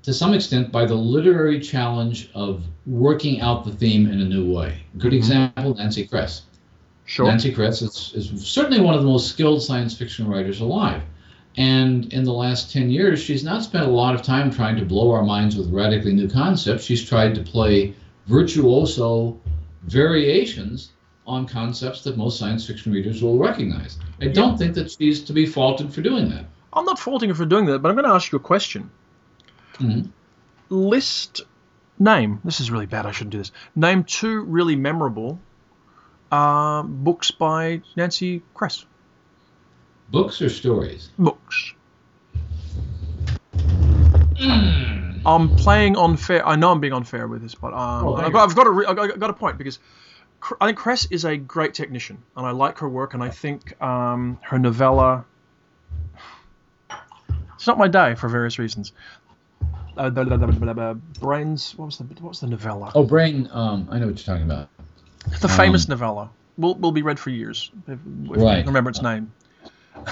to 0.03 0.13
some 0.13 0.33
extent 0.33 0.71
by 0.71 0.85
the 0.85 0.95
literary 0.95 1.59
challenge 1.59 2.29
of 2.33 2.63
working 2.85 3.41
out 3.41 3.65
the 3.65 3.71
theme 3.71 4.09
in 4.09 4.21
a 4.21 4.25
new 4.25 4.51
way. 4.51 4.81
Good 4.97 5.09
mm-hmm. 5.09 5.17
example, 5.17 5.75
Nancy 5.75 6.07
Kress. 6.07 6.43
Sure. 7.05 7.25
Nancy 7.25 7.51
Kress 7.51 7.81
is, 7.81 8.13
is 8.13 8.47
certainly 8.47 8.79
one 8.79 8.93
of 8.93 9.01
the 9.01 9.07
most 9.07 9.29
skilled 9.29 9.63
science 9.63 9.97
fiction 9.97 10.27
writers 10.27 10.61
alive. 10.61 11.01
And 11.57 12.13
in 12.13 12.23
the 12.23 12.31
last 12.31 12.71
10 12.71 12.89
years, 12.89 13.19
she's 13.19 13.43
not 13.43 13.63
spent 13.63 13.85
a 13.85 13.89
lot 13.89 14.15
of 14.15 14.21
time 14.21 14.51
trying 14.51 14.77
to 14.77 14.85
blow 14.85 15.11
our 15.11 15.23
minds 15.23 15.55
with 15.55 15.73
radically 15.73 16.13
new 16.13 16.29
concepts. 16.29 16.83
She's 16.83 17.03
tried 17.03 17.35
to 17.35 17.41
play 17.41 17.95
virtuoso 18.27 19.39
variations 19.83 20.91
on 21.25 21.47
concepts 21.47 22.03
that 22.03 22.17
most 22.17 22.39
science 22.39 22.65
fiction 22.65 22.91
readers 22.91 23.21
will 23.21 23.37
recognize. 23.37 23.97
I 24.21 24.27
don't 24.27 24.57
think 24.57 24.75
that 24.75 24.91
she's 24.91 25.23
to 25.23 25.33
be 25.33 25.45
faulted 25.45 25.93
for 25.93 26.01
doing 26.01 26.29
that. 26.29 26.45
I'm 26.73 26.85
not 26.85 26.99
faulting 26.99 27.29
her 27.29 27.35
for 27.35 27.45
doing 27.45 27.65
that, 27.65 27.79
but 27.79 27.89
I'm 27.89 27.95
going 27.95 28.07
to 28.07 28.13
ask 28.13 28.31
you 28.31 28.37
a 28.37 28.41
question. 28.41 28.89
Mhm. 29.80 30.09
List, 30.69 31.41
name, 31.97 32.39
this 32.43 32.59
is 32.59 32.69
really 32.71 32.86
bad, 32.86 33.05
I 33.05 33.11
shouldn't 33.11 33.32
do 33.32 33.38
this. 33.39 33.51
Name 33.75 34.03
two 34.03 34.41
really 34.41 34.75
memorable 34.75 35.39
uh, 36.32 36.84
books 36.84 37.32
by 37.32 37.82
Nancy 37.95 38.43
Kress. 38.53 38.86
Books 40.11 40.41
or 40.41 40.49
stories? 40.49 41.09
Books. 41.17 41.73
I'm 45.25 45.55
playing 45.57 45.97
unfair. 45.97 46.47
I 46.47 46.55
know 46.55 46.71
I'm 46.71 46.80
being 46.80 46.93
unfair 46.93 47.27
with 47.27 47.41
this, 47.41 47.55
but 47.55 47.73
um, 47.73 48.07
Oh, 48.07 48.15
I've, 48.15 48.32
got, 48.32 48.49
I've 48.49 48.55
got 48.55 48.67
a 48.67 48.69
re- 48.71 48.86
I've 48.86 49.19
got- 49.19 49.30
a 49.30 49.34
point 49.34 49.57
because 49.57 49.80
I 50.61 50.67
think 50.67 50.77
Kress 50.77 51.05
is 51.11 51.25
a 51.25 51.36
great 51.36 51.73
technician, 51.73 52.23
and 52.38 52.45
I 52.45 52.51
like 52.51 52.80
her 52.80 52.88
work, 52.89 53.13
and 53.13 53.21
I 53.21 53.30
think 53.30 53.80
um, 53.82 54.39
her 54.43 54.57
novella. 54.57 55.25
It's 57.55 57.67
not 57.67 57.77
my 57.77 57.89
day 57.89 58.15
for 58.15 58.30
various 58.30 58.57
reasons. 58.57 58.93
Uh, 59.99 60.09
blah, 60.09 60.23
blah, 60.23 60.73
blah, 60.73 60.93
brains. 61.19 61.73
What 61.75 61.87
was 61.87 61.97
the 61.97 62.05
what 62.05 62.29
was 62.29 62.39
the 62.39 62.47
novella? 62.47 62.89
Oh, 62.95 63.03
Brain, 63.03 63.49
um, 63.51 63.85
I 63.91 63.99
know 63.99 64.07
what 64.07 64.15
you're 64.15 64.23
talking 64.33 64.49
about. 64.49 64.69
the 65.41 65.49
famous 65.49 65.87
um, 65.87 65.89
novella. 65.89 66.29
Will 66.57 66.75
will 66.75 66.93
be 66.93 67.01
read 67.01 67.19
for 67.19 67.31
years. 67.31 67.69
If, 67.85 67.99
if 67.99 68.41
Right. 68.41 68.65
remember 68.65 68.91
its 68.91 69.01
name. 69.01 69.33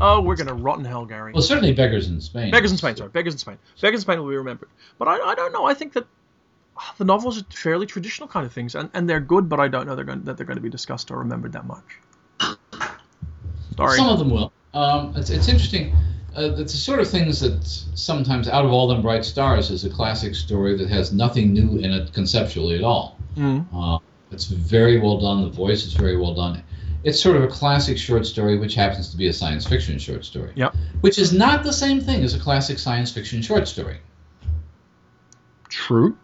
oh, 0.00 0.22
we're 0.22 0.36
gonna 0.36 0.54
rot 0.54 0.78
in 0.78 0.86
hell, 0.86 1.04
Gary. 1.04 1.34
Well, 1.34 1.42
certainly 1.42 1.74
Beggars 1.74 2.08
in 2.08 2.22
Spain. 2.22 2.50
Beggars 2.52 2.70
in 2.70 2.78
Spain, 2.78 2.96
sorry. 2.96 3.10
Beggars 3.10 3.34
in 3.34 3.38
Spain. 3.38 3.58
Beggars 3.82 3.98
in 3.98 4.02
Spain 4.02 4.18
will 4.18 4.30
be 4.30 4.36
remembered. 4.36 4.70
But 4.98 5.08
I, 5.08 5.18
I 5.18 5.34
don't 5.34 5.52
know. 5.52 5.66
I 5.66 5.74
think 5.74 5.92
that 5.92 6.06
ah, 6.78 6.94
the 6.96 7.04
novels 7.04 7.38
are 7.38 7.44
fairly 7.50 7.84
traditional 7.84 8.30
kind 8.30 8.46
of 8.46 8.52
things, 8.54 8.74
and, 8.74 8.88
and 8.94 9.06
they're 9.06 9.20
good, 9.20 9.50
but 9.50 9.60
I 9.60 9.68
don't 9.68 9.86
know 9.86 9.94
they're 9.94 10.06
going, 10.06 10.24
that 10.24 10.38
they're 10.38 10.46
going 10.46 10.56
to 10.56 10.62
be 10.62 10.70
discussed 10.70 11.10
or 11.10 11.18
remembered 11.18 11.52
that 11.52 11.66
much. 11.66 11.84
Sorry. 13.76 13.98
Some 13.98 14.08
of 14.08 14.18
them 14.18 14.30
will. 14.30 14.54
Um, 14.72 15.12
it's, 15.16 15.28
it's 15.28 15.48
interesting. 15.48 15.94
Uh, 16.36 16.54
it's 16.58 16.72
the 16.72 16.78
sort 16.78 17.00
of 17.00 17.08
things 17.08 17.40
that 17.40 17.64
sometimes 17.94 18.46
out 18.46 18.64
of 18.64 18.70
all 18.70 18.86
them 18.86 19.00
bright 19.00 19.24
stars 19.24 19.70
is 19.70 19.84
a 19.84 19.90
classic 19.90 20.34
story 20.34 20.76
that 20.76 20.88
has 20.88 21.12
nothing 21.12 21.52
new 21.52 21.78
in 21.78 21.90
it 21.90 22.12
conceptually 22.12 22.76
at 22.76 22.84
all. 22.84 23.18
Mm. 23.36 23.66
Uh, 23.72 23.98
it's 24.30 24.44
very 24.44 24.98
well 24.98 25.18
done. 25.18 25.44
The 25.44 25.50
voice 25.50 25.86
is 25.86 25.94
very 25.94 26.16
well 26.16 26.34
done. 26.34 26.62
It's 27.04 27.18
sort 27.20 27.36
of 27.36 27.44
a 27.44 27.48
classic 27.48 27.96
short 27.96 28.26
story, 28.26 28.58
which 28.58 28.74
happens 28.74 29.10
to 29.10 29.16
be 29.16 29.28
a 29.28 29.32
science 29.32 29.66
fiction 29.66 29.98
short 29.98 30.24
story. 30.24 30.52
Yep. 30.56 30.74
Which 31.00 31.18
is 31.18 31.32
not 31.32 31.62
the 31.62 31.72
same 31.72 32.00
thing 32.00 32.22
as 32.22 32.34
a 32.34 32.38
classic 32.38 32.78
science 32.78 33.12
fiction 33.12 33.40
short 33.40 33.66
story. 33.66 33.98
True. 35.68 36.18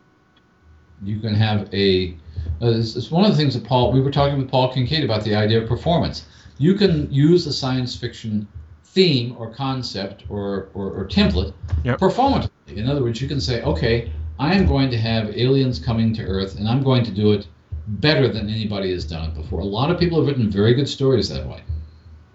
You 1.03 1.21
can 1.21 1.35
have 1.35 1.73
a. 1.73 2.17
Uh, 2.61 2.71
it's, 2.71 2.97
it's 2.97 3.11
one 3.11 3.25
of 3.25 3.31
the 3.31 3.37
things 3.37 3.55
that 3.55 3.65
Paul. 3.65 3.93
We 3.93 4.01
were 4.01 4.11
talking 4.11 4.39
with 4.39 4.51
Paul 4.51 4.73
Kincaid 4.73 5.05
about 5.05 5.25
the 5.25 5.35
idea 5.35 5.63
of 5.63 5.69
performance. 5.69 6.27
You 6.59 6.75
can 6.75 7.11
use 7.11 7.47
a 7.47 7.53
science 7.53 7.97
fiction 7.97 8.47
theme 8.93 9.35
or 9.39 9.53
concept 9.55 10.25
or, 10.29 10.69
or, 10.75 10.91
or 10.93 11.07
template 11.09 11.53
Yep. 11.85 11.99
performatively. 11.99 12.51
In 12.77 12.89
other 12.89 13.03
words, 13.03 13.21
you 13.21 13.29
can 13.29 13.41
say, 13.41 13.63
okay, 13.63 14.13
I 14.39 14.55
am 14.55 14.67
going 14.67 14.91
to 14.91 14.99
have 14.99 15.37
aliens 15.37 15.79
coming 15.79 16.15
to 16.15 16.23
Earth, 16.23 16.59
and 16.59 16.69
I'm 16.69 16.83
going 16.83 17.05
to 17.05 17.11
do 17.11 17.33
it 17.33 17.47
better 17.87 18.29
than 18.29 18.49
anybody 18.49 18.93
has 18.93 19.05
done 19.05 19.31
it 19.31 19.35
before. 19.35 19.61
A 19.61 19.65
lot 19.65 19.91
of 19.91 19.99
people 19.99 20.19
have 20.19 20.27
written 20.27 20.51
very 20.51 20.75
good 20.75 20.89
stories 20.89 21.29
that 21.31 21.47
way. 21.47 21.63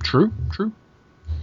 True. 0.03 0.31
True. 0.51 0.71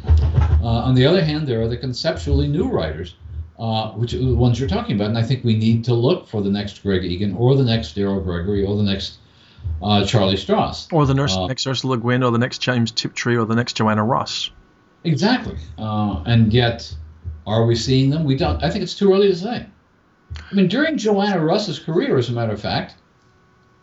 Uh, 0.07 0.67
on 0.89 0.95
the 0.95 1.07
other 1.07 1.25
hand, 1.25 1.47
there 1.47 1.61
are 1.63 1.69
the 1.69 1.77
conceptually 1.77 2.49
new 2.49 2.69
writers, 2.69 3.15
uh, 3.59 3.91
which 3.93 4.15
are 4.15 4.19
the 4.19 4.35
ones 4.35 4.59
you're 4.59 4.69
talking 4.69 4.97
about, 4.97 5.09
and 5.09 5.19
I 5.19 5.23
think 5.23 5.45
we 5.45 5.57
need 5.57 5.85
to 5.85 5.95
look 5.95 6.27
for 6.29 6.43
the 6.43 6.51
next 6.51 6.83
Greg 6.83 7.05
Egan 7.05 7.35
or 7.37 7.55
the 7.57 7.65
next 7.65 7.97
Daryl 7.97 8.23
Gregory 8.23 8.65
or 8.65 8.77
the 8.77 8.83
next 8.83 9.19
uh, 9.83 10.05
Charlie 10.05 10.37
Stross. 10.37 10.89
Or 10.93 11.07
the 11.07 11.15
nurse, 11.15 11.37
Uh, 11.37 11.47
next 11.47 11.67
Ursula 11.67 11.93
Le 11.93 11.99
Guin 11.99 12.23
or 12.23 12.31
the 12.31 12.39
next 12.39 12.59
James 12.59 12.91
Tiptree, 12.91 13.37
or 13.37 13.45
the 13.47 13.55
next 13.55 13.75
Joanna 13.77 14.05
Russ. 14.05 14.51
Exactly. 15.05 15.57
Uh, 15.79 16.23
and 16.27 16.53
yet, 16.53 16.95
Are 17.47 17.67
we 17.67 17.75
seeing 17.77 18.09
them? 18.11 18.25
We 18.25 18.37
don't. 18.37 18.63
I 18.65 18.71
think 18.71 18.83
it's 18.83 18.95
too 18.95 19.13
early 19.13 19.29
to 19.29 19.37
say. 19.37 19.67
I 20.51 20.55
mean, 20.55 20.67
during 20.69 20.97
Joanna 20.97 21.45
Russ's 21.45 21.79
career, 21.79 22.17
as 22.17 22.29
a 22.31 22.33
matter 22.33 22.53
of 22.53 22.61
fact, 22.61 22.95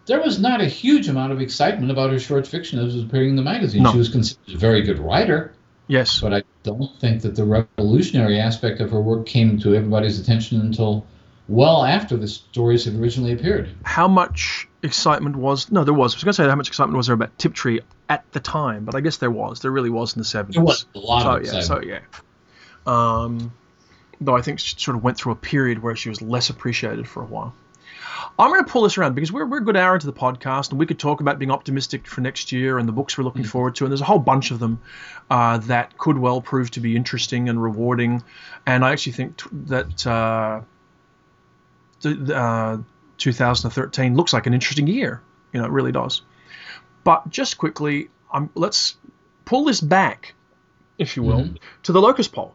there 0.08 0.20
was 0.20 0.40
not 0.40 0.62
a 0.62 0.66
huge 0.66 1.08
amount 1.08 1.32
of 1.32 1.40
excitement 1.40 1.92
about 1.92 2.10
her 2.12 2.20
short 2.20 2.48
fiction 2.48 2.80
as 2.80 2.96
was 2.96 3.04
appearing 3.04 3.30
in 3.30 3.36
the 3.36 3.44
magazine. 3.44 3.84
No. 3.84 3.92
She 3.92 4.00
was 4.00 4.10
considered 4.10 4.56
a 4.56 4.58
very 4.58 4.82
good 4.82 4.98
writer, 5.00 5.54
Yes. 5.88 6.20
but 6.20 6.34
I 6.34 6.42
don't 6.64 6.90
think 7.00 7.22
that 7.22 7.36
the 7.36 7.46
revolutionary 7.46 8.40
aspect 8.40 8.82
of 8.82 8.90
her 8.92 9.00
work 9.00 9.28
came 9.28 9.60
to 9.60 9.76
everybody's 9.76 10.20
attention 10.20 10.60
until 10.60 11.06
well 11.48 11.86
after 11.86 12.18
the 12.18 12.28
stories 12.28 12.86
had 12.86 12.96
originally 12.96 13.34
appeared. 13.34 13.70
How 13.84 14.08
much 14.08 14.68
excitement 14.84 15.36
was? 15.36 15.72
No, 15.72 15.84
there 15.84 15.94
was. 15.94 16.14
I 16.14 16.18
was 16.18 16.24
going 16.24 16.32
to 16.32 16.34
say 16.34 16.50
how 16.50 16.56
much 16.56 16.68
excitement 16.68 16.98
was 16.98 17.06
there 17.08 17.14
about 17.14 17.38
Tiptree 17.38 17.80
at 18.12 18.30
the 18.34 18.42
time, 18.42 18.84
but 18.84 18.94
I 18.94 19.00
guess 19.00 19.18
there 19.18 19.32
was. 19.32 19.62
There 19.62 19.72
really 19.72 19.90
was 19.90 20.14
in 20.14 20.20
the 20.20 20.26
seventies. 20.26 20.56
There 20.56 20.64
was 20.66 20.86
a 20.94 21.00
lot 21.00 21.24
so 21.24 21.30
of 21.32 21.44
yeah, 21.46 21.60
excitement. 21.60 22.04
so 22.12 22.22
yeah. 22.90 23.24
Um, 23.24 23.54
though 24.20 24.36
I 24.36 24.42
think 24.42 24.60
she 24.60 24.76
sort 24.78 24.98
of 24.98 25.04
went 25.04 25.18
through 25.18 25.32
a 25.32 25.38
period 25.38 25.82
where 25.82 25.96
she 25.96 26.10
was 26.10 26.22
less 26.22 26.50
appreciated 26.50 27.08
for 27.08 27.24
a 27.24 27.26
while. 27.26 27.54
I'm 28.38 28.50
going 28.50 28.64
to 28.64 28.70
pull 28.70 28.84
this 28.84 28.98
around 28.98 29.16
because 29.16 29.32
we're, 29.32 29.46
we're 29.46 29.60
a 29.60 29.64
good 29.64 29.78
hour 29.78 29.94
into 29.94 30.08
the 30.08 30.14
podcast 30.14 30.72
and 30.72 30.80
we 30.80 30.86
could 30.86 31.00
talk 31.00 31.22
about 31.22 31.40
being 31.40 31.52
optimistic 31.52 32.06
for 32.06 32.22
next 32.22 32.52
year 32.52 32.78
and 32.78 32.88
the 32.88 32.92
books 32.92 33.18
we're 33.18 33.24
looking 33.24 33.44
forward 33.44 33.76
to. 33.76 33.86
And 33.86 33.92
there's 33.92 34.02
a 34.02 34.06
whole 34.06 34.20
bunch 34.20 34.52
of 34.52 34.60
them 34.60 34.82
uh, 35.30 35.58
that 35.60 35.98
could 35.98 36.18
well 36.18 36.42
prove 36.42 36.72
to 36.72 36.80
be 36.80 36.96
interesting 36.96 37.50
and 37.50 37.62
rewarding. 37.62 38.24
And 38.66 38.84
I 38.86 38.92
actually 38.92 39.14
think 39.14 39.38
t- 39.38 39.50
that 39.68 40.08
uh, 40.08 40.62
th- 42.02 42.30
uh, 42.30 42.78
2013 43.18 44.16
looks 44.16 44.34
like 44.34 44.48
an 44.48 44.54
interesting 44.54 44.88
year. 44.88 45.22
You 45.54 45.62
know, 45.62 45.66
it 45.66 45.72
really 45.72 45.92
does. 45.92 46.22
But 47.04 47.30
just 47.30 47.58
quickly, 47.58 48.10
um, 48.34 48.50
let's 48.56 48.96
pull 49.46 49.66
this 49.66 49.82
back, 49.82 50.34
if 50.98 51.16
you 51.18 51.24
will, 51.24 51.40
Mhm. 51.44 51.58
to 51.84 51.92
the 51.92 52.02
Locus 52.02 52.28
poll, 52.28 52.54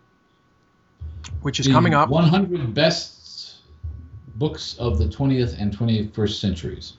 which 1.42 1.58
is 1.60 1.66
The 1.66 1.72
coming 1.72 1.94
up. 1.94 2.08
100 2.08 2.74
best 2.74 3.62
books 4.36 4.76
of 4.78 4.98
the 4.98 5.08
20th 5.08 5.56
and 5.58 5.72
21st 5.72 6.40
centuries. 6.40 6.94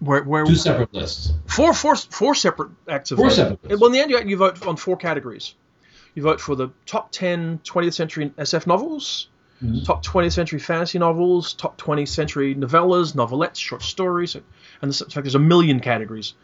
Where, 0.00 0.22
where 0.24 0.44
Two 0.44 0.56
separate 0.56 0.92
lists. 0.92 1.32
four, 1.46 1.72
four, 1.72 1.96
four 1.96 2.34
separate 2.34 2.70
acts 2.88 3.10
of 3.10 3.16
Four 3.18 3.26
voting. 3.30 3.36
separate 3.36 3.64
lists. 3.64 3.80
Well, 3.80 3.86
in 3.86 3.92
the 3.92 4.00
end, 4.00 4.10
you, 4.10 4.20
you 4.30 4.36
vote 4.36 4.66
on 4.66 4.76
four 4.76 4.96
categories. 4.96 5.54
You 6.14 6.22
vote 6.22 6.40
for 6.40 6.54
the 6.54 6.68
top 6.84 7.10
10 7.12 7.60
20th 7.64 7.94
century 7.94 8.32
SF 8.36 8.66
novels, 8.66 9.28
Mhm. 9.62 9.84
top 9.84 10.02
20th 10.04 10.32
century 10.32 10.58
fantasy 10.58 10.98
novels, 10.98 11.54
top 11.54 11.76
20th 11.78 12.08
century 12.08 12.54
novellas, 12.54 13.14
novelettes, 13.14 13.56
short 13.58 13.82
stories, 13.82 14.34
and 14.34 14.44
in 14.82 14.92
fact, 14.92 15.14
there's 15.14 15.34
a 15.36 15.38
million 15.38 15.80
categories. 15.80 16.34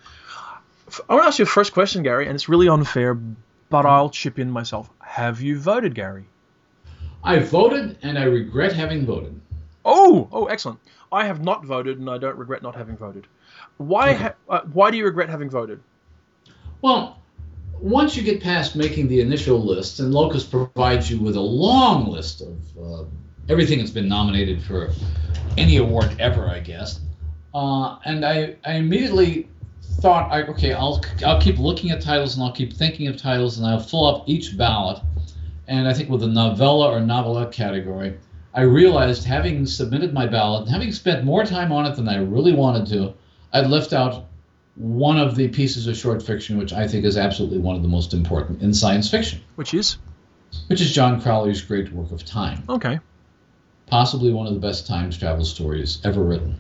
I 1.09 1.15
want 1.15 1.25
to 1.25 1.29
ask 1.29 1.39
you 1.39 1.45
a 1.45 1.47
first 1.47 1.73
question, 1.73 2.03
Gary, 2.03 2.27
and 2.27 2.35
it's 2.35 2.49
really 2.49 2.69
unfair, 2.69 3.15
but 3.15 3.87
I'll 3.87 4.11
chip 4.11 4.39
in 4.39 4.51
myself. 4.51 4.91
Have 5.01 5.41
you 5.41 5.59
voted, 5.59 5.95
Gary? 5.95 6.25
I 7.23 7.39
voted 7.39 7.99
and 8.03 8.19
I 8.19 8.25
regret 8.25 8.73
having 8.73 9.05
voted. 9.05 9.41
Oh, 9.85 10.29
oh, 10.33 10.47
excellent. 10.47 10.81
I 11.13 11.27
have 11.27 11.43
not 11.43 11.65
voted, 11.65 11.99
and 11.99 12.09
I 12.09 12.19
don't 12.19 12.37
regret 12.37 12.63
not 12.63 12.75
having 12.75 12.97
voted. 12.97 13.27
Why? 13.77 14.13
Ha- 14.15 14.35
uh, 14.49 14.61
why 14.73 14.91
do 14.91 14.97
you 14.97 15.05
regret 15.05 15.29
having 15.29 15.51
voted? 15.51 15.81
Well, 16.83 17.19
once 17.81 18.17
you 18.17 18.23
get 18.23 18.43
past 18.43 18.77
making 18.77 19.09
the 19.09 19.21
initial 19.21 19.59
list, 19.59 20.01
and 20.01 20.13
Locus 20.13 20.45
provides 20.45 21.11
you 21.11 21.19
with 21.19 21.37
a 21.37 21.41
long 21.41 22.07
list 22.09 22.43
of 22.43 22.59
uh, 22.79 23.05
everything 23.49 23.79
that's 23.79 23.91
been 23.91 24.09
nominated 24.09 24.63
for 24.63 24.91
any 25.59 25.79
award 25.79 26.15
ever, 26.19 26.49
I 26.49 26.61
guess. 26.61 27.01
Uh, 27.53 27.99
and 28.05 28.25
I, 28.25 28.57
I 28.65 28.75
immediately 28.75 29.49
thought, 30.01 30.31
I, 30.33 30.43
okay, 30.45 30.73
I'll, 30.73 31.03
I'll 31.25 31.41
keep 31.41 31.59
looking 31.59 31.91
at 31.91 32.01
titles 32.01 32.37
and 32.37 32.45
I'll 32.45 32.53
keep 32.53 32.73
thinking 32.73 33.09
of 33.09 33.17
titles 33.17 33.59
and 33.59 33.67
I'll 33.67 33.81
fill 33.81 34.07
up 34.07 34.29
each 34.29 34.57
ballot. 34.57 35.03
And 35.69 35.87
I 35.87 35.93
think 35.93 36.09
with 36.09 36.21
the 36.21 36.27
novella 36.27 36.91
or 36.91 37.01
novelette 37.01 37.53
category, 37.53 38.19
I 38.53 38.63
realized 38.63 39.25
having 39.25 39.67
submitted 39.67 40.13
my 40.13 40.27
ballot 40.27 40.63
and 40.63 40.71
having 40.71 40.93
spent 40.93 41.25
more 41.25 41.45
time 41.45 41.71
on 41.71 41.87
it 41.87 41.95
than 41.97 42.09
I 42.09 42.17
really 42.17 42.53
wanted 42.53 42.87
to, 42.89 43.15
I'd 43.53 43.69
left 43.69 43.93
out 43.93 44.27
one 44.75 45.19
of 45.19 45.37
the 45.37 45.49
pieces 45.49 45.87
of 45.87 45.97
short 45.97 46.23
fiction 46.23 46.57
which 46.57 46.73
I 46.73 46.89
think 46.89 47.05
is 47.05 47.17
absolutely 47.17 47.59
one 47.59 47.77
of 47.77 47.83
the 47.83 47.89
most 47.89 48.15
important 48.15 48.63
in 48.63 48.73
science 48.73 49.11
fiction, 49.11 49.41
Which 49.57 49.75
is 49.75 49.99
which 50.69 50.81
is 50.81 50.93
John 50.93 51.21
Crowley's 51.21 51.61
great 51.63 51.93
work 51.93 52.11
of 52.11 52.25
Time, 52.25 52.63
okay. 52.69 52.99
possibly 53.87 54.33
one 54.33 54.47
of 54.47 54.55
the 54.55 54.61
best 54.61 54.87
time 54.87 55.11
travel 55.11 55.45
stories 55.45 56.01
ever 56.05 56.23
written. 56.23 56.57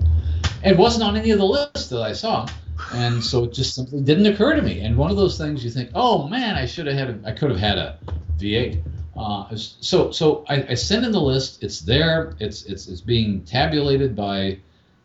It 0.63 0.77
wasn't 0.77 1.05
on 1.05 1.17
any 1.17 1.31
of 1.31 1.39
the 1.39 1.47
lists 1.47 1.89
that 1.89 2.03
I 2.03 2.13
saw, 2.13 2.47
and 2.93 3.23
so 3.23 3.45
it 3.45 3.53
just 3.53 3.75
simply 3.75 4.01
didn't 4.01 4.27
occur 4.27 4.57
to 4.57 4.63
me. 4.63 4.81
And 4.81 4.97
one 4.97 5.11
of 5.11 5.17
those 5.17 5.39
things 5.39 5.65
you 5.65 5.71
think, 5.71 5.91
oh 5.95 6.29
man, 6.29 6.57
I 6.57 6.67
should 6.67 6.87
have 6.87 6.97
had, 6.97 7.11
a, 7.11 7.29
I 7.29 7.33
could 7.33 7.51
have 7.51 7.61
had 7.61 7.79
a 7.79 7.99
V8. 8.39 8.83
Uh, 9.17 9.55
so 9.55 10.11
so 10.11 10.45
I, 10.49 10.63
I 10.71 10.75
send 10.75 11.05
in 11.05 11.13
the 11.13 11.21
list. 11.21 11.63
It's 11.63 11.81
there. 11.81 12.35
It's 12.39 12.65
it's 12.65 12.89
it's 12.89 13.01
being 13.01 13.43
tabulated 13.45 14.17
by 14.17 14.59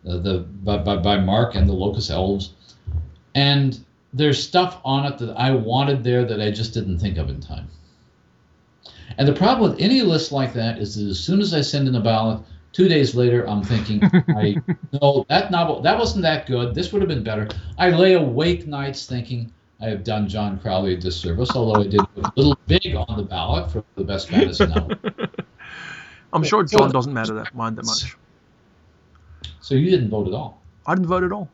uh, 0.08 0.18
the 0.18 0.40
by, 0.40 0.78
by, 0.78 0.98
by 0.98 1.18
Mark 1.18 1.56
and 1.56 1.68
the 1.68 1.74
Locus 1.74 2.10
Elves, 2.10 2.54
and 3.34 3.84
there's 4.14 4.42
stuff 4.42 4.80
on 4.86 5.06
it 5.12 5.18
that 5.18 5.34
I 5.38 5.52
wanted 5.52 6.04
there 6.04 6.24
that 6.24 6.40
I 6.40 6.52
just 6.52 6.74
didn't 6.74 7.00
think 7.00 7.18
of 7.18 7.30
in 7.30 7.42
time. 7.42 7.68
And 9.18 9.28
the 9.28 9.34
problem 9.34 9.70
with 9.70 9.80
any 9.82 10.02
list 10.02 10.32
like 10.32 10.54
that 10.54 10.78
is 10.78 10.96
that 10.96 11.10
as 11.10 11.20
soon 11.20 11.42
as 11.42 11.54
I 11.54 11.62
send 11.62 11.88
in 11.88 11.96
a 11.96 12.02
ballot, 12.02 12.42
two 12.76 12.90
days 12.90 13.16
later 13.16 13.48
I'm 13.48 13.64
thinking, 13.64 14.04
I 14.36 14.58
no, 15.02 15.26
that 15.30 15.50
novel 15.50 15.82
that 15.82 15.98
wasn't 15.98 16.24
that 16.24 16.46
good. 16.46 16.76
This 16.76 16.92
would 16.92 17.02
have 17.02 17.10
been 17.10 17.24
better. 17.24 17.48
I 17.78 17.90
lay 17.90 18.14
awake 18.14 18.68
nights 18.68 19.06
thinking 19.06 19.52
I 19.82 19.86
have 19.86 20.04
done 20.04 20.28
John 20.28 20.60
Crowley 20.60 20.94
a 20.94 20.98
disservice, 20.98 21.52
although 21.56 21.82
I 21.82 21.88
did 21.88 22.02
put 22.14 22.26
a 22.26 22.32
little 22.36 22.58
big 22.68 22.96
on 22.96 23.18
the 23.18 23.24
ballot 23.24 23.72
for 23.72 23.84
the 23.96 24.04
best 24.04 24.30
fantasy 24.30 24.66
novel. 24.76 24.92
I'm 26.34 26.44
sure 26.44 26.68
So- 26.68 26.78
John 26.78 26.92
doesn't 26.92 27.14
matter 27.14 27.34
that 27.36 27.56
mind 27.56 27.78
that 27.78 27.86
much. 27.86 28.16
So 29.62 29.74
you 29.76 29.90
didn't 29.90 30.10
vote 30.10 30.28
at 30.28 30.34
all. 30.34 30.62
I 30.86 30.96
didn't 30.96 31.08
vote 31.08 31.24
at 31.24 31.32
all. 31.32 31.50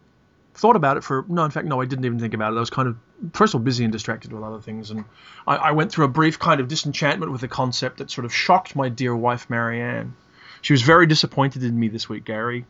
Thought 0.55 0.75
about 0.75 0.97
it 0.97 1.03
for 1.03 1.23
no, 1.29 1.45
in 1.45 1.51
fact, 1.51 1.65
no, 1.67 1.79
I 1.81 1.85
didn't 1.85 2.03
even 2.03 2.19
think 2.19 2.33
about 2.33 2.51
it. 2.51 2.57
I 2.57 2.59
was 2.59 2.69
kind 2.69 2.87
of 2.87 2.97
first 3.33 3.53
of 3.53 3.61
all 3.61 3.63
busy 3.63 3.83
and 3.85 3.93
distracted 3.93 4.33
with 4.33 4.43
other 4.43 4.59
things, 4.59 4.91
and 4.91 5.05
I, 5.47 5.55
I 5.55 5.71
went 5.71 5.91
through 5.91 6.05
a 6.05 6.09
brief 6.09 6.39
kind 6.39 6.59
of 6.59 6.67
disenchantment 6.67 7.31
with 7.31 7.41
the 7.41 7.47
concept 7.47 7.97
that 7.99 8.11
sort 8.11 8.25
of 8.25 8.33
shocked 8.33 8.75
my 8.75 8.89
dear 8.89 9.15
wife 9.15 9.49
Marianne. 9.49 10.13
She 10.61 10.73
was 10.73 10.81
very 10.81 11.07
disappointed 11.07 11.63
in 11.63 11.79
me 11.79 11.87
this 11.87 12.07
week, 12.07 12.25
Gary, 12.25 12.65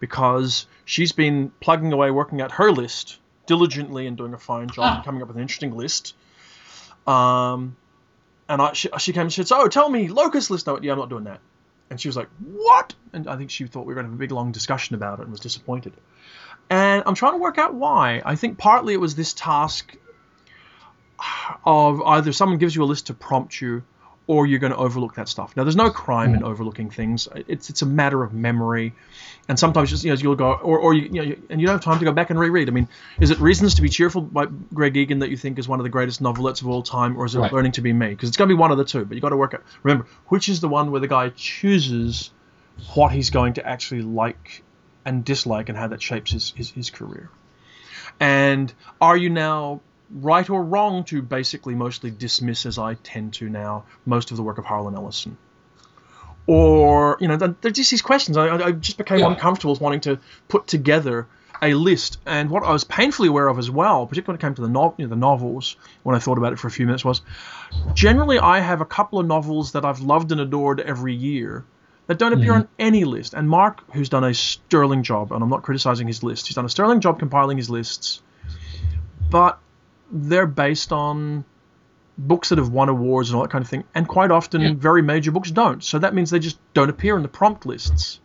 because 0.00 0.66
she's 0.84 1.12
been 1.12 1.50
plugging 1.60 1.92
away, 1.92 2.10
working 2.10 2.40
at 2.40 2.52
her 2.52 2.70
list 2.72 3.18
diligently 3.46 4.06
and 4.06 4.16
doing 4.16 4.34
a 4.34 4.38
fine 4.38 4.68
job, 4.68 4.84
Ah. 4.84 4.94
and 4.96 5.04
coming 5.04 5.22
up 5.22 5.28
with 5.28 5.36
an 5.36 5.42
interesting 5.42 5.76
list. 5.76 6.14
Um, 7.06 7.76
and 8.48 8.60
I, 8.62 8.72
she, 8.72 8.88
she 8.98 9.12
came 9.12 9.22
and 9.22 9.32
said, 9.32 9.48
"So 9.48 9.68
tell 9.68 9.88
me, 9.88 10.08
Locus 10.08 10.50
list." 10.50 10.66
No, 10.66 10.80
yeah, 10.80 10.92
I'm 10.92 10.98
not 10.98 11.08
doing 11.10 11.24
that. 11.24 11.40
And 11.90 12.00
she 12.00 12.08
was 12.08 12.16
like, 12.16 12.28
"What?" 12.40 12.94
And 13.12 13.28
I 13.28 13.36
think 13.36 13.50
she 13.50 13.66
thought 13.66 13.82
we 13.86 13.88
were 13.88 13.94
going 13.94 14.06
to 14.06 14.10
have 14.10 14.18
a 14.18 14.18
big 14.18 14.32
long 14.32 14.50
discussion 14.52 14.94
about 14.96 15.18
it 15.20 15.22
and 15.22 15.30
was 15.30 15.40
disappointed. 15.40 15.92
And 16.68 17.02
I'm 17.06 17.14
trying 17.14 17.32
to 17.32 17.38
work 17.38 17.58
out 17.58 17.74
why. 17.74 18.22
I 18.24 18.34
think 18.34 18.58
partly 18.58 18.94
it 18.94 19.00
was 19.00 19.14
this 19.14 19.32
task 19.34 19.96
of 21.64 22.02
either 22.02 22.32
someone 22.32 22.58
gives 22.58 22.74
you 22.74 22.82
a 22.82 22.86
list 22.86 23.06
to 23.06 23.14
prompt 23.14 23.60
you, 23.60 23.82
or 24.28 24.46
you're 24.46 24.58
going 24.58 24.72
to 24.72 24.78
overlook 24.78 25.14
that 25.14 25.28
stuff. 25.28 25.56
Now, 25.56 25.62
there's 25.62 25.76
no 25.76 25.90
crime 25.90 26.34
in 26.34 26.40
hmm. 26.40 26.46
overlooking 26.46 26.90
things. 26.90 27.28
It's 27.46 27.70
it's 27.70 27.82
a 27.82 27.86
matter 27.86 28.22
of 28.24 28.32
memory, 28.32 28.92
and 29.48 29.58
sometimes 29.58 29.90
just 29.90 30.04
you 30.04 30.10
know 30.10 30.16
you'll 30.16 30.34
go 30.34 30.52
or 30.52 30.78
or 30.78 30.94
you, 30.94 31.02
you 31.02 31.10
know 31.10 31.22
you- 31.22 31.42
and 31.48 31.60
you 31.60 31.66
don't 31.66 31.76
have 31.76 31.84
time 31.84 31.98
to 32.00 32.04
go 32.04 32.12
back 32.12 32.30
and 32.30 32.38
reread. 32.38 32.68
I 32.68 32.72
mean, 32.72 32.88
is 33.20 33.30
it 33.30 33.38
Reasons 33.38 33.74
to 33.76 33.82
Be 33.82 33.88
Cheerful 33.88 34.22
by 34.22 34.46
Greg 34.74 34.96
Egan 34.96 35.20
that 35.20 35.30
you 35.30 35.36
think 35.36 35.58
is 35.58 35.68
one 35.68 35.78
of 35.78 35.84
the 35.84 35.90
greatest 35.90 36.20
novelettes 36.20 36.60
of 36.60 36.68
all 36.68 36.82
time, 36.82 37.16
or 37.16 37.24
is 37.24 37.34
it 37.34 37.40
Right. 37.40 37.52
Learning 37.52 37.72
to 37.72 37.80
Be 37.80 37.92
Me? 37.92 38.08
Because 38.08 38.28
it's 38.28 38.36
going 38.36 38.48
to 38.48 38.54
be 38.54 38.58
one 38.58 38.72
of 38.72 38.78
the 38.78 38.84
two. 38.84 39.04
But 39.04 39.14
you 39.14 39.20
got 39.20 39.28
to 39.28 39.36
work 39.36 39.54
out. 39.54 39.62
Remember, 39.82 40.06
which 40.26 40.48
is 40.48 40.60
the 40.60 40.68
one 40.68 40.90
where 40.90 41.00
the 41.00 41.08
guy 41.08 41.28
chooses 41.30 42.30
what 42.94 43.12
he's 43.12 43.30
going 43.30 43.54
to 43.54 43.66
actually 43.66 44.02
like 44.02 44.64
and 45.04 45.24
dislike, 45.24 45.68
and 45.68 45.78
how 45.78 45.86
that 45.86 46.02
shapes 46.02 46.32
his 46.32 46.52
his, 46.56 46.70
his 46.70 46.90
career. 46.90 47.30
And 48.18 48.72
are 49.00 49.16
you 49.16 49.30
now 49.30 49.82
right 50.10 50.48
or 50.48 50.62
wrong 50.62 51.04
to 51.04 51.22
basically 51.22 51.74
mostly 51.74 52.10
dismiss, 52.10 52.66
as 52.66 52.78
I 52.78 52.94
tend 52.94 53.34
to 53.34 53.48
now, 53.48 53.84
most 54.04 54.30
of 54.30 54.36
the 54.36 54.42
work 54.42 54.58
of 54.58 54.64
Harlan 54.64 54.94
Ellison? 54.94 55.36
Or, 56.46 57.16
you 57.20 57.28
know, 57.28 57.36
there's 57.36 57.74
just 57.74 57.90
these 57.90 58.02
questions. 58.02 58.36
I, 58.36 58.54
I 58.54 58.72
just 58.72 58.98
became 58.98 59.18
Yeah. 59.18 59.28
uncomfortable 59.28 59.72
with 59.72 59.80
wanting 59.80 60.00
to 60.02 60.20
put 60.48 60.66
together 60.66 61.26
a 61.60 61.74
list. 61.74 62.18
And 62.26 62.50
what 62.50 62.62
I 62.62 62.72
was 62.72 62.84
painfully 62.84 63.28
aware 63.28 63.48
of 63.48 63.58
as 63.58 63.70
well, 63.70 64.06
particularly 64.06 64.36
when 64.36 64.40
it 64.40 64.46
came 64.46 64.54
to 64.54 64.62
the, 64.62 64.68
no- 64.68 64.94
you 64.96 65.06
know, 65.06 65.10
the 65.10 65.16
novels, 65.16 65.76
when 66.02 66.14
I 66.14 66.18
thought 66.18 66.38
about 66.38 66.52
it 66.52 66.58
for 66.58 66.68
a 66.68 66.70
few 66.70 66.86
minutes, 66.86 67.04
was 67.04 67.22
generally 67.94 68.38
I 68.38 68.60
have 68.60 68.80
a 68.80 68.84
couple 68.84 69.18
of 69.18 69.26
novels 69.26 69.72
that 69.72 69.84
I've 69.84 70.00
loved 70.00 70.32
and 70.32 70.40
adored 70.40 70.80
every 70.80 71.14
year 71.14 71.64
that 72.06 72.18
don't 72.18 72.32
appear 72.32 72.52
hmm. 72.52 72.60
on 72.60 72.68
any 72.78 73.04
list. 73.04 73.34
And 73.34 73.48
Mark, 73.48 73.82
who's 73.92 74.08
done 74.08 74.22
a 74.22 74.32
sterling 74.34 75.02
job, 75.02 75.32
and 75.32 75.42
I'm 75.42 75.50
not 75.50 75.62
criticizing 75.62 76.06
his 76.06 76.22
list, 76.22 76.46
he's 76.46 76.54
done 76.54 76.64
a 76.64 76.68
sterling 76.68 77.00
job 77.00 77.18
compiling 77.18 77.56
his 77.56 77.68
lists, 77.68 78.22
but 79.28 79.58
they're 80.10 80.46
based 80.46 80.92
on 80.92 81.44
books 82.18 82.48
that 82.48 82.58
have 82.58 82.70
won 82.70 82.88
awards 82.88 83.28
and 83.28 83.36
all 83.36 83.42
that 83.42 83.50
kind 83.50 83.62
of 83.62 83.68
thing. 83.68 83.84
And 83.94 84.08
quite 84.08 84.30
often, 84.30 84.60
Yeah. 84.62 84.74
very 84.74 85.02
major 85.02 85.30
books 85.30 85.50
don't. 85.50 85.82
So 85.84 85.98
that 85.98 86.14
means 86.14 86.30
they 86.30 86.38
just 86.38 86.58
don't 86.74 86.88
appear 86.90 87.16
in 87.16 87.22
the 87.22 87.28
prompt 87.28 87.66
lists. 87.66 88.20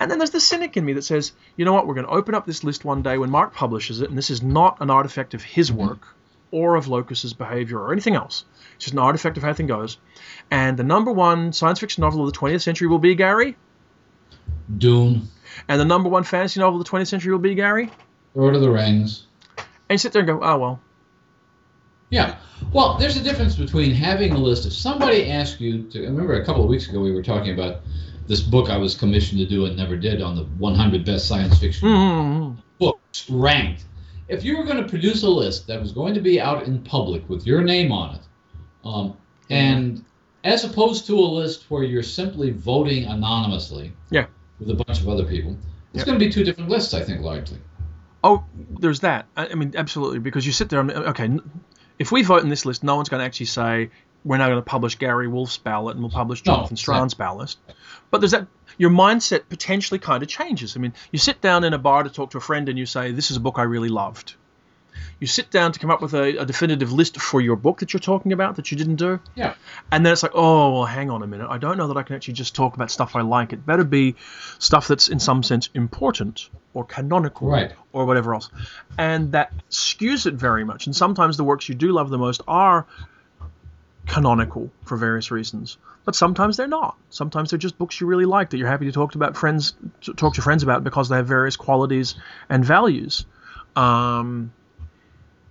And 0.00 0.10
then 0.10 0.18
there's 0.18 0.30
the 0.30 0.40
cynic 0.40 0.76
in 0.76 0.84
me 0.84 0.94
that 0.94 1.02
says, 1.02 1.32
you 1.56 1.64
know 1.64 1.72
what, 1.72 1.86
we're 1.86 1.94
going 1.94 2.06
to 2.06 2.12
open 2.12 2.34
up 2.34 2.46
this 2.46 2.64
list 2.64 2.84
one 2.84 3.02
day 3.02 3.18
when 3.18 3.30
Mark 3.30 3.54
publishes 3.54 4.00
it, 4.00 4.08
and 4.08 4.18
this 4.18 4.30
is 4.30 4.42
not 4.42 4.78
an 4.80 4.90
artifact 4.90 5.34
of 5.34 5.42
his 5.42 5.70
mm-hmm. 5.70 5.86
work. 5.88 6.08
or 6.50 6.76
of 6.76 6.86
Locus's 6.86 7.32
behavior 7.32 7.78
or 7.78 7.92
anything 7.92 8.14
else. 8.14 8.44
It's 8.74 8.84
just 8.84 8.92
an 8.92 8.98
artifact 8.98 9.38
of 9.38 9.42
how 9.42 9.54
things 9.54 9.68
goes. 9.68 9.96
And 10.50 10.76
the 10.76 10.84
number 10.84 11.10
one 11.10 11.54
science 11.54 11.80
fiction 11.80 12.02
novel 12.02 12.26
of 12.26 12.30
the 12.30 12.38
20th 12.38 12.60
century 12.60 12.88
will 12.88 12.98
be 12.98 13.14
Gary. 13.14 13.56
Dune, 14.76 15.28
And 15.68 15.80
the 15.80 15.86
number 15.86 16.10
one 16.10 16.24
fantasy 16.24 16.60
novel 16.60 16.78
of 16.78 16.84
the 16.84 16.90
20th 16.90 17.06
century 17.08 17.32
will 17.32 17.38
be 17.38 17.54
Gary. 17.54 17.90
Lord 18.34 18.54
of 18.54 18.60
the 18.60 18.70
Rings. 18.70 19.26
And 19.56 19.66
you 19.92 19.98
sit 19.98 20.12
there 20.12 20.20
and 20.20 20.26
go, 20.26 20.40
oh, 20.42 20.58
well. 20.58 20.80
Yeah. 22.12 22.36
Well, 22.72 22.98
there's 22.98 23.16
a 23.16 23.22
difference 23.22 23.56
between 23.56 23.92
having 23.92 24.32
a 24.34 24.38
list. 24.38 24.66
If 24.66 24.74
somebody 24.74 25.30
asks 25.30 25.60
you 25.60 25.84
to, 25.90 26.04
I 26.04 26.08
remember 26.08 26.34
a 26.34 26.44
couple 26.44 26.62
of 26.62 26.68
weeks 26.68 26.88
ago 26.88 27.00
we 27.00 27.10
were 27.10 27.22
talking 27.22 27.52
about 27.54 27.80
this 28.28 28.40
book 28.40 28.68
I 28.70 28.76
was 28.76 28.94
commissioned 28.94 29.40
to 29.40 29.46
do 29.46 29.64
and 29.64 29.76
never 29.76 29.96
did 29.96 30.20
on 30.22 30.36
the 30.36 30.44
100 30.44 31.04
best 31.04 31.26
science 31.26 31.58
fiction 31.58 31.88
Mm, 31.88 32.56
books 32.78 33.28
ranked. 33.30 33.84
If 34.28 34.44
you 34.44 34.58
were 34.58 34.64
going 34.64 34.76
to 34.82 34.88
produce 34.88 35.22
a 35.22 35.28
list 35.28 35.66
that 35.66 35.80
was 35.80 35.90
going 35.92 36.12
to 36.14 36.20
be 36.20 36.38
out 36.40 36.64
in 36.64 36.82
public 36.82 37.28
with 37.28 37.46
your 37.46 37.62
name 37.62 37.90
on 37.90 38.16
it, 38.16 38.20
um, 38.84 39.16
and 39.50 40.04
as 40.44 40.64
opposed 40.64 41.06
to 41.06 41.18
a 41.18 41.20
list 41.40 41.70
where 41.70 41.82
you're 41.82 42.02
simply 42.02 42.50
voting 42.50 43.04
anonymously 43.06 43.92
Yeah. 44.10 44.26
with 44.60 44.70
a 44.70 44.74
bunch 44.74 45.00
of 45.00 45.08
other 45.08 45.24
people, 45.24 45.56
it's 45.94 46.00
Yeah. 46.00 46.04
going 46.04 46.18
to 46.18 46.24
be 46.26 46.30
two 46.30 46.44
different 46.44 46.68
lists, 46.68 46.92
I 46.94 47.02
think, 47.02 47.22
largely. 47.22 47.58
Oh, 48.24 48.44
there's 48.78 49.00
that. 49.00 49.26
I, 49.36 49.48
I 49.48 49.54
mean, 49.54 49.72
absolutely, 49.76 50.20
because 50.20 50.46
you 50.46 50.52
sit 50.52 50.68
there 50.68 50.78
and 50.80 50.90
okay, 50.92 51.28
if 51.98 52.12
we 52.12 52.22
vote 52.22 52.42
in 52.42 52.48
this 52.48 52.64
list, 52.64 52.82
no 52.82 52.96
one's 52.96 53.08
going 53.08 53.20
to 53.20 53.24
actually 53.24 53.46
say 53.46 53.90
we're 54.24 54.38
now 54.38 54.48
going 54.48 54.58
to 54.58 54.62
publish 54.62 54.96
Gary 54.96 55.28
Wolfe's 55.28 55.58
ballot 55.58 55.94
and 55.94 56.02
we'll 56.02 56.10
publish 56.10 56.44
No, 56.46 56.54
Jonathan 56.54 56.76
Strahan's 56.76 57.14
ballot. 57.14 57.56
But 58.10 58.20
there's 58.20 58.32
that. 58.32 58.46
Your 58.78 58.90
mindset 58.90 59.42
potentially 59.50 59.98
kind 59.98 60.22
of 60.22 60.28
changes. 60.28 60.76
I 60.76 60.80
mean, 60.80 60.94
you 61.10 61.18
sit 61.18 61.42
down 61.42 61.64
in 61.64 61.74
a 61.74 61.78
bar 61.78 62.04
to 62.04 62.10
talk 62.10 62.30
to 62.30 62.38
a 62.38 62.40
friend 62.40 62.68
and 62.68 62.78
you 62.78 62.86
say, 62.86 63.12
"This 63.12 63.30
is 63.30 63.36
a 63.36 63.40
book 63.40 63.58
I 63.58 63.64
really 63.64 63.90
loved." 63.90 64.34
You 65.20 65.26
sit 65.26 65.50
down 65.50 65.72
to 65.72 65.78
come 65.78 65.90
up 65.90 66.02
with 66.02 66.14
a, 66.14 66.38
a 66.40 66.44
definitive 66.46 66.92
list 66.92 67.20
for 67.20 67.40
your 67.40 67.56
book 67.56 67.78
that 67.80 67.92
you're 67.92 68.00
talking 68.00 68.32
about 68.32 68.56
that 68.56 68.70
you 68.70 68.76
didn't 68.76 68.96
do. 68.96 69.20
Yeah. 69.36 69.54
And 69.92 70.04
then 70.04 70.12
it's 70.12 70.22
like, 70.22 70.32
oh, 70.34 70.72
well, 70.72 70.84
hang 70.84 71.10
on 71.10 71.22
a 71.22 71.26
minute. 71.26 71.48
I 71.48 71.58
don't 71.58 71.76
know 71.78 71.88
that 71.88 71.96
I 71.96 72.02
can 72.02 72.16
actually 72.16 72.34
just 72.34 72.54
talk 72.54 72.74
about 72.74 72.90
stuff 72.90 73.14
I 73.14 73.20
like. 73.20 73.52
It 73.52 73.64
better 73.64 73.84
be 73.84 74.16
stuff 74.58 74.88
that's 74.88 75.08
in 75.08 75.20
some 75.20 75.42
sense 75.42 75.68
important 75.74 76.48
or 76.74 76.84
canonical 76.84 77.48
Right. 77.48 77.72
or 77.92 78.04
whatever 78.06 78.34
else. 78.34 78.50
And 78.98 79.32
that 79.32 79.52
skews 79.70 80.26
it 80.26 80.34
very 80.34 80.64
much. 80.64 80.86
And 80.86 80.96
sometimes 80.96 81.36
the 81.36 81.44
works 81.44 81.68
you 81.68 81.74
do 81.74 81.92
love 81.92 82.10
the 82.10 82.18
most 82.18 82.40
are 82.48 82.86
canonical 84.06 84.70
for 84.84 84.96
various 84.96 85.30
reasons. 85.30 85.78
But 86.04 86.16
sometimes 86.16 86.56
they're 86.56 86.66
not. 86.66 86.96
Sometimes 87.10 87.50
they're 87.50 87.58
just 87.58 87.78
books 87.78 88.00
you 88.00 88.06
really 88.08 88.24
like 88.24 88.50
that 88.50 88.56
you're 88.58 88.68
happy 88.68 88.86
to 88.86 88.92
talk 88.92 89.14
about 89.14 89.36
friends 89.36 89.74
to 90.02 90.14
talk 90.14 90.34
to 90.34 90.42
friends 90.42 90.64
about 90.64 90.82
because 90.82 91.08
they 91.08 91.16
have 91.16 91.28
various 91.28 91.54
qualities 91.56 92.16
and 92.48 92.64
values. 92.64 93.24
Um, 93.76 94.52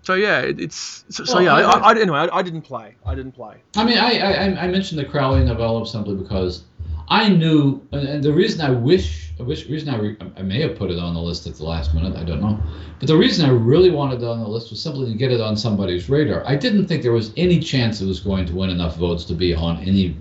so 0.01 0.13
yeah, 0.15 0.39
it, 0.39 0.59
it's 0.59 1.05
so, 1.09 1.23
so 1.23 1.39
yeah. 1.39 1.53
I- 1.53 1.61
I, 1.61 1.91
I, 1.91 1.99
anyway, 1.99 2.19
I, 2.19 2.37
I 2.37 2.41
didn't 2.41 2.61
play. 2.61 2.95
I 3.05 3.15
didn't 3.15 3.33
play. 3.33 3.57
I 3.75 3.83
mean, 3.83 3.97
I, 3.97 4.19
I, 4.19 4.63
I 4.63 4.67
mentioned 4.67 4.99
the 4.99 5.05
Crowley 5.05 5.43
novella 5.43 5.85
simply 5.85 6.15
because 6.15 6.63
I 7.11 7.27
knew, 7.27 7.85
and, 7.91 8.23
the 8.23 8.31
reason 8.31 8.61
I 8.61 8.69
wish, 8.69 9.33
I 9.37 9.43
wish, 9.43 9.67
reason 9.67 9.89
I, 9.89 9.97
re, 9.97 10.17
I 10.37 10.41
may 10.43 10.61
have 10.61 10.77
put 10.77 10.91
it 10.91 10.97
on 10.97 11.13
the 11.13 11.19
list 11.19 11.45
at 11.45 11.55
the 11.55 11.65
last 11.65 11.93
minute, 11.93 12.15
I 12.15 12.23
don't 12.23 12.41
know, 12.41 12.57
but 12.99 13.07
the 13.07 13.17
reason 13.17 13.45
I 13.45 13.51
really 13.51 13.91
wanted 13.91 14.21
it 14.21 14.25
on 14.25 14.39
the 14.39 14.47
list 14.47 14.69
was 14.69 14.81
simply 14.81 15.11
to 15.11 15.17
get 15.17 15.29
it 15.29 15.41
on 15.41 15.57
somebody's 15.57 16.09
radar. 16.09 16.47
I 16.47 16.55
didn't 16.55 16.87
think 16.87 17.03
there 17.03 17.11
was 17.11 17.33
any 17.35 17.59
chance 17.59 17.99
it 17.99 18.05
was 18.07 18.21
going 18.21 18.45
to 18.45 18.55
win 18.55 18.69
enough 18.69 18.95
votes 18.95 19.25
to 19.25 19.33
be 19.33 19.53
on 19.53 19.77
any, 19.79 20.15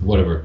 whatever, 0.00 0.44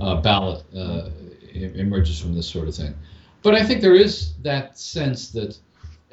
uh, 0.00 0.20
ballot 0.20 0.62
uh, 0.76 1.08
emerges 1.54 2.20
from 2.20 2.34
this 2.34 2.46
sort 2.46 2.68
of 2.68 2.74
thing. 2.74 2.94
But 3.42 3.54
I 3.54 3.64
think 3.64 3.80
there 3.80 3.94
is 3.94 4.34
that 4.42 4.78
sense 4.78 5.30
that 5.30 5.56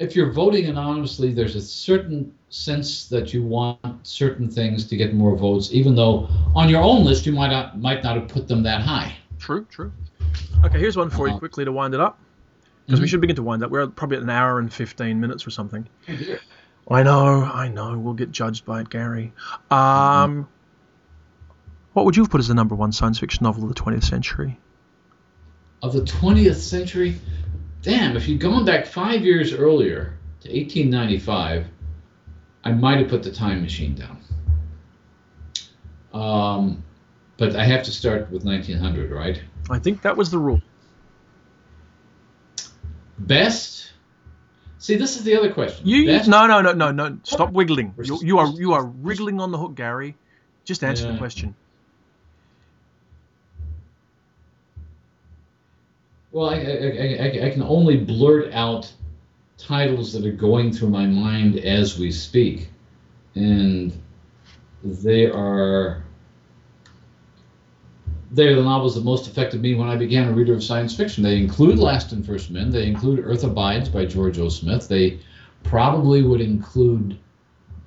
if 0.02 0.16
you're 0.16 0.32
voting 0.32 0.66
anonymously, 0.66 1.32
there's 1.32 1.54
a 1.54 1.60
certain 1.60 2.34
sense 2.48 3.06
that 3.08 3.32
you 3.32 3.42
want 3.44 3.78
certain 4.02 4.50
things 4.50 4.84
to 4.88 4.96
get 4.96 5.14
more 5.14 5.36
votes, 5.36 5.72
even 5.72 5.94
though 5.94 6.28
on 6.56 6.68
your 6.68 6.82
own 6.82 7.04
list 7.04 7.24
you 7.24 7.32
might 7.32 7.50
not 7.50 7.78
might 7.80 8.02
not 8.02 8.16
have 8.16 8.28
put 8.28 8.48
them 8.48 8.62
that 8.64 8.80
high. 8.82 9.14
True, 9.38 9.64
true. 9.70 9.92
Okay, 10.64 10.78
here's 10.78 10.96
one 10.96 11.08
for 11.08 11.26
you 11.26 11.32
Uh-huh. 11.32 11.38
quickly 11.38 11.64
to 11.64 11.72
wind 11.72 11.94
it 11.94 12.00
up 12.00 12.18
because 12.86 13.00
we 13.00 13.06
Mhm. 13.06 13.10
should 13.10 13.20
begin 13.20 13.36
to 13.36 13.42
wind 13.44 13.62
up. 13.62 13.70
We're 13.70 13.86
probably 13.86 14.16
at 14.16 14.22
an 14.24 14.30
hour 14.30 14.58
and 14.58 14.72
15 14.72 15.20
minutes 15.20 15.46
or 15.46 15.50
something. 15.50 15.86
I 16.90 17.02
know, 17.04 17.44
I 17.44 17.68
know. 17.68 17.96
We'll 17.96 18.14
get 18.14 18.32
judged 18.32 18.64
by 18.66 18.80
it, 18.80 18.90
Gary. 18.90 19.32
Um, 19.70 20.48
What 21.94 22.06
would 22.06 22.16
you 22.16 22.22
have 22.22 22.30
put 22.30 22.40
as 22.40 22.48
the 22.48 22.54
number 22.54 22.74
one 22.74 22.90
science 22.90 23.18
fiction 23.18 23.44
novel 23.44 23.64
of 23.64 23.68
the 23.68 23.74
20th 23.74 24.04
century? 24.04 24.58
Of 25.82 25.92
the 25.92 26.00
20th 26.00 26.56
century, 26.56 27.16
damn, 27.82 28.16
if 28.16 28.28
you'd 28.28 28.40
gone 28.40 28.64
back 28.64 28.86
five 28.86 29.24
years 29.24 29.52
earlier 29.52 30.16
to 30.40 30.48
1895, 30.48 31.66
I 32.64 32.72
might 32.72 32.98
have 32.98 33.08
put 33.08 33.22
the 33.22 33.32
time 33.32 33.62
machine 33.62 33.94
down. 33.94 34.18
Um, 36.14 36.84
but 37.36 37.56
I 37.56 37.64
have 37.64 37.82
to 37.84 37.90
start 37.90 38.30
with 38.30 38.44
1900, 38.44 39.10
right? 39.10 39.42
I 39.70 39.78
think 39.78 40.02
that 40.02 40.16
was 40.16 40.30
the 40.30 40.38
rule. 40.38 40.60
Best. 43.18 43.92
See, 44.78 44.96
this 44.96 45.16
is 45.16 45.24
the 45.24 45.36
other 45.36 45.52
question. 45.52 45.86
You 45.86 46.06
Best 46.06 46.28
no 46.28 46.46
no 46.46 46.60
no 46.60 46.72
no 46.72 46.90
no 46.90 47.18
stop 47.22 47.52
wiggling. 47.52 47.94
You, 48.02 48.18
you 48.22 48.38
are 48.38 48.48
you 48.48 48.72
are 48.72 48.84
wriggling 48.84 49.40
on 49.40 49.52
the 49.52 49.58
hook, 49.58 49.76
Gary. 49.76 50.16
Just 50.64 50.82
answer 50.82 51.10
the 51.10 51.18
question. 51.18 51.54
Well, 56.32 56.48
I, 56.48 56.54
I, 56.56 57.18
I, 57.42 57.46
I- 57.46 57.50
can 57.50 57.62
only 57.62 57.98
blurt 57.98 58.52
out 58.52 58.90
titles 59.58 60.12
that 60.12 60.26
are 60.26 60.32
going 60.32 60.72
through 60.72 60.88
my 60.90 61.06
mind 61.06 61.58
as 61.58 61.98
we 61.98 62.10
speak. 62.10 62.70
And 63.34 63.92
they 64.82 65.26
are 65.30 66.02
they're 68.32 68.56
the 68.56 68.62
novels 68.62 68.94
that 68.94 69.04
most 69.04 69.26
affected 69.26 69.60
me 69.60 69.74
when 69.74 69.88
I 69.88 69.96
began 69.96 70.28
a 70.28 70.32
reader 70.32 70.54
of 70.54 70.64
science 70.64 70.96
fiction. 70.96 71.22
They 71.22 71.36
include 71.36 71.78
Last 71.78 72.12
and 72.12 72.24
First 72.24 72.50
Men. 72.50 72.70
They 72.70 72.86
include 72.86 73.20
Earth 73.20 73.44
Abides 73.44 73.90
by 73.90 74.06
George 74.06 74.38
O. 74.38 74.48
Smith. 74.48 74.88
They 74.88 75.20
probably 75.62 76.22
would 76.22 76.40
include. 76.40 77.18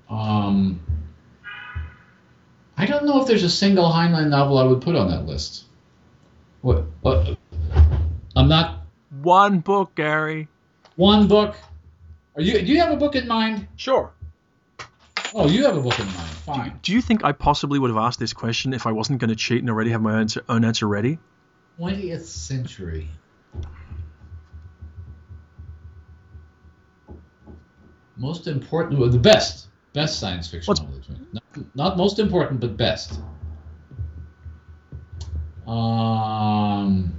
Um, 0.07 0.79
I 2.77 2.85
don't 2.85 3.05
know 3.05 3.19
if 3.21 3.27
there's 3.27 3.43
a 3.43 3.49
single 3.49 3.85
Heinlein 3.91 4.29
novel 4.29 4.59
I 4.59 4.63
would 4.63 4.81
put 4.81 4.95
on 4.95 5.09
that 5.09 5.25
list. 5.25 5.63
What? 6.61 6.85
what 7.01 7.37
I'm 8.35 8.49
not 8.49 8.81
One 9.21 9.59
book, 9.59 9.95
Gary. 9.95 10.47
one 10.95 11.27
book. 11.27 11.55
Are 12.35 12.41
you? 12.41 12.59
Do 12.59 12.65
you 12.65 12.79
have 12.79 12.91
a 12.91 12.97
book 12.97 13.15
in 13.15 13.27
mind? 13.27 13.67
Sure. 13.77 14.11
Oh, 15.33 15.47
you 15.47 15.65
have 15.65 15.77
a 15.77 15.81
book 15.81 15.97
in 15.99 16.05
mind. 16.05 16.29
Fine. 16.45 16.79
Do 16.81 16.93
you 16.93 17.01
think 17.01 17.23
I 17.23 17.31
possibly 17.31 17.79
would 17.79 17.89
have 17.89 17.97
asked 17.97 18.19
this 18.19 18.33
question 18.33 18.73
if 18.73 18.85
I 18.85 18.91
wasn't 18.91 19.19
going 19.19 19.29
to 19.29 19.35
cheat 19.35 19.59
and 19.59 19.69
already 19.69 19.91
have 19.91 20.01
my 20.01 20.19
answer, 20.19 20.41
own 20.47 20.63
answer 20.63 20.87
ready? 20.87 21.17
20th 21.79 22.23
century. 22.23 23.09
Most 28.17 28.47
important, 28.47 28.99
well, 28.99 29.09
the 29.09 29.17
best, 29.17 29.67
best 29.93 30.19
science 30.19 30.49
fiction 30.49 30.73
What's-. 30.73 31.09
Not, 31.33 31.43
not 31.75 31.97
most 31.97 32.19
important, 32.19 32.61
but 32.61 32.77
best. 32.77 33.19
Um, 35.67 37.13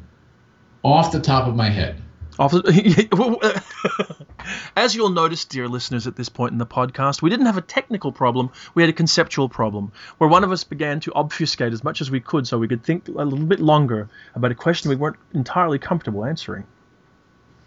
off 0.93 1.13
the 1.13 1.21
top 1.21 1.49
of 1.49 1.57
my 1.57 1.69
head. 1.69 2.01
Off- 2.39 2.55
As 4.77 4.95
you'll 4.95 5.11
notice, 5.11 5.45
dear 5.45 5.69
listeners, 5.69 6.07
at 6.07 6.17
this 6.17 6.29
point 6.29 6.53
in 6.53 6.59
the 6.59 6.67
podcast, 6.67 7.23
we 7.23 7.31
didn't 7.31 7.47
have 7.47 7.57
a 7.57 7.63
technical 7.63 8.13
problem, 8.13 8.51
we 8.75 8.83
had 8.83 8.91
a 8.91 8.93
conceptual 8.93 9.49
problem, 9.49 9.93
where 10.19 10.29
one 10.29 10.45
of 10.45 10.53
us 10.53 10.65
began 10.65 11.01
to 11.01 11.13
obfuscate 11.15 11.73
as 11.73 11.83
much 11.83 12.01
as 12.01 12.11
we 12.11 12.21
could 12.21 12.47
so 12.47 12.59
we 12.59 12.69
could 12.69 12.85
think 12.85 13.09
a 13.09 13.13
little 13.25 13.47
bit 13.47 13.61
longer 13.61 14.09
about 14.35 14.51
a 14.53 14.55
question 14.55 14.91
we 14.91 14.97
weren't 14.97 15.17
entirely 15.35 15.79
comfortable 15.79 16.25
answering. 16.25 16.65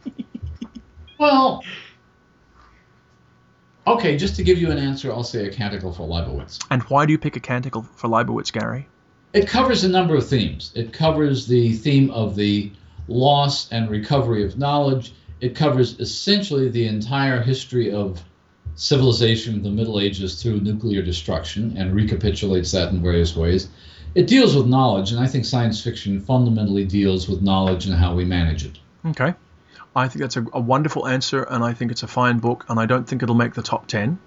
Well, 1.20 1.66
okay, 3.86 4.16
just 4.16 4.38
to 4.38 4.44
give 4.44 4.58
you 4.58 4.72
an 4.72 4.78
answer, 4.78 5.12
I'll 5.12 5.26
say 5.26 5.48
a 5.48 5.52
canticle 5.52 5.92
for 5.92 6.08
Leibowitz. 6.08 6.66
And 6.72 6.82
why 6.84 7.06
do 7.06 7.12
you 7.12 7.18
pick 7.18 7.36
a 7.36 7.42
canticle 7.42 7.82
for 7.98 8.08
Leibowitz, 8.08 8.54
Gary? 8.54 8.88
It 9.34 9.50
covers 9.50 9.84
a 9.84 9.90
number 9.90 10.16
of 10.16 10.30
themes. 10.30 10.72
It 10.76 10.94
covers 10.94 11.46
the 11.46 11.74
theme 11.74 12.10
of 12.12 12.38
the 12.38 12.72
loss 13.10 13.72
and 13.72 13.90
recovery 13.90 14.46
of 14.46 14.58
knowledge. 14.58 15.14
It 15.42 15.56
covers 15.56 16.00
essentially 16.00 16.70
the 16.70 16.88
entire 16.88 17.42
history 17.42 17.92
of 17.92 18.22
civilization 18.76 19.56
in 19.56 19.64
the 19.64 19.70
Middle 19.70 20.00
Ages 20.00 20.42
through 20.42 20.62
nuclear 20.62 21.02
destruction 21.02 21.76
and 21.78 21.94
recapitulates 21.94 22.72
that 22.72 22.92
in 22.92 23.02
various 23.02 23.36
ways. 23.36 23.70
It 24.16 24.28
deals 24.28 24.56
with 24.56 24.68
knowledge, 24.68 25.12
and 25.12 25.20
I 25.20 25.28
think 25.28 25.46
science 25.46 25.84
fiction 25.84 26.20
fundamentally 26.22 26.86
deals 26.86 27.28
with 27.28 27.42
knowledge 27.42 27.86
and 27.86 27.96
how 27.96 28.16
we 28.16 28.26
manage 28.26 28.66
it. 28.66 28.80
Okay. 29.06 29.34
I 29.96 30.08
think 30.08 30.22
that's 30.22 30.38
a, 30.38 30.46
a 30.54 30.60
wonderful 30.60 31.08
answer, 31.08 31.44
and 31.44 31.64
I 31.64 31.74
think 31.74 31.92
it's 31.92 32.04
a 32.04 32.08
fine 32.08 32.40
book, 32.40 32.66
and 32.70 32.80
I 32.80 32.86
don't 32.86 33.08
think 33.08 33.22
it'll 33.22 33.36
make 33.36 33.54
the 33.54 33.62
top 33.62 33.88
10. 33.88 34.18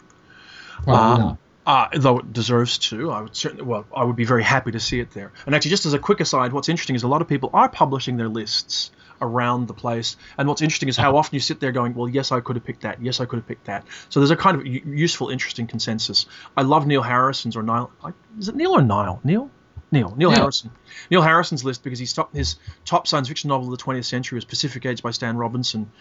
Probably 0.85 0.95
Uh, 0.95 1.19
not. 1.29 1.39
Uh, 1.65 1.87
though 1.95 2.19
it 2.19 2.33
deserves 2.33 2.79
to, 2.79 3.13
I 3.13 3.23
would 3.23 3.37
certainly. 3.37 3.65
Well, 3.65 3.87
I 3.95 4.03
would 4.03 4.17
be 4.17 4.25
very 4.25 4.43
happy 4.43 4.73
to 4.73 4.81
see 4.81 4.99
it 4.99 5.13
there. 5.13 5.33
And 5.47 5.55
actually, 5.55 5.71
just 5.71 5.87
as 5.87 5.95
a 5.95 5.99
quick 5.99 6.19
aside, 6.19 6.53
what's 6.53 6.69
interesting 6.69 6.97
is 6.97 7.05
a 7.05 7.09
lot 7.09 7.23
of 7.23 7.29
people 7.29 7.51
are 7.53 7.69
publishing 7.69 8.17
their 8.17 8.29
lists 8.29 8.91
around 9.21 9.69
the 9.69 9.75
place. 9.75 10.17
And 10.37 10.49
what's 10.49 10.61
interesting 10.61 10.89
is 10.89 10.97
how 10.97 11.17
often 11.17 11.37
you 11.37 11.41
sit 11.41 11.61
there 11.61 11.71
going, 11.71 11.95
"Well, 11.95 12.09
yes, 12.09 12.33
I 12.33 12.41
could 12.41 12.57
have 12.57 12.65
picked 12.65 12.83
that. 12.83 13.01
Yes, 13.01 13.21
I 13.21 13.27
could 13.27 13.37
have 13.37 13.47
picked 13.47 13.67
that." 13.67 13.85
So 14.09 14.19
there's 14.19 14.33
a 14.33 14.37
kind 14.37 14.57
of 14.57 14.67
useful, 14.67 15.29
interesting 15.29 15.69
consensus. 15.69 16.27
I 16.57 16.63
love 16.63 16.85
Neil 16.85 17.03
Harrison's 17.03 17.57
or 17.57 17.63
Niall. 17.63 17.93
Is 18.41 18.49
it 18.49 18.57
Neil 18.57 18.73
or 18.73 18.83
Niall? 18.83 19.21
Neil. 19.23 19.49
Neil, 19.93 20.15
Neil 20.17 20.31
Harrison. 20.31 20.71
Neil 21.11 21.21
Harrison's 21.21 21.65
list 21.65 21.85
because 21.85 21.99
he's 21.99 22.15
top, 22.15 22.35
his 22.35 22.57
top 22.87 23.07
science 23.07 23.29
fiction 23.29 23.49
novel 23.49 23.71
of 23.71 23.79
the 23.79 23.85
20th 23.85 24.07
century 24.07 24.37
was 24.37 24.45
Pacific 24.47 24.87
Edge 24.87 25.03
by 25.03 25.11
Stan 25.11 25.37
Robinson, 25.37 25.93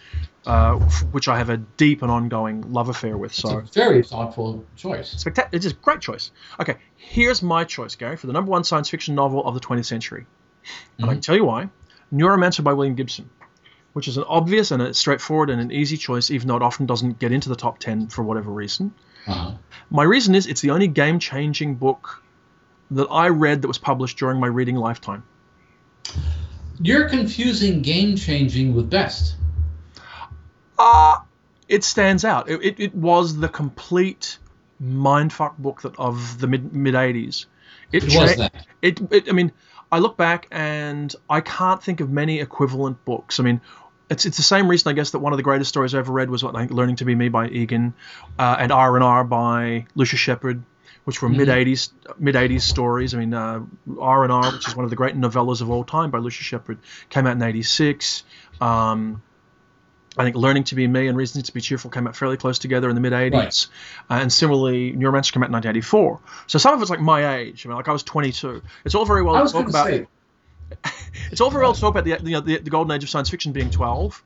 uh, 0.46 0.76
which 1.12 1.28
I 1.28 1.36
have 1.36 1.50
a 1.50 1.58
deep 1.58 2.00
and 2.00 2.10
ongoing 2.10 2.72
love 2.72 2.88
affair 2.88 3.18
with. 3.18 3.34
So 3.34 3.58
it's 3.58 3.76
a 3.76 3.80
very 3.80 4.02
thoughtful 4.02 4.64
choice. 4.76 5.10
Spectacular! 5.10 5.54
It's 5.54 5.66
a 5.66 5.74
great 5.74 6.00
choice. 6.00 6.30
Okay, 6.58 6.76
here's 6.96 7.42
my 7.42 7.64
choice, 7.64 7.94
Gary, 7.94 8.16
for 8.16 8.26
the 8.26 8.32
number 8.32 8.50
one 8.50 8.64
science 8.64 8.88
fiction 8.88 9.14
novel 9.14 9.44
of 9.44 9.52
the 9.52 9.60
20th 9.60 9.84
century, 9.84 10.26
and 10.96 11.04
mm-hmm. 11.04 11.10
I 11.10 11.12
can 11.12 11.20
tell 11.20 11.36
you 11.36 11.44
why. 11.44 11.68
Neuromancer 12.12 12.64
by 12.64 12.72
William 12.72 12.94
Gibson, 12.94 13.28
which 13.92 14.08
is 14.08 14.16
an 14.16 14.24
obvious 14.26 14.70
and 14.70 14.82
a 14.82 14.94
straightforward 14.94 15.50
and 15.50 15.60
an 15.60 15.70
easy 15.70 15.98
choice, 15.98 16.30
even 16.30 16.48
though 16.48 16.56
it 16.56 16.62
often 16.62 16.86
doesn't 16.86 17.18
get 17.18 17.30
into 17.30 17.50
the 17.50 17.56
top 17.56 17.78
10 17.78 18.08
for 18.08 18.22
whatever 18.22 18.50
reason. 18.50 18.94
Uh-huh. 19.26 19.52
My 19.90 20.02
reason 20.02 20.34
is 20.34 20.46
it's 20.46 20.62
the 20.62 20.70
only 20.70 20.88
game-changing 20.88 21.76
book 21.76 22.22
that 22.96 23.08
I 23.10 23.28
read 23.28 23.62
that 23.62 23.68
was 23.68 23.78
published 23.78 24.18
during 24.18 24.40
my 24.40 24.46
reading 24.46 24.76
lifetime. 24.76 25.24
You're 26.80 27.08
confusing 27.08 27.82
game 27.82 28.16
changing 28.16 28.74
with 28.74 28.90
best. 28.90 29.36
Uh, 30.78 31.18
it 31.68 31.84
stands 31.84 32.24
out. 32.24 32.50
It, 32.50 32.62
it, 32.62 32.80
it 32.80 32.94
was 32.94 33.36
the 33.36 33.48
complete 33.48 34.38
mindfuck 34.82 35.56
book 35.58 35.82
that 35.82 35.98
of 35.98 36.40
the 36.40 36.46
mid 36.46 36.74
mid 36.74 36.94
80s. 36.94 37.46
It, 37.92 38.04
it 38.04 38.18
was 38.18 38.36
that. 38.36 38.66
It, 38.80 39.00
it, 39.12 39.28
I 39.28 39.32
mean, 39.32 39.52
I 39.90 39.98
look 39.98 40.16
back 40.16 40.48
and 40.50 41.14
I 41.28 41.40
can't 41.40 41.82
think 41.82 42.00
of 42.00 42.10
many 42.10 42.40
equivalent 42.40 43.04
books. 43.04 43.38
I 43.38 43.42
mean, 43.42 43.60
it's, 44.10 44.26
it's 44.26 44.36
the 44.36 44.42
same 44.42 44.68
reason 44.68 44.90
I 44.90 44.94
guess 44.94 45.10
that 45.10 45.20
one 45.20 45.32
of 45.32 45.36
the 45.36 45.42
greatest 45.42 45.68
stories 45.68 45.94
I 45.94 45.98
ever 45.98 46.12
read 46.12 46.30
was 46.30 46.42
what, 46.42 46.54
like, 46.54 46.70
Learning 46.70 46.96
to 46.96 47.04
Be 47.04 47.14
Me 47.14 47.28
by 47.28 47.48
Egan, 47.48 47.94
uh, 48.38 48.56
and 48.58 48.72
R 48.72 48.96
and 48.96 49.04
R 49.04 49.24
by 49.24 49.86
Lucius 49.94 50.20
Shepard 50.20 50.62
which 51.04 51.20
were 51.20 51.28
mm-hmm. 51.28 51.38
mid 51.38 51.48
'80s 51.48 51.90
mid 52.18 52.34
'80s 52.34 52.62
stories. 52.62 53.14
I 53.14 53.18
mean, 53.18 53.34
uh, 53.34 53.60
R 53.98 54.24
and 54.24 54.32
R, 54.32 54.52
which 54.52 54.68
is 54.68 54.76
one 54.76 54.84
of 54.84 54.90
the 54.90 54.96
great 54.96 55.16
novellas 55.16 55.60
of 55.60 55.70
all 55.70 55.84
time 55.84 56.10
by 56.10 56.18
Lucius 56.18 56.46
Shepard, 56.46 56.78
came 57.10 57.26
out 57.26 57.36
in 57.36 57.42
'86. 57.42 58.24
Um, 58.60 59.22
I 60.16 60.24
think 60.24 60.36
Learning 60.36 60.64
to 60.64 60.74
Be 60.74 60.86
Me 60.86 61.06
and 61.08 61.16
Reasons 61.16 61.44
to 61.44 61.54
Be 61.54 61.60
Cheerful 61.60 61.90
came 61.90 62.06
out 62.06 62.14
fairly 62.14 62.36
close 62.36 62.58
together 62.58 62.88
in 62.90 62.94
the 62.94 63.00
mid 63.00 63.12
80s. 63.12 63.32
Right. 63.32 63.66
Uh, 64.10 64.20
and 64.20 64.32
similarly, 64.32 64.92
Neuromancer 64.92 65.32
came 65.32 65.42
out 65.42 65.48
in 65.48 65.52
1984. 65.52 66.20
So 66.46 66.58
some 66.58 66.74
of 66.74 66.82
it's 66.82 66.90
like 66.90 67.00
my 67.00 67.36
age. 67.36 67.64
I 67.64 67.70
mean, 67.70 67.76
like 67.76 67.88
I 67.88 67.92
was 67.92 68.02
22. 68.02 68.62
It's 68.84 68.94
all 68.94 69.06
very 69.06 69.22
well 69.22 69.46
to 69.46 69.50
talk 69.50 69.68
about. 69.68 69.86
Say. 69.86 70.06
it's 71.30 71.40
all 71.40 71.50
very 71.50 71.64
well 71.64 71.72
to 71.72 71.80
talk 71.80 71.90
about 71.90 72.04
the, 72.04 72.10
you 72.28 72.36
know, 72.36 72.40
the, 72.40 72.58
the 72.58 72.70
golden 72.70 72.94
age 72.94 73.02
of 73.02 73.10
science 73.10 73.30
fiction 73.30 73.52
being 73.52 73.70
12 73.70 74.22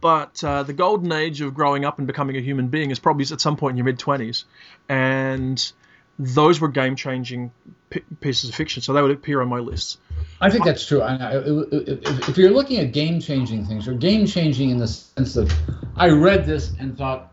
but 0.00 0.44
uh, 0.44 0.62
the 0.62 0.72
golden 0.72 1.10
age 1.10 1.40
of 1.40 1.54
growing 1.54 1.84
up 1.84 1.98
and 1.98 2.06
becoming 2.06 2.36
a 2.36 2.40
human 2.40 2.68
being 2.68 2.90
is 2.90 2.98
probably 2.98 3.24
at 3.32 3.40
some 3.40 3.56
point 3.56 3.72
in 3.72 3.76
your 3.78 3.84
mid 3.84 3.98
20s 3.98 4.44
and 4.88 5.72
those 6.18 6.60
were 6.60 6.68
game 6.68 6.96
changing 6.96 7.52
p- 7.90 8.02
pieces 8.20 8.50
of 8.50 8.54
fiction. 8.54 8.82
So 8.82 8.92
they 8.92 9.02
would 9.02 9.10
appear 9.10 9.42
on 9.42 9.48
my 9.48 9.58
list. 9.58 9.98
I 10.40 10.50
think 10.50 10.64
that's 10.64 10.86
true. 10.86 11.02
if 11.02 12.38
you're 12.38 12.50
looking 12.50 12.78
at 12.78 12.92
game 12.92 13.20
changing 13.20 13.66
things, 13.66 13.86
or 13.86 13.94
game 13.94 14.26
changing 14.26 14.70
in 14.70 14.78
the 14.78 14.88
sense 14.88 15.36
of, 15.36 15.52
I 15.96 16.08
read 16.08 16.46
this 16.46 16.72
and 16.78 16.96
thought, 16.96 17.32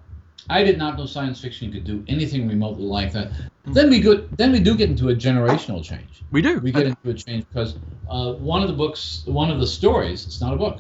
I 0.49 0.64
did 0.64 0.77
not 0.77 0.97
know 0.97 1.05
science 1.05 1.39
fiction 1.39 1.72
could 1.72 1.85
do 1.85 2.03
anything 2.07 2.47
remotely 2.47 2.84
like 2.84 3.14
that. 3.14 3.30
Mm-hmm. 3.30 3.73
Then 3.73 3.89
we 3.89 4.01
go, 4.01 4.27
then 4.35 4.51
we 4.51 4.60
do 4.60 4.76
get 4.76 4.89
into 4.89 5.10
a 5.10 5.15
generational 5.15 5.84
change. 5.84 6.23
We 6.31 6.41
do. 6.41 6.60
We 6.60 6.72
get 6.72 6.88
into 6.88 7.10
a 7.10 7.14
change 7.14 7.45
because 7.47 7.76
uh, 8.10 8.34
one 8.34 8.61
of 8.61 8.68
the 8.68 8.76
books, 8.76 9.23
one 9.26 9.49
of 9.49 9.60
the 9.60 9.68
stories, 9.68 10.26
it's 10.26 10.41
not 10.41 10.53
a 10.53 10.57
book. 10.57 10.80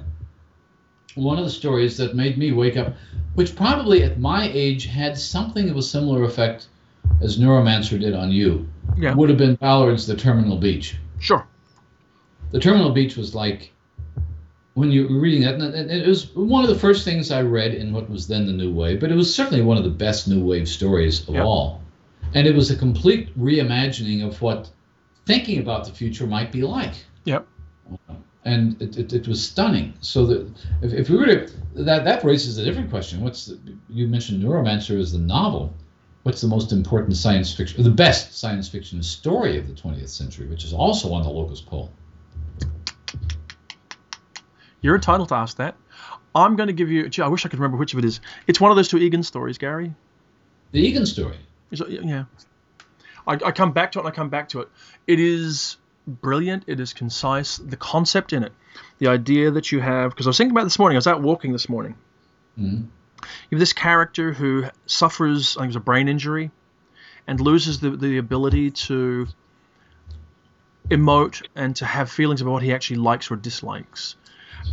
One 1.15 1.37
of 1.37 1.45
the 1.45 1.51
stories 1.51 1.95
that 1.97 2.15
made 2.15 2.37
me 2.37 2.51
wake 2.51 2.75
up, 2.75 2.95
which 3.35 3.55
probably 3.55 4.03
at 4.03 4.19
my 4.19 4.49
age 4.51 4.85
had 4.85 5.17
something 5.17 5.69
of 5.69 5.77
a 5.77 5.81
similar 5.81 6.23
effect 6.23 6.67
as 7.21 7.37
Neuromancer 7.37 7.99
did 7.99 8.13
on 8.13 8.31
you, 8.31 8.67
yeah. 8.97 9.13
would 9.13 9.29
have 9.29 9.37
been 9.37 9.55
Ballard's 9.55 10.05
The 10.05 10.15
Terminal 10.15 10.57
Beach. 10.57 10.97
Sure. 11.19 11.45
The 12.51 12.59
Terminal 12.59 12.91
Beach 12.91 13.15
was 13.15 13.33
like 13.33 13.71
when 14.75 14.91
you 14.91 15.07
were 15.07 15.19
reading 15.19 15.43
that, 15.43 15.55
and 15.55 15.91
it 15.91 16.07
was 16.07 16.33
one 16.35 16.63
of 16.63 16.69
the 16.69 16.79
first 16.79 17.05
things 17.05 17.31
I 17.31 17.41
read 17.41 17.73
in 17.73 17.93
what 17.93 18.09
was 18.09 18.27
then 18.27 18.47
the 18.47 18.53
New 18.53 18.73
Wave, 18.73 18.99
but 18.99 19.11
it 19.11 19.15
was 19.15 19.33
certainly 19.33 19.61
one 19.61 19.77
of 19.77 19.83
the 19.83 19.89
best 19.89 20.27
New 20.27 20.43
Wave 20.43 20.67
stories 20.67 21.27
of 21.27 21.35
yep. 21.35 21.45
all. 21.45 21.81
And 22.33 22.47
it 22.47 22.55
was 22.55 22.71
a 22.71 22.75
complete 22.75 23.37
reimagining 23.39 24.25
of 24.25 24.41
what 24.41 24.69
thinking 25.25 25.59
about 25.59 25.85
the 25.85 25.91
future 25.91 26.25
might 26.25 26.51
be 26.51 26.63
like. 26.63 26.93
Yep. 27.25 27.47
And 28.45 28.81
it, 28.81 28.97
it, 28.97 29.13
it 29.13 29.27
was 29.27 29.47
stunning. 29.47 29.93
So 30.01 30.25
that 30.25 30.51
if, 30.81 30.93
if 30.93 31.09
we 31.09 31.17
were 31.17 31.25
to 31.27 31.51
that 31.75 32.03
that 32.03 32.23
raises 32.23 32.57
a 32.57 32.65
different 32.65 32.89
question. 32.89 33.21
What's 33.21 33.45
the, 33.45 33.59
you 33.89 34.07
mentioned 34.07 34.43
Neuromancer 34.43 34.99
as 34.99 35.13
the 35.13 35.19
novel? 35.19 35.73
What's 36.23 36.41
the 36.41 36.47
most 36.47 36.71
important 36.71 37.15
science 37.15 37.53
fiction, 37.53 37.83
the 37.83 37.89
best 37.89 38.37
science 38.37 38.67
fiction 38.67 39.03
story 39.03 39.57
of 39.57 39.67
the 39.67 39.73
20th 39.73 40.09
century, 40.09 40.47
which 40.47 40.63
is 40.63 40.73
also 40.73 41.13
on 41.13 41.23
the 41.23 41.29
Locus 41.29 41.61
poll? 41.61 41.91
You're 44.81 44.95
entitled 44.95 45.29
to 45.29 45.35
ask 45.35 45.57
that. 45.57 45.75
I'm 46.35 46.55
going 46.55 46.67
to 46.67 46.73
give 46.73 46.89
you. 46.89 47.07
Gee, 47.07 47.21
I 47.21 47.27
wish 47.27 47.45
I 47.45 47.49
could 47.49 47.59
remember 47.59 47.77
which 47.77 47.93
of 47.93 47.99
it 47.99 48.05
is. 48.05 48.19
It's 48.47 48.59
one 48.59 48.71
of 48.71 48.77
those 48.77 48.87
two 48.87 48.97
Egan 48.97 49.23
stories, 49.23 49.57
Gary. 49.57 49.93
The 50.71 50.81
Egan 50.81 51.05
story. 51.05 51.37
yeah. 51.71 52.25
I, 53.25 53.33
I 53.33 53.51
come 53.51 53.71
back 53.71 53.93
to 53.93 53.99
it 53.99 54.01
and 54.01 54.09
I 54.09 54.11
come 54.15 54.29
back 54.29 54.49
to 54.49 54.61
it. 54.61 54.69
It 55.07 55.19
is 55.19 55.77
brilliant. 56.07 56.63
It 56.67 56.79
is 56.79 56.91
concise. 56.91 57.57
The 57.57 57.77
concept 57.77 58.33
in 58.33 58.43
it, 58.43 58.51
the 58.97 59.07
idea 59.07 59.51
that 59.51 59.71
you 59.71 59.79
have, 59.79 60.09
because 60.09 60.27
I 60.27 60.31
was 60.31 60.37
thinking 60.37 60.51
about 60.51 60.65
this 60.65 60.79
morning. 60.79 60.97
I 60.97 60.99
was 60.99 61.07
out 61.07 61.21
walking 61.21 61.53
this 61.53 61.69
morning. 61.69 61.95
Mm-hmm 62.59 62.87
you 63.49 63.55
have 63.55 63.59
this 63.59 63.73
character 63.73 64.33
who 64.33 64.65
suffers, 64.85 65.57
I 65.57 65.61
think, 65.61 65.65
it 65.65 65.69
was 65.69 65.75
a 65.77 65.81
brain 65.81 66.07
injury, 66.07 66.51
and 67.27 67.39
loses 67.39 67.79
the, 67.79 67.91
the 67.91 68.17
ability 68.17 68.71
to 68.71 69.27
emote 70.89 71.45
and 71.55 71.75
to 71.77 71.85
have 71.85 72.11
feelings 72.11 72.41
about 72.41 72.51
what 72.51 72.63
he 72.63 72.73
actually 72.73 72.97
likes 72.97 73.31
or 73.31 73.35
dislikes. 73.35 74.15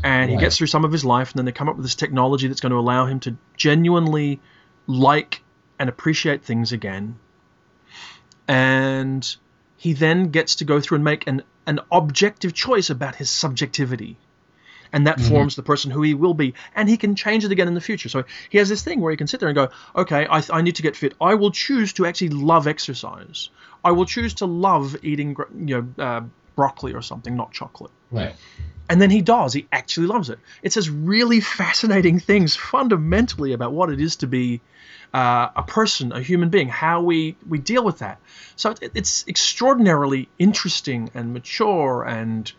And 0.02 0.30
right. 0.30 0.30
he 0.30 0.36
gets 0.36 0.56
through 0.56 0.68
some 0.68 0.84
of 0.84 0.92
his 0.92 1.04
life, 1.04 1.32
and 1.32 1.38
then 1.38 1.44
they 1.44 1.52
come 1.52 1.68
up 1.68 1.76
with 1.76 1.84
this 1.84 1.94
technology 1.94 2.48
that's 2.48 2.60
going 2.60 2.72
to 2.72 2.78
allow 2.78 3.06
him 3.06 3.20
to 3.20 3.36
genuinely 3.56 4.40
like 4.86 5.42
and 5.78 5.88
appreciate 5.88 6.44
things 6.44 6.72
again. 6.72 7.18
And 8.46 9.36
he 9.76 9.92
then 9.92 10.30
gets 10.30 10.56
to 10.56 10.64
go 10.64 10.80
through 10.80 10.96
and 10.96 11.04
make 11.04 11.26
an, 11.26 11.42
an 11.66 11.80
objective 11.90 12.52
choice 12.52 12.90
about 12.90 13.16
his 13.16 13.30
subjectivity 13.30 14.18
and 14.92 15.06
that 15.06 15.18
mm-hmm. 15.18 15.28
forms 15.28 15.56
the 15.56 15.62
person 15.62 15.90
who 15.90 16.02
he 16.02 16.14
will 16.14 16.34
be 16.34 16.54
and 16.74 16.88
he 16.88 16.96
can 16.96 17.14
change 17.14 17.44
it 17.44 17.52
again 17.52 17.68
in 17.68 17.74
the 17.74 17.80
future. 17.80 18.08
So 18.08 18.24
he 18.48 18.58
has 18.58 18.68
this 18.68 18.82
thing 18.82 19.00
where 19.00 19.10
he 19.10 19.16
can 19.16 19.26
sit 19.26 19.40
there 19.40 19.48
and 19.48 19.56
go 19.56 19.68
okay 19.94 20.26
i, 20.26 20.42
I 20.50 20.62
need 20.62 20.76
to 20.76 20.82
get 20.82 20.96
fit. 20.96 21.14
I 21.20 21.34
will 21.34 21.50
choose 21.50 21.92
to 21.94 22.06
actually 22.06 22.30
love 22.30 22.66
exercise. 22.66 23.50
I 23.84 23.92
will 23.92 24.06
choose 24.06 24.34
to 24.34 24.46
love 24.46 24.96
eating 25.02 25.36
you 25.56 25.82
know 25.96 26.04
uh, 26.04 26.20
broccoli 26.56 26.94
or 26.94 27.02
something 27.02 27.36
not 27.36 27.52
chocolate. 27.52 27.92
Right. 28.10 28.34
And 28.88 29.00
then 29.00 29.10
he 29.10 29.22
does. 29.22 29.52
He 29.52 29.68
actually 29.70 30.08
loves 30.08 30.30
it. 30.30 30.40
It 30.62 30.72
says 30.72 30.90
really 30.90 31.40
fascinating 31.40 32.18
things 32.30 32.56
fundamentally 32.56 33.52
about 33.52 33.72
what 33.72 33.90
it 33.90 34.00
is 34.00 34.16
to 34.16 34.26
be 34.26 34.60
uh, 35.14 35.48
a 35.54 35.62
person, 35.62 36.12
a 36.12 36.20
human 36.20 36.48
being, 36.50 36.68
how 36.68 37.02
we, 37.02 37.36
we 37.48 37.58
deal 37.58 37.84
with 37.84 38.00
that. 38.00 38.20
So 38.56 38.70
it, 38.70 38.92
it's 38.94 39.26
extraordinarily 39.28 40.28
interesting 40.38 41.10
and 41.14 41.32
mature 41.32 42.02
and 42.02 42.50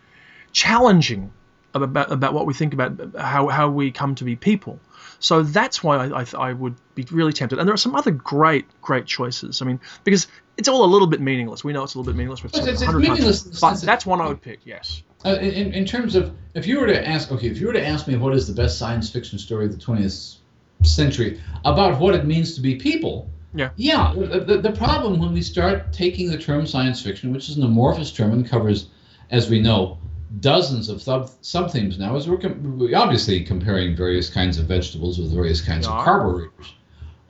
challenging 0.52 1.32
about, 1.74 2.12
about 2.12 2.34
what 2.34 2.46
we 2.46 2.54
think 2.54 2.74
about 2.74 3.16
how, 3.16 3.48
how 3.48 3.70
we 3.70 3.90
come 3.90 4.14
to 4.16 4.24
be 4.24 4.36
people. 4.36 4.78
So 5.18 5.42
that's 5.42 5.82
why 5.84 6.06
I, 6.06 6.22
I, 6.22 6.26
I, 6.36 6.52
would 6.52 6.74
be 6.94 7.06
really 7.10 7.32
tempted. 7.32 7.58
And 7.58 7.68
there 7.68 7.74
are 7.74 7.78
some 7.78 7.94
other 7.94 8.10
great, 8.10 8.66
great 8.80 9.06
choices. 9.06 9.62
I 9.62 9.64
mean, 9.64 9.80
because 10.02 10.26
it's 10.56 10.68
all 10.68 10.84
a 10.84 10.90
little 10.90 11.06
bit 11.06 11.20
meaningless. 11.20 11.62
We 11.62 11.72
know 11.72 11.84
it's 11.84 11.94
a 11.94 11.98
little 11.98 12.12
bit 12.12 12.16
meaningless. 12.18 12.44
It's, 12.44 12.66
it's, 12.66 12.82
it's 12.82 12.92
meaningless. 12.92 13.60
but 13.60 13.80
that's 13.80 14.04
one 14.04 14.20
I 14.20 14.26
would 14.26 14.42
pick, 14.42 14.60
yes. 14.64 15.02
Uh, 15.24 15.36
in, 15.40 15.72
in 15.72 15.84
terms 15.84 16.16
of, 16.16 16.34
if 16.54 16.66
you 16.66 16.80
were 16.80 16.88
to 16.88 17.08
ask, 17.08 17.30
okay, 17.30 17.46
if 17.46 17.60
you 17.60 17.68
were 17.68 17.72
to 17.72 17.86
ask 17.86 18.08
me 18.08 18.16
what 18.16 18.34
is 18.34 18.48
the 18.48 18.54
best 18.54 18.78
science 18.78 19.10
fiction 19.10 19.38
story 19.38 19.66
of 19.66 19.72
the 19.72 19.78
20th 19.78 20.38
century 20.82 21.40
about 21.64 22.00
what 22.00 22.14
it 22.14 22.26
means 22.26 22.56
to 22.56 22.60
be 22.60 22.74
people, 22.74 23.30
yeah. 23.54 23.70
Yeah. 23.76 24.14
The, 24.14 24.58
the 24.62 24.72
problem 24.72 25.18
when 25.18 25.32
we 25.32 25.42
start 25.42 25.92
taking 25.92 26.30
the 26.30 26.38
term 26.38 26.66
science 26.66 27.02
fiction, 27.02 27.32
which 27.32 27.48
is 27.48 27.56
an 27.56 27.62
amorphous 27.62 28.12
term 28.12 28.32
and 28.32 28.48
covers, 28.48 28.88
as 29.30 29.48
we 29.50 29.60
know, 29.60 29.98
dozens 30.40 30.88
of 30.88 31.02
sub 31.02 31.30
sub 31.42 31.70
themes 31.70 31.98
now 31.98 32.16
as 32.16 32.28
we're, 32.28 32.38
com- 32.38 32.78
we're, 32.78 32.96
obviously 32.96 33.44
comparing 33.44 33.94
various 33.94 34.30
kinds 34.30 34.58
of 34.58 34.66
vegetables 34.66 35.18
with 35.18 35.32
various 35.32 35.60
kinds 35.60 35.86
of 35.86 35.92
carburetors. 36.04 36.74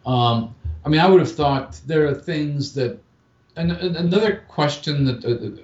Um, 0.06 0.54
I 0.84 0.88
mean, 0.88 1.00
I 1.00 1.08
would 1.08 1.20
have 1.20 1.32
thought 1.32 1.80
there 1.86 2.06
are 2.06 2.14
things 2.14 2.74
that. 2.74 2.98
And, 3.54 3.72
and 3.72 3.96
another 3.96 4.44
question 4.48 5.04
that. 5.04 5.24
Uh, 5.24 5.46
uh, 5.46 5.62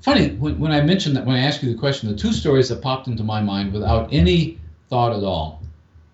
funny 0.00 0.28
when, 0.36 0.58
when 0.60 0.70
I 0.70 0.80
mentioned 0.82 1.16
that 1.16 1.26
when 1.26 1.36
I 1.36 1.40
asked 1.40 1.62
you 1.62 1.72
the 1.72 1.78
question, 1.78 2.08
the 2.08 2.16
two 2.16 2.32
stories 2.32 2.68
that 2.68 2.80
popped 2.80 3.08
into 3.08 3.24
my 3.24 3.40
mind 3.40 3.72
without 3.72 4.12
any 4.12 4.60
thought 4.88 5.12
at 5.12 5.24
all 5.24 5.62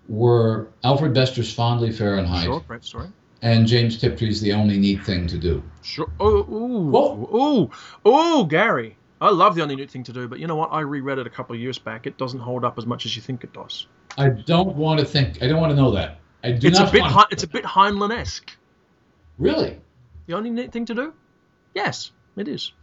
were 0.07 0.67
Alfred 0.83 1.13
Bester's 1.13 1.53
Fondly 1.53 1.91
Fahrenheit. 1.91 2.45
Sure, 2.45 2.63
story. 2.81 3.07
and 3.41 3.67
James 3.67 3.99
Tiptree's 3.99 4.41
the 4.41 4.53
only 4.53 4.77
neat 4.77 5.03
thing 5.03 5.27
to 5.27 5.37
do. 5.37 5.63
Sure. 5.83 6.09
Oh, 6.19 6.37
ooh, 6.37 6.89
Whoa. 6.89 7.69
ooh, 8.05 8.09
ooh, 8.09 8.47
Gary. 8.47 8.97
I 9.23 9.29
love 9.29 9.55
the 9.55 9.61
only 9.61 9.75
neat 9.75 9.89
thing 9.89 10.03
to 10.03 10.13
do, 10.13 10.27
but 10.27 10.39
you 10.39 10.47
know 10.47 10.55
what? 10.55 10.69
I 10.71 10.81
reread 10.81 11.17
it 11.17 11.25
a 11.25 11.29
couple 11.29 11.55
of 11.55 11.61
years 11.61 11.79
back. 11.79 12.05
It 12.05 12.17
doesn't 12.17 12.39
hold 12.41 12.65
up 12.65 12.77
as 12.77 12.85
much 12.85 13.05
as 13.05 13.15
you 13.15 13.21
think 13.21 13.43
it 13.43 13.53
does. 13.53 13.87
I 14.17 14.29
don't 14.29 14.75
want 14.75 14.99
to 14.99 15.05
think. 15.05 15.41
I 15.41 15.47
don't 15.47 15.61
want 15.61 15.71
to 15.71 15.75
know 15.75 15.91
that. 15.91 16.19
I 16.43 16.51
do 16.51 16.67
It's 16.67 16.77
not 16.77 16.89
a 16.89 16.91
bit. 16.91 17.01
want. 17.03 17.31
It's 17.31 17.43
a 17.43 17.47
bit 17.47 17.63
Heinlein-esque. 17.63 18.51
really? 19.37 19.79
The 20.27 20.33
only 20.35 20.49
neat 20.49 20.71
thing 20.71 20.85
to 20.85 20.93
do? 20.93 21.13
Yes, 21.73 22.11
it 22.37 22.47
is. 22.47 22.73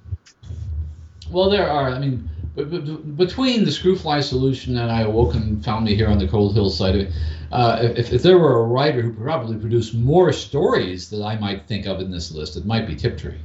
Well, 1.30 1.48
there 1.50 1.68
are. 1.70 1.90
I 1.90 1.98
mean, 1.98 2.28
b- 2.56 2.64
b- 2.64 2.96
between 3.16 3.64
the 3.64 3.70
Screwfly 3.70 4.22
solution 4.22 4.76
and 4.78 4.90
I 4.90 5.02
awoke 5.02 5.34
and 5.34 5.64
found 5.64 5.84
me 5.84 5.94
here 5.94 6.08
on 6.08 6.18
the 6.18 6.26
Cold 6.26 6.54
Hill 6.54 6.70
side, 6.70 7.12
uh, 7.52 7.78
if, 7.82 8.12
if 8.12 8.22
there 8.22 8.38
were 8.38 8.60
a 8.60 8.64
writer 8.64 9.00
who 9.02 9.12
probably 9.12 9.56
produced 9.58 9.94
more 9.94 10.32
stories 10.32 11.08
that 11.10 11.22
I 11.22 11.36
might 11.38 11.66
think 11.68 11.86
of 11.86 12.00
in 12.00 12.10
this 12.10 12.32
list, 12.32 12.56
it 12.56 12.64
might 12.66 12.86
be 12.86 12.96
Tiptree. 12.96 13.38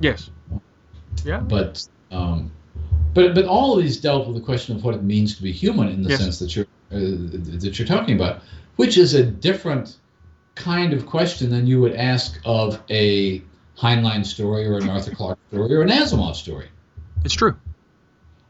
Yes. 0.00 0.30
Yeah. 1.24 1.40
But 1.40 1.86
um, 2.10 2.50
but 3.14 3.34
but 3.34 3.44
all 3.44 3.76
of 3.76 3.82
these 3.82 3.96
dealt 3.98 4.26
with 4.26 4.36
the 4.36 4.42
question 4.42 4.76
of 4.76 4.84
what 4.84 4.94
it 4.94 5.02
means 5.02 5.36
to 5.36 5.42
be 5.42 5.52
human 5.52 5.88
in 5.88 6.02
the 6.02 6.10
Yes. 6.10 6.20
sense 6.20 6.38
that 6.38 6.54
you're 6.56 6.66
uh, 6.92 6.98
that 7.62 7.78
you're 7.78 7.86
talking 7.88 8.14
about, 8.14 8.42
which 8.76 8.96
is 8.98 9.14
a 9.14 9.22
different 9.24 9.96
kind 10.54 10.92
of 10.92 11.06
question 11.06 11.50
than 11.50 11.66
you 11.66 11.80
would 11.80 11.94
ask 11.94 12.40
of 12.44 12.80
a 12.90 13.40
Heinlein 13.78 14.24
story 14.26 14.66
or 14.66 14.76
an 14.78 14.88
Arthur 14.88 15.14
Clarke 15.14 15.38
story 15.48 15.74
or 15.74 15.82
an 15.82 15.88
Asimov 15.88 16.34
story. 16.34 16.68
It's 17.24 17.34
true. 17.34 17.52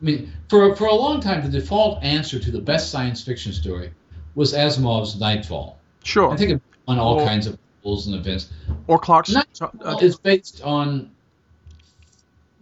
I 0.01 0.05
mean, 0.05 0.33
for 0.49 0.75
for 0.77 0.87
a 0.87 0.95
long 0.95 1.21
time, 1.21 1.43
the 1.43 1.49
default 1.61 2.03
answer 2.03 2.39
to 2.39 2.51
the 2.51 2.61
best 2.61 2.91
science 2.91 3.23
fiction 3.23 3.53
story 3.53 3.93
was 4.35 4.55
Asimov's 4.55 5.19
Nightfall. 5.21 5.79
Sure. 6.05 6.31
I 6.31 6.37
think 6.37 6.63
on 6.89 6.99
all 6.99 7.21
Or- 7.21 7.27
kinds 7.27 7.47
of 7.47 7.59
rules 7.85 8.07
and 8.07 8.17
events. 8.17 8.49
or 8.87 8.99
Clarke's. 8.99 9.31
Nightfall 9.33 9.71
uh, 9.85 9.97
is 10.01 10.17
based 10.19 10.63
on 10.63 11.11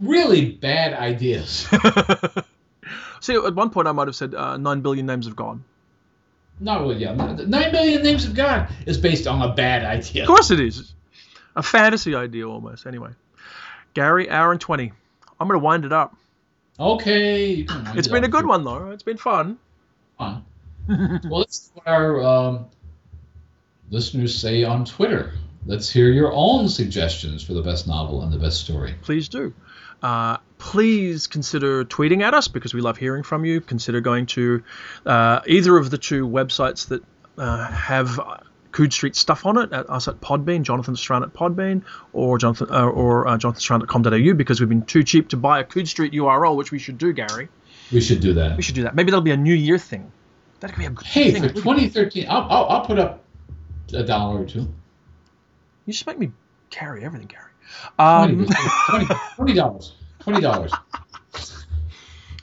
really 0.01 0.53
bad 0.53 0.95
ideas. 0.95 1.69
See, 3.21 3.35
at 3.35 3.55
one 3.55 3.71
point 3.71 3.89
I 3.89 3.93
might 3.93 4.09
have 4.09 4.17
said 4.17 4.35
uh, 4.35 4.57
nine 4.57 4.81
billion 4.81 5.07
names 5.07 5.27
of 5.27 5.37
God. 5.37 5.63
Not 6.61 6.81
really, 6.81 6.97
yeah. 6.97 7.15
Nine 7.15 7.71
Billion 7.71 8.03
Names 8.03 8.25
of 8.25 8.35
God 8.35 8.69
is 8.85 8.99
based 8.99 9.27
on 9.27 9.43
a 9.43 9.55
bad 9.55 9.85
idea. 9.85 10.23
Of 10.23 10.29
course 10.29 10.51
it 10.51 10.61
is. 10.61 10.93
A 11.55 11.63
fantasy 11.63 12.15
idea 12.15 12.49
almost. 12.49 12.87
Anyway, 12.87 13.11
Gary, 13.95 14.29
hour 14.29 14.53
and 14.53 14.61
twenty. 14.61 14.93
I'm 15.41 15.47
gonna 15.47 15.61
wind 15.61 15.85
it 15.85 15.93
up. 15.93 16.17
Okay. 16.81 17.47
you 17.47 17.65
can 17.65 17.85
wind 17.85 17.99
It's 17.99 18.09
it 18.09 18.13
been 18.13 18.25
a 18.25 18.29
good 18.29 18.47
one 18.47 18.65
though. 18.65 18.91
It's 18.91 19.03
been 19.03 19.17
fun. 19.17 19.59
Fun. 20.19 20.45
well, 20.89 21.45
this 21.45 21.59
is 21.59 21.71
what 21.75 21.87
our 21.87 22.23
um, 22.23 22.67
listeners 23.91 24.37
say 24.37 24.65
on 24.65 24.85
Twitter. 24.85 25.35
Let's 25.67 25.91
hear 25.91 26.11
your 26.11 26.33
own 26.33 26.69
suggestions 26.69 27.43
for 27.43 27.53
the 27.53 27.63
best 27.63 27.87
novel 27.87 28.23
and 28.23 28.33
the 28.33 28.39
best 28.39 28.61
story. 28.61 28.95
please 29.03 29.29
do. 29.29 29.53
Uh, 30.03 30.37
please 30.59 31.27
consider 31.27 31.85
tweeting 31.85 32.23
at 32.23 32.35
us 32.35 32.49
because 32.49 32.73
we 32.75 32.81
love 32.81 32.97
hearing 32.97 33.23
from 33.23 33.45
you. 33.45 33.61
Consider 33.61 34.01
going 34.01 34.27
to 34.27 34.63
uh, 35.07 35.41
either 35.47 35.77
of 35.77 35.91
the 35.91 35.99
two 35.99 36.27
websites 36.29 36.89
that 36.89 37.03
uh, 37.37 37.67
have 37.71 38.21
Coode 38.73 38.93
Street 38.93 39.17
stuff 39.17 39.47
on 39.47 39.59
it, 39.59 39.73
at 39.73 39.89
us 39.91 40.09
at 40.09 40.21
Podbean, 40.21 40.63
Jonathan 40.63 40.95
Strahan 40.95 41.23
at 41.23 41.33
Podbean, 41.33 41.83
or 42.13 42.39
Jonathan 42.39 42.69
uh, 42.71 42.87
or 42.87 43.27
uh, 43.27 43.37
jonathanstrahan.com.au 43.39 44.35
because 44.35 44.61
we've 44.61 44.69
been 44.69 44.85
too 44.85 45.03
cheap 45.03 45.29
to 45.31 45.37
buy 45.37 45.61
a 45.61 45.65
Coode 45.65 45.89
Street 45.89 46.13
URL, 46.13 46.57
which 46.57 46.71
we 46.71 46.79
should 46.79 46.99
do, 46.99 47.13
Gary. 47.13 47.49
We 47.93 48.01
should 48.01 48.21
do 48.21 48.35
that. 48.35 48.57
We 48.57 48.63
should 48.63 48.75
do 48.75 48.83
that. 48.83 48.95
Maybe 48.95 49.11
that'll 49.11 49.23
be 49.23 49.31
a 49.31 49.37
New 49.37 49.55
Year 49.55 49.79
thing. 49.79 50.13
That 50.61 50.71
could 50.73 50.79
be 50.79 50.87
a 50.87 50.91
good 50.91 51.07
Hey, 51.07 51.33
thing. 51.33 51.43
Hey, 51.43 51.49
for 51.49 51.55
2013, 51.55 52.27
I'll, 52.29 52.43
I'll, 52.51 52.65
I'll 52.67 52.85
put 52.85 52.99
up 52.99 53.25
a 53.95 54.03
dollar 54.03 54.43
or 54.43 54.45
two. 54.45 54.69
You 55.87 55.93
just 55.93 56.07
make 56.07 56.19
me 56.19 56.33
carry 56.71 57.05
everything, 57.05 57.29
Gary. 57.29 57.48
20 57.99 57.99
Um, 57.99 58.47
dollars. 59.55 59.93
Twenty 60.21 60.41
dollars. 60.41 60.73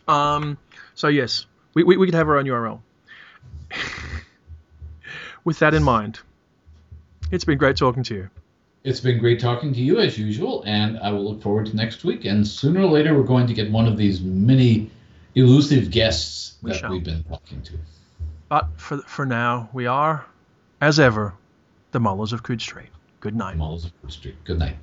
Um, 0.08 0.58
so 0.94 1.08
yes, 1.08 1.46
we, 1.74 1.84
we, 1.84 1.98
we 1.98 2.06
could 2.08 2.16
have 2.16 2.28
our 2.28 2.38
own 2.38 2.46
URL. 2.46 2.80
With 5.44 5.60
that 5.60 5.74
in 5.74 5.84
mind, 5.84 6.20
it's 7.32 7.44
been 7.46 7.58
great 7.58 7.78
talking 7.78 8.04
to 8.04 8.16
you. 8.16 8.30
It's 8.84 9.00
been 9.00 9.18
great 9.20 9.40
talking 9.40 9.74
to 9.74 9.80
you 9.80 10.00
as 10.00 10.18
usual, 10.18 10.64
and 10.66 11.00
I 11.00 11.12
will 11.12 11.24
look 11.32 11.42
forward 11.42 11.66
to 11.68 11.76
next 11.76 12.04
week. 12.04 12.26
And 12.26 12.48
sooner 12.48 12.82
or 12.82 12.90
later, 12.90 13.16
we're 13.18 13.24
going 13.24 13.48
to 13.48 13.54
get 13.54 13.72
one 13.72 13.88
of 13.88 13.98
these 13.98 14.22
many 14.22 14.92
elusive 15.34 15.90
guests 15.92 16.56
We 16.62 16.72
that 16.72 16.80
shall. 16.80 16.92
we've 16.92 17.04
been 17.04 17.24
talking 17.24 17.62
to. 17.64 17.74
But 18.48 18.70
for 18.78 19.00
for 19.00 19.26
now, 19.26 19.70
we 19.74 19.88
are, 19.88 20.26
as 20.82 21.00
ever, 21.00 21.34
the 21.92 22.00
Mullers 22.00 22.32
of 22.32 22.44
Coode 22.44 22.62
Street. 22.62 22.90
Good 23.22 23.36
night. 23.36 23.58
Malls 23.58 23.86
of 23.86 24.12
Street. 24.12 24.36
Good 24.44 24.60
night. 24.60 24.78